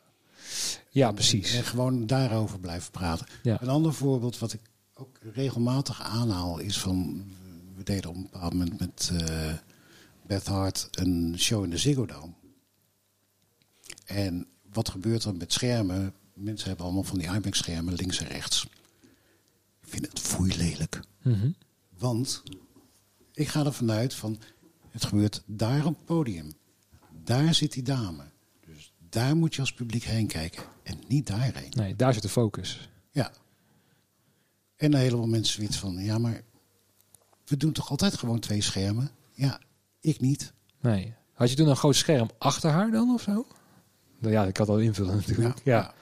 ja, 0.90 1.12
precies. 1.12 1.54
En 1.54 1.64
gewoon 1.64 2.06
daarover 2.08 2.60
blijven 2.60 2.92
praten. 2.92 3.26
Ja. 3.44 3.62
Een 3.62 3.70
ander 3.70 3.94
voorbeeld 3.94 4.40
wat 4.40 4.54
ik 4.54 4.62
ook 4.94 5.20
regelmatig 5.34 6.02
aanhaal 6.02 6.60
is 6.60 6.80
van, 6.80 7.24
we 7.76 7.84
deden 7.84 8.10
op 8.10 8.16
een 8.16 8.30
bepaald 8.32 8.54
moment 8.54 8.80
met 8.80 9.12
eh 9.14 9.54
Beth 10.28 10.48
Hart 10.48 10.88
een 10.92 11.36
show 11.38 11.64
in 11.64 11.70
de 11.70 11.78
Ziggo 11.78 12.06
Dome. 12.06 12.34
En 14.10 14.48
wat 14.72 14.90
gebeurt 14.90 15.24
er 15.24 15.36
met 15.36 15.54
schermen? 15.54 16.14
Mensen 16.34 16.68
hebben 16.68 16.86
allemaal 16.86 17.04
van 17.04 17.18
die 17.18 17.28
IMAX-schermen 17.28 17.94
links 17.94 18.20
en 18.20 18.28
rechts. 18.28 18.68
Ik 19.82 19.88
vind 19.88 20.08
het 20.08 20.20
foei 20.20 20.58
lelijk. 20.58 21.00
Mhm. 21.22 21.52
Want 21.98 22.44
ik 23.34 23.48
ga 23.48 23.66
ervan 23.66 23.92
uit 23.92 24.14
van, 24.14 24.40
het 24.90 25.06
gebeurt 25.06 25.44
daar 25.46 25.86
op 25.86 25.96
het 25.96 26.06
podium. 26.06 26.54
Daar 27.24 27.54
zit 27.54 27.72
die 27.74 27.84
dame. 27.84 28.24
Dus 28.66 28.94
daar 29.10 29.36
moet 29.36 29.56
je 29.56 29.62
als 29.62 29.74
publiek 29.74 30.04
heen 30.04 30.28
kijken. 30.28 30.64
En 30.84 31.00
niet 31.08 31.28
daarheen. 31.28 31.72
Nee, 31.76 31.96
daar 31.96 32.14
zit 32.14 32.22
de 32.22 32.30
focus. 32.30 32.90
Ja. 33.12 33.32
En 34.76 34.94
een 34.94 35.00
heleboel 35.00 35.28
mensen 35.28 35.54
zoiets 35.54 35.78
van, 35.78 36.04
ja, 36.04 36.18
maar 36.18 36.42
we 37.46 37.58
doen 37.58 37.72
toch 37.72 37.90
altijd 37.90 38.18
gewoon 38.18 38.40
twee 38.40 38.62
schermen? 38.62 39.12
Ja, 39.32 39.60
ik 40.00 40.20
niet. 40.20 40.54
Nee. 40.82 41.14
Had 41.34 41.50
je 41.50 41.56
toen 41.56 41.68
een 41.68 41.76
groot 41.76 41.96
scherm 41.96 42.30
achter 42.38 42.70
haar 42.70 42.92
dan 42.92 43.14
of 43.14 43.22
zo? 43.22 43.48
Nou 44.20 44.34
ja, 44.34 44.46
ik 44.46 44.58
had 44.58 44.70
al 44.70 44.80
invullen 44.80 45.16
natuurlijk. 45.16 45.62
Ja. 45.64 45.94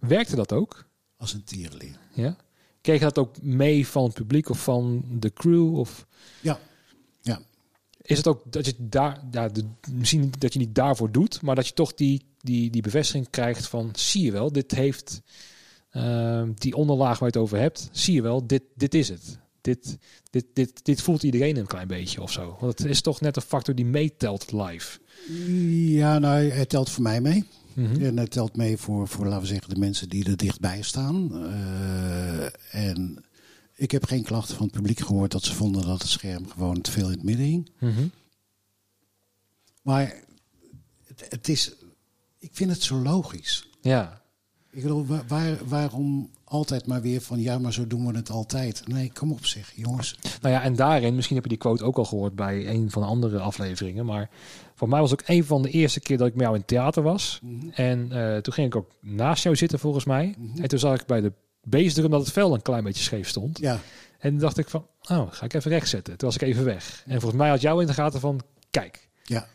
Werkte 0.00 0.36
dat 0.36 0.52
ook? 0.52 0.84
Als 1.16 1.32
een 1.32 1.44
tierenleer. 1.44 1.98
Ja. 2.12 2.36
Kreeg 2.80 2.98
je 2.98 3.04
dat 3.04 3.18
ook 3.18 3.42
mee 3.42 3.86
van 3.86 4.04
het 4.04 4.14
publiek 4.14 4.48
of 4.48 4.62
van 4.62 5.04
de 5.10 5.32
crew? 5.32 5.78
Of 5.78 6.06
Ja. 6.40 6.58
Ja. 7.20 7.40
is 8.02 8.16
het 8.16 8.26
ook 8.26 8.42
dat 8.52 8.66
je 8.66 8.74
daar, 8.78 9.20
ja, 9.30 9.48
de, 9.48 9.64
misschien 9.92 10.20
niet 10.20 10.40
dat 10.40 10.52
je 10.52 10.58
niet 10.58 10.74
daarvoor 10.74 11.12
doet, 11.12 11.42
maar 11.42 11.54
dat 11.54 11.66
je 11.66 11.74
toch 11.74 11.94
die, 11.94 12.24
die, 12.40 12.70
die 12.70 12.82
bevestiging 12.82 13.30
krijgt 13.30 13.66
van, 13.66 13.90
zie 13.96 14.24
je 14.24 14.32
wel, 14.32 14.52
dit 14.52 14.72
heeft 14.72 15.22
ehm, 15.90 16.52
die 16.54 16.74
onderlaag 16.74 17.18
waar 17.18 17.28
je 17.28 17.38
het 17.38 17.44
over 17.46 17.58
hebt, 17.58 17.88
zie 17.92 18.14
je 18.14 18.22
wel, 18.22 18.46
dit, 18.46 18.62
dit 18.74 18.94
is 18.94 19.08
het. 19.08 19.38
Dit, 19.60 19.98
dit, 20.30 20.46
dit, 20.52 20.84
dit 20.84 21.02
voelt 21.02 21.22
iedereen 21.22 21.56
een 21.56 21.66
klein 21.66 21.88
beetje 21.88 22.22
of 22.22 22.32
zo. 22.32 22.56
Want 22.60 22.78
het 22.78 22.88
is 22.88 23.00
toch 23.00 23.20
net 23.20 23.36
een 23.36 23.42
factor 23.42 23.74
die 23.74 23.84
meetelt 23.84 24.52
live. 24.52 24.98
Ja, 25.94 26.18
nou, 26.18 26.50
het 26.50 26.68
telt 26.68 26.90
voor 26.90 27.02
mij 27.02 27.20
mee. 27.20 27.44
Mhm. 27.76 28.04
En 28.04 28.16
het 28.16 28.30
telt 28.30 28.56
mee 28.56 28.76
voor, 28.76 29.08
voor, 29.08 29.24
laten 29.24 29.40
we 29.40 29.46
zeggen, 29.46 29.74
de 29.74 29.80
mensen 29.80 30.08
die 30.08 30.24
er 30.30 30.36
dichtbij 30.36 30.82
staan. 30.82 31.44
Eh, 31.46 32.84
en 32.88 33.24
ik 33.74 33.90
heb 33.90 34.04
geen 34.04 34.22
klachten 34.22 34.56
van 34.56 34.66
het 34.66 34.74
publiek 34.74 35.00
gehoord 35.00 35.30
dat 35.32 35.42
ze 35.42 35.54
vonden 35.54 35.86
dat 35.86 36.00
het 36.02 36.10
scherm 36.10 36.48
gewoon 36.48 36.80
te 36.80 36.90
veel 36.90 37.04
in 37.06 37.12
het 37.12 37.22
midden 37.22 37.46
hing. 37.46 37.70
Mhm. 37.78 38.06
Maar 39.82 40.14
het, 41.06 41.26
het 41.28 41.48
is, 41.48 41.72
ik 42.38 42.50
vind 42.52 42.70
het 42.70 42.82
zo 42.82 42.96
logisch. 43.02 43.68
Ja, 43.80 44.22
Ik 44.70 44.82
bedoel, 44.82 45.06
waar, 45.06 45.24
waar- 45.28 45.64
waarom 45.68 46.30
altijd 46.44 46.86
maar 46.86 47.02
weer 47.02 47.20
van 47.20 47.40
ja, 47.40 47.58
maar 47.58 47.72
zo 47.72 47.86
doen 47.86 48.06
we 48.06 48.16
het 48.16 48.30
altijd? 48.30 48.88
Nee, 48.88 49.12
kom 49.12 49.32
op 49.32 49.46
zeg, 49.46 49.72
jongens. 49.76 50.18
Nou 50.40 50.54
ja, 50.54 50.62
en 50.62 50.76
daarin, 50.76 51.14
misschien 51.14 51.34
heb 51.36 51.44
je 51.44 51.50
die 51.50 51.58
quote 51.60 51.84
ook 51.84 51.96
al 51.98 52.04
gehoord 52.04 52.34
bij 52.34 52.68
een 52.68 52.90
van 52.90 53.02
de 53.02 53.08
andere 53.08 53.38
afleveringen. 53.38 54.06
Maar 54.06 54.30
voor 54.76 54.88
mij 54.88 55.00
was 55.00 55.12
ook 55.12 55.22
een 55.26 55.44
van 55.44 55.62
de 55.62 55.70
eerste 55.70 56.00
keer 56.00 56.16
dat 56.16 56.26
ik 56.26 56.32
met 56.32 56.42
jou 56.42 56.54
in 56.54 56.60
het 56.60 56.68
theater 56.68 57.02
was. 57.02 57.40
En 57.70 58.12
eh, 58.12 58.36
toen 58.36 58.52
ging 58.52 58.66
ik 58.66 58.76
ook 58.76 58.90
naast 59.00 59.42
jou 59.42 59.56
zitten 59.56 59.78
volgens 59.78 60.04
mij. 60.04 60.34
En 60.56 60.68
toen 60.68 60.78
zag 60.78 61.00
ik 61.00 61.06
bij 61.06 61.20
de 61.20 61.32
bassdrum 61.62 62.10
dat 62.10 62.20
het 62.20 62.32
vel 62.32 62.54
een 62.54 62.62
klein 62.62 62.84
beetje 62.84 63.02
scheef 63.02 63.28
stond. 63.28 63.58
Ja, 63.58 63.80
En 64.18 64.30
toen 64.30 64.38
dacht 64.38 64.58
ik 64.58 64.68
van, 64.68 64.86
oh, 65.08 65.26
ga 65.30 65.44
ik 65.44 65.54
even 65.54 65.70
recht 65.70 65.88
zetten. 65.88 66.16
Toen 66.16 66.28
was 66.28 66.36
ik 66.36 66.48
even 66.48 66.64
weg. 66.64 67.02
En 67.06 67.20
volgens 67.20 67.40
mij 67.40 67.48
had 67.48 67.60
jou 67.60 67.80
in 67.80 67.86
de 67.86 67.92
gaten 67.92 68.20
van, 68.20 68.40
kijk, 68.70 69.08
ja, 69.22 69.46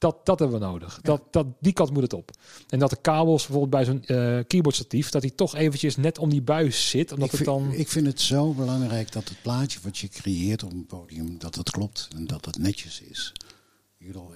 dat, 0.00 0.26
dat 0.26 0.38
hebben 0.38 0.58
we 0.60 0.64
nodig. 0.64 0.98
Dat, 1.02 1.22
dat, 1.30 1.46
die 1.60 1.72
kant 1.72 1.90
moet 1.90 2.02
het 2.02 2.12
op. 2.12 2.30
En 2.68 2.78
dat 2.78 2.90
de 2.90 2.98
kabels 3.00 3.46
bijvoorbeeld 3.46 3.70
bij 3.70 3.84
zo'n 3.84 4.04
eh 4.04 4.44
keyboardstatief, 4.46 5.10
dat 5.10 5.22
die 5.22 5.34
toch 5.34 5.54
eventjes 5.54 5.96
net 5.96 6.18
om 6.18 6.30
die 6.30 6.42
buis 6.42 6.90
zit. 6.90 7.12
Omdat 7.12 7.32
ik, 7.32 7.38
het 7.38 7.48
vind, 7.48 7.58
dan... 7.58 7.72
ik 7.72 7.88
vind 7.88 8.06
het 8.06 8.20
zo 8.20 8.52
belangrijk 8.52 9.12
dat 9.12 9.28
het 9.28 9.42
plaatje 9.42 9.78
wat 9.82 9.98
je 9.98 10.08
creëert 10.08 10.62
op 10.62 10.72
een 10.72 10.86
podium, 10.86 11.38
dat 11.38 11.54
het 11.54 11.70
klopt 11.70 12.08
en 12.16 12.26
dat 12.26 12.44
het 12.44 12.58
netjes 12.58 13.00
is. 13.00 13.32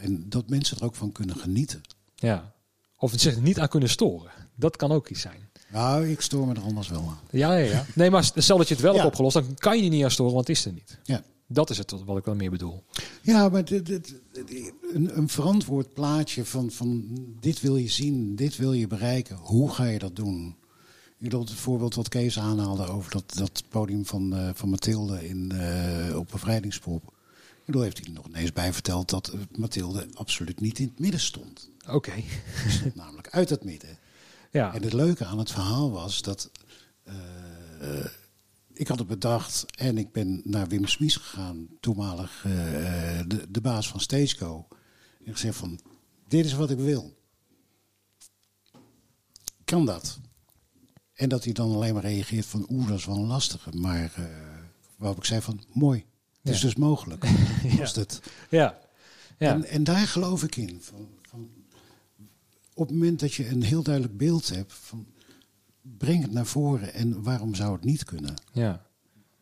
En 0.00 0.24
dat 0.28 0.48
mensen 0.48 0.76
er 0.76 0.84
ook 0.84 0.94
van 0.94 1.12
kunnen 1.12 1.36
genieten. 1.36 1.80
Ja. 2.14 2.52
Of 2.98 3.10
het 3.10 3.20
zich 3.20 3.40
niet 3.40 3.58
aan 3.60 3.68
kunnen 3.68 3.88
storen. 3.88 4.30
Dat 4.56 4.76
kan 4.76 4.92
ook 4.92 5.08
iets 5.08 5.20
zijn. 5.20 5.48
Nou, 5.72 6.08
ik 6.08 6.20
stoor 6.20 6.46
me 6.46 6.54
er 6.54 6.62
anders 6.62 6.88
wel 6.88 7.00
aan. 7.08 7.18
Ja, 7.30 7.56
ja, 7.56 7.70
ja. 7.70 7.86
Nee, 7.94 8.10
maar 8.10 8.24
stel 8.24 8.58
dat 8.58 8.68
je 8.68 8.74
het 8.74 8.82
wel 8.82 8.92
Ja. 8.94 8.98
hebt 8.98 9.10
opgelost, 9.10 9.34
dan 9.34 9.54
kan 9.54 9.76
je 9.76 9.84
je 9.84 9.90
niet 9.90 10.04
aan 10.04 10.10
storen, 10.10 10.34
want 10.34 10.46
het 10.48 10.56
is 10.56 10.64
er 10.64 10.72
niet. 10.72 10.98
Ja. 11.04 11.22
Dat 11.48 11.70
is 11.70 11.78
het 11.78 12.04
wat 12.04 12.16
ik 12.18 12.24
wel 12.24 12.34
meer 12.34 12.50
bedoel. 12.50 12.82
Ja, 13.22 13.48
maar 13.48 13.64
dit, 13.64 14.14
een, 14.92 15.18
een 15.18 15.28
verantwoord 15.28 15.92
plaatje 15.92 16.44
van, 16.44 16.70
van 16.70 17.04
dit 17.40 17.60
wil 17.60 17.76
je 17.76 17.88
zien, 17.88 18.36
dit 18.36 18.56
wil 18.56 18.72
je 18.72 18.86
bereiken. 18.86 19.36
Hoe 19.36 19.70
ga 19.72 19.84
je 19.84 19.98
dat 19.98 20.16
doen? 20.16 20.56
Ik 21.18 21.30
bedoel, 21.30 21.40
het 21.40 21.50
voorbeeld 21.50 21.94
wat 21.94 22.08
Kees 22.08 22.38
aanhaalde 22.38 22.86
over 22.86 23.10
dat, 23.10 23.32
dat 23.36 23.62
podium 23.68 24.06
van, 24.06 24.34
eh, 24.36 24.48
van 24.54 24.68
Mathilde 24.68 25.28
in, 25.28 25.52
eh, 25.52 26.16
op 26.16 26.28
bevrijdingspop. 26.30 27.12
Ik 27.64 27.70
bedoel, 27.70 27.82
heeft 27.82 27.98
hij 27.98 28.06
er 28.06 28.12
nog 28.12 28.26
ineens 28.26 28.52
bij 28.52 28.72
verteld 28.72 29.10
dat 29.10 29.28
eh, 29.28 29.40
Mathilde 29.56 30.08
absoluut 30.14 30.60
niet 30.60 30.78
in 30.78 30.86
het 30.86 30.98
midden 30.98 31.20
stond. 31.20 31.70
Oké. 31.88 32.12
Namelijk 32.94 33.28
uit 33.28 33.50
het 33.50 33.64
midden. 33.64 33.98
Ja. 34.50 34.74
En 34.74 34.82
het 34.82 34.92
leuke 34.92 35.24
aan 35.24 35.38
het 35.38 35.50
verhaal 35.50 35.90
was 35.90 36.22
dat 36.22 36.50
eh, 37.02 38.06
ik 38.72 38.88
had 38.88 38.98
het 38.98 39.06
bedacht 39.06 39.66
en 39.76 39.98
ik 39.98 40.12
ben 40.12 40.40
naar 40.44 40.68
Wim 40.68 40.86
Smies 40.86 41.16
gegaan, 41.16 41.68
toenmalig 41.80 42.44
eh, 42.44 42.52
de, 43.26 43.46
de 43.48 43.60
baas 43.60 43.88
van 43.88 44.00
Stageco. 44.00 44.68
En 45.24 45.32
gezegd 45.32 45.56
van, 45.56 45.80
dit 46.28 46.44
is 46.44 46.52
wat 46.52 46.70
ik 46.70 46.78
wil. 46.78 47.16
Kan 49.64 49.86
dat? 49.86 50.20
En 51.12 51.28
dat 51.28 51.44
hij 51.44 51.52
dan 51.52 51.72
alleen 51.72 51.94
maar 51.94 52.02
reageert 52.02 52.46
van, 52.46 52.66
oeh, 52.68 52.88
dat 52.88 52.98
is 52.98 53.06
wel 53.06 53.16
een 53.16 53.26
lastige. 53.26 53.70
Maar 53.70 54.12
waarop 54.96 55.18
ik 55.18 55.24
zei 55.24 55.40
van, 55.40 55.64
mooi, 55.72 56.04
het 56.44 56.54
is 56.54 56.60
dus 56.60 56.74
mogelijk. 56.74 57.24
Ja. 57.62 57.76
Was 57.76 57.94
het. 57.94 58.20
Ja. 58.50 58.78
Ja. 59.38 59.52
En, 59.52 59.64
en 59.64 59.84
daar 59.84 60.06
geloof 60.06 60.42
ik 60.42 60.56
in. 60.56 60.78
Van, 60.80 61.08
van, 61.22 61.48
op 62.74 62.86
het 62.88 62.96
moment 62.96 63.20
dat 63.20 63.34
je 63.34 63.48
een 63.48 63.62
heel 63.62 63.82
duidelijk 63.82 64.16
beeld 64.16 64.48
hebt, 64.48 64.72
van, 64.72 65.06
breng 65.82 66.22
het 66.22 66.32
naar 66.32 66.46
voren 66.46 66.94
en 66.94 67.22
waarom 67.22 67.54
zou 67.54 67.72
het 67.72 67.84
niet 67.84 68.04
kunnen? 68.04 68.34
ja. 68.52 68.82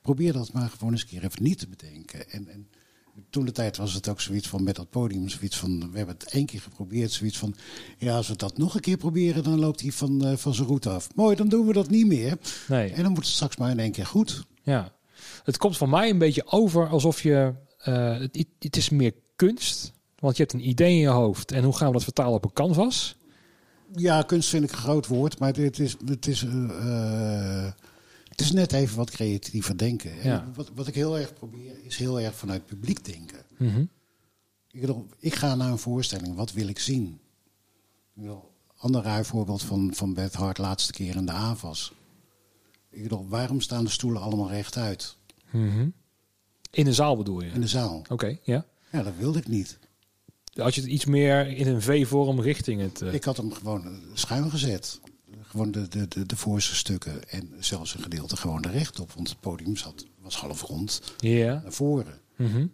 Probeer 0.02 0.32
dat 0.32 0.52
maar 0.52 0.68
gewoon 0.68 0.92
eens 0.92 1.02
een 1.02 1.08
keer 1.08 1.24
even 1.24 1.42
niet 1.42 1.58
te 1.58 1.68
bedenken. 1.68 2.30
En, 2.30 2.48
en 2.48 2.68
toen 3.30 3.44
de 3.44 3.52
tijd 3.52 3.76
was 3.76 3.92
het 3.92 4.08
ook 4.08 4.20
zoiets 4.20 4.48
van 4.48 4.62
met 4.62 4.76
dat 4.76 4.90
podium, 4.90 5.28
zoiets 5.28 5.56
van, 5.58 5.90
we 5.90 5.96
hebben 5.96 6.14
het 6.18 6.32
één 6.32 6.46
keer 6.46 6.60
geprobeerd, 6.60 7.12
zoiets 7.12 7.38
van, 7.38 7.54
ja, 7.98 8.16
als 8.16 8.28
we 8.28 8.36
dat 8.36 8.58
nog 8.58 8.74
een 8.74 8.80
keer 8.80 8.96
proberen, 8.96 9.42
dan 9.44 9.58
loopt 9.58 9.80
hij 9.80 9.92
van, 9.92 10.24
eh, 10.24 10.36
van 10.36 10.54
zijn 10.54 10.66
route 10.66 10.90
af. 10.90 11.14
Mooi, 11.14 11.36
dan 11.36 11.48
doen 11.48 11.66
we 11.66 11.72
dat 11.72 11.90
niet 11.90 12.06
meer. 12.06 12.38
Nee. 12.68 12.90
En 12.92 13.02
dan 13.02 13.12
wordt 13.12 13.26
het 13.26 13.36
straks 13.36 13.56
maar 13.56 13.70
in 13.70 13.78
één 13.78 13.92
keer 13.92 14.06
goed. 14.06 14.46
Ja. 14.62 14.92
Het 15.42 15.56
komt 15.56 15.76
van 15.76 15.90
mij 15.90 16.10
een 16.10 16.18
beetje 16.18 16.46
over 16.46 16.88
alsof 16.88 17.22
je... 17.22 17.54
eh, 17.78 18.18
het, 18.18 18.46
het 18.58 18.76
is 18.76 18.88
meer 18.88 19.14
kunst. 19.36 19.92
Want 20.18 20.36
je 20.36 20.42
hebt 20.42 20.54
een 20.54 20.68
idee 20.68 20.90
in 20.90 20.98
je 20.98 21.08
hoofd. 21.08 21.52
En 21.52 21.64
hoe 21.64 21.76
gaan 21.76 21.86
we 21.86 21.92
dat 21.92 22.04
vertalen 22.04 22.34
op 22.34 22.44
een 22.44 22.52
canvas? 22.52 23.16
Ja, 23.94 24.22
kunst 24.22 24.48
vind 24.48 24.64
ik 24.64 24.70
een 24.70 24.76
groot 24.76 25.06
woord, 25.06 25.38
maar 25.38 25.54
het 25.54 25.78
is, 25.78 25.96
het 26.04 26.26
is, 26.26 26.42
eh, 26.44 26.64
eh, 26.64 27.72
het 28.28 28.40
is 28.40 28.52
net 28.52 28.72
even 28.72 28.96
wat 28.96 29.10
creatiever 29.10 29.78
denken. 29.78 30.10
Ja. 30.22 30.50
wat, 30.54 30.70
wat 30.74 30.86
ik 30.86 30.94
heel 30.94 31.18
erg 31.18 31.34
probeer, 31.34 31.84
is 31.84 31.96
heel 31.96 32.20
erg 32.20 32.34
vanuit 32.34 32.66
publiek 32.66 33.04
denken. 33.04 33.44
Mhm. 33.58 33.84
Ik, 34.70 34.80
bedoel, 34.80 35.06
ik 35.18 35.34
ga 35.34 35.54
naar 35.54 35.70
een 35.70 35.78
voorstelling, 35.78 36.34
wat 36.34 36.52
wil 36.52 36.68
ik 36.68 36.78
zien? 36.78 37.20
Ik 38.14 38.22
bedoel, 38.22 38.50
ander 38.76 39.02
raar 39.02 39.24
voorbeeld 39.24 39.62
van, 39.62 39.90
van 39.94 40.14
Beth 40.14 40.34
Hart, 40.34 40.58
laatste 40.58 40.92
keer 40.92 41.16
in 41.16 41.26
de 41.26 41.32
AVAS. 41.32 41.92
Ik 42.90 43.02
bedoel, 43.02 43.26
waarom 43.28 43.60
staan 43.60 43.84
de 43.84 43.90
stoelen 43.90 44.22
allemaal 44.22 44.50
rechtuit 44.50 45.16
Mhm. 45.52 45.88
In 46.70 46.86
een 46.86 46.94
zaal 46.94 47.16
bedoel 47.16 47.40
je? 47.40 47.50
in 47.50 47.60
de 47.60 47.66
zaal? 47.66 48.02
Oké, 48.08 48.38
ja. 48.42 48.64
Ja, 48.92 49.02
dat 49.02 49.12
wilde 49.18 49.38
ik 49.38 49.48
niet. 49.48 49.78
Had 50.54 50.74
je 50.74 50.80
het 50.80 50.90
iets 50.90 51.04
meer 51.04 51.46
in 51.46 51.66
een 51.66 51.82
V-vorm 51.82 52.40
richting 52.40 52.80
het... 52.80 53.02
eh, 53.02 53.14
Ik 53.14 53.24
had 53.24 53.36
hem 53.36 53.52
gewoon 53.52 53.84
eh, 53.84 53.90
schuin 54.12 54.50
gezet. 54.50 55.00
Gewoon 55.42 55.70
de, 55.70 55.88
de, 55.88 56.08
de, 56.08 56.26
de 56.26 56.36
voorste 56.36 56.74
stukken 56.74 57.28
en 57.30 57.50
zelfs 57.60 57.94
een 57.94 58.02
gedeelte 58.02 58.36
gewoon 58.36 58.66
rechtop. 58.66 59.12
Want 59.12 59.28
het 59.28 59.40
podium 59.40 59.76
zat, 59.76 60.06
was 60.20 60.36
half 60.36 60.62
rond 60.62 61.02
Ja. 61.18 61.60
naar 61.62 61.72
voren. 61.72 62.20
Mhm. 62.36 62.66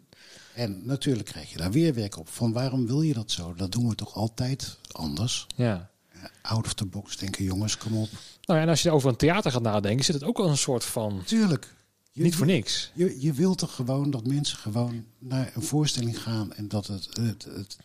En 0.54 0.80
natuurlijk 0.86 1.28
krijg 1.28 1.50
je 1.50 1.56
daar 1.58 1.70
weer 1.70 1.94
werk 1.94 2.16
op. 2.16 2.28
Van 2.28 2.52
waarom 2.52 2.86
wil 2.86 3.02
je 3.02 3.12
dat 3.14 3.30
zo? 3.30 3.54
Dat 3.54 3.72
doen 3.72 3.88
we 3.88 3.94
toch 3.94 4.14
altijd 4.14 4.78
anders? 4.92 5.46
Ja. 5.56 5.90
Ja, 6.14 6.30
Out 6.42 6.64
of 6.66 6.74
the 6.74 6.86
box 6.86 7.16
denken 7.16 7.44
jongens, 7.44 7.76
kom 7.78 7.96
op. 7.96 8.08
Nou 8.44 8.58
ja, 8.58 8.64
en 8.64 8.68
als 8.68 8.82
je 8.82 8.90
over 8.90 9.08
een 9.10 9.16
theater 9.16 9.50
gaat 9.52 9.62
nadenken, 9.62 10.04
zit 10.04 10.14
het 10.14 10.24
ook 10.24 10.36
wel 10.38 10.48
een 10.48 10.56
soort 10.56 10.84
van... 10.84 11.22
Tuurlijk. 11.24 11.74
Je, 12.18 12.24
Niet 12.24 12.36
voor 12.36 12.46
niks. 12.46 12.90
Je, 12.94 13.20
je 13.20 13.32
wilt 13.32 13.58
toch 13.58 13.74
gewoon 13.74 14.10
dat 14.10 14.26
mensen 14.26 14.58
gewoon 14.58 15.04
naar 15.18 15.50
een 15.54 15.62
voorstelling 15.62 16.22
gaan 16.22 16.52
en 16.52 16.68
dat 16.68 16.86
het, 16.86 17.08
het, 17.20 17.44
het 17.44 17.76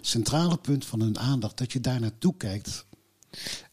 centrale 0.00 0.56
punt 0.56 0.84
van 0.84 1.00
hun 1.00 1.18
aandacht, 1.18 1.56
dat 1.58 1.72
je 1.72 1.80
daar 1.80 2.00
naartoe 2.00 2.34
kijkt. 2.36 2.86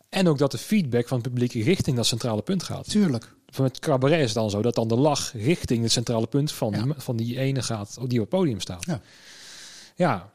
En 0.09 0.27
ook 0.27 0.37
dat 0.37 0.51
de 0.51 0.57
feedback 0.57 1.07
van 1.07 1.17
het 1.17 1.27
publiek 1.27 1.53
richting 1.53 1.95
dat 1.95 2.05
centrale 2.05 2.41
punt 2.41 2.63
gaat. 2.63 2.89
Tuurlijk. 2.89 3.35
Van 3.47 3.65
het 3.65 3.79
cabaret 3.79 4.19
is 4.19 4.33
dan 4.33 4.49
zo 4.49 4.61
dat 4.61 4.75
dan 4.75 4.87
de 4.87 4.95
lach 4.95 5.33
richting 5.33 5.83
het 5.83 5.91
centrale 5.91 6.27
punt 6.27 6.51
van, 6.51 6.71
Ja. 6.73 6.85
van 6.97 7.17
die 7.17 7.39
ene 7.39 7.61
gaat 7.61 7.93
die 7.93 8.21
op 8.21 8.29
het 8.31 8.39
podium 8.39 8.59
staat. 8.59 8.85
Ja. 8.85 9.01
Ja, 9.95 10.33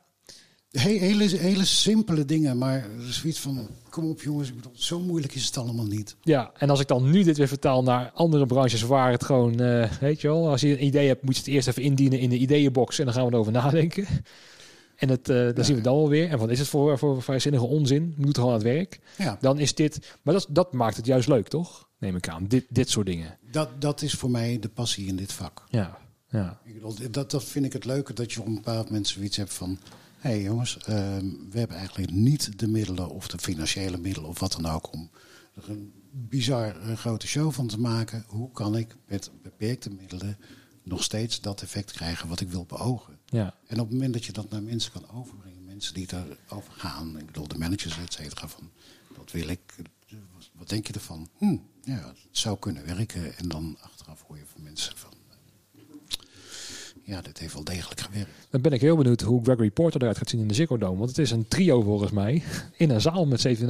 He- 0.79 0.99
hele, 0.99 1.24
hele 1.37 1.64
simpele 1.64 2.24
dingen, 2.24 2.59
maar 2.59 2.87
zoiets 3.09 3.41
van, 3.41 3.68
kom 3.91 4.09
op 4.11 4.22
jongens, 4.22 4.49
ik 4.49 4.55
bedoel, 4.55 4.72
zo 4.74 5.01
moeilijk 5.01 5.35
is 5.35 5.47
het 5.47 5.57
allemaal 5.59 5.87
niet. 5.87 6.16
ja, 6.22 6.51
en 6.59 6.70
als 6.70 6.81
ik 6.81 6.87
dan 6.89 7.11
nu 7.11 7.22
dit 7.22 7.37
weer 7.37 7.49
vertaal 7.49 7.83
naar 7.83 8.11
andere 8.14 8.47
branches 8.47 8.83
waar 8.83 9.11
het 9.11 9.24
gewoon, 9.24 9.61
eh, 9.61 9.91
weet 10.01 10.20
je 10.20 10.29
wel, 10.29 10.49
als 10.49 10.61
je 10.61 10.68
een 10.79 10.85
idee 10.85 11.07
hebt, 11.09 11.22
moet 11.22 11.35
je 11.37 11.41
het 11.43 11.51
eerst 11.51 11.68
even 11.68 11.83
indienen 11.83 12.18
in 12.18 12.31
de 12.31 12.37
ideeënbox 12.39 12.99
en 12.99 13.05
dan 13.05 13.14
gaan 13.14 13.27
we 13.27 13.33
erover 13.33 13.53
nadenken. 13.53 14.07
En 14.97 15.09
het, 15.09 15.29
eh 15.29 15.49
dan 15.55 15.64
zien 15.64 15.77
we 15.77 15.83
dan 15.83 15.97
wel 15.97 16.09
weer. 16.09 16.29
En 16.31 16.39
wat 16.39 16.51
is 16.51 16.59
het 16.59 16.68
voor, 16.68 16.99
voor 16.99 17.22
vrijzinnige 17.22 17.64
onzin? 17.64 18.14
Moet 18.16 18.35
gewoon 18.37 18.51
aan 18.51 18.57
het 18.59 18.66
werk. 18.66 18.99
Ja, 19.18 19.39
Dan 19.41 19.59
is 19.59 19.74
dit, 19.74 20.16
maar 20.22 20.35
dat, 20.35 20.47
dat 20.51 20.72
maakt 20.72 20.97
het 20.97 21.07
juist 21.07 21.29
leuk, 21.29 21.49
toch? 21.49 21.89
Neem 21.99 22.16
ik 22.16 22.29
aan. 22.29 22.47
Dit, 22.47 22.64
dit 22.68 22.91
soort 22.91 23.07
dingen. 23.07 23.39
dat, 23.51 23.81
dat 23.81 24.03
is 24.03 24.12
voor 24.14 24.31
mij 24.31 24.59
de 24.59 24.68
passie 24.68 25.07
in 25.07 25.16
dit 25.16 25.33
vak. 25.33 25.64
Ja, 25.68 25.99
ja. 26.31 26.61
Ik 26.64 26.74
bedoel, 26.74 26.95
dat, 27.11 27.31
dat 27.31 27.45
vind 27.45 27.64
ik 27.64 27.72
het 27.72 27.85
leuke, 27.85 28.12
dat 28.12 28.33
je 28.33 28.41
op 28.41 28.47
een 28.47 28.55
bepaald 28.55 28.85
moment 28.87 29.09
zoiets 29.09 29.37
hebt 29.37 29.55
van... 29.55 29.79
hé 30.27 30.33
hey 30.33 30.43
jongens, 30.43 30.79
ehm, 30.79 31.27
we 31.51 31.59
hebben 31.59 31.77
eigenlijk 31.77 32.11
niet 32.11 32.59
de 32.59 32.68
middelen 32.68 33.11
of 33.11 33.29
de 33.29 33.39
financiële 33.39 33.99
middelen 33.99 34.29
of 34.29 34.41
wat 34.41 34.53
dan 34.53 34.66
ook... 34.66 34.93
om 34.93 35.11
er 35.55 35.70
een 35.70 35.93
bizar 36.11 36.81
eh, 36.81 36.97
grote 36.97 37.27
show 37.27 37.53
van 37.53 37.66
te 37.66 37.81
maken. 37.81 38.24
Hoe 38.27 38.53
kan 38.53 38.77
ik 38.77 38.97
met 39.07 39.31
beperkte 39.43 39.91
middelen 39.91 40.39
nog 40.83 41.03
steeds 41.03 41.41
dat 41.41 41.62
effect 41.62 41.93
krijgen 41.93 42.29
wat 42.29 42.41
ik 42.41 42.49
wil 42.49 42.64
beogen? 42.64 43.18
ja. 43.27 43.55
En 43.66 43.81
op 43.81 43.87
het 43.87 43.95
moment 43.95 44.12
dat 44.12 44.24
je 44.24 44.33
dat 44.33 44.51
naar 44.51 44.62
mensen 44.62 44.93
kan 44.93 45.11
overbrengen, 45.11 45.64
mensen 45.64 45.95
die 45.95 46.07
daarover 46.07 46.72
gaan... 46.72 47.18
ik 47.18 47.27
bedoel, 47.27 47.49
de 47.49 47.59
managers, 47.59 47.99
et 47.99 48.12
cetera, 48.12 48.49
van 48.49 48.70
dat 49.14 49.33
wil 49.33 49.49
ik... 49.49 49.74
Wat 50.53 50.68
denk 50.68 50.87
je 50.87 50.93
ervan? 50.93 51.29
Hm, 51.39 51.57
ja, 51.83 52.07
het 52.07 52.16
zou 52.31 52.59
kunnen 52.59 52.87
werken. 52.87 53.39
En 53.39 53.49
dan 53.49 53.77
achteraf 53.81 54.22
hoor 54.27 54.37
je 54.37 54.47
van 54.47 54.62
mensen 54.62 54.97
van... 54.97 55.12
Ja, 57.07 57.20
dit 57.20 57.38
heeft 57.38 57.54
wel 57.54 57.64
degelijk 57.64 58.00
gewerkt. 58.00 58.30
Dan 58.50 58.61
ben 58.61 58.72
ik 58.72 58.80
heel 58.80 58.96
benieuwd 58.96 59.20
hoe 59.20 59.42
Gregory 59.42 59.70
Porter 59.70 60.00
eruit 60.00 60.18
gaat 60.18 60.28
zien 60.28 60.40
in 60.40 60.48
de 60.48 60.54
Ziggo 60.54 60.78
Dome. 60.78 60.96
Want 60.96 61.09
het 61.09 61.18
is 61.18 61.30
een 61.30 61.48
trio 61.48 61.82
volgens 61.82 62.11
mij. 62.11 62.42
In 62.76 62.90
een 62.90 63.00
zaal 63.00 63.26
met 63.26 63.48
7.500. 63.48 63.64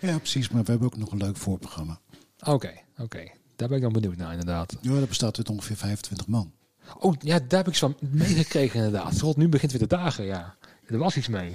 Ja, 0.00 0.18
precies. 0.18 0.48
Maar 0.48 0.64
we 0.64 0.70
hebben 0.70 0.88
ook 0.88 0.96
nog 0.96 1.10
een 1.12 1.18
leuk 1.18 1.36
voorprogramma. 1.36 2.00
Oké, 2.44 2.72
oké. 2.98 3.24
Daar 3.56 3.68
ben 3.68 3.76
ik 3.76 3.82
dan 3.82 3.92
benieuwd 3.92 4.16
naar 4.16 4.30
inderdaad. 4.30 4.76
Ja, 4.80 4.98
dat 4.98 5.08
bestaat 5.08 5.38
uit 5.38 5.50
ongeveer 5.50 5.76
25 5.76 6.26
man. 6.26 6.52
Oh, 6.98 7.14
ja, 7.18 7.38
daar 7.38 7.58
heb 7.58 7.68
ik 7.68 7.74
zo 7.74 7.94
meegekregen 8.00 8.76
inderdaad. 8.76 9.18
Tot 9.18 9.36
nu 9.36 9.48
begint 9.48 9.72
weer 9.72 9.80
de 9.80 9.86
dagen, 9.86 10.24
ja. 10.24 10.56
Er 10.86 10.98
was 10.98 11.16
iets 11.16 11.28
mee. 11.28 11.50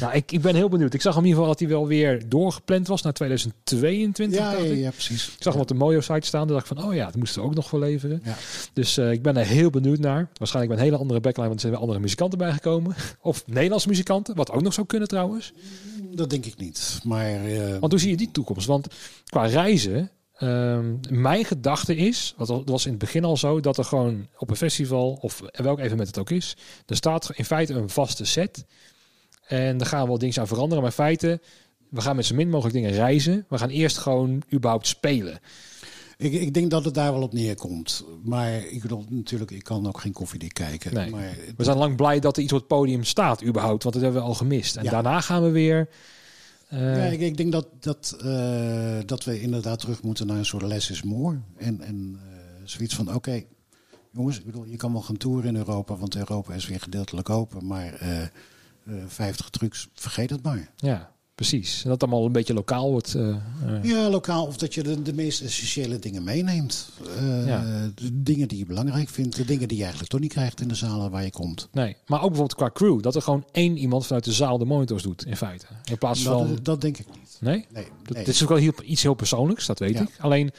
Nou, 0.00 0.12
ik, 0.12 0.32
ik 0.32 0.40
ben 0.40 0.54
heel 0.54 0.68
benieuwd. 0.68 0.94
Ik 0.94 1.00
zag 1.00 1.16
in 1.16 1.20
ieder 1.20 1.34
geval 1.34 1.50
dat 1.50 1.58
hij 1.58 1.68
wel 1.68 1.86
weer 1.86 2.28
doorgepland 2.28 2.88
was 2.88 3.02
naar 3.02 3.12
2022. 3.12 4.38
Ja, 4.38 4.52
ja, 4.52 4.90
precies. 4.90 5.26
Ik 5.26 5.42
zag 5.42 5.52
hem 5.52 5.62
op 5.62 5.68
de 5.68 5.74
Mojo-site 5.74 6.26
staan. 6.26 6.46
Toen 6.46 6.56
dacht 6.56 6.70
ik 6.70 6.76
van, 6.76 6.86
oh 6.86 6.94
ja, 6.94 7.04
dat 7.04 7.16
moesten 7.16 7.42
we 7.42 7.48
ook 7.48 7.54
nog 7.54 7.68
voor 7.68 7.78
leveren. 7.78 8.20
Ja. 8.24 8.36
Dus 8.72 8.96
eh, 8.96 9.12
ik 9.12 9.22
ben 9.22 9.36
er 9.36 9.46
heel 9.46 9.70
benieuwd 9.70 9.98
naar. 9.98 10.28
Waarschijnlijk 10.34 10.74
met 10.74 10.78
een 10.78 10.90
hele 10.90 11.02
andere 11.02 11.20
backline, 11.20 11.48
want 11.48 11.54
er 11.54 11.60
zijn 11.60 11.72
weer 11.72 11.82
andere 11.82 12.00
muzikanten 12.00 12.38
bijgekomen. 12.38 12.94
Of 13.20 13.46
Nederlandse 13.46 13.88
muzikanten, 13.88 14.34
wat 14.34 14.50
ook 14.50 14.62
nog 14.62 14.72
zou 14.72 14.86
kunnen 14.86 15.08
trouwens. 15.08 15.52
Dat 16.14 16.30
denk 16.30 16.46
ik 16.46 16.56
niet. 16.56 17.00
Maar 17.04 17.44
eh, 17.44 17.78
Want 17.78 17.92
hoe 17.92 18.00
zie 18.00 18.10
je 18.10 18.16
die 18.16 18.30
toekomst? 18.32 18.66
Want 18.66 18.86
qua 19.24 19.46
reizen, 19.46 20.10
ehm, 20.36 20.94
mijn 21.10 21.44
gedachte 21.44 21.96
is, 21.96 22.34
wat 22.36 22.62
was 22.64 22.84
in 22.84 22.90
het 22.90 23.00
begin 23.00 23.24
al 23.24 23.36
zo, 23.36 23.60
dat 23.60 23.78
er 23.78 23.84
gewoon 23.84 24.26
op 24.38 24.50
een 24.50 24.56
festival, 24.56 25.18
of 25.20 25.42
welk 25.52 25.78
evenement 25.78 26.08
het 26.08 26.18
ook 26.18 26.30
is, 26.30 26.56
er 26.86 26.96
staat 26.96 27.30
in 27.34 27.44
feite 27.44 27.72
een 27.74 27.88
vaste 27.90 28.24
set. 28.24 28.64
En 29.46 29.76
daar 29.78 29.86
gaan 29.86 30.06
wel 30.06 30.18
dingen 30.18 30.38
aan 30.38 30.46
veranderen. 30.46 30.82
Maar 30.82 30.90
in 30.92 30.96
feite, 30.96 31.40
we 31.88 32.00
gaan 32.00 32.16
met 32.16 32.24
zo 32.26 32.34
min 32.34 32.48
mogelijk 32.50 32.74
dingen 32.74 32.90
reizen. 32.92 33.46
We 33.48 33.58
gaan 33.58 33.68
eerst 33.68 33.98
gewoon 33.98 34.42
überhaupt 34.52 34.86
spelen. 34.86 35.40
ik, 36.18 36.32
ik 36.32 36.54
denk 36.54 36.70
dat 36.70 36.84
het 36.84 36.94
daar 36.94 37.12
wel 37.12 37.22
op 37.22 37.32
neerkomt. 37.32 38.04
Maar 38.24 38.66
ik 38.66 38.82
bedoel, 38.82 39.04
natuurlijk, 39.08 39.50
ik 39.50 39.64
kan 39.64 39.86
ook 39.86 40.00
geen 40.00 40.12
koffiedik 40.12 40.54
kijken. 40.54 40.94
Nee. 40.94 41.10
Maar 41.10 41.36
We 41.56 41.64
zijn 41.64 41.76
lang 41.76 41.96
blij 41.96 42.20
dat 42.20 42.36
er 42.36 42.42
iets 42.42 42.52
op 42.52 42.58
het 42.58 42.68
podium 42.68 43.04
staat, 43.04 43.44
überhaupt. 43.44 43.82
Want 43.82 43.94
dat 43.94 44.04
hebben 44.04 44.22
we 44.22 44.28
al 44.28 44.34
gemist. 44.34 44.76
En 44.76 44.84
Ja. 44.84 44.90
daarna 44.90 45.20
gaan 45.20 45.42
we 45.42 45.50
weer. 45.50 45.88
Eh, 46.72 46.96
Ja, 46.96 47.04
ik, 47.04 47.20
ik 47.20 47.36
denk 47.36 47.52
dat, 47.52 47.68
dat, 47.80 48.16
eh, 48.24 48.98
dat 49.06 49.24
we 49.24 49.40
inderdaad 49.40 49.78
terug 49.78 50.02
moeten 50.02 50.26
naar 50.26 50.36
een 50.36 50.44
soort 50.44 50.62
less 50.62 50.90
is 50.90 51.02
more. 51.02 51.38
En, 51.56 51.80
en 51.80 52.18
eh, 52.30 52.38
zoiets 52.64 52.94
van, 52.94 53.14
oké, 53.14 53.42
jongens, 54.10 54.38
ik 54.38 54.44
bedoel, 54.44 54.64
je 54.64 54.76
kan 54.76 54.92
wel 54.92 55.02
gaan 55.02 55.16
toeren 55.16 55.48
in 55.48 55.56
Europa, 55.56 55.96
want 55.96 56.16
Europa 56.16 56.54
is 56.54 56.66
weer 56.66 56.80
gedeeltelijk 56.80 57.30
open. 57.30 57.66
Maar 57.66 57.94
eh, 57.94 58.26
50 59.06 59.50
trucs, 59.50 59.88
vergeet 59.94 60.30
het 60.30 60.42
maar. 60.42 60.70
ja, 60.76 61.11
Precies. 61.34 61.82
En 61.84 61.88
dat 61.88 62.02
allemaal 62.02 62.24
een 62.24 62.32
beetje 62.32 62.54
lokaal 62.54 62.90
wordt. 62.90 63.14
Uh, 63.14 63.36
ja, 63.82 64.08
lokaal. 64.08 64.46
Of 64.46 64.56
dat 64.56 64.74
je 64.74 64.82
de, 64.82 65.02
de 65.02 65.12
meest 65.12 65.40
essentiële 65.40 65.98
dingen 65.98 66.24
meeneemt. 66.24 66.90
Uh, 67.16 67.46
ja. 67.46 67.90
De 67.94 68.22
dingen 68.22 68.48
die 68.48 68.58
je 68.58 68.66
belangrijk 68.66 69.08
vindt. 69.08 69.36
De 69.36 69.44
dingen 69.44 69.68
die 69.68 69.76
je 69.76 69.82
eigenlijk 69.82 70.12
toch 70.12 70.20
niet 70.20 70.32
krijgt 70.32 70.60
in 70.60 70.68
de 70.68 70.74
zalen 70.74 71.10
waar 71.10 71.24
je 71.24 71.30
komt. 71.30 71.68
Nee, 71.72 71.96
maar 72.06 72.18
ook 72.18 72.28
bijvoorbeeld 72.28 72.58
qua 72.58 72.70
crew. 72.70 73.02
Dat 73.02 73.14
er 73.14 73.22
gewoon 73.22 73.44
één 73.52 73.76
iemand 73.76 74.06
vanuit 74.06 74.24
de 74.24 74.32
zaal 74.32 74.58
de 74.58 74.64
monitors 74.64 75.02
doet, 75.02 75.26
in 75.26 75.36
feite. 75.36 75.66
In 75.84 75.98
plaats 75.98 76.22
dat, 76.22 76.38
van... 76.38 76.58
Dat 76.62 76.80
denk 76.80 76.98
ik 76.98 77.06
niet. 77.18 77.36
Nee? 77.40 77.66
Nee. 77.72 77.86
Dit 78.02 78.28
is 78.28 78.42
ook 78.42 78.48
wel 78.48 78.58
heel, 78.58 78.72
iets 78.84 79.02
heel 79.02 79.14
persoonlijks, 79.14 79.66
dat 79.66 79.78
weet 79.78 80.00
ik. 80.00 80.16
Alleen 80.18 80.50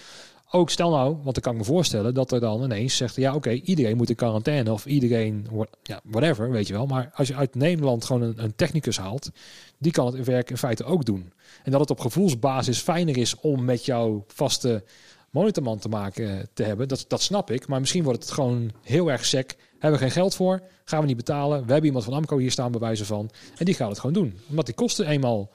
ook 0.56 0.70
stel 0.70 0.90
nou, 0.90 1.18
want 1.24 1.34
dan 1.34 1.44
kan 1.44 1.52
ik 1.52 1.58
me 1.58 1.66
voorstellen 1.66 2.14
dat 2.14 2.32
er 2.32 2.40
dan 2.40 2.64
ineens 2.64 2.98
zegt, 2.98 3.16
ja 3.16 3.36
oké, 3.36 3.50
iedereen 3.50 3.98
moet 3.98 4.10
in 4.10 4.16
quarantaine 4.16 4.72
of 4.72 4.86
iedereen, 4.86 5.48
ja, 5.84 6.02
whatever, 6.04 6.52
weet 6.52 6.68
je 6.68 6.74
wel. 6.74 6.86
Maar 6.86 7.12
als 7.14 7.28
je 7.28 7.36
uit 7.36 7.56
Nederland 7.56 8.06
gewoon 8.06 8.22
een, 8.22 8.44
een 8.44 8.56
technicus 8.56 8.98
haalt, 8.98 9.32
die 9.78 9.92
kan 9.92 10.06
het 10.06 10.26
werk 10.26 10.50
in 10.50 10.58
feite 10.58 10.84
ook 10.84 11.06
doen. 11.06 11.34
En 11.64 11.72
dat 11.72 11.80
het 11.80 11.90
op 11.90 12.00
gevoelsbasis 12.00 12.80
fijner 12.80 13.18
is 13.18 13.40
om 13.40 13.66
met 13.66 13.86
jouw 13.86 14.24
vaste 14.28 14.84
monitorman 15.30 15.80
te 15.80 15.90
maken 15.90 16.50
te 16.54 16.64
hebben, 16.64 16.88
dat, 16.88 17.06
dat 17.08 17.22
snap 17.22 17.52
ik. 17.52 17.68
Maar 17.68 17.80
misschien 17.80 18.04
wordt 18.04 18.24
het 18.24 18.32
gewoon 18.32 18.72
heel 18.82 19.12
erg 19.12 19.26
sec. 19.26 19.56
Hebben 19.80 20.00
we 20.00 20.06
geen 20.06 20.16
geld 20.16 20.36
voor, 20.36 20.62
gaan 20.86 21.00
we 21.02 21.06
niet 21.06 21.18
betalen. 21.18 21.58
We 21.66 21.72
hebben 21.72 21.86
iemand 21.86 22.06
van 22.06 22.14
Amco 22.14 22.38
hier 22.38 22.52
staan 22.52 22.72
bij 22.72 22.80
wijze 22.80 23.06
van. 23.06 23.30
En 23.58 23.66
die 23.66 23.76
gaat 23.76 23.90
het 23.90 24.00
gewoon 24.00 24.14
doen. 24.14 24.40
Omdat 24.50 24.66
die 24.66 24.76
kosten 24.76 25.08
eenmaal 25.08 25.50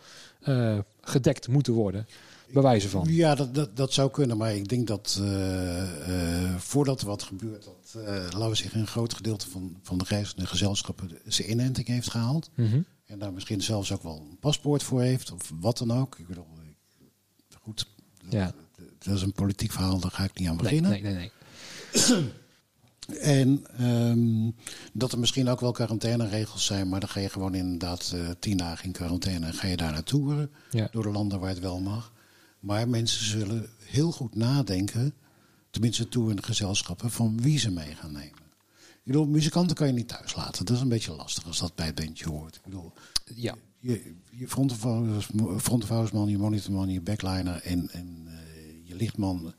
uh, 0.48 0.78
gedekt 1.00 1.48
moeten 1.48 1.72
worden 1.72 2.06
bewijzen 2.52 2.90
van. 2.90 3.06
Ja, 3.08 3.34
dat, 3.34 3.54
dat, 3.54 3.76
dat 3.76 3.92
zou 3.92 4.10
kunnen. 4.10 4.36
Maar 4.36 4.54
ik 4.54 4.68
denk 4.68 4.86
dat 4.86 5.18
uh, 5.20 5.28
uh, 6.08 6.56
voordat 6.56 7.00
er 7.00 7.06
wat 7.06 7.22
gebeurt, 7.22 7.64
dat, 7.64 7.94
uh, 7.96 8.04
laten 8.04 8.48
we 8.48 8.54
zeggen, 8.54 8.80
een 8.80 8.86
groot 8.86 9.14
gedeelte 9.14 9.50
van, 9.50 9.76
van 9.82 9.98
de 9.98 10.04
reizende 10.08 10.46
gezelschappen 10.46 11.10
zijn 11.26 11.50
inenting 11.50 11.86
heeft 11.86 12.10
gehaald. 12.10 12.50
Mm 12.54 12.70
-hmm. 12.70 12.84
En 13.04 13.18
daar 13.18 13.32
misschien 13.32 13.62
zelfs 13.62 13.92
ook 13.92 14.02
wel 14.02 14.26
een 14.30 14.38
paspoort 14.38 14.82
voor 14.82 15.00
heeft, 15.00 15.32
of 15.32 15.52
wat 15.60 15.78
dan 15.78 15.92
ook. 15.92 16.18
Ik 16.18 16.26
bedoel, 16.26 16.46
goed, 17.62 17.86
ja. 18.28 18.52
dat 18.98 19.14
is 19.14 19.22
een 19.22 19.32
politiek 19.32 19.72
verhaal, 19.72 20.00
daar 20.00 20.10
ga 20.10 20.24
ik 20.24 20.38
niet 20.38 20.48
aan 20.48 20.56
beginnen. 20.56 20.90
Nee, 20.90 21.02
nee, 21.02 21.14
nee. 21.14 21.30
nee. 22.08 22.32
En 23.20 23.64
um, 23.86 24.54
dat 24.92 25.12
er 25.12 25.18
misschien 25.18 25.48
ook 25.48 25.60
wel 25.60 25.72
quarantaineregels 25.72 26.64
zijn, 26.64 26.88
maar 26.88 27.00
dan 27.00 27.08
ga 27.08 27.20
je 27.20 27.28
gewoon 27.28 27.54
inderdaad 27.54 28.12
uh, 28.14 28.30
tien 28.38 28.56
dagen 28.56 28.84
in 28.84 28.92
quarantaine 28.92 29.46
en 29.46 29.54
ga 29.54 29.66
je 29.66 29.76
daar 29.76 29.92
naartoe 29.92 30.48
ja. 30.70 30.88
door 30.90 31.02
de 31.02 31.10
landen 31.10 31.40
waar 31.40 31.48
het 31.48 31.60
wel 31.60 31.80
mag. 31.80 32.12
Maar 32.60 32.88
mensen 32.88 33.24
zullen 33.24 33.68
heel 33.84 34.12
goed 34.12 34.34
nadenken, 34.34 35.14
tenminste 35.70 36.08
toe 36.08 36.30
in 36.30 36.42
gezelschappen, 36.42 37.10
van 37.10 37.40
wie 37.40 37.58
ze 37.58 37.70
mee 37.70 37.94
gaan 37.94 38.12
nemen. 38.12 38.46
Ik 38.78 39.14
bedoel, 39.14 39.26
muzikanten 39.26 39.76
kan 39.76 39.86
je 39.86 39.92
niet 39.92 40.08
thuis 40.08 40.34
laten. 40.34 40.64
Dat 40.64 40.76
is 40.76 40.82
een 40.82 40.88
beetje 40.88 41.14
lastig 41.14 41.46
als 41.46 41.58
dat 41.58 41.74
bij 41.74 41.86
het 41.86 41.94
bandje 41.94 42.28
hoort. 42.28 42.56
Ik 42.56 42.62
bedoel, 42.62 42.92
ja. 43.34 43.54
je, 43.78 44.14
je 44.30 44.48
frontofoudersman, 45.58 46.28
je 46.28 46.38
monitorman, 46.38 46.88
je 46.88 47.00
backliner 47.00 47.62
en, 47.62 47.90
en 47.90 48.26
uh, 48.26 48.32
je 48.84 48.94
lichtman 48.94 49.54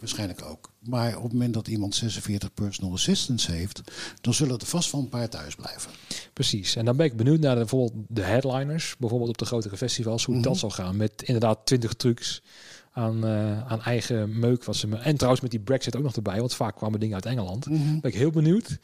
waarschijnlijk 0.00 0.44
ook. 0.44 0.70
Maar 0.78 1.16
op 1.16 1.22
het 1.22 1.32
moment 1.32 1.54
dat 1.54 1.68
iemand 1.68 1.94
46 1.94 2.54
personal 2.54 2.92
assistants 2.92 3.46
heeft, 3.46 3.80
dan 4.20 4.34
zullen 4.34 4.58
er 4.58 4.66
vast 4.66 4.92
wel 4.92 5.00
een 5.00 5.08
paar 5.08 5.28
thuis 5.28 5.54
blijven. 5.54 5.90
Precies. 6.32 6.76
En 6.76 6.84
dan 6.84 6.96
ben 6.96 7.06
ik 7.06 7.16
benieuwd 7.16 7.40
naar 7.40 7.54
de, 7.54 7.60
bijvoorbeeld 7.60 7.92
de 8.08 8.22
headliners, 8.22 8.96
bijvoorbeeld 8.98 9.30
op 9.30 9.38
de 9.38 9.44
grotere 9.44 9.76
festivals, 9.76 10.24
hoe 10.24 10.34
dat 10.34 10.44
mhm. 10.44 10.60
zal 10.60 10.70
gaan. 10.70 10.96
Met 10.96 11.22
inderdaad 11.22 11.66
20 11.66 11.94
trucs 11.94 12.42
aan, 12.92 13.24
uh, 13.24 13.66
aan 13.66 13.82
eigen 13.82 14.38
meuk. 14.38 14.64
Wat 14.64 14.76
ze 14.76 14.86
me, 14.86 14.96
en 14.96 15.14
trouwens 15.14 15.42
met 15.42 15.50
die 15.50 15.60
Brexit 15.60 15.96
ook 15.96 16.02
nog 16.02 16.16
erbij, 16.16 16.38
want 16.38 16.54
vaak 16.54 16.76
kwamen 16.76 17.00
dingen 17.00 17.14
uit 17.14 17.26
Engeland. 17.26 17.66
Mm 17.66 18.00
Ben 18.00 18.10
ik 18.10 18.16
heel 18.16 18.30
benieuwd. 18.30 18.78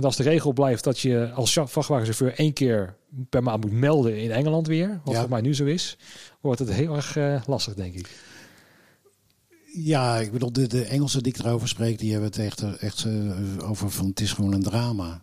Want 0.00 0.04
als 0.04 0.16
de 0.16 0.30
regel 0.30 0.52
blijft 0.52 0.84
dat 0.84 0.98
je 0.98 1.30
als 1.34 1.52
vrachtwagenchauffeur 1.52 2.34
één 2.34 2.52
keer 2.52 2.96
per 3.28 3.42
maand 3.42 3.64
moet 3.64 3.72
melden 3.72 4.18
in 4.18 4.30
Engeland 4.30 4.66
weer, 4.66 5.00
wat 5.04 5.16
voor 5.16 5.28
mij 5.28 5.40
nu 5.40 5.54
zo 5.54 5.64
is, 5.64 5.96
wordt 6.40 6.58
het 6.58 6.72
heel 6.72 6.96
erg 6.96 7.16
uh, 7.16 7.40
lastig, 7.46 7.74
denk 7.74 7.94
ik. 7.94 8.08
Ja, 9.72 10.16
ik 10.16 10.32
bedoel, 10.32 10.52
de, 10.52 10.66
de 10.66 10.84
Engelsen 10.84 11.22
die 11.22 11.32
ik 11.34 11.38
erover 11.38 11.68
spreek, 11.68 11.98
die 11.98 12.12
hebben 12.12 12.30
het 12.30 12.38
echt, 12.38 12.62
echt 12.78 13.04
uh, 13.04 13.70
over 13.70 13.90
van 13.90 14.06
het 14.06 14.20
is 14.20 14.32
gewoon 14.32 14.52
een 14.52 14.62
drama. 14.62 15.20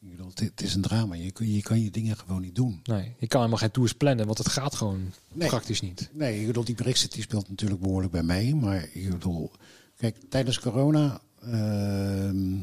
Ik 0.00 0.10
bedoel, 0.10 0.30
het, 0.34 0.62
is 0.62 0.74
een 0.74 0.82
drama. 0.82 1.14
Je, 1.14 1.32
je 1.54 1.62
kan 1.62 1.82
je 1.82 1.90
dingen 1.90 2.16
gewoon 2.16 2.40
niet 2.40 2.54
doen. 2.54 2.80
Nee, 2.84 3.14
je 3.18 3.26
kan 3.26 3.38
helemaal 3.38 3.60
geen 3.60 3.70
tours 3.70 3.92
plannen, 3.92 4.26
want 4.26 4.38
het 4.38 4.48
gaat 4.48 4.74
gewoon 4.74 5.12
nee. 5.32 5.48
praktisch 5.48 5.80
niet. 5.80 6.10
Nee, 6.12 6.40
ik 6.40 6.46
bedoel, 6.46 6.64
die 6.64 6.74
Brexit 6.74 7.12
die 7.12 7.22
speelt 7.22 7.48
natuurlijk 7.48 7.80
behoorlijk 7.80 8.12
bij 8.12 8.22
mee. 8.22 8.54
Maar 8.54 8.88
ik 8.92 9.10
bedoel, 9.10 9.50
kijk, 9.96 10.16
tijdens 10.28 10.60
corona, 10.60 11.20
uh, 11.44 12.60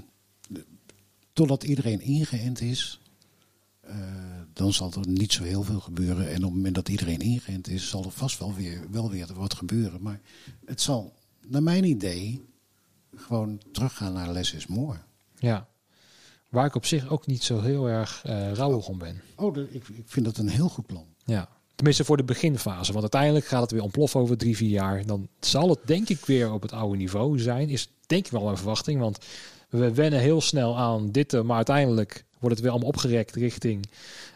totdat 1.34 1.64
iedereen 1.64 2.02
ingeënt 2.02 2.62
is, 2.62 3.00
uh, 3.90 3.96
dan 4.54 4.74
zal 4.74 4.92
er 4.92 5.08
niet 5.08 5.34
zo 5.34 5.44
heel 5.44 5.64
veel 5.64 5.80
gebeuren. 5.80 6.30
En 6.30 6.36
op 6.36 6.44
het 6.44 6.54
moment 6.54 6.76
dat 6.76 6.90
iedereen 6.90 7.20
ingeënt 7.20 7.68
is, 7.68 7.90
zal 7.90 8.04
er 8.04 8.12
vast 8.12 8.40
wel 8.40 8.54
weer, 8.54 8.80
wel 8.92 9.10
weer 9.10 9.28
wat 9.34 9.54
gebeuren. 9.54 10.02
Maar 10.02 10.22
het 10.66 10.82
zal, 10.82 11.14
naar 11.48 11.64
mijn 11.64 11.84
idee, 11.84 12.46
gewoon 13.16 13.62
teruggaan 13.72 14.14
naar 14.14 14.32
less 14.32 14.54
is 14.54 14.68
more. 14.68 14.98
Ja, 15.36 15.68
waar 16.50 16.66
ik 16.66 16.76
op 16.76 16.86
zich 16.86 17.10
ook 17.10 17.26
niet 17.26 17.44
zo 17.44 17.62
heel 17.62 17.90
erg 17.90 18.24
uh, 18.28 18.52
rouwig 18.52 18.88
om 18.88 18.98
ben. 18.98 19.22
Oh, 19.36 19.54
de, 19.54 19.68
ik, 19.72 19.88
ik 19.88 20.06
vind 20.06 20.26
dat 20.26 20.38
een 20.38 20.50
heel 20.50 20.70
goed 20.70 20.86
plan. 20.86 21.06
Ja, 21.26 21.50
tenminste 21.76 22.04
voor 22.04 22.18
de 22.18 22.24
beginfase. 22.24 22.92
Want 22.92 23.02
uiteindelijk 23.02 23.46
gaat 23.46 23.62
het 23.62 23.72
weer 23.72 23.82
ontploffen 23.82 24.20
over 24.20 24.38
drie, 24.38 24.56
vier 24.56 24.70
jaar. 24.70 25.06
Dan 25.06 25.28
zal 25.40 25.70
het 25.70 25.80
denk 25.86 26.10
ik 26.10 26.26
weer 26.26 26.52
op 26.52 26.62
het 26.62 26.72
oude 26.72 26.98
niveau 26.98 27.40
zijn. 27.40 27.70
Is 27.70 27.90
denk 28.06 28.26
ik 28.26 28.32
wel 28.32 28.44
mijn 28.44 28.58
verwachting. 28.58 29.00
Want 29.00 29.18
we 29.70 29.94
wennen 29.94 30.20
heel 30.20 30.42
snel 30.42 30.78
aan 30.78 31.12
dit, 31.12 31.44
maar 31.44 31.56
uiteindelijk 31.56 32.26
wordt 32.40 32.56
het 32.56 32.64
weer 32.64 32.72
allemaal 32.72 32.90
opgerekt 32.90 33.36
richting. 33.36 33.90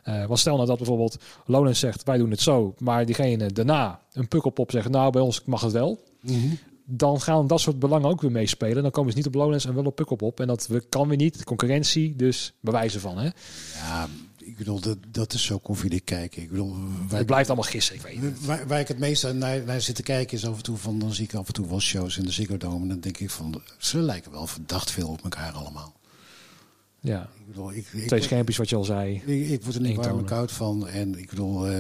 Uh, 0.08 0.26
want 0.26 0.40
stel 0.40 0.56
nou 0.56 0.68
dat 0.68 0.78
bijvoorbeeld 0.78 1.18
Lonens 1.46 1.80
zegt 1.80 2.04
wij 2.04 2.18
doen 2.18 2.32
het 2.32 2.42
zo, 2.42 2.76
maar 2.78 3.06
diegene 3.06 3.52
daarna 3.52 4.00
een 4.14 4.28
pukkelpop 4.28 4.72
zegt 4.72 4.90
nou 4.90 5.12
bij 5.12 5.22
ons 5.22 5.42
mag 5.46 5.62
het 5.62 5.72
wel. 5.72 6.04
Mm 6.22 6.58
Dan 6.86 7.22
gaan 7.22 7.48
dat 7.48 7.60
soort 7.60 7.80
belangen 7.80 8.10
ook 8.10 8.22
weer 8.22 8.32
meespelen. 8.32 8.84
Dan 8.84 8.92
komen 8.92 9.12
ze 9.12 9.18
niet 9.18 9.28
op 9.28 9.34
Lonens 9.34 9.66
en 9.66 9.74
wel 9.74 9.86
op 9.86 9.96
pukkelpop. 9.96 10.40
En 10.40 10.48
dat 10.48 10.68
we, 10.68 10.84
kan 10.90 11.08
weer 11.08 11.18
niet. 11.18 11.44
Concurrentie, 11.44 12.16
dus 12.16 12.54
bewijzen 12.60 13.02
van. 13.02 13.18
Hè? 13.18 13.30
Ja, 13.76 14.08
ik 14.38 14.58
bedoel, 14.58 14.80
dat, 14.80 14.98
dat 15.08 15.34
is 15.34 15.46
zo 15.46 15.58
koffiedik 15.58 16.06
kijken. 16.06 16.42
Ik 16.42 16.50
bedoel, 16.50 16.76
waar, 17.08 17.18
het 17.18 17.26
blijft 17.26 17.50
allemaal 17.50 17.70
gissen, 17.70 17.96
ik 17.96 18.02
weet 18.02 18.22
het. 18.22 18.46
Waar, 18.46 18.68
waar 18.68 18.80
ik 18.80 18.88
het 18.88 19.00
meest 19.00 19.34
naar, 19.34 19.64
naar 19.64 19.82
zit 19.82 19.96
te 19.96 20.04
kijken 20.04 20.38
is 20.38 20.46
af 20.46 20.58
en 20.58 20.64
toe 20.64 20.78
van... 20.78 21.00
dan 21.00 21.14
zie 21.14 21.24
ik 21.24 21.34
af 21.34 21.48
en 21.48 21.54
toe 21.54 21.68
wel 21.68 21.80
shows 21.80 22.18
in 22.18 22.26
de 22.26 22.32
Ziggo 22.32 22.58
Dome... 22.58 22.82
en 22.82 22.88
dan 22.88 23.00
denk 23.00 23.18
ik 23.18 23.30
van, 23.30 23.62
ze 23.78 23.98
lijken 23.98 24.32
wel 24.32 24.48
verdacht 24.48 24.92
veel 24.92 25.08
op 25.08 25.24
elkaar 25.24 25.52
allemaal. 25.52 25.94
Ja, 27.02 27.30
ik 27.40 27.48
bedoel, 27.48 27.74
ik, 27.74 27.88
ik, 27.92 28.08
twee 28.08 28.22
schermpjes 28.22 28.58
wat 28.58 28.70
je 28.70 28.76
al 28.76 28.84
zei. 28.84 29.22
Ik, 29.26 29.50
ik 29.50 29.64
word 29.64 29.76
er 29.76 29.82
niet 29.82 29.96
warm 29.96 30.18
en 30.18 30.26
koud 30.26 30.52
van. 30.52 30.88
En 30.88 31.20
ik 31.20 31.30
bedoel, 31.30 31.68
uh, 31.68 31.74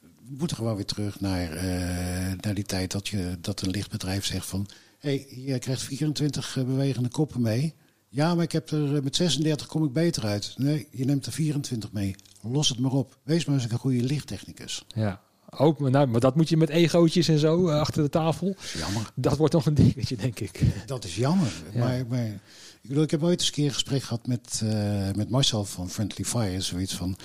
we 0.00 0.36
moeten 0.38 0.56
gewoon 0.56 0.76
weer 0.76 0.84
terug 0.84 1.20
naar, 1.20 1.54
uh, 1.54 2.32
naar 2.40 2.54
die 2.54 2.64
tijd 2.64 2.92
dat, 2.92 3.08
je, 3.08 3.36
dat 3.40 3.60
een 3.60 3.70
lichtbedrijf 3.70 4.24
zegt 4.24 4.46
van... 4.46 4.66
hé, 4.98 5.10
hey, 5.10 5.44
je 5.44 5.58
krijgt 5.58 5.82
24 5.82 6.56
eh, 6.56 6.64
bewegende 6.64 7.08
koppen 7.08 7.40
mee. 7.40 7.74
Ja, 8.08 8.34
maar 8.34 8.44
ik 8.44 8.52
heb 8.52 8.70
er 8.70 9.02
met 9.02 9.16
36 9.16 9.66
kom 9.66 9.84
ik 9.84 9.92
beter 9.92 10.24
uit. 10.24 10.54
Nee, 10.56 10.88
je 10.90 11.04
neemt 11.04 11.26
er 11.26 11.32
24 11.32 11.92
mee. 11.92 12.14
Los 12.42 12.68
het 12.68 12.78
maar 12.78 12.92
op. 12.92 13.18
Wees 13.22 13.44
maar 13.44 13.54
eens 13.54 13.70
een 13.70 13.78
goede 13.78 14.02
lichttechnicus. 14.02 14.84
Ja, 14.94 15.20
ook, 15.50 15.90
nou, 15.90 16.06
maar 16.06 16.20
dat 16.20 16.36
moet 16.36 16.48
je 16.48 16.56
met 16.56 16.68
egootjes 16.68 17.28
en 17.28 17.38
zo 17.38 17.68
achter 17.68 18.02
de 18.02 18.08
tafel. 18.08 18.56
Jammer. 18.78 19.10
Dat 19.14 19.36
wordt 19.36 19.54
nog 19.54 19.66
een 19.66 19.74
dingetje, 19.74 20.16
denk 20.16 20.40
ik. 20.40 20.60
Dat 20.86 21.04
is 21.04 21.16
jammer. 21.16 21.52
Ja. 21.72 21.78
Maar, 21.78 22.06
maar 22.08 22.40
ik, 22.88 22.94
bedoel, 22.94 23.06
ik 23.06 23.20
heb 23.20 23.22
ooit 23.22 23.38
eens 23.38 23.48
een 23.48 23.54
keer 23.54 23.66
een 23.66 23.72
gesprek 23.72 24.02
gehad 24.02 24.26
met, 24.26 24.60
uh, 24.64 25.12
met 25.12 25.30
Marcel 25.30 25.64
van 25.64 25.90
Friendly 25.90 26.24
Fire. 26.24 26.60
Zoiets 26.60 26.94
van 26.94 27.18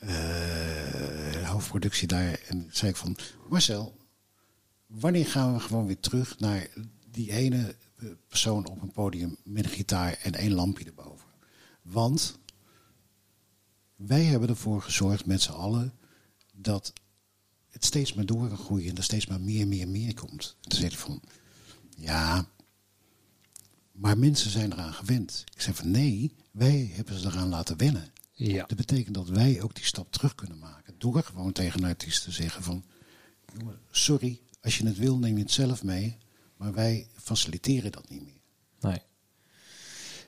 uh, 0.00 1.48
hoofdproductie 1.48 2.08
daar. 2.08 2.40
En 2.48 2.68
zei 2.70 2.90
ik 2.90 2.96
van, 2.96 3.16
Marcel, 3.48 3.96
wanneer 4.86 5.26
gaan 5.26 5.54
we 5.54 5.60
gewoon 5.60 5.86
weer 5.86 6.00
terug 6.00 6.38
naar 6.38 6.68
die 7.10 7.32
ene 7.32 7.74
persoon 8.28 8.66
op 8.66 8.82
een 8.82 8.92
podium 8.92 9.36
met 9.44 9.64
een 9.64 9.70
gitaar 9.70 10.18
en 10.22 10.34
één 10.34 10.52
lampje 10.52 10.84
erboven? 10.84 11.28
Want 11.82 12.38
wij 13.96 14.24
hebben 14.24 14.48
ervoor 14.48 14.82
gezorgd 14.82 15.26
met 15.26 15.42
z'n 15.42 15.52
allen 15.52 15.92
dat 16.52 16.92
het 17.68 17.84
steeds 17.84 18.14
maar 18.14 18.26
door 18.26 18.48
kan 18.48 18.58
groeien 18.58 18.90
en 18.90 18.96
er 18.96 19.04
steeds 19.04 19.26
maar 19.26 19.40
meer, 19.40 19.68
meer, 19.68 19.88
meer 19.88 20.14
komt. 20.14 20.56
En 20.62 20.68
toen 20.68 20.80
zei 20.80 20.96
van, 20.96 21.22
ja, 21.96 22.48
maar 23.96 24.18
mensen 24.18 24.50
zijn 24.50 24.72
eraan 24.72 24.92
gewend. 24.92 25.44
Ik 25.54 25.60
zeg 25.60 25.76
van 25.76 25.90
nee, 25.90 26.34
wij 26.50 26.90
hebben 26.92 27.18
ze 27.18 27.26
eraan 27.26 27.48
laten 27.48 27.76
wennen. 27.76 28.12
Ja. 28.32 28.64
Dat 28.66 28.76
betekent 28.76 29.14
dat 29.14 29.28
wij 29.28 29.62
ook 29.62 29.74
die 29.74 29.84
stap 29.84 30.12
terug 30.12 30.34
kunnen 30.34 30.58
maken. 30.58 30.94
Door 30.98 31.22
gewoon 31.22 31.52
tegen 31.52 31.82
een 31.82 31.88
artiest 31.88 32.22
te 32.22 32.30
zeggen 32.30 32.62
van... 32.62 32.84
sorry, 33.90 34.40
als 34.60 34.78
je 34.78 34.86
het 34.86 34.98
wil 34.98 35.18
neem 35.18 35.36
je 35.36 35.42
het 35.42 35.52
zelf 35.52 35.82
mee. 35.82 36.16
Maar 36.56 36.74
wij 36.74 37.06
faciliteren 37.14 37.92
dat 37.92 38.10
niet 38.10 38.22
meer. 38.22 38.40
Nee. 38.80 38.98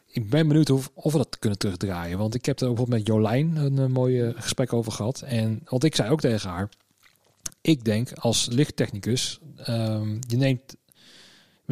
Ik 0.07 0.31
ben 0.31 0.49
benieuwd 0.49 0.71
of, 0.71 0.91
of 0.95 1.13
we 1.13 1.19
dat 1.19 1.39
kunnen 1.39 1.59
terugdraaien. 1.59 2.19
Want 2.19 2.35
ik 2.35 2.45
heb 2.47 2.61
er 2.61 2.67
bijvoorbeeld 2.67 2.99
met 2.99 3.07
Jolijn 3.07 3.57
een, 3.57 3.77
een 3.77 3.93
mooi 3.93 4.33
gesprek 4.37 4.73
over 4.73 4.93
gehad. 4.93 5.23
En 5.23 5.61
wat 5.65 5.85
ik 5.85 5.95
zei 5.95 6.11
ook 6.11 6.21
tegen 6.21 6.51
haar. 6.51 6.69
Ik 7.61 7.85
denk 7.85 8.13
als 8.13 8.47
lichttechnicus, 8.47 9.41
um, 9.69 10.19
je 10.27 10.37
neemt 10.37 10.77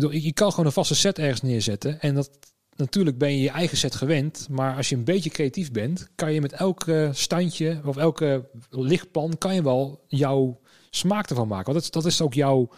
bedoel, 0.02 0.10
je 0.10 0.32
kan 0.32 0.50
gewoon 0.50 0.66
een 0.66 0.72
vaste 0.72 0.94
set 0.94 1.18
ergens 1.18 1.42
neerzetten. 1.42 2.00
En 2.00 2.14
dat, 2.14 2.30
natuurlijk 2.76 3.18
ben 3.18 3.32
je 3.32 3.40
je 3.40 3.50
eigen 3.50 3.76
set 3.76 3.94
gewend. 3.94 4.46
Maar 4.50 4.76
als 4.76 4.88
je 4.88 4.96
een 4.96 5.04
beetje 5.04 5.30
creatief 5.30 5.72
bent, 5.72 6.08
kan 6.14 6.32
je 6.32 6.40
met 6.40 6.52
elke 6.52 7.10
standje 7.12 7.80
of 7.84 7.96
elke 7.96 8.48
lichtplan 8.70 9.38
kan 9.38 9.54
je 9.54 9.62
wel 9.62 10.04
jouw 10.08 10.60
smaak 10.90 11.30
ervan 11.30 11.48
maken. 11.48 11.72
Want 11.72 11.84
dat, 11.84 12.02
dat 12.02 12.12
is 12.12 12.20
ook 12.20 12.34
jouw, 12.34 12.70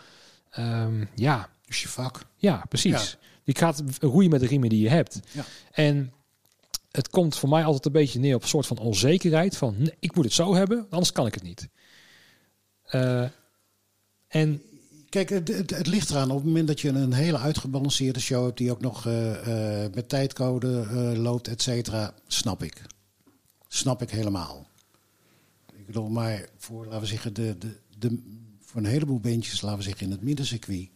ehm, 0.50 1.04
ja, 1.14 1.48
Dus 1.66 1.82
je 1.82 1.88
vak. 1.88 2.20
ja, 2.36 2.64
precies. 2.68 3.16
Je 3.42 3.56
gaat 3.56 3.82
roeien 4.00 4.30
met 4.30 4.40
de 4.40 4.46
riemen 4.46 4.68
die 4.68 4.80
je 4.80 4.88
hebt. 4.88 5.20
Ja. 5.32 5.44
En 5.70 6.12
het 6.90 7.08
komt 7.08 7.36
voor 7.36 7.48
mij 7.48 7.64
altijd 7.64 7.86
een 7.86 7.92
beetje 7.92 8.18
neer 8.18 8.34
op 8.34 8.42
een 8.42 8.48
soort 8.48 8.66
van 8.66 8.78
onzekerheid. 8.78 9.56
Van 9.56 9.74
nee, 9.78 9.94
ik 9.98 10.14
moet 10.14 10.24
het 10.24 10.34
zo 10.34 10.54
hebben, 10.54 10.86
anders 10.90 11.12
kan 11.12 11.26
ik 11.26 11.34
het 11.34 11.42
niet. 11.42 11.68
Eh, 12.82 13.24
en 14.28 14.62
Kijk, 15.08 15.28
het, 15.28 15.48
het, 15.70 15.86
ligt 15.86 16.10
eraan. 16.10 16.30
Op 16.30 16.36
het 16.36 16.46
moment 16.46 16.66
dat 16.66 16.80
je 16.80 16.88
een 16.88 17.12
hele 17.12 17.38
uitgebalanceerde 17.38 18.20
show 18.20 18.44
hebt... 18.44 18.58
die 18.58 18.70
ook 18.70 18.80
nog 18.80 19.06
eh, 19.06 19.84
eh, 19.84 19.92
met 19.92 20.08
tijdcode 20.08 20.80
eh, 20.80 21.18
loopt, 21.22 21.48
et 21.48 21.62
cetera, 21.62 22.14
snap 22.26 22.62
ik. 22.62 22.82
Snap 23.68 24.02
ik 24.02 24.10
helemaal. 24.10 24.66
Ik 25.76 25.86
bedoel, 25.86 26.08
maar 26.08 26.48
voor, 26.56 26.84
laten 26.84 27.00
we 27.00 27.06
zeggen, 27.06 27.34
de, 27.34 27.58
de, 27.58 27.76
de, 27.98 28.22
voor 28.60 28.80
een 28.80 28.86
heleboel 28.86 29.20
bandjes, 29.20 29.60
laten 29.60 29.78
we 29.78 29.84
zeggen, 29.84 30.06
in 30.06 30.12
het 30.12 30.22
middencircuit... 30.22 30.88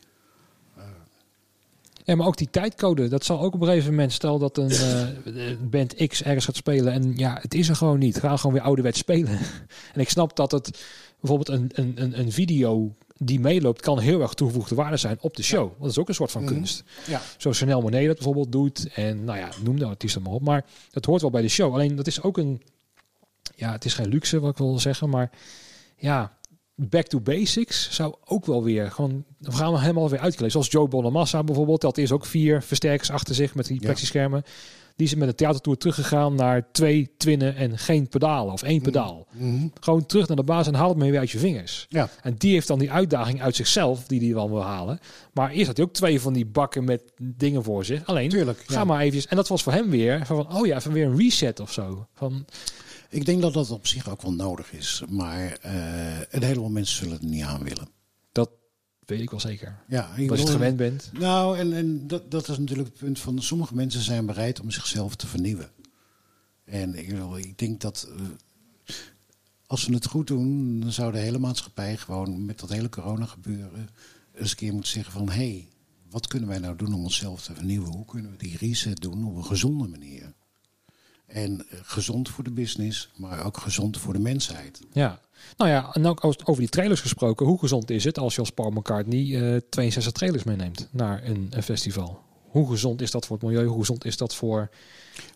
Ja, 2.04 2.16
maar 2.16 2.26
ook 2.26 2.36
die 2.36 2.50
tijdcode, 2.50 3.08
dat 3.08 3.24
zal 3.24 3.40
ook 3.40 3.54
op 3.54 3.60
een 3.60 3.66
gegeven 3.66 3.90
moment, 3.90 4.12
stel 4.12 4.38
dat 4.38 4.58
een 4.58 4.70
eh, 4.70 5.56
band 5.60 6.06
X 6.06 6.22
ergens 6.22 6.44
gaat 6.44 6.56
spelen 6.56 6.92
en 6.92 7.16
ja, 7.16 7.38
het 7.40 7.54
is 7.54 7.68
er 7.68 7.76
gewoon 7.76 7.98
niet. 7.98 8.18
Ga 8.18 8.36
gewoon 8.36 8.52
weer 8.52 8.64
ouderwets 8.64 8.98
spelen. 8.98 9.38
en 9.94 10.00
ik 10.00 10.08
snap 10.08 10.36
dat 10.36 10.52
het 10.52 10.84
bijvoorbeeld 11.20 11.48
een, 11.48 11.70
een, 12.02 12.18
een 12.18 12.32
video 12.32 12.94
die 13.25 13.41
meeloopt, 13.41 13.81
kan 13.81 13.99
heel 13.99 14.20
erg 14.20 14.35
toegevoegde 14.35 14.75
waarde 14.75 14.97
zijn 14.97 15.18
op 15.20 15.37
de 15.37 15.43
show. 15.43 15.81
Dat 15.81 15.91
is 15.91 15.99
ook 15.99 16.09
een 16.09 16.14
soort 16.14 16.31
van 16.31 16.43
Mhm. 16.43 16.53
kunst. 16.53 16.85
Ja, 17.07 17.20
Zoals 17.39 17.59
Chanel 17.59 17.81
Monet 17.81 18.07
dat 18.07 18.14
bijvoorbeeld 18.16 18.53
doet. 18.53 18.89
En 18.95 19.25
nou 19.25 19.39
ja, 19.39 19.49
noem 19.62 19.79
de 19.79 19.85
artiesten 19.85 20.23
maar 20.23 20.33
op. 20.33 20.43
Maar 20.43 20.64
dat 20.91 21.05
hoort 21.05 21.20
wel 21.20 21.31
bij 21.31 21.43
de 21.43 21.49
show. 21.49 21.73
Alleen 21.75 21.97
dat 21.97 22.07
is 22.07 22.23
ook 22.23 22.39
een, 22.39 22.62
ja, 23.57 23.73
het 23.73 23.85
is 23.85 23.95
geen 23.95 24.09
luxe 24.09 24.41
wat 24.41 24.51
ik 24.51 24.57
wil 24.59 24.79
zeggen, 24.79 25.09
maar 25.09 25.31
ja, 25.97 26.37
back 26.75 27.07
to 27.07 27.20
basics 27.20 27.89
zou 27.91 28.14
ook 28.25 28.47
wel 28.47 28.62
weer 28.62 28.91
gewoon, 28.91 29.25
we 29.39 29.53
gaan 29.53 29.73
we 29.73 29.81
helemaal 29.81 30.11
weer 30.11 30.20
uitkleden. 30.20 30.51
Zoals 30.51 30.70
Joe 30.70 30.89
Bonamassa 30.89 31.43
bijvoorbeeld, 31.45 31.81
dat 31.81 31.99
is 31.99 32.12
ook 32.12 32.27
vier 32.27 32.62
versterkers 32.62 33.11
achter 33.11 33.35
zich 33.35 33.55
met 33.55 33.66
die 33.66 33.81
Ja. 33.81 34.43
Die 34.97 35.07
is 35.07 35.14
met 35.14 35.28
een 35.28 35.34
theatertour 35.34 35.76
teruggegaan 35.76 36.34
naar 36.34 36.72
twee 36.72 37.14
twinnen 37.16 37.57
en 37.57 37.78
geen 37.78 38.09
pedalen 38.09 38.53
of 38.53 38.62
één 38.62 38.82
pedaal. 38.82 39.26
Mhm. 39.30 39.66
Gewoon 39.80 40.07
terug 40.07 40.28
naar 40.28 40.36
de 40.36 40.43
basis 40.43 40.66
en 40.66 40.74
haal 40.74 40.88
het 40.88 40.99
maar 40.99 41.11
weer 41.11 41.18
uit 41.18 41.30
je 41.30 41.38
vingers. 41.38 41.86
ja. 41.88 42.09
En 42.22 42.34
die 42.38 42.53
heeft 42.53 42.66
dan 42.66 42.78
die 42.78 42.90
uitdaging 42.93 43.43
uit 43.43 43.57
zichzelf, 43.57 44.07
die 44.07 44.20
hij 44.20 44.34
wel 44.34 44.51
wil 44.51 44.62
halen. 44.62 44.99
Maar 45.32 45.51
eerst 45.51 45.66
had 45.66 45.76
hij 45.76 45.86
ook 45.86 45.93
twee 45.93 46.20
van 46.20 46.32
die 46.32 46.47
bakken 46.47 46.84
met 46.84 47.03
dingen 47.22 47.62
voor 47.62 47.84
zich. 47.84 48.07
Alleen, 48.07 48.28
tuurlijk. 48.28 48.62
ga 48.66 48.78
ja. 48.78 48.84
maar 48.84 49.01
even. 49.01 49.30
En 49.30 49.36
dat 49.36 49.49
was 49.49 49.62
voor 49.62 49.72
hem 49.72 49.90
weer 49.90 50.26
van, 50.26 50.55
oh 50.57 50.66
ja, 50.66 50.76
even 50.76 50.93
weer 50.93 51.07
een 51.07 51.16
reset 51.16 51.61
of 51.61 51.72
zo. 51.72 52.07
Van, 52.14 52.45
Ik 53.11 53.26
denk 53.26 53.43
dat 53.43 53.53
dat 53.53 53.70
op 53.70 53.86
zich 53.86 54.11
ook 54.11 54.22
wel 54.22 54.32
nodig 54.32 54.72
is. 54.72 55.03
Maar 55.09 55.57
eh, 55.61 55.72
een 56.30 56.43
heleboel 56.43 56.70
mensen 56.70 56.97
zullen 56.97 57.12
het 57.12 57.22
niet 57.22 57.45
aan 57.45 57.64
willen. 57.64 57.88
Weet 59.12 59.22
ik 59.22 59.30
wel 59.30 59.40
zeker. 59.40 59.78
Ja, 59.88 60.14
ik 60.16 60.30
Als 60.30 60.38
je 60.38 60.44
het 60.44 60.54
gewend 60.54 60.76
bent. 60.76 61.10
Nou, 61.12 61.58
en, 61.58 61.72
en 61.72 62.06
dat, 62.06 62.30
dat 62.30 62.48
is 62.48 62.58
natuurlijk 62.58 62.88
het 62.88 62.98
punt 62.98 63.18
van 63.18 63.42
sommige 63.42 63.74
mensen 63.74 64.02
zijn 64.02 64.26
bereid 64.26 64.60
om 64.60 64.70
zichzelf 64.70 65.16
te 65.16 65.26
vernieuwen. 65.26 65.70
En 66.64 66.94
ik, 66.94 67.08
ik 67.36 67.58
denk 67.58 67.80
dat 67.80 68.08
eh, 68.18 68.94
als 69.66 69.86
we 69.86 69.94
het 69.94 70.06
goed 70.06 70.26
doen, 70.26 70.80
dan 70.80 70.92
zou 70.92 71.12
de 71.12 71.18
hele 71.18 71.38
maatschappij 71.38 71.96
gewoon 71.96 72.44
met 72.44 72.58
dat 72.58 72.70
hele 72.70 72.88
corona 72.88 73.24
gebeuren 73.24 73.88
eens 74.34 74.50
een 74.50 74.56
keer 74.56 74.72
moeten 74.72 74.92
zeggen 74.92 75.12
van 75.12 75.28
hé, 75.28 75.34
hey, 75.34 75.68
wat 76.10 76.26
kunnen 76.26 76.48
wij 76.48 76.58
nou 76.58 76.76
doen 76.76 76.94
om 76.94 77.02
onszelf 77.02 77.42
te 77.42 77.54
vernieuwen? 77.54 77.90
Hoe 77.90 78.04
kunnen 78.04 78.30
we 78.30 78.36
die 78.36 78.56
reset 78.56 79.00
doen 79.00 79.24
op 79.24 79.36
een 79.36 79.44
gezonde 79.44 79.88
manier? 79.88 80.32
En 81.26 81.68
eh, 81.68 81.78
gezond 81.82 82.28
voor 82.28 82.44
de 82.44 82.50
business, 82.50 83.10
maar 83.16 83.44
ook 83.44 83.56
gezond 83.56 83.98
voor 83.98 84.12
de 84.12 84.18
mensheid. 84.18 84.80
Ja. 84.92 85.20
Nou 85.57 85.70
ja, 85.70 85.90
en 85.95 86.07
ook 86.07 86.24
over 86.24 86.57
die 86.61 86.68
trailers 86.68 87.01
gesproken. 87.01 87.47
Hoe 87.47 87.59
gezond 87.59 87.90
is 87.90 88.05
het 88.05 88.18
als 88.18 88.34
je 88.34 88.40
als 88.40 88.51
Paul 88.51 88.70
McCartney 88.70 89.55
eh 89.55 89.61
62 89.70 90.12
trailers 90.12 90.45
meeneemt 90.45 90.88
naar 90.90 91.24
een, 91.24 91.47
een 91.51 91.62
festival? 91.62 92.20
Hoe 92.49 92.70
gezond 92.70 93.01
is 93.01 93.11
dat 93.11 93.26
voor 93.26 93.36
het 93.36 93.47
milieu? 93.47 93.66
Hoe 93.66 93.78
gezond 93.78 94.05
is 94.05 94.16
dat 94.16 94.34
voor... 94.34 94.70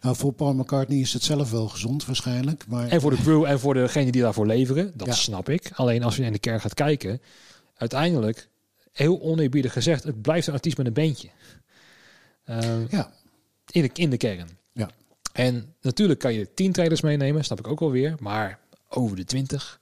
Nou, 0.01 0.17
voor 0.17 0.33
Paul 0.33 0.55
McCartney 0.55 0.99
is 0.99 1.13
het 1.13 1.23
zelf 1.23 1.51
wel 1.51 1.69
gezond 1.69 2.05
waarschijnlijk. 2.07 2.65
Maar 2.69 2.89
En 2.89 3.01
voor 3.01 3.11
de 3.11 3.17
crew 3.23 3.45
en 3.45 3.61
voor 3.61 3.75
degene 3.75 4.11
die 4.11 4.23
daarvoor 4.23 4.47
leveren. 4.47 4.93
Dat 4.95 5.07
Ja. 5.07 5.13
snap 5.13 5.49
ik. 5.49 5.71
Alleen 5.75 6.03
als 6.03 6.17
je 6.17 6.23
in 6.23 6.33
de 6.33 6.39
kerk 6.39 6.61
gaat 6.61 6.75
kijken. 6.75 7.21
Uiteindelijk, 7.77 8.49
heel 8.93 9.21
oneerbiedig 9.21 9.73
gezegd, 9.73 10.05
het 10.05 10.23
blijft 10.23 10.47
een 10.47 10.53
artiest 10.53 10.77
met 10.77 10.87
een 10.87 10.93
beentje. 10.93 11.29
Ehm, 12.45 12.81
ja, 12.91 13.13
in, 13.71 13.83
de, 13.83 13.91
in 13.95 14.11
de 14.11 14.17
kern. 14.17 14.49
Ja. 14.73 14.91
En 15.33 15.75
natuurlijk 15.81 16.19
kan 16.21 16.33
je 16.35 16.55
10 16.55 16.73
trailers 16.73 17.01
meenemen, 17.01 17.45
snap 17.45 17.59
ik 17.59 17.69
ook 17.69 17.81
wel 17.81 17.91
weer. 17.91 18.15
Maar 18.19 18.59
over 18.89 19.17
de 19.17 19.25
20. 19.25 19.81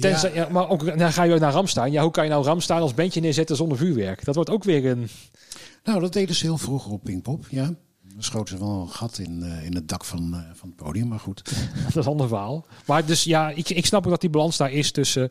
Tenzij, 0.00 0.34
ja, 0.34 0.48
maar 0.48 0.68
ook 0.68 0.98
dan 0.98 1.12
ga 1.12 1.22
je 1.22 1.38
naar 1.38 1.52
Ramstein. 1.52 1.92
Ja, 1.92 2.02
hoe 2.02 2.10
kan 2.10 2.24
je 2.24 2.30
nou 2.30 2.44
Ramstein 2.44 2.80
als 2.80 2.94
bandje 2.94 3.20
neerzetten 3.20 3.56
zonder 3.56 3.78
vuurwerk? 3.78 4.24
Dat 4.24 4.34
wordt 4.34 4.50
ook 4.50 4.64
weer 4.64 4.86
een. 4.86 5.08
Nou, 5.84 6.00
dat 6.00 6.12
deden 6.12 6.34
ze 6.34 6.44
heel 6.44 6.58
vroeger 6.58 6.92
op 6.92 7.02
Pinkpop, 7.04 7.46
ja. 7.50 7.64
Dan 8.14 8.22
schoten 8.22 8.58
ze 8.58 8.64
wel 8.64 8.80
een 8.80 8.88
gat 8.88 9.18
in, 9.18 9.42
eh, 9.42 9.64
in 9.64 9.74
het 9.74 9.88
dak 9.88 10.04
van, 10.04 10.34
eh, 10.34 10.40
van 10.54 10.68
het 10.68 10.76
podium, 10.76 11.08
maar 11.08 11.18
goed. 11.20 11.44
dat 11.84 11.88
is 11.88 11.94
een 11.94 12.04
ander 12.04 12.28
verhaal. 12.28 12.66
Maar 12.86 13.06
dus 13.06 13.24
ja, 13.24 13.50
ik, 13.50 13.68
ik 13.70 13.86
snap 13.86 14.04
ook 14.04 14.10
dat 14.10 14.20
die 14.20 14.30
balans 14.30 14.56
daar 14.56 14.72
is 14.72 14.90
tussen 14.90 15.30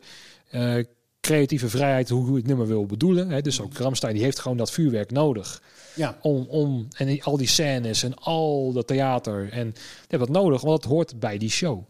eh, 0.50 0.74
creatieve 1.20 1.68
vrijheid, 1.68 2.08
hoe 2.08 2.30
je 2.30 2.36
het 2.36 2.46
nummer 2.46 2.66
wil 2.66 2.86
bedoelen. 2.86 3.30
Hè. 3.30 3.40
Dus 3.40 3.60
ook 3.60 3.76
Ramstein 3.76 4.14
die 4.14 4.22
heeft 4.22 4.38
gewoon 4.38 4.56
dat 4.56 4.70
vuurwerk 4.70 5.10
nodig. 5.10 5.62
Ja, 5.94 6.18
Om, 6.22 6.46
om, 6.48 6.88
en 6.96 7.06
die- 7.06 7.24
al 7.24 7.36
die 7.36 7.46
scènes 7.48 8.02
en 8.02 8.14
al 8.14 8.72
dat 8.72 8.86
theater. 8.86 9.48
En 9.52 9.70
die 9.70 9.82
hebben 10.08 10.32
dat 10.32 10.42
nodig, 10.42 10.60
want 10.60 10.82
dat 10.82 10.90
hoort 10.90 11.18
bij 11.18 11.38
die 11.38 11.50
show. 11.50 11.88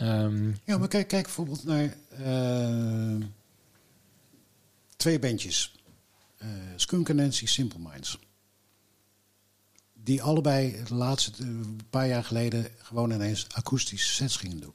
Ehm, 0.00 0.52
ja 0.64 0.78
maar 0.78 0.88
kijk, 0.88 1.08
kijk 1.08 1.22
bijvoorbeeld 1.24 1.64
naar 1.64 1.96
eh, 2.10 3.26
twee 4.96 5.18
bandjes. 5.18 5.74
Eh 6.36 6.48
Skunk 6.76 7.12
Nancy 7.12 7.46
Simple 7.46 7.78
Minds. 7.90 8.18
Die 9.92 10.22
allebei 10.22 10.82
de 10.88 10.94
laatste 10.94 11.32
eh, 11.42 11.48
paar 11.90 12.06
jaar 12.08 12.24
geleden 12.24 12.66
gewoon 12.78 13.10
ineens 13.10 13.46
akoestische 13.54 14.14
sets 14.14 14.36
gingen 14.36 14.60
doen. 14.60 14.74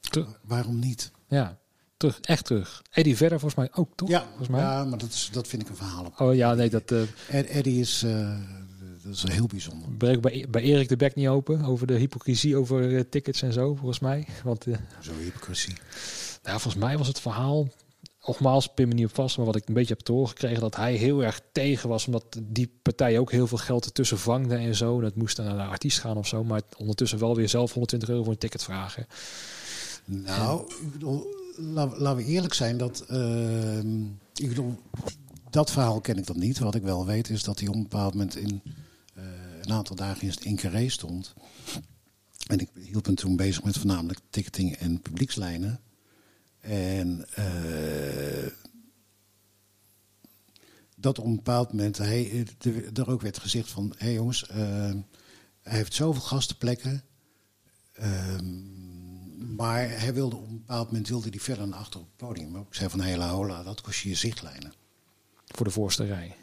te- 0.00 0.26
Waarom 0.42 0.78
niet? 0.78 1.10
ja, 1.28 1.58
terug, 1.96 2.20
echt 2.20 2.44
terug. 2.44 2.82
Eddie 2.90 3.16
Vedder 3.16 3.40
volgens 3.40 3.60
mij 3.68 3.82
ook, 3.82 3.96
toch? 3.96 4.08
Ja, 4.08 4.24
volgens 4.26 4.48
mij. 4.48 4.60
ja 4.60 4.84
maar 4.84 4.98
dat, 4.98 5.08
is, 5.12 5.28
dat 5.32 5.48
vind 5.48 5.62
ik 5.62 5.68
een 5.68 5.76
verhaal. 5.76 6.04
op. 6.04 6.20
Oh 6.20 6.34
ja, 6.34 6.54
nee, 6.54 6.70
dat 6.70 6.90
eh 6.90 7.02
Ed- 7.28 7.46
Eddie 7.46 7.80
is, 7.80 8.02
dat 9.04 9.14
is 9.14 9.22
heel 9.28 9.46
bijzonder. 9.46 9.88
breekt 9.98 10.20
bij, 10.20 10.46
bij 10.50 10.62
Erik 10.62 10.88
de 10.88 10.96
bek 10.96 11.14
niet 11.14 11.28
open 11.28 11.64
over 11.64 11.86
de 11.86 11.94
hypocrisie 11.94 12.56
over 12.56 12.96
eh, 12.96 13.02
tickets 13.10 13.42
en 13.42 13.52
zo, 13.52 13.74
volgens 13.74 13.98
mij. 13.98 14.26
Want 14.44 14.66
eh, 14.66 14.74
Zo 15.00 15.12
hypocrisie. 15.20 15.74
Ja, 16.42 16.58
volgens 16.58 16.82
mij 16.84 16.98
was 16.98 17.08
het 17.08 17.20
verhaal, 17.20 17.68
nogmaals, 18.26 18.68
pin 18.74 18.88
me 18.88 18.94
niet 18.94 19.04
op 19.06 19.14
vast, 19.14 19.36
maar 19.36 19.46
wat 19.46 19.56
ik 19.56 19.68
een 19.68 19.74
beetje 19.74 19.94
heb 19.94 20.02
te 20.02 20.12
horen 20.12 20.28
gekregen, 20.28 20.60
dat 20.60 20.76
hij 20.76 20.94
heel 20.94 21.24
erg 21.24 21.40
tegen 21.52 21.88
was, 21.88 22.06
omdat 22.06 22.24
die 22.42 22.70
partij 22.82 23.18
ook 23.18 23.30
heel 23.30 23.46
veel 23.46 23.58
geld 23.58 23.84
ertussen 23.84 24.18
vangde 24.18 24.54
en 24.54 24.74
zo. 24.74 25.00
Dat 25.00 25.14
moest 25.16 25.36
dan 25.36 25.44
naar 25.46 25.56
de 25.56 25.62
artiest 25.62 25.98
gaan 26.00 26.16
of 26.16 26.26
zo, 26.26 26.44
maar 26.44 26.62
ondertussen 26.76 27.18
wel 27.18 27.36
weer 27.36 27.48
zelf 27.48 27.72
120 27.72 28.08
euro 28.08 28.22
voor 28.22 28.32
een 28.32 28.38
ticket 28.38 28.62
vragen. 28.62 29.06
Nou, 30.04 30.72
ik 30.82 30.92
bedoel, 30.92 31.26
la- 31.56 31.96
laten 31.98 32.16
we 32.24 32.30
eerlijk 32.30 32.54
zijn 32.54 32.76
dat. 32.76 33.04
ehm, 33.08 34.02
ik 34.34 34.48
bedoel, 34.48 34.74
dat 35.50 35.70
verhaal 35.70 36.00
ken 36.00 36.18
ik 36.18 36.26
dan 36.26 36.38
niet. 36.38 36.58
Wat 36.58 36.74
ik 36.74 36.82
wel 36.82 37.06
weet 37.06 37.30
is 37.30 37.42
dat 37.42 37.58
hij 37.58 37.68
op 37.68 37.74
een 37.74 37.82
bepaald 37.82 38.12
moment 38.14 38.36
in 38.36 38.62
een 39.66 39.72
aantal 39.72 39.96
dagen 39.96 40.28
in, 40.28 40.34
in 40.42 40.56
Carré 40.56 40.88
stond. 40.88 41.34
En 42.46 42.58
ik 42.58 42.68
hielp 42.74 43.04
hem 43.04 43.14
toen 43.14 43.36
bezig 43.36 43.64
met 43.64 43.78
voornamelijk 43.78 44.20
ticketing 44.30 44.76
en 44.76 45.00
publiekslijnen. 45.00 45.80
En 46.60 47.26
eh, 47.34 48.50
dat 50.96 51.18
op 51.18 51.24
een 51.24 51.36
bepaald 51.36 51.72
moment 51.72 51.98
hij, 51.98 52.46
er, 52.58 52.98
er 52.98 53.10
ook 53.10 53.20
werd 53.20 53.38
gezegd 53.38 53.70
van... 53.70 53.94
hé 53.96 54.04
hey 54.04 54.14
jongens, 54.14 54.46
eh, 54.46 54.56
hij 55.62 55.76
heeft 55.76 55.94
zoveel 55.94 56.22
gastenplekken... 56.22 57.04
Ehm, 57.92 58.80
maar 59.54 60.00
hij 60.00 60.14
wilde 60.14 60.36
op 60.36 60.48
een 60.48 60.58
bepaald 60.58 60.86
moment 60.86 61.08
wilde 61.08 61.28
hij 61.28 61.38
verder 61.38 61.68
naar 61.68 61.78
achter 61.78 62.00
op 62.00 62.06
het 62.06 62.16
podium. 62.16 62.50
Maar 62.50 62.60
ik 62.60 62.74
zei 62.74 62.90
van 62.90 63.00
hele 63.00 63.24
hola, 63.24 63.62
dat 63.62 63.80
kost 63.80 64.00
je 64.00 64.08
je 64.08 64.14
zichtlijnen. 64.14 64.72
Voor 65.46 65.66
de 65.66 65.72
voorste 65.72 66.04
rij. 66.04 66.36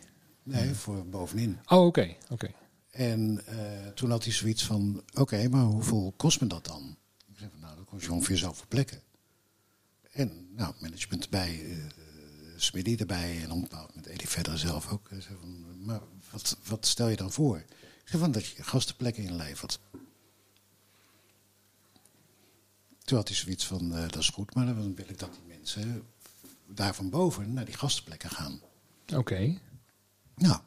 Nee, 0.43 0.74
voor 0.74 1.05
bovenin. 1.05 1.59
Oh, 1.65 1.86
oké. 1.86 2.15
oké. 2.30 2.51
En 3.00 3.45
eh, 3.45 3.88
toen 3.88 4.10
had 4.10 4.24
hij 4.24 4.34
zoiets 4.34 4.66
van, 4.66 5.04
oké, 5.14 5.50
maar 5.50 5.64
hoeveel 5.64 6.14
kost 6.18 6.41
me 6.41 6.47
dat 6.47 6.66
dan? 6.66 6.97
Ik 7.28 7.38
zei 7.38 7.50
van, 7.50 7.60
nou, 7.60 7.76
dat 7.76 7.86
kost 7.86 8.06
je 8.06 8.12
ongeveer 8.12 8.38
zoveel 8.38 8.66
plekken. 8.68 9.02
En 10.12 10.47
nou, 10.56 10.74
management 10.80 11.24
erbij, 11.24 11.65
eh 11.69 11.78
Smitty 12.56 12.95
erbij 12.99 13.44
en 13.44 13.61
bepaald 13.61 13.88
moment 13.88 14.07
Eddie 14.07 14.28
verder 14.28 14.57
zelf 14.57 14.91
ook. 14.91 15.10
Hij 15.10 15.22
zei 15.22 15.38
van, 15.40 15.86
maar 15.86 16.02
wat, 16.32 16.57
wat 16.64 16.86
stel 16.86 17.07
je 17.07 17.15
dan 17.15 17.32
voor? 17.32 17.57
Ik 17.57 18.03
zei 18.06 18.22
van, 18.22 18.32
dat 18.32 18.45
je 18.45 18.64
gastenplekken 18.64 19.23
inlevert. 19.23 19.80
Toen 23.03 23.18
had 23.18 23.28
hij 23.28 23.38
zoiets 23.38 23.65
van, 23.65 23.95
eh, 23.95 24.02
dat 24.02 24.15
is 24.22 24.30
goed, 24.30 24.56
maar 24.56 24.65
dan 24.65 24.95
wil 24.95 25.10
ik 25.10 25.19
dat 25.19 25.34
die 25.34 25.57
mensen 25.57 26.03
daar 26.68 26.95
van 26.95 27.10
boven 27.10 27.53
naar 27.53 27.65
die 27.65 27.78
gastenplekken 27.78 28.30
gaan. 28.30 28.61
Oké. 29.15 29.57
Nou, 30.36 30.60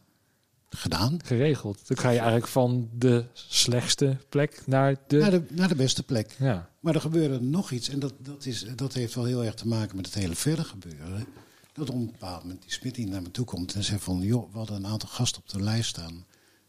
gedaan. 0.75 1.19
Geregeld. 1.25 1.89
Dan 1.89 1.97
ga 1.97 2.11
je 2.11 2.17
eigenlijk 2.17 2.47
van 2.47 2.89
de 2.93 3.25
slechtste 3.33 4.17
plek 4.29 4.63
naar 4.67 4.97
de... 5.07 5.19
Naar 5.19 5.31
de, 5.31 5.45
naar 5.51 5.69
de 5.69 5.75
beste 5.75 6.03
plek. 6.03 6.37
Ja. 6.39 6.71
Maar 6.81 6.95
er 6.95 7.01
gebeurde 7.01 7.41
nog 7.41 7.71
iets. 7.71 7.89
En 7.89 7.99
dat, 7.99 8.15
dat, 8.19 8.47
is, 8.47 8.67
dat 8.77 8.93
heeft 8.93 9.15
wel 9.15 9.25
heel 9.25 9.45
erg 9.45 9.55
te 9.55 9.69
maken 9.69 9.97
met 9.97 10.07
het 10.07 10.15
hele 10.15 10.35
verder 10.35 10.65
gebeuren. 10.65 11.27
Dat 11.73 11.91
op 11.91 11.95
een 11.95 12.11
bepaald 12.11 12.43
moment 12.43 12.63
die 12.63 12.73
Smit 12.73 12.99
naar 12.99 13.23
me 13.23 13.31
toe 13.31 13.45
komt 13.45 13.75
en 13.75 13.85
zegt 13.85 14.03
van... 14.03 14.21
joh, 14.21 14.53
we 14.53 14.59
hadden 14.59 14.77
een 14.77 14.87
aantal 14.87 15.09
gasten 15.09 15.43
op 15.43 15.49
de 15.49 15.63
lijst 15.63 15.89
staan. 15.89 16.25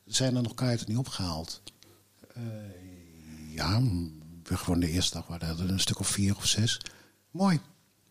Zijn 0.06 0.36
er 0.36 0.42
nog 0.42 0.54
kaarten 0.54 0.90
niet 0.90 0.98
opgehaald? 0.98 1.62
Uh, 2.38 2.44
ja, 3.54 3.82
we 4.44 4.58
gewoon 4.58 4.80
de 4.80 4.90
eerste 4.90 5.14
dag 5.14 5.28
waren 5.28 5.60
er 5.60 5.70
een 5.70 5.80
stuk 5.80 6.00
of 6.00 6.08
vier 6.08 6.36
of 6.36 6.46
zes. 6.46 6.80
Mooi. 7.32 7.60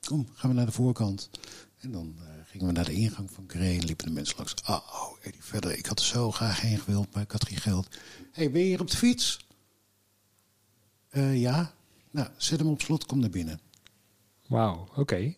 Kom, 0.07 0.29
gaan 0.33 0.51
we 0.51 0.57
naar 0.57 0.67
de 0.67 0.73
voorkant. 0.73 1.31
En 1.79 1.93
dan 1.93 2.15
uh, 2.19 2.32
gingen 2.53 2.67
we 2.67 2.73
naar 2.73 2.85
de 2.85 2.93
ingang 2.93 3.31
van 3.31 3.47
Carré 3.47 3.79
en 3.79 3.85
liepen 3.85 4.07
de 4.07 4.13
mensen 4.13 4.37
langs. 4.37 4.55
Oh, 4.69 4.71
oh 4.71 5.17
Eddie, 5.23 5.43
verder. 5.43 5.79
Ik 5.79 5.87
had 5.87 5.99
er 5.99 6.05
zo 6.05 6.31
graag 6.31 6.61
heen 6.61 6.79
gewild, 6.79 7.15
maar 7.15 7.23
ik 7.23 7.31
had 7.31 7.49
geen 7.49 7.61
geld. 7.61 7.89
Hé, 7.91 7.99
hey, 8.33 8.51
ben 8.51 8.61
je 8.61 8.67
hier 8.67 8.81
op 8.81 8.91
de 8.91 8.97
fiets? 8.97 9.47
Uh, 11.11 11.41
ja. 11.41 11.75
Nou, 12.11 12.29
zet 12.37 12.59
hem 12.59 12.69
op 12.69 12.81
slot, 12.81 13.07
kom 13.07 13.19
naar 13.19 13.31
binnen. 13.31 13.61
Wauw, 14.47 14.89
oké. 14.97 15.35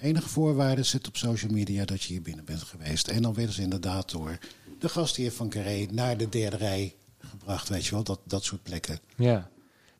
Enige 0.00 0.28
voorwaarde 0.28 0.82
zit 0.82 1.08
op 1.08 1.16
social 1.16 1.52
media 1.52 1.84
dat 1.84 2.02
je 2.02 2.12
hier 2.12 2.22
binnen 2.22 2.44
bent 2.44 2.62
geweest. 2.62 3.08
En 3.08 3.22
dan 3.22 3.34
werden 3.34 3.54
ze 3.54 3.62
inderdaad 3.62 4.10
door 4.10 4.38
de 4.78 4.88
gastheer 4.88 5.32
van 5.32 5.48
Carré 5.48 5.86
naar 5.90 6.16
de 6.16 6.28
derde 6.28 6.56
rij 6.56 6.94
gebracht, 7.18 7.68
weet 7.68 7.84
je 7.84 7.90
wel, 7.90 8.04
dat, 8.04 8.20
dat 8.24 8.44
soort 8.44 8.62
plekken. 8.62 8.98
Ja, 9.16 9.50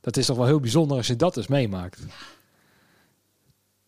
dat 0.00 0.16
is 0.16 0.26
toch 0.26 0.36
wel 0.36 0.46
heel 0.46 0.60
bijzonder 0.60 0.96
als 0.96 1.06
je 1.06 1.16
dat 1.16 1.34
dus 1.34 1.46
meemaakt. 1.46 1.98
Ja. 1.98 2.14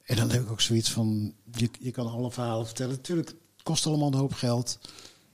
En 0.07 0.17
dan 0.17 0.31
heb 0.31 0.43
ik 0.43 0.51
ook 0.51 0.61
zoiets 0.61 0.91
van, 0.91 1.35
je, 1.53 1.69
je 1.79 1.91
kan 1.91 2.07
alle 2.07 2.31
verhalen 2.31 2.67
vertellen. 2.67 2.95
Natuurlijk, 2.95 3.29
het 3.29 3.63
kost 3.63 3.87
allemaal 3.87 4.07
een 4.07 4.19
hoop 4.19 4.33
geld. 4.33 4.79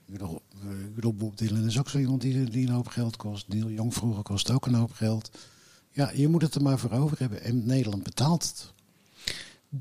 Ik 0.05 0.13
bedoel, 0.13 0.41
ik 0.61 0.95
bedoel 0.95 1.13
Bob 1.13 1.37
Dylan 1.37 1.65
is 1.65 1.79
ook 1.79 1.89
zo 1.89 1.97
iemand 1.97 2.21
die, 2.21 2.43
die 2.43 2.67
een 2.67 2.73
hoop 2.73 2.87
geld 2.87 3.15
kost. 3.15 3.47
Neil 3.47 3.69
Jong 3.69 3.93
vroeger 3.93 4.23
kost 4.23 4.51
ook 4.51 4.65
een 4.65 4.73
hoop 4.73 4.91
geld. 4.93 5.31
Ja, 5.91 6.11
je 6.15 6.27
moet 6.27 6.41
het 6.41 6.55
er 6.55 6.61
maar 6.61 6.79
voor 6.79 6.91
over 6.91 7.19
hebben. 7.19 7.41
En 7.41 7.65
Nederland 7.65 8.03
betaalt 8.03 8.43
het. 8.43 8.71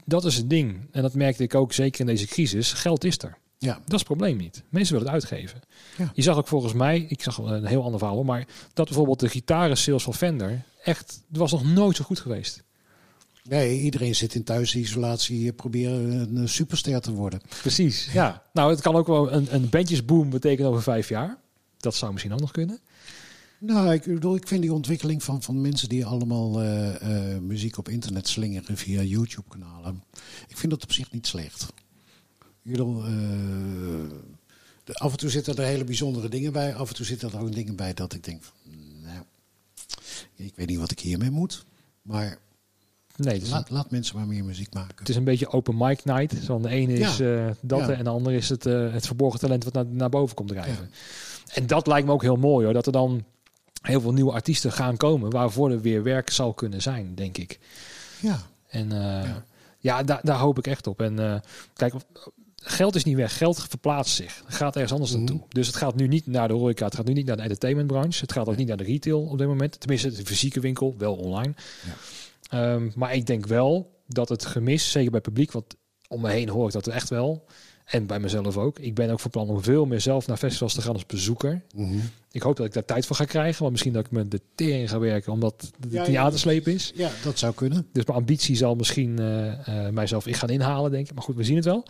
Dat 0.05 0.25
is 0.25 0.37
het 0.37 0.51
ding. 0.51 0.81
En 0.91 1.03
dat 1.03 1.15
merkte 1.15 1.43
ik 1.43 1.55
ook 1.55 1.73
zeker 1.73 2.01
in 2.01 2.07
deze 2.07 2.27
crisis. 2.27 2.73
Geld 2.73 3.05
is 3.05 3.19
er. 3.19 3.39
Ja. 3.59 3.75
Dat 3.75 3.93
is 3.93 3.99
het 3.99 4.05
probleem 4.05 4.37
niet. 4.37 4.63
Mensen 4.69 4.95
willen 4.95 5.13
het 5.13 5.23
uitgeven. 5.23 5.61
Ja. 5.99 6.11
Je 6.15 6.23
zag 6.23 6.37
ook 6.37 6.49
volgens 6.49 6.73
mij, 6.73 7.07
ik 7.09 7.23
zag 7.23 7.39
een 7.39 7.65
heel 7.65 7.83
ander 7.83 7.99
verhaal, 7.99 8.25
maar 8.25 8.47
dat 8.73 8.87
bijvoorbeeld 8.87 9.21
de 9.21 9.29
gitaren 9.29 9.77
sales 9.77 10.03
van 10.03 10.15
Fender 10.15 10.63
echt, 10.83 11.23
was 11.29 11.53
nog 11.53 11.65
nooit 11.65 11.97
zo 11.97 12.05
goed 12.05 12.21
geweest. 12.21 12.63
Nee, 13.49 13.81
iedereen 13.81 14.15
zit 14.15 14.35
in 14.35 14.45
thuisisolatie 14.45 15.53
proberen 15.53 16.37
een 16.37 16.49
superster 16.49 17.01
te 17.01 17.13
worden. 17.13 17.41
Precies, 17.61 18.13
ja. 18.13 18.43
Nou, 18.53 18.71
het 18.71 18.81
kan 18.81 18.95
ook 18.95 19.07
wel 19.07 19.33
een, 19.33 19.55
een 19.55 19.69
bandjesboom 19.69 20.31
betekenen 20.31 20.71
over 20.71 20.83
vijf 20.83 21.09
jaar. 21.09 21.39
Dat 21.77 21.95
zou 21.95 22.13
misschien 22.13 22.33
ook 22.33 22.41
nog 22.41 22.51
kunnen. 22.51 22.81
Nou, 23.59 23.93
ik 23.93 24.05
bedoel, 24.05 24.35
ik 24.35 24.49
vind 24.49 24.63
die 24.63 24.73
ontwikkeling 24.73 25.23
van, 25.23 25.43
van 25.43 25.61
mensen 25.61 25.89
die 25.89 26.07
allemaal 26.07 26.63
uh, 26.63 26.95
uh, 27.03 27.39
muziek 27.39 27.79
op 27.79 27.89
internet 27.89 28.29
slingeren 28.29 28.77
via 28.77 29.03
YouTube-kanalen. 29.03 30.03
Ik 30.49 30.57
vind 30.57 30.73
dat 30.73 30.83
op 30.83 30.93
zich 30.93 31.11
niet 31.11 31.27
slecht. 31.27 31.73
Ik 32.63 32.71
bedoel, 32.71 33.09
uh, 33.09 33.11
de, 34.85 34.95
af 34.95 35.13
en 35.13 35.19
toe 35.19 35.31
zitten 35.31 35.57
er 35.57 35.65
hele 35.65 35.85
bijzondere 35.85 36.29
dingen 36.29 36.53
bij. 36.53 36.75
Af 36.75 36.89
en 36.89 36.95
toe 36.95 37.07
zitten 37.07 37.33
er 37.33 37.41
ook 37.41 37.53
dingen 37.53 37.77
bij 37.77 37.95
dat 37.95 38.15
ik 38.15 38.25
denk: 38.25 38.43
van, 38.43 38.57
nou, 39.03 39.25
ik 40.35 40.53
weet 40.57 40.69
niet 40.69 40.79
wat 40.79 40.91
ik 40.91 41.01
hiermee 41.01 41.31
moet. 41.31 41.65
Maar 42.03 42.39
Nee, 43.17 43.39
dus 43.39 43.51
laat, 43.51 43.71
laat, 43.71 43.91
mensen 43.91 44.17
maar 44.17 44.27
meer 44.27 44.45
muziek 44.45 44.75
maken. 44.75 44.95
Het 44.97 45.09
is 45.09 45.17
een 45.17 45.25
beetje 45.25 45.49
open 45.49 45.77
mic 45.77 46.05
night. 46.05 46.45
Zo 46.45 46.59
de 46.59 46.69
ene 46.69 46.93
is 46.93 47.21
uh, 47.21 47.51
dat 47.61 47.89
en 47.89 48.05
de 48.05 48.11
andere 48.11 48.37
is 48.37 48.49
het, 48.49 48.67
uh, 48.67 48.93
het 48.93 49.07
verborgen 49.07 49.41
talent 49.41 49.65
wat 49.65 49.73
naar, 49.73 49.87
naar 49.87 50.09
boven 50.09 50.37
komt 50.37 50.49
drijven. 50.49 50.89
Ja. 50.93 51.55
En 51.55 51.67
dat 51.67 51.87
lijkt 51.87 52.07
me 52.07 52.13
ook 52.13 52.23
heel 52.23 52.37
mooi 52.37 52.65
hoor. 52.65 52.75
Dat 52.75 52.87
er 52.87 52.93
dan 52.93 53.25
heel 53.83 54.01
veel 54.01 54.13
nieuwe 54.13 54.33
artiesten 54.33 54.73
gaan 54.73 54.97
komen 54.97 55.31
waarvoor 55.31 55.71
er 55.71 55.81
weer 55.81 56.03
werk 56.03 56.31
zal 56.31 56.53
kunnen 56.53 56.83
zijn, 56.83 57.15
denk 57.15 57.39
ik. 57.39 57.59
Ja. 58.21 58.39
En 58.69 58.93
uh, 58.93 59.31
ja, 59.79 60.03
daar, 60.03 60.21
daar 60.23 60.39
hoop 60.39 60.59
ik 60.59 60.67
echt 60.67 60.87
op. 60.87 61.01
En 61.01 61.43
kijk, 61.75 61.95
geld 62.63 62.95
is 62.95 63.05
niet 63.05 63.17
weg. 63.17 63.37
Geld 63.37 63.67
verplaatst 63.69 64.15
zich. 64.15 64.43
Het 64.47 64.55
gaat 64.55 64.75
ergens 64.75 64.93
anders 64.93 65.13
mm 65.13 65.19
naartoe. 65.19 65.41
Dus 65.49 65.67
het 65.67 65.77
gaat 65.77 65.95
nu 65.95 66.07
niet 66.07 66.27
naar 66.27 66.49
de 66.49 66.55
horeca. 66.55 66.85
Het 66.85 66.95
gaat 66.95 67.07
nu 67.07 67.13
niet 67.13 67.27
naar 67.27 67.37
de 67.37 67.43
entertainmentbranche. 67.43 68.21
Het 68.21 68.33
gaat 68.33 68.49
ook 68.49 68.57
niet 68.57 68.69
naar 68.69 68.77
de 68.77 68.85
retail 68.85 69.23
op 69.23 69.39
dit 69.39 69.47
moment. 69.47 69.81
Tenminste, 69.81 70.13
de 70.13 70.27
fysieke 70.27 70.61
winkel, 70.61 70.95
wel 70.99 71.15
online. 71.15 71.55
Ja. 71.87 71.93
Um, 72.55 72.93
maar 72.97 73.15
ik 73.15 73.27
denk 73.27 73.47
wel 73.47 74.01
dat 74.07 74.29
het 74.29 74.47
gemis, 74.47 74.91
zeker 74.91 75.11
bij 75.11 75.21
publiek, 75.21 75.53
want 75.53 75.77
om 76.09 76.21
me 76.21 76.31
heen 76.31 76.49
hoor 76.49 76.67
ik 76.67 76.73
dat 76.73 76.87
echt 76.87 77.09
wel. 77.09 77.45
En 77.85 78.07
bij 78.07 78.21
mezelf 78.21 78.57
ook. 78.57 78.79
Ik 78.79 78.95
ben 78.95 79.11
ook 79.11 79.21
van 79.21 79.31
plan 79.31 79.49
om 79.49 79.63
veel 79.63 79.87
meer 79.87 80.01
zelf 80.01 80.27
naar 80.27 80.37
festivals 80.37 80.75
te 80.75 80.83
gaan 80.83 80.93
als 80.93 81.07
bezoeker. 81.07 81.63
Mm 81.75 81.89
-hmm. 81.89 82.01
Ik 82.31 82.43
hoop 82.43 82.57
dat 82.57 82.67
ik 82.67 82.73
daar 82.73 82.85
tijd 82.85 83.07
voor 83.07 83.17
ga 83.17 83.25
krijgen. 83.25 83.59
Want 83.59 83.71
misschien 83.71 83.93
dat 83.93 84.05
ik 84.05 84.11
met 84.11 84.31
de 84.31 84.41
tering 84.55 84.91
ga 84.91 84.99
werken, 84.99 85.33
omdat 85.33 85.73
het 85.91 86.07
ja, 86.07 86.31
slepen 86.31 86.73
is. 86.73 86.93
Ja, 86.95 87.11
dat 87.25 87.39
zou 87.39 87.55
kunnen. 87.55 87.87
Dus 87.93 88.05
mijn 88.05 88.19
ambitie 88.19 88.57
zal 88.57 88.75
misschien 88.75 89.21
uh, 89.21 89.47
uh, 89.69 89.89
mijzelf 89.89 90.27
in 90.27 90.35
gaan 90.35 90.49
inhalen, 90.49 90.91
denk 90.91 91.09
ik. 91.09 91.15
Maar 91.15 91.25
goed, 91.25 91.37
we 91.37 91.45
zien 91.45 91.57
het 91.57 91.65
wel. 91.65 91.87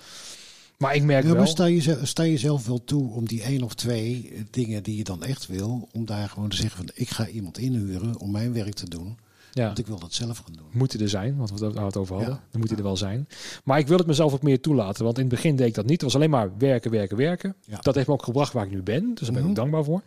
Maar 0.79 0.95
ik 0.95 1.03
merk 1.03 1.25
ja, 1.25 1.33
wel... 1.33 1.47
sta 1.47 1.65
je, 1.65 1.99
sta 2.03 2.37
zelf 2.37 2.67
wel 2.67 2.85
toe 2.85 3.13
om 3.13 3.27
die 3.27 3.43
één 3.43 3.63
of 3.63 3.75
twee 3.75 4.33
dingen 4.51 4.83
die 4.83 4.97
je 4.97 5.05
dan 5.05 5.23
echt 5.23 5.47
wil... 5.47 5.89
om 5.93 6.05
daar 6.07 6.29
gewoon 6.29 6.49
te 6.49 6.57
zeggen 6.57 6.77
van 6.77 6.91
ik 6.95 7.11
ga 7.11 7.29
iemand 7.29 7.59
inhuren 7.59 8.19
om 8.19 8.31
mijn 8.31 8.53
werk 8.53 8.75
te 8.75 8.89
doen... 8.89 9.19
Ja. 9.53 9.67
Want 9.67 9.79
ik 9.79 9.87
wil 9.87 9.99
dat 9.99 10.13
zelf 10.13 10.39
gaan 10.39 10.53
doen. 10.53 10.67
Moeten 10.71 11.01
er 11.01 11.09
zijn, 11.09 11.37
want 11.37 11.61
we 11.61 11.67
het 11.67 11.97
over 11.97 12.17
hadden. 12.17 12.41
Dan 12.51 12.61
moet 12.61 12.69
hij 12.69 12.79
er 12.79 12.85
wel 12.85 12.97
zijn. 12.97 13.29
Maar 13.65 13.79
ik 13.79 13.87
wil 13.87 13.99
het 13.99 14.07
mezelf 14.07 14.33
ook 14.33 14.43
meer 14.43 14.61
toelaten. 14.61 15.05
Want 15.05 15.17
in 15.19 15.25
het 15.25 15.35
begin 15.35 15.57
deed 15.57 15.67
ik 15.67 15.75
dat 15.75 15.85
niet. 15.85 15.93
Het 15.93 16.03
was 16.03 16.15
alleen 16.15 16.31
maar 16.31 16.51
werken, 16.59 16.91
werken, 16.91 17.17
werken. 17.17 17.57
Dat 17.81 17.95
heeft 17.95 18.07
me 18.07 18.13
ook 18.13 18.23
gebracht 18.23 18.53
waar 18.53 18.65
ik 18.65 18.71
nu 18.71 18.83
ben. 18.83 19.15
Dus 19.15 19.27
daar 19.27 19.33
ben 19.33 19.37
ik 19.37 19.41
ook 19.41 19.47
mhm. 19.47 19.55
dankbaar 19.55 19.85
voor. 19.85 20.03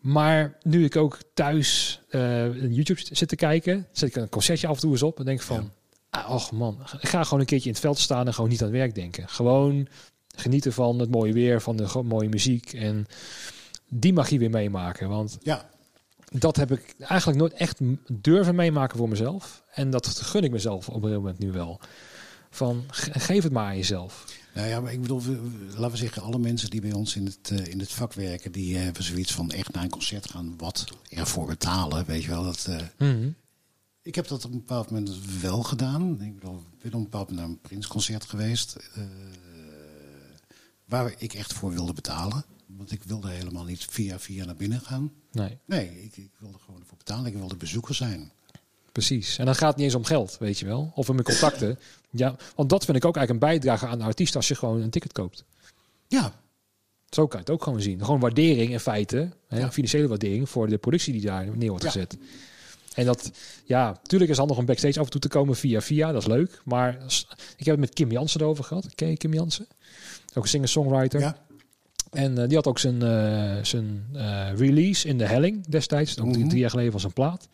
Maar 0.00 0.58
nu 0.62 0.84
ik 0.84 0.96
ook 0.96 1.18
thuis 1.34 2.00
uh, 2.10 2.72
YouTube 2.72 3.00
zit 3.12 3.28
te 3.28 3.36
kijken, 3.36 3.86
zet 3.92 4.08
ik 4.08 4.16
een 4.16 4.28
concertje 4.28 4.66
af 4.66 4.74
en 4.74 4.80
toe 4.80 4.90
eens 4.90 5.02
op 5.02 5.18
en 5.18 5.24
denk 5.24 5.40
van, 5.40 5.70
ah, 6.10 6.30
och 6.30 6.52
man, 6.52 6.78
ik 7.00 7.08
ga 7.08 7.24
gewoon 7.24 7.40
een 7.40 7.46
keertje 7.46 7.68
in 7.68 7.74
het 7.74 7.84
veld 7.84 7.98
staan 7.98 8.26
en 8.26 8.34
gewoon 8.34 8.50
niet 8.50 8.62
aan 8.62 8.68
het 8.68 8.76
werk 8.76 8.94
denken. 8.94 9.28
Gewoon 9.28 9.88
genieten 10.36 10.72
van 10.72 10.98
het 10.98 11.10
mooie 11.10 11.32
weer, 11.32 11.60
van 11.60 11.76
de 11.76 12.02
mooie 12.04 12.28
muziek 12.28 12.72
en 12.72 13.06
die 13.88 14.12
magie 14.12 14.38
weer 14.38 14.50
meemaken. 14.50 15.08
Want 15.08 15.38
ja 15.42 15.68
dat 16.38 16.56
heb 16.56 16.72
ik 16.72 16.94
eigenlijk 16.98 17.38
nooit 17.38 17.52
echt 17.52 17.78
durven 18.12 18.54
meemaken 18.54 18.98
voor 18.98 19.08
mezelf. 19.08 19.62
En 19.74 19.90
dat 19.90 20.06
gun 20.06 20.44
ik 20.44 20.50
mezelf 20.50 20.88
op 20.88 21.02
een 21.02 21.12
moment 21.12 21.38
nu 21.38 21.52
wel. 21.52 21.80
Van 22.50 22.84
geef 22.90 23.42
het 23.42 23.52
maar 23.52 23.66
aan 23.66 23.76
jezelf. 23.76 24.24
Nou 24.54 24.68
ja, 24.68 24.80
maar 24.80 24.92
ik 24.92 25.00
bedoel, 25.00 25.22
laten 25.68 25.90
we 25.90 25.96
zeggen, 25.96 26.22
alle 26.22 26.38
mensen 26.38 26.70
die 26.70 26.80
bij 26.80 26.92
ons 26.92 27.16
in 27.16 27.24
het, 27.24 27.50
uh, 27.52 27.66
in 27.66 27.78
het 27.78 27.92
vak 27.92 28.12
werken, 28.12 28.52
die 28.52 28.76
hebben 28.76 29.02
zoiets 29.02 29.32
van 29.32 29.50
echt 29.50 29.72
naar 29.72 29.82
een 29.82 29.90
concert 29.90 30.30
gaan, 30.30 30.54
wat 30.56 30.84
ervoor 31.08 31.46
betalen, 31.46 32.04
weet 32.04 32.22
je 32.22 32.28
wel. 32.28 32.44
Dat, 32.44 32.66
uh, 32.68 32.80
mm 32.98 33.34
Ik 34.02 34.14
heb 34.14 34.28
dat 34.28 34.44
op 34.44 34.50
een 34.52 34.58
bepaald 34.58 34.90
moment 34.90 35.40
wel 35.40 35.62
gedaan. 35.62 36.20
Ik 36.20 36.34
bedoel, 36.34 36.56
ik 36.56 36.78
ben 36.82 36.92
op 36.92 36.98
een 36.98 37.02
bepaald 37.02 37.28
moment 37.28 37.46
naar 37.46 37.56
een 37.56 37.60
Prinsconcert 37.60 38.24
geweest, 38.24 38.76
uh, 38.98 39.04
waar 40.84 41.14
ik 41.18 41.34
echt 41.34 41.52
voor 41.52 41.72
wilde 41.72 41.92
betalen. 41.92 42.44
Want 42.66 42.92
ik 42.92 43.02
wilde 43.02 43.28
helemaal 43.28 43.64
niet 43.64 43.84
via 43.84 44.18
via 44.18 44.44
naar 44.44 44.56
binnen 44.56 44.80
gaan. 44.80 45.12
Nee. 45.32 45.58
Nee, 45.64 46.02
ik, 46.02 46.16
ik 46.16 46.30
wilde 46.38 46.58
gewoon 46.58 46.80
ervoor 46.80 46.98
betalen. 46.98 47.26
Ik 47.26 47.34
wilde 47.36 47.56
bezoeker 47.56 47.94
zijn. 47.94 48.32
Precies. 48.92 49.38
En 49.38 49.44
dan 49.44 49.54
gaat 49.54 49.68
het 49.68 49.76
niet 49.76 49.86
eens 49.86 49.94
om 49.94 50.04
geld, 50.04 50.36
weet 50.38 50.58
je 50.58 50.66
wel. 50.66 50.92
Of 50.94 51.08
om 51.08 51.14
mijn 51.14 51.26
contacten. 51.26 51.78
ja, 52.10 52.36
want 52.54 52.68
dat 52.68 52.84
vind 52.84 52.96
ik 52.96 53.04
ook 53.04 53.16
eigenlijk 53.16 53.44
een 53.44 53.50
bijdrage 53.50 53.86
aan 53.86 53.98
de 53.98 54.04
artiest 54.04 54.36
als 54.36 54.48
je 54.48 54.54
gewoon 54.54 54.82
een 54.82 54.90
ticket 54.90 55.12
koopt. 55.12 55.44
Ja. 56.08 56.34
Zo 57.10 57.26
kan 57.26 57.40
je 57.40 57.44
het 57.44 57.54
ook 57.54 57.62
gewoon 57.62 57.80
zien. 57.80 58.04
Gewoon 58.04 58.20
waardering 58.20 58.70
in 58.70 58.80
feite. 58.80 59.30
Hè, 59.48 59.72
Financiële 59.72 60.08
waardering 60.08 60.48
voor 60.48 60.68
de 60.68 60.78
productie 60.78 61.12
die 61.12 61.22
daar 61.22 61.56
neer 61.56 61.68
wordt 61.68 61.84
gezet. 61.84 62.16
En 62.94 63.04
dat, 63.04 63.30
ja, 63.64 63.86
natuurlijk 63.86 64.30
is 64.30 64.36
het 64.36 64.38
handig 64.38 64.58
om 64.58 64.64
backstage 64.64 64.98
af 64.98 65.04
en 65.04 65.10
toe 65.10 65.20
te 65.20 65.28
komen 65.28 65.56
via 65.56 65.80
via. 65.80 66.12
Dat 66.12 66.22
is 66.22 66.28
leuk. 66.28 66.60
Maar 66.64 66.94
ik 67.56 67.64
heb 67.64 67.66
het 67.66 67.78
met 67.78 67.92
Kim 67.92 68.10
Jansen 68.10 68.40
erover 68.40 68.64
gehad. 68.64 68.94
Ken 68.94 69.08
je 69.08 69.16
Kim 69.16 69.32
Jansen? 69.32 69.66
Ook 70.34 70.42
een 70.42 70.48
singer-songwriter. 70.48 71.20
Ja. 71.20 71.45
En 72.16 72.38
uh, 72.38 72.46
die 72.46 72.56
had 72.56 72.66
ook 72.66 72.78
zijn, 72.78 73.02
uh, 73.02 73.64
zijn 73.64 74.06
uh, 74.14 74.48
release 74.56 75.08
in 75.08 75.18
de 75.18 75.26
helling 75.26 75.66
destijds. 75.66 76.20
Ook 76.20 76.34
-hmm. 76.34 76.48
drie 76.48 76.60
jaar 76.60 76.70
geleden 76.70 76.92
was 76.92 77.04
een 77.04 77.12
plaat. 77.12 77.48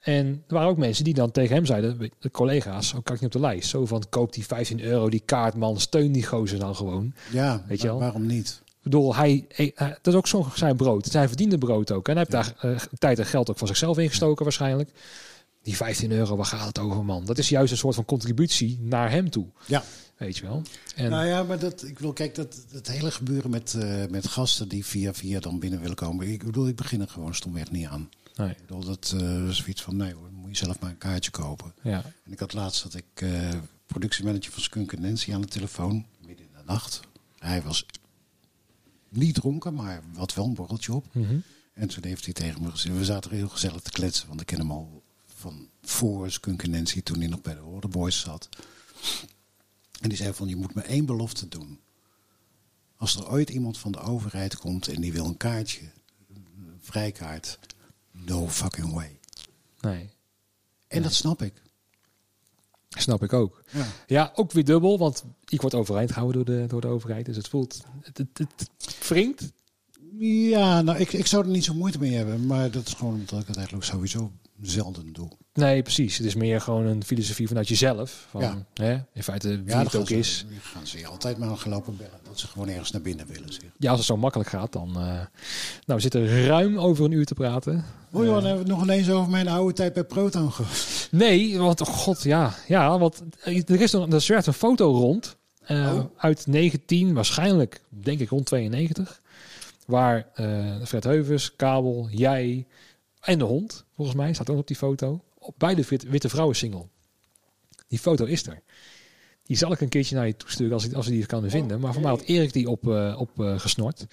En 0.00 0.26
er 0.26 0.54
waren 0.54 0.68
ook 0.68 0.76
mensen 0.76 1.04
die 1.04 1.14
dan 1.14 1.30
tegen 1.30 1.54
hem 1.54 1.66
zeiden, 1.66 2.10
de 2.18 2.30
collega's, 2.30 2.94
ook 2.94 3.04
kan 3.04 3.14
ik 3.14 3.20
niet 3.20 3.34
op 3.34 3.40
de 3.40 3.46
lijst. 3.46 3.68
Zo 3.68 3.86
van, 3.86 4.04
koop 4.08 4.32
die 4.32 4.46
15 4.46 4.80
euro, 4.80 5.08
die 5.08 5.22
kaartman, 5.24 5.80
steun 5.80 6.12
die 6.12 6.26
gozer 6.26 6.58
dan 6.58 6.76
gewoon. 6.76 7.14
Ja, 7.30 7.64
weet 7.66 7.80
je 7.80 7.86
wel? 7.86 7.98
waarom 7.98 8.26
niet? 8.26 8.60
Ik 8.66 8.82
bedoel, 8.82 9.14
hij, 9.16 9.44
hij, 9.48 9.72
dat 9.76 10.06
is 10.06 10.14
ook 10.14 10.26
zo 10.26 10.46
zijn 10.54 10.76
brood. 10.76 11.12
Hij 11.12 11.28
verdiende 11.28 11.58
brood 11.58 11.92
ook. 11.92 12.08
En 12.08 12.16
hij 12.16 12.26
heeft 12.28 12.60
daar 12.62 12.88
tijd 12.98 13.18
en 13.18 13.26
geld 13.26 13.50
ook 13.50 13.58
van 13.58 13.66
zichzelf 13.66 13.98
ingestoken 13.98 14.36
ja. 14.38 14.44
waarschijnlijk. 14.44 14.90
Die 15.62 15.76
15 15.76 16.12
euro, 16.12 16.36
waar 16.36 16.46
gaat 16.46 16.66
het 16.66 16.78
over, 16.78 17.04
man? 17.04 17.24
Dat 17.24 17.38
is 17.38 17.48
juist 17.48 17.72
een 17.72 17.78
soort 17.78 17.94
van 17.94 18.04
contributie 18.04 18.78
naar 18.80 19.10
hem 19.10 19.30
toe. 19.30 19.46
Ja. 19.66 19.82
Weet 20.22 20.36
je 20.36 20.42
wel. 20.42 20.62
En 20.96 21.10
nou 21.10 21.26
ja, 21.26 21.42
maar 21.42 21.58
dat, 21.58 21.84
ik 21.84 21.98
wil, 21.98 22.12
kijk, 22.12 22.34
dat, 22.34 22.64
het 22.70 22.88
hele 22.88 23.10
gebeuren 23.10 23.50
met, 23.50 23.74
uh, 23.76 24.06
met 24.06 24.26
gasten 24.26 24.68
die 24.68 24.84
via 24.84 25.14
via 25.14 25.40
dan 25.40 25.58
binnen 25.58 25.80
willen 25.80 25.96
komen. 25.96 26.28
Ik 26.28 26.44
bedoel, 26.44 26.68
ik 26.68 26.76
begin 26.76 27.00
er 27.00 27.08
gewoon 27.08 27.34
stomweg 27.34 27.70
niet 27.70 27.86
aan. 27.86 28.10
Nee. 28.34 28.50
Ik 28.50 28.60
bedoel, 28.60 28.84
dat 28.84 29.14
uh, 29.16 29.48
is 29.48 29.64
iets 29.66 29.82
van, 29.82 29.96
nee 29.96 30.14
hoor, 30.14 30.28
moet 30.32 30.58
je 30.58 30.64
zelf 30.64 30.80
maar 30.80 30.90
een 30.90 30.98
kaartje 30.98 31.30
kopen. 31.30 31.74
Ja. 31.82 32.04
En 32.24 32.32
ik 32.32 32.38
had 32.38 32.52
laatst 32.52 32.82
dat 32.82 32.94
ik 32.94 33.20
uh, 33.22 33.48
productiemanager 33.86 34.52
van 34.52 34.62
Skunk 34.62 34.98
Nancy 34.98 35.34
aan 35.34 35.40
de 35.40 35.46
telefoon, 35.46 36.06
midden 36.26 36.46
in 36.46 36.52
de 36.52 36.62
nacht. 36.66 37.00
Hij 37.38 37.62
was 37.62 37.86
niet 39.08 39.34
dronken, 39.34 39.74
maar 39.74 40.02
had 40.14 40.34
wel 40.34 40.44
een 40.44 40.54
borreltje 40.54 40.92
op. 40.92 41.06
Mhm. 41.12 41.36
En 41.74 41.88
toen 41.88 42.04
heeft 42.04 42.24
hij 42.24 42.34
tegen 42.34 42.62
me 42.62 42.70
gezegd, 42.70 42.96
we 42.96 43.04
zaten 43.04 43.30
er 43.30 43.36
heel 43.36 43.48
gezellig 43.48 43.80
te 43.80 43.90
kletsen, 43.90 44.28
want 44.28 44.40
ik 44.40 44.46
ken 44.46 44.58
hem 44.58 44.70
al 44.70 45.02
van 45.26 45.68
voor 45.82 46.30
Skunk 46.30 46.66
Nancy, 46.66 47.02
toen 47.02 47.18
hij 47.18 47.28
nog 47.28 47.42
bij 47.42 47.54
de 47.54 47.62
Order 47.62 47.90
Boys 47.90 48.20
zat. 48.20 48.48
En 50.02 50.08
die 50.08 50.18
zei 50.18 50.32
van, 50.34 50.48
je 50.48 50.56
moet 50.56 50.74
me 50.74 50.80
één 50.80 51.06
belofte 51.06 51.48
doen. 51.48 51.80
Als 52.96 53.16
er 53.16 53.30
ooit 53.30 53.50
iemand 53.50 53.78
van 53.78 53.92
de 53.92 53.98
overheid 53.98 54.56
komt 54.56 54.88
en 54.88 55.00
die 55.00 55.12
wil 55.12 55.24
een 55.24 55.36
kaartje, 55.36 55.80
een 56.34 56.78
vrijkaart, 56.80 57.58
no 58.10 58.48
fucking 58.48 58.92
way. 58.92 59.18
Nee, 59.80 60.10
En 60.88 61.02
dat 61.02 61.12
snap 61.12 61.42
ik. 61.42 61.62
snap 62.88 63.22
ik 63.22 63.32
ook. 63.32 63.62
Ja. 63.72 63.86
Ja, 64.06 64.32
ook 64.34 64.52
weer 64.52 64.64
dubbel, 64.64 64.98
want 64.98 65.24
ik 65.48 65.60
word 65.60 65.74
overeind 65.74 66.12
gehouden 66.12 66.44
door 66.44 66.56
de, 66.56 66.66
door 66.66 66.80
de 66.80 66.86
overheid. 66.86 67.26
Dus 67.26 67.36
het 67.36 67.48
voelt, 67.48 67.82
het, 68.00 68.18
het, 68.18 68.38
het 68.38 69.08
wringt. 69.08 69.52
Ja, 70.18 70.82
nou, 70.82 70.98
ik, 70.98 71.12
ik 71.12 71.26
zou 71.26 71.44
er 71.44 71.50
niet 71.50 71.64
zo 71.64 71.74
moeite 71.74 71.98
mee 71.98 72.12
hebben. 72.12 72.46
Maar 72.46 72.70
dat 72.70 72.86
is 72.86 72.94
gewoon 72.94 73.14
omdat 73.14 73.40
ik 73.40 73.46
het 73.46 73.56
eigenlijk 73.56 73.86
sowieso 73.86 74.32
zelden 74.62 75.12
doe. 75.12 75.28
Nee, 75.54 75.82
precies. 75.82 76.16
Het 76.16 76.26
is 76.26 76.34
meer 76.34 76.60
gewoon 76.60 76.86
een 76.86 77.04
filosofie 77.04 77.48
vanuit 77.48 77.68
jezelf. 77.68 78.26
Van, 78.30 78.40
Ja. 78.40 78.64
hè, 78.74 78.92
in 79.12 79.22
feite 79.22 79.48
wie 79.48 79.74
Ja, 79.74 79.82
het 79.82 79.94
ook 79.96 80.10
is. 80.10 80.46
gaan 80.60 80.86
ze 80.86 80.98
je 80.98 81.06
altijd 81.06 81.38
maar 81.38 81.56
gelopen 81.56 81.96
bellen. 81.96 82.18
Dat 82.22 82.38
ze 82.38 82.46
gewoon 82.46 82.68
ergens 82.68 82.90
naar 82.90 83.02
binnen 83.02 83.26
willen. 83.26 83.52
Zeg. 83.52 83.62
Ja, 83.78 83.88
als 83.90 83.98
het 83.98 84.08
zo 84.08 84.16
makkelijk 84.16 84.50
gaat, 84.50 84.72
dan... 84.72 84.88
eh, 84.88 84.94
nou, 84.94 85.26
we 85.86 86.00
zitten 86.00 86.46
ruim 86.46 86.78
over 86.78 87.04
een 87.04 87.10
uur 87.12 87.24
te 87.24 87.34
praten. 87.34 87.84
Oh 88.12 88.24
joh, 88.24 88.34
dan 88.34 88.44
hebben 88.44 88.64
we 88.64 88.68
het 88.70 88.78
nog 88.78 88.82
ineens 88.82 89.10
over 89.10 89.30
mijn 89.30 89.48
oude 89.48 89.72
tijd 89.74 89.92
bij 89.92 90.04
Proton 90.04 90.52
gehad. 90.52 91.08
Nee, 91.10 91.58
want 91.58 91.80
oh 91.80 91.86
god, 91.86 92.22
ja. 92.22 92.54
Ja, 92.68 92.98
want 92.98 93.22
er 93.44 93.80
is 93.80 93.92
nog, 93.92 94.12
er 94.12 94.20
zwerft 94.20 94.46
een 94.46 94.52
foto 94.52 94.90
rond. 94.92 95.36
eh, 95.62 95.92
Oh. 95.94 96.04
Uit 96.16 96.46
19, 96.46 97.14
waarschijnlijk, 97.14 97.80
denk 97.88 98.20
ik 98.20 98.28
rond 98.28 98.46
92. 98.46 99.20
Waar 99.86 100.26
eh, 100.34 100.74
Fred 100.86 101.04
Heuvers, 101.04 101.56
Kabel, 101.56 102.08
jij 102.10 102.66
en 103.22 103.38
de 103.38 103.44
hond, 103.44 103.84
volgens 103.94 104.16
mij, 104.16 104.32
staat 104.34 104.50
ook 104.50 104.58
op 104.58 104.66
die 104.66 104.76
foto. 104.76 105.20
Op, 105.38 105.54
bij 105.58 105.74
de 105.74 105.84
Wit- 105.88 106.02
Witte 106.02 106.28
Vrouwen 106.28 106.56
single. 106.56 106.86
Die 107.88 107.98
foto 107.98 108.24
is 108.24 108.46
er. 108.46 108.62
Die 109.42 109.56
zal 109.56 109.72
ik 109.72 109.80
een 109.80 109.88
keertje 109.88 110.14
naar 110.14 110.26
je 110.26 110.36
toesturen 110.36 110.72
als 110.72 110.84
ik, 110.84 110.92
als 110.92 111.06
ik 111.06 111.12
die 111.12 111.26
kan 111.26 111.50
vinden. 111.50 111.80
Maar 111.80 111.92
voor 111.92 112.02
mij 112.02 112.10
had 112.10 112.22
Erik 112.22 112.52
die 112.52 112.68
op, 112.70 112.88
eh, 112.88 113.16
op 113.18 113.40
eh, 113.40 113.58
gesnord. 113.58 114.06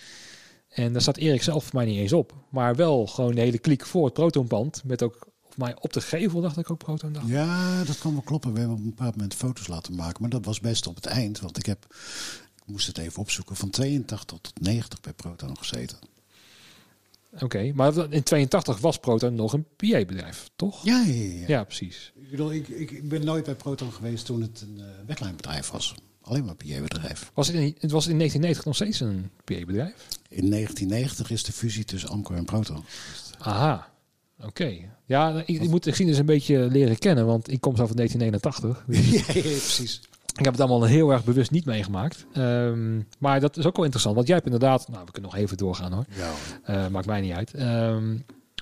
En 0.69 0.91
daar 0.93 1.01
staat 1.01 1.17
Erik 1.17 1.43
zelf 1.43 1.63
voor 1.63 1.75
mij 1.75 1.85
niet 1.85 1.97
eens 1.99 2.13
op. 2.13 2.33
Maar 2.49 2.75
wel 2.75 3.07
gewoon 3.07 3.35
de 3.35 3.41
hele 3.41 3.57
kliek 3.57 3.85
voor 3.85 4.05
het 4.05 4.13
protonpand. 4.13 4.83
Met 4.83 5.03
ook, 5.03 5.27
voor 5.43 5.53
mij 5.63 5.75
op 5.79 5.93
de 5.93 6.01
gevel 6.01 6.41
dacht 6.41 6.57
ik 6.57 6.71
ook 6.71 6.77
proton. 6.77 7.13
Dacht. 7.13 7.27
Ja, 7.27 7.83
dat 7.83 7.97
kan 7.97 8.11
wel 8.13 8.21
kloppen. 8.21 8.53
We 8.53 8.59
hebben 8.59 8.77
op 8.77 8.83
een 8.83 8.89
bepaald 8.89 9.15
moment 9.15 9.33
foto's 9.33 9.67
laten 9.67 9.95
maken. 9.95 10.21
Maar 10.21 10.29
dat 10.29 10.45
was 10.45 10.59
best 10.59 10.87
op 10.87 10.95
het 10.95 11.05
eind. 11.05 11.39
Want 11.39 11.57
ik 11.57 11.65
heb, 11.65 11.85
ik 12.55 12.63
moest 12.65 12.87
het 12.87 12.97
even 12.97 13.19
opzoeken, 13.21 13.55
van 13.55 13.69
82 13.69 14.23
tot 14.41 14.51
90 14.61 15.01
bij 15.01 15.13
Proton 15.13 15.57
gezeten. 15.57 15.97
Oké, 17.39 17.71
maar 17.73 18.13
in 18.13 18.23
82 18.23 18.79
was 18.79 18.99
Proton 18.99 19.35
nog 19.35 19.53
een 19.53 19.65
PA-bedrijf, 19.75 20.49
toch? 20.55 20.83
Ja, 20.83 21.03
ja, 21.03 21.13
ja. 21.13 21.47
Ja, 21.47 21.63
precies. 21.63 22.11
Ik 22.15 22.29
bedoel, 22.29 22.53
ik, 22.53 22.67
ik, 22.67 23.09
ben 23.09 23.25
nooit 23.25 23.45
bij 23.45 23.55
Proton 23.55 23.91
geweest 23.91 24.25
toen 24.25 24.41
het 24.41 24.61
een 24.61 24.77
uh, 24.77 24.85
backline-bedrijf 25.07 25.69
was. 25.69 25.95
Alleen 26.21 26.45
maar 26.45 26.55
een 26.57 26.75
PA-bedrijf. 26.75 27.31
Was 27.33 27.47
het, 27.47 27.55
in, 27.55 27.75
het 27.79 27.91
was 27.91 28.07
in 28.07 28.17
1990 28.17 28.65
nog 28.65 28.75
steeds 28.75 28.99
een 28.99 29.29
PA-bedrijf? 29.43 30.07
In 30.29 30.49
1990 30.49 31.31
is 31.31 31.43
de 31.43 31.51
fusie 31.51 31.85
tussen 31.85 32.09
Amcor 32.09 32.35
en 32.35 32.45
Proton. 32.45 32.83
Aha, 33.39 33.91
oké. 34.39 34.77
Ja, 35.05 35.43
ik, 35.45 35.61
ik 35.61 35.69
moet 35.69 35.83
de 35.83 35.89
geschiedenis 35.89 36.19
een 36.19 36.25
beetje 36.25 36.67
leren 36.71 36.97
kennen, 36.97 37.25
want 37.25 37.51
ik 37.51 37.61
kom 37.61 37.75
zo 37.75 37.85
van 37.85 37.95
1989. 37.95 38.83
Dus 38.87 39.09
ja, 39.27 39.33
ja, 39.33 39.41
precies. 39.41 40.01
Ik 40.39 40.45
heb 40.45 40.53
het 40.53 40.59
allemaal 40.69 40.87
heel 40.87 41.11
erg 41.11 41.23
bewust 41.23 41.51
niet 41.51 41.65
meegemaakt. 41.65 42.25
Ehm, 42.33 43.01
maar 43.19 43.39
dat 43.39 43.57
is 43.57 43.65
ook 43.65 43.75
wel 43.75 43.83
interessant, 43.85 44.15
want 44.15 44.27
jij 44.27 44.35
hebt 44.35 44.47
inderdaad... 44.47 44.87
Nou, 44.89 45.05
we 45.05 45.11
kunnen 45.11 45.31
nog 45.31 45.39
even 45.39 45.57
doorgaan 45.57 45.91
hoor. 45.93 46.05
Ja, 46.15 46.31
Eh, 46.63 46.87
maakt 46.87 47.05
mij 47.05 47.21
niet 47.21 47.33
uit. 47.33 47.53
Ehm, 47.53 48.17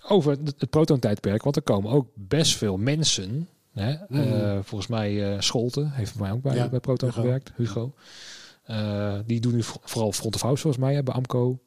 over 0.08 0.32
het, 0.44 0.70
proton-tijdperk, 0.70 1.44
want 1.44 1.56
er 1.56 1.62
komen 1.62 1.92
ook 1.92 2.08
best 2.16 2.56
veel 2.58 2.78
mensen... 2.78 3.48
Hè? 3.74 3.92
Eh, 3.92 4.58
volgens 4.64 4.90
mij 4.90 5.34
uh, 5.34 5.40
Scholten 5.42 5.92
heeft 5.92 6.12
voor 6.12 6.22
mij 6.22 6.32
ook 6.32 6.42
bij, 6.42 6.56
Ja, 6.56 6.70
bij 6.70 6.80
Proton 6.80 7.10
Hugo. 7.10 7.22
gewerkt. 7.22 7.52
Hugo. 7.56 7.94
Die 9.26 9.40
doen 9.40 9.54
nu 9.56 9.64
vo- 9.64 9.80
vooral 9.84 10.12
front 10.12 10.36
of 10.36 10.42
house 10.42 10.62
volgens 10.62 10.84
mij 10.84 10.94
hè, 10.96 11.04
bij 11.04 11.14
Amco. 11.14 11.60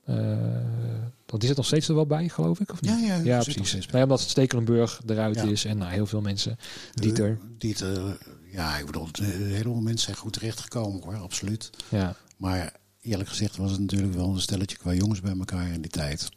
Want 1.26 1.38
die 1.42 1.46
zit 1.48 1.56
nog 1.56 1.66
steeds 1.66 1.88
er 1.88 1.94
wel 1.94 2.06
bij, 2.06 2.28
geloof 2.28 2.60
ik? 2.60 2.72
Of 2.72 2.80
niet? 2.80 2.90
Ja, 2.90 2.96
ja, 3.06 3.20
ja 3.24 3.42
precies. 3.42 3.86
Nee, 3.86 4.02
omdat 4.02 4.20
Stekelenburg 4.20 5.00
eruit 5.06 5.34
Ja. 5.34 5.42
is 5.42 5.64
en 5.64 5.78
nou, 5.78 5.90
heel 5.92 6.06
veel 6.06 6.20
mensen. 6.20 6.56
Dieter. 6.94 7.38
Dieter, 7.58 8.18
ja, 8.52 8.76
ik 8.76 8.86
bedoel, 8.86 9.08
een 9.12 9.46
heleboel 9.46 9.80
mensen 9.80 10.04
zijn 10.04 10.16
goed 10.16 10.32
terechtgekomen 10.32 11.02
hoor, 11.02 11.16
absoluut. 11.16 11.70
Ja. 11.88 12.16
Maar 12.36 12.72
eerlijk 13.00 13.28
gezegd 13.28 13.56
was 13.56 13.70
het 13.70 13.80
natuurlijk 13.80 14.14
wel 14.14 14.28
een 14.28 14.40
stelletje 14.40 14.76
qua 14.76 14.92
jongens 14.92 15.20
bij 15.20 15.34
elkaar 15.38 15.72
in 15.72 15.80
die 15.80 15.90
tijd. 15.90 16.28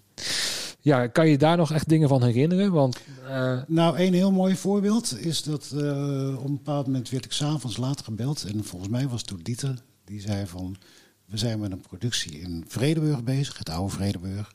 ja, 0.80 1.07
kan 1.07 1.27
je 1.27 1.38
daar 1.38 1.57
nog 1.57 1.72
echt 1.72 1.90
dingen 1.90 2.10
van 2.10 2.23
herinneren? 2.23 2.72
Want 2.72 2.99
uh, 3.27 3.61
Nou, 3.68 3.99
een 3.99 4.14
heel 4.14 4.31
mooi 4.31 4.56
voorbeeld 4.56 5.19
is 5.19 5.44
dat 5.44 5.72
uh, 5.73 6.38
op 6.38 6.45
een 6.45 6.56
bepaald 6.56 6.85
moment 6.85 7.10
werd 7.10 7.26
ik 7.26 7.31
s'avonds 7.31 7.77
later 7.77 8.06
gebeld. 8.06 8.44
En 8.44 8.64
volgens 8.64 8.91
mij 8.91 9.07
was 9.07 9.19
het 9.19 9.27
toen 9.27 9.40
Dieter, 9.44 9.81
die 10.06 10.22
zei 10.22 10.48
van... 10.48 10.77
We 11.26 11.38
zijn 11.40 11.60
met 11.60 11.72
een 11.72 11.81
productie 11.81 12.40
in 12.40 12.65
Vredeburg 12.68 13.23
bezig, 13.23 13.57
het 13.57 13.69
oude 13.69 13.94
Vredeburg. 13.94 14.53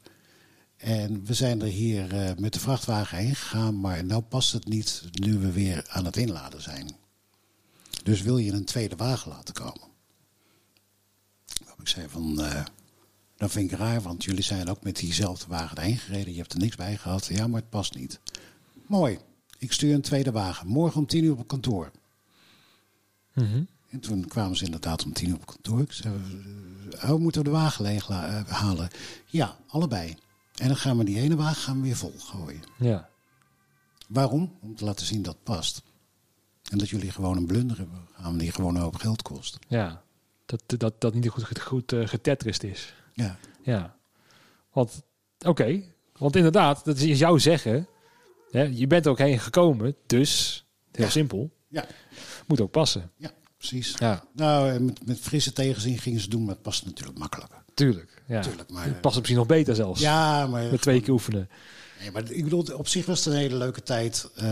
En 0.76 1.24
we 1.24 1.34
zijn 1.34 1.60
er 1.60 1.66
hier 1.66 2.14
uh, 2.14 2.30
met 2.38 2.52
de 2.52 2.60
vrachtwagen 2.60 3.18
heen 3.18 3.34
gegaan, 3.34 3.80
maar 3.80 4.04
nou 4.04 4.22
past 4.22 4.52
het 4.52 4.68
niet 4.68 5.02
nu 5.12 5.38
we 5.38 5.52
weer 5.52 5.84
aan 5.88 6.04
het 6.04 6.16
inladen 6.16 6.62
zijn. 6.62 6.96
Dus 8.02 8.22
wil 8.22 8.38
je 8.38 8.52
een 8.52 8.64
tweede 8.64 8.96
wagen 8.96 9.30
laten 9.30 9.54
komen? 9.54 9.86
Ik 11.80 11.88
zei 11.88 12.08
van, 12.08 12.40
uh, 12.40 12.64
dat 13.36 13.50
vind 13.50 13.72
ik 13.72 13.78
raar, 13.78 14.00
want 14.00 14.24
jullie 14.24 14.42
zijn 14.42 14.68
ook 14.68 14.82
met 14.82 14.96
diezelfde 14.96 15.46
wagen 15.48 15.76
erheen 15.76 15.98
gereden. 15.98 16.32
Je 16.32 16.38
hebt 16.38 16.52
er 16.52 16.58
niks 16.58 16.76
bij 16.76 16.96
gehad. 16.96 17.26
Ja, 17.26 17.46
maar 17.46 17.60
het 17.60 17.70
past 17.70 17.94
niet. 17.94 18.20
Mooi. 18.86 19.18
Ik 19.58 19.72
stuur 19.72 19.94
een 19.94 20.00
tweede 20.00 20.30
wagen. 20.30 20.66
Morgen 20.66 21.00
om 21.00 21.06
tien 21.06 21.24
uur 21.24 21.38
op 21.38 21.46
kantoor. 21.46 21.90
Mm 23.34 23.44
-hmm. 23.44 23.66
En 23.88 24.00
toen 24.00 24.26
kwamen 24.26 24.56
ze 24.56 24.64
inderdaad 24.64 25.04
om 25.04 25.12
tien 25.12 25.28
uur 25.28 25.34
op 25.34 25.46
kantoor. 25.46 25.80
Ik 25.80 25.92
zei, 25.92 26.14
oh, 27.02 27.18
moeten 27.20 27.42
we 27.42 27.48
de 27.48 27.54
wagen 27.54 27.84
leeg 27.84 28.08
uh, 28.08 28.46
halen? 28.46 28.88
Ja, 29.26 29.56
allebei. 29.66 30.16
En 30.54 30.66
dan 30.66 30.76
gaan 30.76 30.98
we 30.98 31.04
die 31.04 31.20
ene 31.20 31.36
wagen 31.36 31.62
gaan 31.62 31.76
we 31.76 31.82
weer 31.82 31.96
vol 31.96 32.14
gooien. 32.18 32.62
Ja. 32.78 33.08
Waarom? 34.08 34.56
Om 34.60 34.76
te 34.76 34.84
laten 34.84 35.06
zien 35.06 35.22
dat 35.22 35.34
het 35.34 35.42
past. 35.42 35.82
En 36.70 36.78
dat 36.78 36.88
jullie 36.88 37.10
gewoon 37.10 37.36
een 37.36 37.46
blunder 37.46 37.76
hebben 37.76 38.08
gaan 38.12 38.38
die 38.38 38.52
gewoon 38.52 38.74
een 38.74 38.82
hoop 38.82 38.96
geld 38.96 39.22
kost. 39.22 39.58
Ja. 39.68 40.02
Dat 40.46 40.62
dat, 40.66 41.00
dat 41.00 41.14
niet 41.14 41.28
goed, 41.28 41.44
goed, 41.44 41.60
goed 41.60 41.92
uh, 41.92 42.08
getetrist 42.08 42.62
is. 42.62 42.94
Ja. 43.14 43.38
Ja. 43.62 43.96
Want, 44.72 45.02
oké. 45.38 45.48
Okay. 45.48 45.92
Want 46.18 46.36
inderdaad, 46.36 46.84
dat 46.84 46.98
is 46.98 47.18
jouw 47.18 47.38
zeggen. 47.38 47.86
Hè, 48.50 48.62
je 48.62 48.86
bent 48.86 49.04
er 49.04 49.10
ook 49.10 49.18
heen 49.18 49.38
gekomen, 49.38 49.96
dus 50.06 50.64
heel 50.92 51.04
ja. 51.04 51.10
simpel. 51.10 51.50
Ja. 51.68 51.84
Moet 52.46 52.60
ook 52.60 52.70
passen. 52.70 53.10
Ja, 53.16 53.30
precies. 53.56 53.94
Ja. 53.98 54.24
Nou, 54.32 54.80
met, 54.80 55.06
met 55.06 55.18
frisse 55.18 55.52
tegenzin 55.52 55.98
gingen 55.98 56.20
ze 56.20 56.28
doen, 56.28 56.44
maar 56.44 56.54
het 56.54 56.62
past 56.62 56.84
natuurlijk 56.84 57.18
makkelijker. 57.18 57.62
Tuurlijk. 57.74 58.22
Ja. 58.26 58.42
Tuurlijk, 58.42 58.70
maar, 58.70 58.84
het 58.84 59.00
past 59.00 59.16
misschien 59.16 59.38
nog 59.38 59.46
beter 59.46 59.74
zelfs. 59.74 60.00
Ja, 60.00 60.46
maar. 60.46 60.70
Met 60.70 60.80
twee 60.80 61.00
keer 61.00 61.12
oefenen. 61.12 61.48
Nee, 62.00 62.10
maar 62.10 62.30
ik 62.30 62.44
bedoel, 62.44 62.62
op 62.62 62.88
zich 62.88 63.06
was 63.06 63.24
het 63.24 63.34
een 63.34 63.40
hele 63.40 63.56
leuke 63.56 63.82
tijd. 63.82 64.30
Uh, 64.36 64.42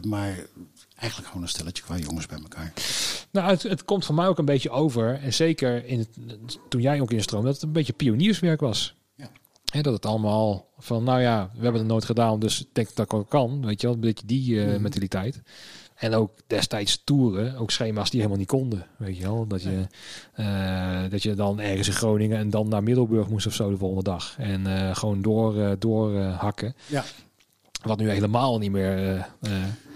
maar 0.00 0.46
eigenlijk 1.02 1.26
gewoon 1.26 1.42
een 1.42 1.48
stelletje 1.52 1.82
qua 1.82 1.96
jongens 1.96 2.26
bij 2.26 2.38
elkaar. 2.38 2.72
Nou, 3.30 3.50
het, 3.50 3.62
het, 3.62 3.84
komt 3.84 4.04
van 4.04 4.14
mij 4.14 4.26
ook 4.26 4.38
een 4.38 4.44
beetje 4.44 4.70
over. 4.70 5.20
En 5.22 5.34
zeker 5.34 5.86
in 5.86 5.98
het, 5.98 6.08
toen 6.68 6.80
jij 6.80 7.00
ook 7.00 7.10
instroomde, 7.10 7.46
dat 7.46 7.54
het 7.54 7.64
een 7.64 7.72
beetje 7.72 7.92
pionierswerk 7.92 8.60
was. 8.60 8.94
Ja. 9.14 9.30
Dat 9.80 9.92
het 9.92 10.06
allemaal 10.06 10.66
van, 10.78 11.04
nou 11.04 11.20
ja, 11.20 11.50
we 11.54 11.62
hebben 11.62 11.80
het 11.80 11.90
nooit 11.90 12.04
gedaan, 12.04 12.40
dus 12.40 12.60
ik 12.60 12.68
denk 12.72 12.94
dat 12.94 13.04
ik 13.04 13.14
ook 13.14 13.30
kan. 13.30 13.66
Weet 13.66 13.80
je 13.80 13.86
wel, 13.86 13.96
een 13.96 14.02
beetje 14.02 14.26
die 14.26 14.54
uh, 14.54 14.74
mm. 14.74 14.82
mentaliteit. 14.82 15.42
En 15.94 16.14
ook 16.14 16.32
destijds 16.46 17.04
toeren, 17.04 17.56
ook 17.56 17.70
schema's 17.70 18.10
die 18.10 18.18
helemaal 18.18 18.40
niet 18.40 18.48
konden. 18.48 18.86
Weet 18.96 19.16
je 19.16 19.22
wel, 19.22 19.46
dat 19.46 19.62
je, 19.62 19.86
uh, 20.36 21.10
dat 21.10 21.22
je 21.22 21.34
dan 21.34 21.60
ergens 21.60 21.88
in 21.88 21.94
Groningen 21.94 22.38
en 22.38 22.50
dan 22.50 22.68
naar 22.68 22.82
Middelburg 22.82 23.28
moest 23.28 23.46
of 23.46 23.54
zo 23.54 23.70
de 23.70 23.76
volgende 23.76 24.02
dag. 24.02 24.34
En 24.38 24.66
uh, 24.66 24.96
gewoon 24.96 25.22
door, 25.22 25.76
door 25.78 26.20
hakken. 26.20 26.74
Ja. 26.86 27.04
Wat 27.82 27.98
nu 27.98 28.10
helemaal 28.10 28.58
niet 28.58 28.70
meer 28.70 29.16
uh, 29.40 29.50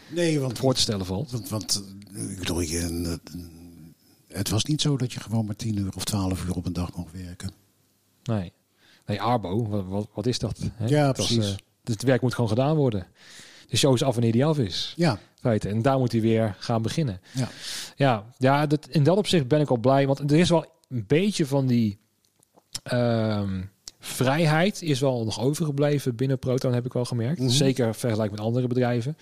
nee, 0.09 0.41
want, 0.41 0.59
voor 0.59 0.75
te 0.75 0.81
stellen 0.81 1.07
valt. 1.07 1.31
Want, 1.31 1.49
want 1.49 1.83
ik 2.15 2.39
bedoel, 2.39 2.61
je, 2.61 3.19
het 4.29 4.49
was 4.49 4.65
niet 4.65 4.81
zo 4.81 4.97
dat 4.97 5.13
je 5.13 5.21
gewoon 5.21 5.47
maar 5.47 5.57
10 5.57 5.79
uur 5.79 5.93
of 5.97 6.05
12 6.05 6.45
uur 6.45 6.55
op 6.55 6.67
een 6.67 6.73
dag 6.73 6.97
mocht 6.97 7.13
werken. 7.13 7.51
Nee. 8.23 8.53
Nee, 9.07 9.21
Arbo, 9.21 9.69
wat, 9.69 9.85
wat, 9.87 10.09
wat 10.15 10.27
is 10.27 10.39
dat? 10.39 10.59
Hè? 10.75 10.87
Ja, 10.87 11.13
precies. 11.13 11.51
Uh, 11.51 11.55
het 11.85 12.03
werk 12.03 12.21
moet 12.23 12.35
gewoon 12.35 12.51
gedaan 12.51 12.77
worden. 12.77 13.07
De 13.69 13.77
show 13.77 13.95
is 13.95 14.03
af 14.03 14.15
wanneer 14.15 14.33
die 14.33 14.45
af 14.45 14.59
is. 14.59 14.93
Ja. 14.97 15.19
Feiten. 15.41 15.71
En 15.71 15.83
daar 15.83 15.99
moet 15.99 16.13
hij 16.13 16.21
weer 16.21 16.57
gaan 16.59 16.83
beginnen. 16.83 17.21
Ja, 17.33 17.49
ja, 17.97 18.25
ja 18.39 18.67
dat, 18.67 18.89
in 18.91 19.05
dat 19.05 19.17
opzicht 19.17 19.49
ben 19.49 19.61
ik 19.61 19.71
al 19.71 19.77
blij. 19.77 20.07
Want 20.07 20.31
er 20.31 20.39
is 20.39 20.49
wel 20.49 20.65
een 20.89 21.05
beetje 21.07 21.47
van 21.47 21.67
die 21.67 21.99
uh, 22.93 23.43
vrijheid 23.99 24.83
is 24.83 25.01
wel 25.01 25.25
nog 25.25 25.41
overgebleven 25.41 26.17
binnen 26.17 26.39
Proton, 26.39 26.73
heb 26.73 26.87
ik 26.87 26.93
wel 26.93 27.05
gemerkt. 27.05 27.41
Mhm. 27.41 27.49
Zeker 27.49 27.95
vergelijk 27.95 28.31
met 28.31 28.41
andere 28.41 28.67
bedrijven. 28.67 29.17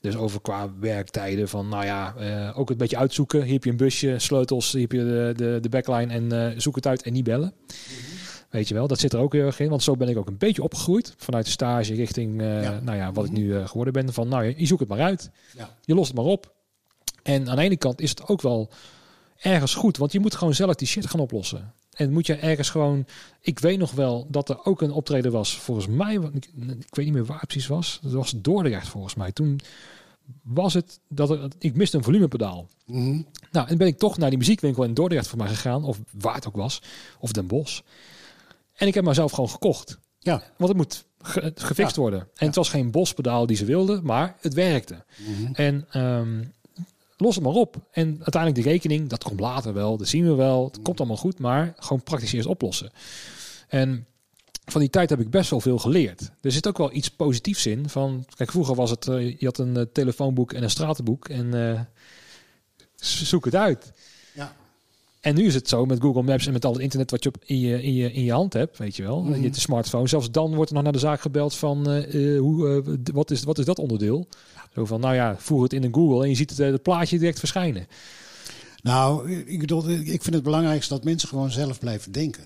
Dus 0.00 0.16
over 0.16 0.40
qua 0.40 0.70
werktijden 0.80 1.48
van, 1.48 1.68
nou 1.68 1.84
ja, 1.84 2.14
eh, 2.14 2.58
ook 2.58 2.70
een 2.70 2.76
beetje 2.76 2.96
uitzoeken. 2.96 3.42
Hier 3.42 3.52
heb 3.52 3.64
je 3.64 3.70
een 3.70 3.76
busje, 3.76 4.18
sleutels, 4.18 4.72
hier 4.72 4.80
heb 4.80 4.92
je 4.92 4.98
de, 4.98 5.32
de, 5.36 5.58
de 5.60 5.68
backline 5.68 6.12
en 6.12 6.32
eh, 6.32 6.58
zoek 6.58 6.74
het 6.74 6.86
uit 6.86 7.02
en 7.02 7.12
niet 7.12 7.24
bellen. 7.24 7.52
Weet 8.50 8.68
je 8.68 8.74
wel, 8.74 8.86
dat 8.86 8.98
zit 9.00 9.12
er 9.12 9.18
ook 9.18 9.32
heel 9.32 9.46
erg 9.46 9.60
in. 9.60 9.68
Want 9.68 9.82
zo 9.82 9.96
ben 9.96 10.08
ik 10.08 10.16
ook 10.18 10.26
een 10.28 10.38
beetje 10.38 10.62
opgegroeid. 10.62 11.14
Vanuit 11.16 11.44
de 11.44 11.50
stage 11.50 11.94
richting, 11.94 12.40
eh, 12.40 12.62
Ja. 12.62 12.80
nou 12.80 12.96
ja, 12.96 13.12
wat 13.12 13.24
ik 13.24 13.30
nu 13.30 13.56
eh, 13.56 13.68
geworden 13.68 13.92
ben. 13.92 14.12
Van, 14.12 14.28
nou, 14.28 14.54
je 14.56 14.66
zoekt 14.66 14.80
het 14.80 14.88
maar 14.88 15.00
uit. 15.00 15.30
Ja. 15.56 15.76
Je 15.84 15.94
lost 15.94 16.06
het 16.08 16.16
maar 16.16 16.26
op. 16.26 16.54
En 17.22 17.48
aan 17.48 17.56
de 17.56 17.62
ene 17.62 17.76
kant 17.76 18.00
is 18.00 18.10
het 18.10 18.28
ook 18.28 18.42
wel 18.42 18.70
ergens 19.36 19.74
goed. 19.74 19.96
Want 19.96 20.12
je 20.12 20.20
moet 20.20 20.34
gewoon 20.34 20.54
zelf 20.54 20.74
die 20.74 20.88
shit 20.88 21.06
gaan 21.06 21.20
oplossen. 21.20 21.72
En 21.90 22.12
moet 22.12 22.26
je 22.26 22.34
ergens 22.34 22.70
gewoon... 22.70 23.06
Ik 23.40 23.58
weet 23.58 23.78
nog 23.78 23.92
wel 23.92 24.26
dat 24.30 24.48
er 24.48 24.64
ook 24.64 24.82
een 24.82 24.90
optreden 24.92 25.32
was. 25.32 25.58
Volgens 25.58 25.86
mij, 25.86 26.20
want 26.20 26.34
ik, 26.34 26.44
ik 26.78 26.94
weet 26.94 27.04
niet 27.04 27.14
meer 27.14 27.24
waar 27.24 27.38
het 27.40 27.48
precies 27.48 27.68
was. 27.68 27.98
Dat 28.02 28.12
was 28.12 28.32
Dordrecht 28.36 28.88
volgens 28.88 29.14
mij. 29.14 29.32
Toen 29.32 29.60
was 30.42 30.74
het 30.74 31.00
dat 31.08 31.30
er, 31.30 31.48
ik 31.58 31.74
miste 31.74 31.96
een 31.96 32.02
volumepedaal. 32.02 32.66
Mhm. 32.86 33.22
Nou, 33.50 33.68
en 33.68 33.78
ben 33.78 33.86
ik 33.86 33.98
toch 33.98 34.18
naar 34.18 34.30
die 34.30 34.38
muziekwinkel 34.38 34.84
in 34.84 34.94
Dordrecht 34.94 35.26
voor 35.28 35.38
mij 35.38 35.48
gegaan. 35.48 35.84
Of 35.84 36.00
waar 36.18 36.34
het 36.34 36.46
ook 36.48 36.56
was. 36.56 36.82
Of 37.18 37.32
Den 37.32 37.46
Bosch. 37.46 37.80
En 38.74 38.86
ik 38.86 38.94
heb 38.94 39.04
mezelf 39.04 39.32
gewoon 39.32 39.50
gekocht. 39.50 39.98
Ja. 40.18 40.42
Want 40.56 40.68
het 40.68 40.76
moet 40.76 41.04
ge- 41.22 41.52
gefixt 41.54 41.94
Ja. 41.96 42.00
worden. 42.00 42.20
En 42.34 42.46
het 42.46 42.54
was 42.54 42.68
geen 42.68 42.90
bospedaal 42.90 43.46
die 43.46 43.56
ze 43.56 43.64
wilden, 43.64 44.04
maar 44.04 44.36
het 44.40 44.54
werkte. 44.54 45.04
Mhm. 45.26 45.52
En 45.54 45.86
ehm, 45.90 46.44
los 47.20 47.34
het 47.34 47.44
maar 47.44 47.52
op. 47.52 47.76
En 47.90 48.06
uiteindelijk 48.06 48.54
die 48.62 48.72
rekening, 48.72 49.08
dat 49.08 49.24
komt 49.24 49.40
later 49.40 49.72
wel. 49.72 49.96
Dat 49.96 50.08
zien 50.08 50.24
we 50.26 50.34
wel. 50.34 50.64
Het 50.64 50.82
komt 50.82 50.98
allemaal 50.98 51.16
goed, 51.16 51.38
maar 51.38 51.74
gewoon 51.78 52.02
praktisch 52.02 52.32
eerst 52.32 52.48
oplossen. 52.48 52.90
En 53.68 54.06
van 54.64 54.80
die 54.80 54.90
tijd 54.90 55.10
heb 55.10 55.20
ik 55.20 55.30
best 55.30 55.50
wel 55.50 55.60
veel 55.60 55.78
geleerd. 55.78 56.30
Er 56.40 56.52
zit 56.52 56.68
ook 56.68 56.78
wel 56.78 56.92
iets 56.92 57.10
positiefs 57.10 57.66
in. 57.66 57.88
Van, 57.88 58.24
kijk, 58.36 58.50
vroeger 58.50 58.74
was 58.74 58.90
het, 58.90 59.08
eh, 59.08 59.38
je 59.38 59.46
had 59.46 59.58
een 59.58 59.76
eh, 59.76 59.82
telefoonboek 59.92 60.52
en 60.52 60.62
een 60.62 60.70
stratenboek. 60.70 61.28
En 61.28 61.74
eh, 61.74 61.80
zoek 62.96 63.44
het 63.44 63.54
uit. 63.54 63.92
Ja. 64.34 64.56
En 65.20 65.34
nu 65.34 65.46
is 65.46 65.54
het 65.54 65.68
zo 65.68 65.86
met 65.86 66.00
Google 66.00 66.22
Maps 66.22 66.46
en 66.46 66.52
met 66.52 66.64
al 66.64 66.72
het 66.72 66.82
internet 66.82 67.10
wat 67.10 67.22
je 67.22 67.28
op 67.28 67.36
in 67.44 67.60
je, 67.60 67.82
in 67.82 67.94
je, 67.94 68.12
in 68.12 68.24
je 68.24 68.32
hand 68.32 68.52
hebt, 68.52 68.78
weet 68.78 68.96
je 68.96 69.02
wel, 69.02 69.22
Mhm. 69.22 69.42
je 69.42 69.50
de 69.50 69.60
smartphone. 69.60 70.08
Zelfs 70.08 70.30
dan 70.30 70.54
wordt 70.54 70.68
er 70.70 70.74
nog 70.74 70.84
naar 70.84 70.92
de 70.92 70.98
zaak 70.98 71.20
gebeld 71.20 71.54
van 71.54 72.04
hoe, 72.38 72.82
wat, 73.12 73.30
is, 73.30 73.42
wat 73.42 73.58
is 73.58 73.64
dat 73.64 73.78
onderdeel? 73.78 74.28
Zo 74.80 74.86
van, 74.86 75.00
nou 75.00 75.14
ja, 75.14 75.36
voer 75.38 75.62
het 75.62 75.72
in 75.72 75.84
een 75.84 75.94
Google 75.94 76.22
en 76.22 76.28
je 76.28 76.34
ziet 76.34 76.50
het, 76.50 76.58
eh, 76.58 76.70
het 76.72 76.82
plaatje 76.82 77.18
direct 77.18 77.38
verschijnen. 77.38 77.86
Nou, 78.82 79.32
ik 79.32 79.58
bedoel, 79.58 79.88
ik 79.90 80.22
vind 80.22 80.34
het 80.34 80.42
belangrijkste 80.42 80.94
dat 80.94 81.04
mensen 81.04 81.28
gewoon 81.28 81.50
zelf 81.50 81.78
blijven 81.78 82.12
denken. 82.12 82.44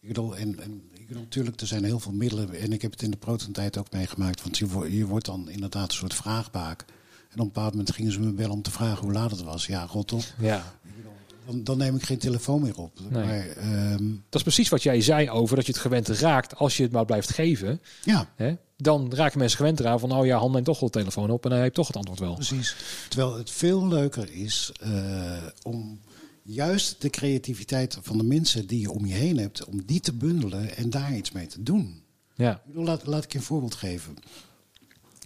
Ik 0.00 0.08
bedoel, 0.08 0.36
en, 0.36 0.60
en 0.62 0.82
ik 0.94 1.06
bedoel, 1.06 1.22
natuurlijk, 1.22 1.60
er 1.60 1.66
zijn 1.66 1.84
heel 1.84 2.00
veel 2.00 2.12
middelen. 2.12 2.54
En 2.60 2.72
ik 2.72 2.82
heb 2.82 2.90
het 2.90 3.02
in 3.02 3.10
de 3.10 3.16
protentijd 3.16 3.78
ook 3.78 3.92
meegemaakt. 3.92 4.42
Want 4.42 4.58
je, 4.58 4.66
wordt- 4.68 4.92
je 4.92 5.06
wordt 5.06 5.26
dan 5.26 5.48
inderdaad 5.50 5.88
een 5.90 5.96
soort 5.96 6.14
vraagbaak. 6.14 6.80
En 7.28 7.34
op 7.34 7.40
een 7.40 7.52
bepaald 7.52 7.70
moment 7.72 7.92
gingen 7.94 8.12
ze 8.12 8.20
me 8.20 8.32
bellen 8.32 8.52
om 8.52 8.62
te 8.62 8.70
vragen 8.70 9.04
hoe 9.04 9.12
laat 9.12 9.30
het 9.30 9.42
was. 9.42 9.66
Ja, 9.66 9.86
rot 9.90 10.12
op. 10.12 10.22
Ja, 10.38 10.74
Dan, 11.46 11.64
dan 11.64 11.78
neem 11.78 11.96
ik 11.96 12.02
geen 12.02 12.18
telefoon 12.18 12.62
meer 12.62 12.76
op. 12.78 12.92
Nee. 13.08 13.24
Maar 13.26 13.46
ehm, 13.48 14.04
dat 14.08 14.34
is 14.34 14.42
precies 14.42 14.68
wat 14.68 14.82
jij 14.82 15.00
zei 15.00 15.30
over 15.30 15.56
dat 15.56 15.66
je 15.66 15.72
het 15.72 15.80
gewend 15.80 16.08
raakt 16.08 16.56
als 16.56 16.76
je 16.76 16.82
het 16.82 16.92
maar 16.92 17.04
blijft 17.04 17.30
geven. 17.30 17.80
ja, 18.04 18.28
Hè? 18.36 18.54
Dan 18.80 19.14
raken 19.14 19.38
mensen 19.38 19.56
gewend 19.58 19.80
eraan 19.80 20.00
van, 20.00 20.12
oh 20.12 20.26
ja, 20.26 20.38
hand 20.38 20.64
toch 20.64 20.80
wel 20.80 20.90
de 20.90 20.98
telefoon 20.98 21.30
op 21.30 21.44
en 21.44 21.52
heb 21.52 21.64
je 21.64 21.70
toch 21.70 21.86
het 21.86 21.96
antwoord 21.96 22.20
wel. 22.20 22.34
precies. 22.34 22.76
Terwijl 23.08 23.36
het 23.36 23.50
veel 23.50 23.88
leuker 23.88 24.32
is 24.32 24.72
eh, 24.80 25.42
om 25.62 26.00
juist 26.42 27.00
de 27.00 27.10
creativiteit 27.10 27.98
van 28.02 28.18
de 28.18 28.24
mensen 28.24 28.66
die 28.66 28.80
je 28.80 28.90
om 28.90 29.06
je 29.06 29.14
heen 29.14 29.38
hebt, 29.38 29.64
om 29.64 29.84
die 29.84 30.00
te 30.00 30.12
bundelen 30.12 30.76
en 30.76 30.90
daar 30.90 31.16
iets 31.16 31.30
mee 31.32 31.46
te 31.46 31.62
doen. 31.62 32.02
Ja, 32.34 32.54
Ik 32.54 32.64
bedoel, 32.66 32.84
laat, 32.84 33.06
laat 33.06 33.24
ik 33.24 33.32
je 33.32 33.38
een 33.38 33.44
voorbeeld 33.44 33.74
geven. 33.74 34.14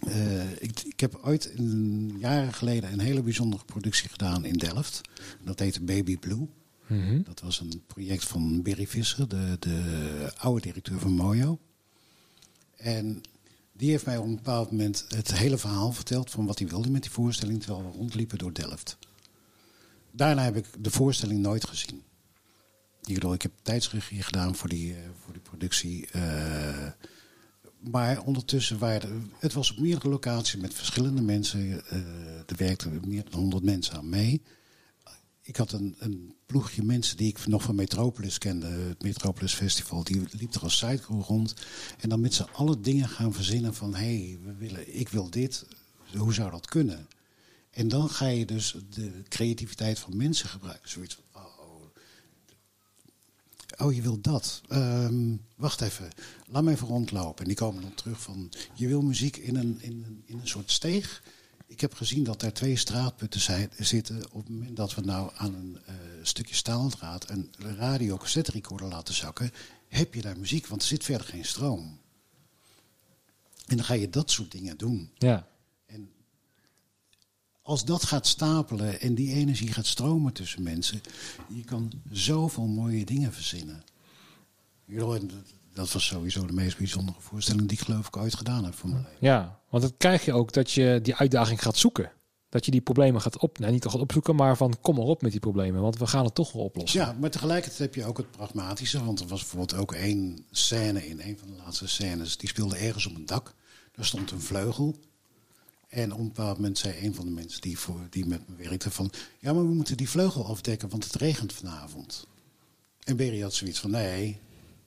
Eh, 0.07 0.51
ik, 0.51 0.79
ik 0.79 0.99
heb 0.99 1.19
ooit 1.23 1.51
een, 1.55 2.15
jaren 2.19 2.53
geleden 2.53 2.93
een 2.93 2.99
hele 2.99 3.21
bijzondere 3.21 3.65
productie 3.65 4.09
gedaan 4.09 4.45
in 4.45 4.57
Delft. 4.57 5.01
Dat 5.43 5.59
heette 5.59 5.81
Baby 5.81 6.17
Blue. 6.17 6.47
Mhm. 6.87 7.21
Dat 7.23 7.39
was 7.39 7.59
een 7.59 7.83
project 7.87 8.23
van 8.23 8.61
Berry 8.61 8.87
Visser, 8.87 9.27
de, 9.27 9.57
de 9.59 10.31
oude 10.37 10.61
directeur 10.61 10.99
van 10.99 11.11
Mojo. 11.11 11.59
En 12.75 13.21
die 13.83 13.91
heeft 13.91 14.05
mij 14.05 14.17
op 14.17 14.25
een 14.25 14.35
bepaald 14.35 14.71
moment 14.71 15.05
het 15.07 15.33
hele 15.33 15.57
verhaal 15.57 15.91
verteld 15.91 16.31
van 16.31 16.45
wat 16.45 16.59
hij 16.59 16.67
wilde 16.67 16.89
met 16.89 17.01
die 17.01 17.11
voorstelling, 17.11 17.63
terwijl 17.63 17.83
we 17.83 17.97
rondliepen 17.97 18.37
door 18.37 18.53
Delft. 18.53 18.97
Daarna 20.11 20.43
heb 20.43 20.55
ik 20.55 20.65
de 20.79 20.91
voorstelling 20.91 21.39
nooit 21.39 21.67
gezien. 21.67 22.03
Bedoel, 23.01 23.33
ik 23.33 23.41
heb 23.41 23.51
tijdsregie 23.61 24.21
gedaan 24.21 24.55
voor 24.55 24.69
die, 24.69 24.93
eh, 24.93 24.99
voor 25.23 25.33
die 25.33 25.41
productie. 25.41 26.07
eh, 26.11 26.87
maar 27.79 28.21
ondertussen 28.21 28.79
waren 28.79 29.31
het 29.39 29.53
was 29.53 29.71
op 29.71 29.79
meerdere 29.79 30.09
locaties 30.09 30.61
met 30.61 30.73
verschillende 30.73 31.21
mensen. 31.21 31.85
eh, 31.87 31.97
er 32.37 32.55
werkten 32.57 33.01
meer 33.07 33.23
dan 33.29 33.39
100 33.39 33.63
mensen 33.63 33.95
aan 33.95 34.09
mee. 34.09 34.41
Ik 35.45 35.55
had 35.55 35.71
een, 35.71 35.95
een 35.99 36.35
ploegje 36.45 36.83
mensen 36.83 37.17
die 37.17 37.27
ik 37.27 37.45
nog 37.47 37.63
van 37.63 37.75
Metropolis 37.75 38.37
kende. 38.37 38.67
Het 38.67 39.03
Metropolis 39.03 39.53
Festival. 39.53 40.03
Die 40.03 40.21
liep 40.31 40.53
er 40.53 40.61
als 40.61 40.77
sidecar 40.77 41.17
rond. 41.17 41.53
En 41.99 42.09
dan 42.09 42.21
met 42.21 42.33
z'n 42.33 42.47
allen 42.53 42.81
dingen 42.81 43.09
gaan 43.09 43.33
verzinnen 43.33 43.73
van... 43.73 43.95
hé, 43.95 44.17
hey, 44.17 44.39
we 44.43 44.53
willen, 44.53 44.99
ik 44.99 45.09
wil 45.09 45.29
dit. 45.29 45.65
Hoe 46.17 46.33
zou 46.33 46.51
dat 46.51 46.65
kunnen? 46.65 47.07
En 47.69 47.87
dan 47.87 48.09
ga 48.09 48.27
je 48.27 48.45
dus 48.45 48.75
de 48.89 49.23
creativiteit 49.27 49.99
van 49.99 50.17
mensen 50.17 50.49
gebruiken. 50.49 50.89
Zoiets 50.89 51.15
van, 51.15 51.41
oh, 51.41 51.85
oh 53.87 53.93
je 53.93 54.01
wil 54.01 54.21
dat. 54.21 54.61
Ehm, 54.67 55.35
wacht 55.55 55.81
even, 55.81 56.09
laat 56.47 56.63
me 56.63 56.71
even 56.71 56.87
rondlopen. 56.87 57.41
En 57.41 57.47
die 57.47 57.57
komen 57.57 57.81
dan 57.81 57.93
terug 57.93 58.21
van, 58.21 58.51
je 58.73 58.87
wil 58.87 59.01
muziek 59.01 59.37
in 59.37 59.55
een, 59.55 59.77
in 59.81 60.03
een, 60.07 60.23
in 60.25 60.39
een 60.39 60.47
soort 60.47 60.71
steeg. 60.71 61.23
Ik 61.73 61.81
heb 61.81 61.93
gezien 61.93 62.23
dat 62.23 62.41
er 62.41 62.53
twee 62.53 62.75
straatputten 62.75 63.41
zijn, 63.41 63.71
zitten. 63.77 64.31
Op 64.31 64.39
het 64.39 64.49
moment 64.49 64.75
dat 64.75 64.95
we 64.95 65.01
nou 65.01 65.31
aan 65.35 65.53
een 65.53 65.77
eh, 65.85 65.95
stukje 66.21 66.55
staaldraad 66.55 67.29
een 67.29 67.53
radio 67.57 68.17
cassette 68.17 68.51
recorder 68.51 68.87
laten 68.87 69.13
zakken, 69.13 69.51
heb 69.87 70.13
je 70.13 70.21
daar 70.21 70.39
muziek, 70.39 70.67
want 70.67 70.81
er 70.81 70.87
zit 70.87 71.03
verder 71.03 71.27
geen 71.27 71.45
stroom. 71.45 71.99
En 73.65 73.75
dan 73.75 73.85
ga 73.85 73.93
je 73.93 74.09
dat 74.09 74.31
soort 74.31 74.51
dingen 74.51 74.77
doen. 74.77 75.11
ja. 75.17 75.47
En 75.85 76.11
als 77.61 77.85
dat 77.85 78.03
gaat 78.03 78.27
stapelen 78.27 79.01
en 79.01 79.15
die 79.15 79.33
energie 79.33 79.73
gaat 79.73 79.85
stromen 79.85 80.33
tussen 80.33 80.63
mensen, 80.63 81.01
je 81.47 81.63
kan 81.63 81.91
zoveel 82.11 82.67
mooie 82.67 83.05
dingen 83.05 83.33
verzinnen. 83.33 83.83
En 84.87 85.31
dat- 85.73 85.91
was 85.91 86.05
sowieso 86.05 86.45
de 86.45 86.53
meest 86.53 86.77
bijzondere 86.77 87.17
voorstelling 87.19 87.67
die 87.67 87.77
ik 87.77 87.83
geloof 87.85 88.07
ik 88.07 88.17
ooit 88.17 88.35
gedaan 88.35 88.63
heb 88.63 88.73
voor 88.73 88.89
mijn 88.89 89.01
leven. 89.01 89.17
Ja, 89.19 89.59
want 89.69 89.83
dan 89.83 89.93
krijg 89.97 90.25
je 90.25 90.33
ook 90.33 90.53
dat 90.53 90.71
je 90.71 90.99
die 91.01 91.15
uitdaging 91.15 91.61
gaat 91.61 91.77
zoeken. 91.77 92.11
Dat 92.49 92.65
je 92.65 92.71
die 92.71 92.81
problemen 92.81 93.21
gaat 93.21 93.37
op, 93.37 93.59
nou, 93.59 93.71
niet 93.71 93.85
gaat 93.85 94.01
opzoeken, 94.01 94.35
maar 94.35 94.57
van 94.57 94.77
kom 94.81 94.95
maar 94.95 95.05
op 95.05 95.21
met 95.21 95.31
die 95.31 95.39
problemen, 95.39 95.81
want 95.81 95.97
we 95.97 96.07
gaan 96.07 96.25
het 96.25 96.35
toch 96.35 96.51
wel 96.51 96.63
oplossen. 96.63 96.99
Ja, 96.99 97.15
maar 97.19 97.29
tegelijkertijd 97.29 97.79
heb 97.79 97.95
je 97.95 98.05
ook 98.05 98.17
het 98.17 98.31
pragmatische. 98.31 99.05
Want 99.05 99.19
er 99.19 99.27
was 99.27 99.39
bijvoorbeeld 99.39 99.73
ook 99.79 99.93
één 99.93 100.45
scène 100.51 101.07
in 101.07 101.21
een 101.21 101.37
van 101.37 101.47
de 101.47 101.55
laatste 101.63 101.87
scènes. 101.87 102.37
Die 102.37 102.49
speelde 102.49 102.75
ergens 102.77 103.05
op 103.05 103.15
een 103.15 103.25
dak. 103.25 103.53
Daar 103.91 104.05
stond 104.05 104.31
een 104.31 104.41
vleugel. 104.41 104.95
En 105.87 106.11
op 106.13 106.19
een 106.19 106.27
bepaald 106.27 106.57
moment 106.57 106.77
zei 106.77 107.05
een 107.05 107.15
van 107.15 107.25
de 107.25 107.31
mensen 107.31 107.61
die, 107.61 107.79
voor, 107.79 107.99
die 108.09 108.25
met 108.25 108.49
me 108.49 108.55
werkte 108.55 108.91
van... 108.91 109.11
Ja, 109.39 109.53
maar 109.53 109.67
we 109.67 109.73
moeten 109.73 109.97
die 109.97 110.09
vleugel 110.09 110.45
afdekken, 110.45 110.89
want 110.89 111.03
het 111.03 111.15
regent 111.15 111.53
vanavond. 111.53 112.27
En 113.03 113.15
Berry 113.15 113.41
had 113.41 113.53
zoiets 113.53 113.79
van... 113.79 113.91
Nee, 113.91 114.39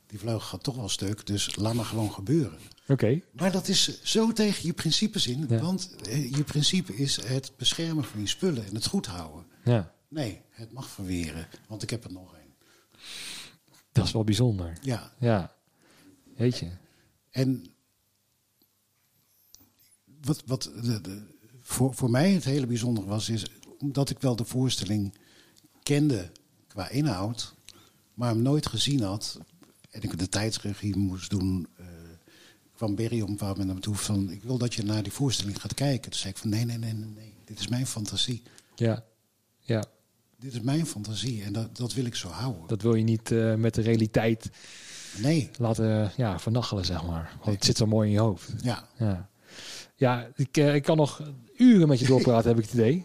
die 0.06 0.18
vleugel 0.18 0.40
gaat 0.40 0.62
toch 0.62 0.76
wel 0.76 0.88
stuk, 0.88 1.26
dus 1.26 1.56
laat 1.56 1.74
maar 1.74 1.84
gewoon 1.84 2.12
gebeuren. 2.12 2.58
Oké. 2.88 3.20
Maar 3.32 3.52
dat 3.52 3.68
is 3.68 4.02
zo 4.02 4.32
tegen 4.32 4.66
je 4.66 4.72
principes 4.72 5.26
in. 5.26 5.46
Ja. 5.48 5.60
Want 5.60 5.96
eh, 6.08 6.30
je 6.34 6.44
principe 6.44 6.96
is 6.96 7.22
het 7.24 7.52
beschermen 7.56 8.04
van 8.04 8.20
je 8.20 8.26
spullen 8.26 8.66
en 8.66 8.74
het 8.74 8.86
goed 8.86 9.06
houden. 9.06 9.46
Ja, 9.64 9.94
Nee, 10.08 10.40
het 10.50 10.72
mag 10.72 10.88
verweren, 10.88 11.48
want 11.68 11.82
ik 11.82 11.90
heb 11.90 12.04
er 12.04 12.12
nog 12.12 12.34
één. 12.36 12.54
dat 13.92 14.04
is 14.06 14.12
wel 14.12 14.24
bijzonder. 14.24 14.78
Ja, 14.82 15.12
Ja, 15.18 15.54
weet 16.36 16.58
je. 16.58 16.70
en 17.30 17.66
wat, 20.20 20.42
wat 20.46 20.62
de, 20.82 21.00
de- 21.00 21.34
voor, 21.62 21.94
voor 21.94 22.10
mij 22.10 22.32
het 22.32 22.44
hele 22.44 22.66
bijzondere 22.66 23.06
was, 23.06 23.28
is 23.28 23.46
omdat 23.78 24.10
ik 24.10 24.18
wel 24.20 24.36
de 24.36 24.44
voorstelling 24.44 25.14
kende 25.82 26.30
qua 26.66 26.88
inhoud, 26.88 27.54
maar 28.14 28.28
hem 28.28 28.42
nooit 28.42 28.66
gezien 28.66 29.00
had 29.02 29.38
en 29.96 30.02
ik 30.02 30.18
de 30.18 30.28
tijdsregie 30.28 30.96
moest 30.96 31.30
doen, 31.30 31.66
eh, 31.76 31.86
kwam 32.74 32.94
Berry 32.94 33.20
op 33.20 33.28
een 33.28 33.34
bepaald 33.34 33.56
moment 33.58 33.66
naar 33.66 33.76
me 33.76 33.82
toe 33.82 34.04
van, 34.04 34.30
ik 34.30 34.42
wil 34.42 34.58
dat 34.58 34.74
je 34.74 34.82
naar 34.82 35.02
die 35.02 35.12
voorstelling 35.12 35.60
gaat 35.60 35.74
kijken. 35.74 36.10
Toen 36.10 36.20
zei 36.20 36.32
ik 36.32 36.38
van, 36.38 36.50
nee, 36.50 36.64
nee, 36.64 36.78
nee, 36.78 36.92
nee, 36.92 37.10
nee. 37.14 37.34
dit 37.44 37.58
is 37.58 37.68
mijn 37.68 37.86
fantasie. 37.86 38.42
Ja, 38.74 39.04
ja. 39.60 39.84
Dit 40.38 40.52
is 40.52 40.60
mijn 40.60 40.86
fantasie 40.86 41.42
en 41.42 41.52
dat, 41.52 41.76
dat 41.76 41.94
wil 41.94 42.04
ik 42.04 42.14
zo 42.14 42.28
houden. 42.28 42.66
Dat 42.66 42.82
wil 42.82 42.94
je 42.94 43.04
niet 43.04 43.30
eh, 43.30 43.54
met 43.54 43.74
de 43.74 43.82
realiteit 43.82 44.50
Nee, 45.18 45.50
laten 45.58 46.12
ja, 46.16 46.38
vernachelen, 46.38 46.84
zeg 46.84 47.06
maar. 47.06 47.36
Want 47.42 47.56
het 47.56 47.64
zit 47.64 47.76
zo 47.76 47.86
mooi 47.86 48.08
in 48.08 48.14
je 48.14 48.20
hoofd. 48.20 48.52
ja. 48.62 48.88
Ja, 48.98 49.28
ja 49.96 50.28
ik, 50.34 50.56
eh, 50.56 50.74
ik 50.74 50.82
kan 50.82 50.96
nog 50.96 51.22
uren 51.56 51.88
met 51.88 51.98
je 51.98 52.06
doorpraten, 52.12 52.48
heb 52.48 52.58
ik 52.58 52.64
het 52.64 52.74
idee. 52.74 53.04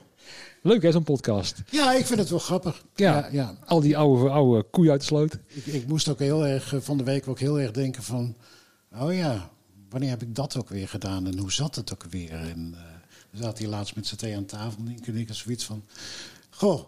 Leuk 0.62 0.82
hè, 0.82 0.92
zo'n 0.92 1.04
podcast. 1.04 1.62
Ja, 1.70 1.94
ik 1.94 2.06
vind 2.06 2.20
het 2.20 2.30
wel 2.30 2.40
grappig. 2.40 2.84
Ja. 2.96 3.18
ja, 3.18 3.30
ja. 3.32 3.58
Al 3.66 3.82
die 3.82 3.98
oude, 3.98 4.30
oude 4.30 4.64
koeien 4.64 4.92
uit 4.92 5.00
de 5.00 5.06
sloot. 5.06 5.38
Ik, 5.48 5.66
ik 5.66 5.88
moest 5.88 6.10
ook 6.10 6.20
heel 6.20 6.48
erg 6.48 6.74
eh, 6.74 6.80
van 6.82 6.98
de 6.98 7.04
week 7.04 7.28
ook 7.28 7.40
heel 7.40 7.60
erg 7.60 7.72
denken 7.72 8.04
van... 8.04 8.36
Oh 9.00 9.14
ja, 9.14 9.50
wanneer 9.90 10.10
heb 10.10 10.22
ik 10.22 10.36
dat 10.36 10.58
ook 10.58 10.70
weer 10.70 10.88
gedaan 10.88 11.28
en 11.28 11.38
hoe 11.38 11.52
zat 11.52 11.76
het 11.76 11.94
ook 11.94 12.06
weer? 12.10 12.32
En, 12.32 12.74
eh, 12.76 12.82
We 13.32 13.38
zaten 13.38 13.58
hier 13.58 13.74
laatst 13.74 13.96
met 13.96 14.08
z'n 14.08 14.16
tweeën 14.16 14.38
aan 14.38 14.46
tafel. 14.46 14.82
En 15.06 15.16
ik 15.16 15.28
had 15.28 15.38
zoiets 15.38 15.66
van... 15.66 15.84
Goh, 16.50 16.86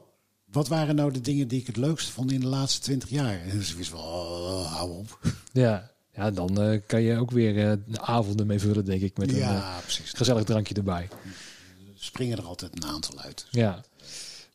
wat 0.51 0.67
waren 0.67 0.95
nou 0.95 1.11
de 1.11 1.21
dingen 1.21 1.47
die 1.47 1.59
ik 1.59 1.67
het 1.67 1.77
leukste 1.77 2.11
vond 2.11 2.31
in 2.31 2.39
de 2.39 2.47
laatste 2.47 2.81
twintig 2.81 3.09
jaar? 3.09 3.41
En 3.41 3.57
dus 3.57 3.69
zoiets 3.69 3.89
van, 3.89 3.99
oh, 3.99 4.73
hou 4.73 4.91
op. 4.91 5.19
Ja, 5.51 5.91
ja 6.11 6.31
dan 6.31 6.61
eh, 6.61 6.79
kan 6.85 7.01
je 7.01 7.17
ook 7.17 7.31
weer 7.31 7.69
eh, 7.69 7.77
de 7.87 8.01
avonden 8.01 8.47
mee 8.47 8.59
vullen, 8.59 8.85
denk 8.85 9.01
ik. 9.01 9.17
Met 9.17 9.31
een 9.31 9.37
ja, 9.37 9.79
precies. 9.81 10.11
gezellig 10.11 10.43
drankje 10.43 10.73
erbij. 10.73 11.07
Springen 12.03 12.38
er 12.38 12.43
altijd 12.45 12.75
een 12.75 12.85
aantal 12.85 13.19
uit. 13.19 13.45
Ja. 13.51 13.84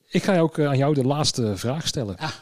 Ik 0.09 0.23
ga 0.23 0.39
ook 0.39 0.59
eh, 0.59 0.67
aan 0.67 0.77
jou 0.77 0.95
de 0.95 1.05
laatste 1.05 1.57
vraag 1.57 1.87
stellen. 1.87 2.17
Ah, 2.17 2.33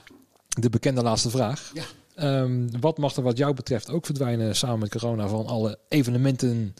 De 0.48 0.70
bekende 0.70 1.02
laatste 1.02 1.30
vraag. 1.30 1.70
ja. 1.74 1.84
Ehm, 2.14 2.68
wat 2.80 2.98
mag 2.98 3.16
er 3.16 3.22
wat 3.22 3.36
jou 3.38 3.54
betreft 3.54 3.90
ook 3.90 4.04
verdwijnen 4.06 4.56
samen 4.56 4.78
met 4.78 4.90
corona 4.90 5.28
van 5.28 5.46
alle 5.46 5.78
evenementen 5.88 6.74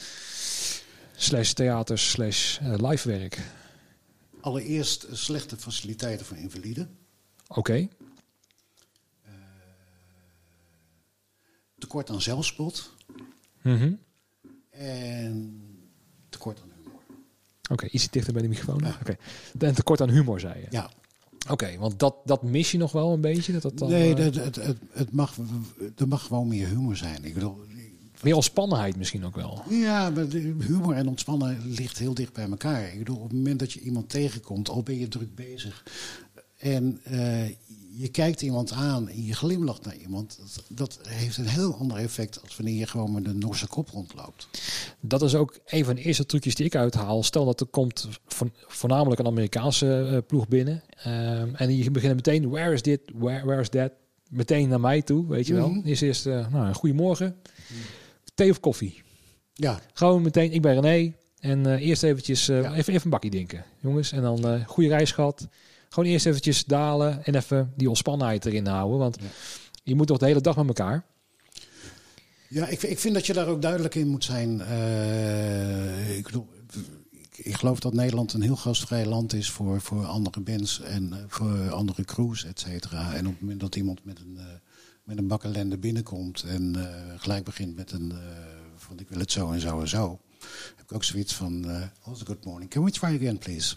slash 1.17 1.53
theaters 1.53 2.11
slash 2.11 2.59
eh, 2.59 2.75
live 2.77 3.09
werk? 3.09 3.39
Allereerst 4.41 5.03
eh, 5.03 5.15
slechte 5.15 5.57
faciliteiten 5.57 6.27
voor 6.27 6.37
invaliden. 6.37 6.97
Oké, 7.49 7.89
Tekort 11.79 12.11
aan 12.11 12.23
zelfspot. 12.23 12.91
Mhm. 13.63 13.93
En. 14.71 15.61
Oké, 17.69 17.89
iets 17.91 18.11
dichter 18.11 18.33
bij 18.33 18.43
de 18.43 18.49
microfoon. 18.49 18.81
Ja. 18.85 18.97
Oké. 19.01 19.17
En 19.59 19.75
tekort 19.75 20.01
aan 20.01 20.11
humor, 20.11 20.41
zei 20.41 20.61
je. 20.61 20.67
Ja. 20.71 20.91
Oké, 21.51 21.79
want 21.79 21.99
dat, 21.99 22.15
dat 22.25 22.43
mis 22.43 22.71
je 22.71 22.79
nog 22.79 22.93
wel 22.93 23.13
een 23.13 23.21
beetje? 23.21 23.53
Dat 23.53 23.63
dat 23.63 23.79
dan, 23.79 23.91
nee, 23.91 24.15
eh, 24.15 24.25
dat, 24.25 24.35
het, 24.35 24.57
het, 24.57 24.79
het 24.93 25.13
mag, 25.13 25.37
er 25.97 26.09
mag 26.09 26.23
gewoon 26.23 26.49
meer 26.49 26.69
humor 26.69 26.97
zijn. 26.97 27.25
Ik 27.25 27.35
bedoel, 27.35 27.59
meer 28.23 28.35
ontspannenheid 28.35 28.97
misschien 28.97 29.25
ook 29.25 29.35
wel. 29.35 29.63
ja, 29.69 30.11
maar 30.11 30.25
humor 30.67 30.95
en 30.95 31.09
ontspannen 31.09 31.61
ligt 31.65 31.99
heel 31.99 32.15
dicht 32.15 32.33
bij 32.33 32.49
elkaar. 32.49 32.93
Ik 32.93 32.99
bedoel, 32.99 33.17
op 33.17 33.23
het 33.23 33.33
moment 33.33 33.59
dat 33.59 33.73
je 33.73 33.81
iemand 33.81 34.09
tegenkomt, 34.09 34.69
al 34.69 34.83
ben 34.83 34.99
je 34.99 35.09
druk 35.09 35.35
bezig. 35.35 35.85
En 36.59 37.01
eh, 37.03 37.51
je 37.99 38.09
kijkt 38.09 38.43
iemand 38.43 38.73
aan 38.73 39.09
en 39.09 39.25
je 39.25 39.35
glimlacht 39.35 39.85
naar 39.85 39.97
iemand. 39.97 40.39
Dat, 40.39 40.65
dat 40.69 41.09
heeft 41.09 41.37
een 41.37 41.47
heel 41.49 41.75
ander 41.75 41.97
effect 41.97 42.43
als 42.43 42.57
wanneer 42.57 42.75
je 42.79 42.87
gewoon 42.87 43.13
met 43.13 43.27
een 43.27 43.39
Norse 43.39 43.67
kop 43.67 43.89
rondloopt. 43.89 44.49
Dat 45.01 45.23
is 45.23 45.35
ook 45.35 45.59
een 45.67 45.85
van 45.85 45.95
de 45.95 46.03
eerste 46.03 46.27
trucjes 46.27 46.55
die 46.55 46.67
ik 46.67 46.75
uithaal. 46.75 47.23
Stel 47.23 47.45
dat 47.45 47.61
er 47.61 47.67
komt 47.67 48.09
vo- 48.27 48.51
voornamelijk 48.67 49.21
een 49.21 49.27
Amerikaanse 49.27 50.09
eh, 50.13 50.19
ploeg 50.27 50.49
binnen. 50.49 50.83
ehm, 51.03 51.55
en 51.55 51.69
die 51.69 51.91
beginnen 51.91 52.17
meteen, 52.17 52.51
where 52.51 52.73
is 52.73 52.83
dit, 52.83 53.01
where, 53.15 53.45
where 53.45 53.61
is 53.61 53.69
that? 53.69 53.93
Meteen 54.31 54.69
naar 54.69 54.81
mij 54.81 55.03
toe, 55.03 55.27
weet 55.27 55.47
je 55.47 55.55
wel. 55.55 55.69
Mhm. 55.69 55.87
Eerst 55.87 56.03
eerst, 56.03 56.27
eh, 56.27 56.49
nou, 56.49 56.75
goedemorgen. 56.75 57.37
Thee 58.35 58.51
of 58.51 58.61
koffie? 58.61 59.03
Ja, 59.55 59.81
Gewoon 59.93 60.23
meteen, 60.23 60.53
ik 60.53 60.63
ben 60.63 60.81
René. 60.81 61.13
En 61.41 61.67
eh, 61.67 61.87
eerst 61.87 62.03
eventjes, 62.03 62.47
Ja. 62.47 62.75
even, 62.75 62.93
even 62.93 63.01
een 63.05 63.11
bakje 63.11 63.31
denken, 63.31 63.65
jongens. 63.81 64.13
En 64.13 64.23
dan 64.23 64.65
goede 64.67 64.89
reis 64.89 65.13
gehad. 65.13 65.49
Gewoon 65.97 66.11
eerst 66.11 66.27
eventjes 66.27 66.65
dalen 66.65 67.25
en 67.25 67.35
even 67.35 67.73
die 67.77 67.89
ontspannenheid 67.89 68.47
erin 68.47 68.67
houden. 68.67 68.99
Want 68.99 69.17
Ja. 69.21 69.27
je 69.83 69.95
moet 69.95 70.07
toch 70.07 70.19
de 70.19 70.27
hele 70.27 70.41
dag 70.41 70.57
met 70.57 70.67
elkaar. 70.67 71.05
Ja, 72.49 72.67
ik, 72.67 72.83
ik 72.83 72.99
vind 72.99 73.15
dat 73.15 73.27
je 73.27 73.33
daar 73.33 73.47
ook 73.47 73.63
duidelijk 73.63 73.95
in 73.95 74.09
moet 74.09 74.25
zijn. 74.25 74.61
Eh, 74.61 76.17
ik, 76.17 76.25
bedoel, 76.25 76.49
ik, 77.11 77.39
ik 77.39 77.55
geloof 77.55 77.81
dat 77.81 77.93
Nederland 77.95 78.33
een 78.33 78.43
heel 78.43 78.57
gastvrij 78.57 79.07
land 79.07 79.33
is 79.33 79.51
voor, 79.51 79.81
voor 79.81 80.05
andere 80.07 80.41
bands 80.41 80.81
en 80.81 81.13
eh, 81.13 81.19
voor 81.29 81.71
andere 81.71 82.05
crews, 82.05 82.45
et 82.45 82.61
cetera. 82.61 83.15
En 83.15 83.27
op 83.27 83.33
het 83.33 83.41
moment 83.41 83.61
dat 83.61 83.77
iemand 83.77 84.05
met 84.05 84.19
een, 84.21 84.37
eh, 84.39 84.45
met 85.05 85.19
een 85.19 85.27
bak 85.29 85.45
ellende 85.45 85.79
binnenkomt 85.79 86.43
en 86.43 86.77
eh, 86.77 87.21
gelijk 87.21 87.45
begint 87.45 87.77
met 87.77 87.93
een 87.93 88.13
eh, 88.13 88.19
van 88.77 88.99
ik 88.99 89.09
wil 89.09 89.19
het 89.19 89.33
zo 89.33 89.53
en 89.53 89.61
zo 89.61 89.81
en 89.81 89.89
zo, 89.89 90.21
heb 90.77 90.85
ik 90.85 90.93
ook 90.93 91.05
zoiets 91.05 91.35
van, 91.35 91.71
eh 91.71 91.83
also 92.05 92.25
good 92.25 92.45
morning, 92.45 92.71
can 92.71 92.85
we 92.85 92.91
try 92.91 93.15
again 93.15 93.39
please? 93.39 93.77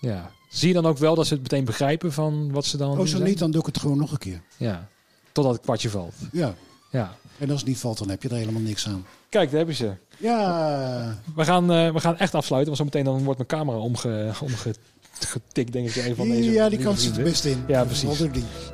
Ja. 0.00 0.30
Zie 0.48 0.68
je 0.68 0.74
dan 0.74 0.86
ook 0.86 0.98
wel 0.98 1.14
dat 1.14 1.26
ze 1.26 1.32
het 1.34 1.42
meteen 1.42 1.64
begrijpen 1.64 2.12
van 2.12 2.52
wat 2.52 2.64
ze 2.64 2.76
dan 2.76 2.98
Oh, 2.98 3.06
zo 3.06 3.18
niet, 3.22 3.38
dan 3.38 3.50
doe 3.50 3.60
ik 3.60 3.66
het 3.66 3.78
gewoon 3.78 3.98
nog 3.98 4.12
een 4.12 4.18
keer. 4.18 4.40
Ja. 4.56 4.88
Totdat 5.32 5.54
het 5.54 5.62
kwartje 5.62 5.90
valt. 5.90 6.14
Ja, 6.32 6.54
Ja. 6.90 7.16
en 7.38 7.50
als 7.50 7.60
het 7.60 7.68
niet 7.68 7.78
valt, 7.78 7.98
dan 7.98 8.08
heb 8.08 8.22
je 8.22 8.28
er 8.28 8.36
helemaal 8.36 8.60
niks 8.60 8.86
aan. 8.88 9.04
Kijk, 9.28 9.48
daar 9.48 9.56
hebben 9.58 9.74
ze. 9.76 9.92
Ja, 10.18 11.18
We 11.34 11.44
gaan, 11.44 11.72
eh, 11.72 11.92
we 11.92 12.00
gaan 12.00 12.18
echt 12.18 12.34
afsluiten, 12.34 12.76
want 12.76 12.90
zometeen 12.90 13.12
dan 13.14 13.24
wordt 13.24 13.38
mijn 13.38 13.48
camera 13.60 13.78
omge, 13.78 14.32
omgetikt, 14.40 15.72
denk 15.72 15.88
ik. 15.88 15.96
Een 15.96 16.14
van 16.16 16.28
deze 16.28 16.50
ja 16.50 16.68
die 16.68 16.78
kans 16.78 17.02
zit 17.02 17.16
er 17.16 17.22
best 17.22 17.44
in. 17.44 17.64
Ja, 17.66 17.84
precies. 17.84 18.18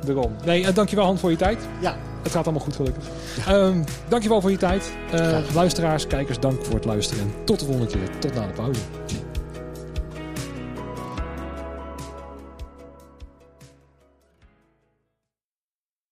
Daarom. 0.05 0.31
Nee, 0.45 0.61
uh, 0.61 0.73
dankjewel 0.73 1.05
Han 1.05 1.17
voor 1.17 1.31
je 1.31 1.37
tijd. 1.37 1.57
Ja. 1.81 1.97
Het 2.23 2.31
gaat 2.31 2.43
allemaal 2.43 2.63
goed 2.63 2.75
gelukkig. 2.75 3.03
Ehm 3.47 3.83
dankjewel 4.09 4.41
voor 4.41 4.51
je 4.51 4.57
tijd. 4.57 4.91
Eh, 5.11 5.39
luisteraars, 5.53 6.07
kijkers, 6.07 6.39
dank 6.39 6.65
voor 6.65 6.75
het 6.75 6.85
luisteren. 6.85 7.23
En 7.23 7.31
tot 7.45 7.59
de 7.59 7.65
volgende 7.65 7.91
keer. 7.91 8.19
Tot 8.19 8.33
na 8.33 8.47
de 8.47 8.53
pauze. 8.53 8.79